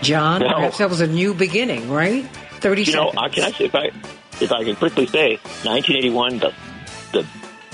John, 0.00 0.40
No. 0.42 0.48
perhaps 0.54 0.78
that 0.78 0.88
was 0.90 1.00
a 1.00 1.06
new 1.08 1.34
beginning, 1.34 1.90
right? 1.90 2.24
30 2.60 2.84
you 2.84 2.92
know, 2.94 3.10
seconds. 3.10 3.34
can 3.34 3.44
I 3.44 3.50
say 3.50 3.64
if 3.64 3.74
I 3.74 3.90
if 4.40 4.52
I 4.52 4.64
can 4.64 4.76
quickly 4.76 5.06
say, 5.06 5.36
1981, 5.64 6.38
the 6.38 6.52
the 7.12 7.26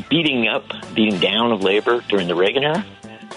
beating 0.09 0.48
up, 0.48 0.64
beating 0.94 1.20
down 1.20 1.52
of 1.52 1.62
labor 1.62 2.02
during 2.09 2.26
the 2.28 2.34
Reagan 2.34 2.64
era 2.64 2.84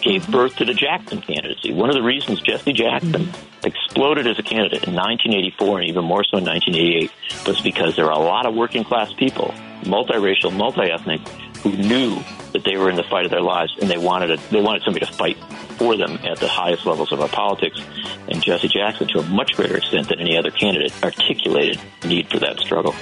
gave 0.04 0.24
mm-hmm. 0.24 0.32
birth 0.32 0.56
to 0.58 0.66
the 0.66 0.74
Jackson 0.74 1.22
candidacy. 1.22 1.74
One 1.74 1.90
of 1.90 1.96
the 1.96 2.04
reasons 2.04 2.42
Jesse 2.42 2.74
Jackson 2.74 3.26
mm-hmm. 3.26 3.66
exploded 3.68 4.28
as 4.28 4.38
a 4.38 4.44
candidate 4.44 4.88
in 4.88 4.94
1984 4.94 5.80
and 5.80 5.90
even 5.90 6.04
more 6.04 6.24
so 6.24 6.38
in 6.38 6.46
1988 6.46 7.12
was 7.48 7.62
because 7.62 7.96
there 7.96 8.06
were 8.06 8.12
a 8.12 8.20
lot 8.20 8.46
of 8.46 8.54
working 8.54 8.84
class 8.84 9.14
people, 9.14 9.54
multiracial, 9.84 10.56
multi-ethnic, 10.56 11.22
who 11.64 11.72
knew 11.78 12.22
that 12.52 12.64
they 12.66 12.78
were 12.78 12.90
in 12.90 12.96
the 12.96 13.04
fight 13.04 13.26
of 13.26 13.32
their 13.32 13.42
lives 13.42 13.76
and 13.82 13.90
they 13.90 13.98
wanted 13.98 14.32
a, 14.32 14.38
they 14.52 14.62
wanted 14.62 14.84
somebody 14.84 15.06
to 15.06 15.12
fight 15.12 15.38
for 15.78 15.98
them 15.98 16.20
at 16.24 16.38
the 16.40 16.48
highest 16.48 16.86
levels 16.86 17.12
of 17.12 17.20
our 17.20 17.30
politics. 17.30 17.82
And 18.28 18.44
Jesse 18.44 18.68
Jackson, 18.68 19.08
to 19.10 19.20
a 19.20 19.24
much 19.24 19.56
greater 19.56 19.78
extent 19.78 20.10
than 20.10 20.20
any 20.20 20.38
other 20.38 20.52
candidate, 20.52 20.94
articulated 21.04 21.80
the 22.02 22.08
need 22.10 22.30
for 22.30 22.40
that 22.40 22.60
struggle. 22.60 22.94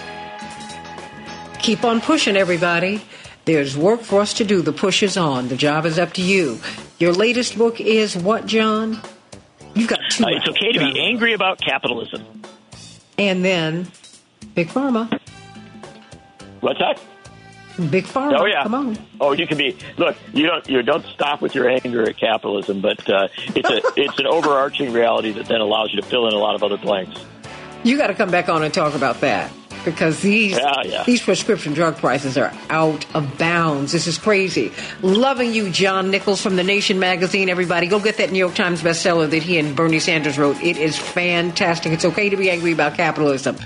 Keep 1.60 1.84
on 1.84 2.02
pushing, 2.02 2.38
everybody. 2.38 3.02
There's 3.46 3.76
work 3.76 4.02
for 4.02 4.20
us 4.20 4.36
to 4.36 4.44
do. 4.44 4.62
The 4.62 4.74
push 4.74 5.02
is 5.02 5.18
on. 5.18 5.48
The 5.48 5.58
job 5.58 5.86
is 5.86 5.98
up 5.98 6.14
to 6.14 6.22
you. 6.22 6.60
Your 7.00 7.14
latest 7.14 7.58
book 7.58 7.82
is 7.82 8.16
what, 8.16 8.46
John? 8.46 9.02
You've 9.74 9.90
got 9.90 10.00
two. 10.12 10.24
Uh, 10.24 10.30
it's 10.30 10.48
okay 10.48 10.72
to 10.74 10.80
be 10.80 11.00
angry 11.00 11.34
about 11.34 11.60
capitalism. 11.60 12.44
And 13.18 13.44
then 13.44 13.88
Big 14.54 14.68
Pharma. 14.68 15.20
What's 16.60 16.80
that? 16.80 17.00
Big 17.90 18.06
Pharma. 18.06 18.40
Oh 18.42 18.46
yeah. 18.46 18.64
Come 18.64 18.76
on. 18.76 18.98
Oh, 19.20 19.32
you 19.32 19.48
can 19.48 19.58
be. 19.58 19.76
Look, 19.98 20.18
you 20.34 20.46
don't. 20.46 20.70
You 20.70 20.84
don't 20.84 21.06
stop 21.08 21.42
with 21.42 21.56
your 21.56 21.68
anger 21.68 22.08
at 22.08 22.18
capitalism, 22.18 22.82
but 22.82 23.10
uh, 23.10 23.30
it's 23.56 23.70
a 23.70 23.78
it's 24.00 24.20
an 24.20 24.28
overarching 24.28 24.94
reality 24.94 25.32
that 25.32 25.48
then 25.48 25.62
allows 25.62 25.92
you 25.92 26.00
to 26.00 26.08
fill 26.08 26.28
in 26.28 26.34
a 26.34 26.38
lot 26.38 26.54
of 26.54 26.64
other 26.64 26.78
blanks. 26.78 27.20
You 27.84 27.98
got 27.98 28.08
to 28.08 28.14
come 28.14 28.30
back 28.30 28.50
on 28.50 28.62
and 28.62 28.72
talk 28.72 28.94
about 28.94 29.22
that 29.22 29.52
because 29.84 30.22
these 30.22 30.58
Yeah, 30.58 30.82
yeah. 30.84 31.04
these 31.04 31.22
prescription 31.22 31.74
drug 31.74 31.98
prices 31.98 32.38
are 32.38 32.54
out 32.70 33.06
of 33.16 33.38
bounds. 33.38 33.92
This 33.92 34.08
is 34.08 34.18
crazy. 34.18 34.72
Loving 35.02 35.54
you, 35.54 35.70
John 35.70 36.12
Nichols 36.12 36.42
from 36.42 36.56
the 36.56 36.64
Nation 36.64 37.00
magazine. 37.00 37.50
Everybody, 37.50 37.88
go 37.88 38.00
get 38.00 38.18
that 38.18 38.32
New 38.32 38.40
York 38.40 38.56
Times 38.56 38.82
bestseller 38.82 39.30
that 39.30 39.44
he 39.44 39.58
and 39.58 39.76
Bernie 39.76 40.00
Sanders 40.00 40.38
wrote. 40.38 40.62
It 40.62 40.78
is 40.78 40.98
fantastic. 40.98 41.92
It's 41.94 42.06
okay 42.06 42.30
to 42.30 42.38
be 42.38 42.50
angry 42.50 42.72
about 42.72 42.96
capitalism. 42.96 43.58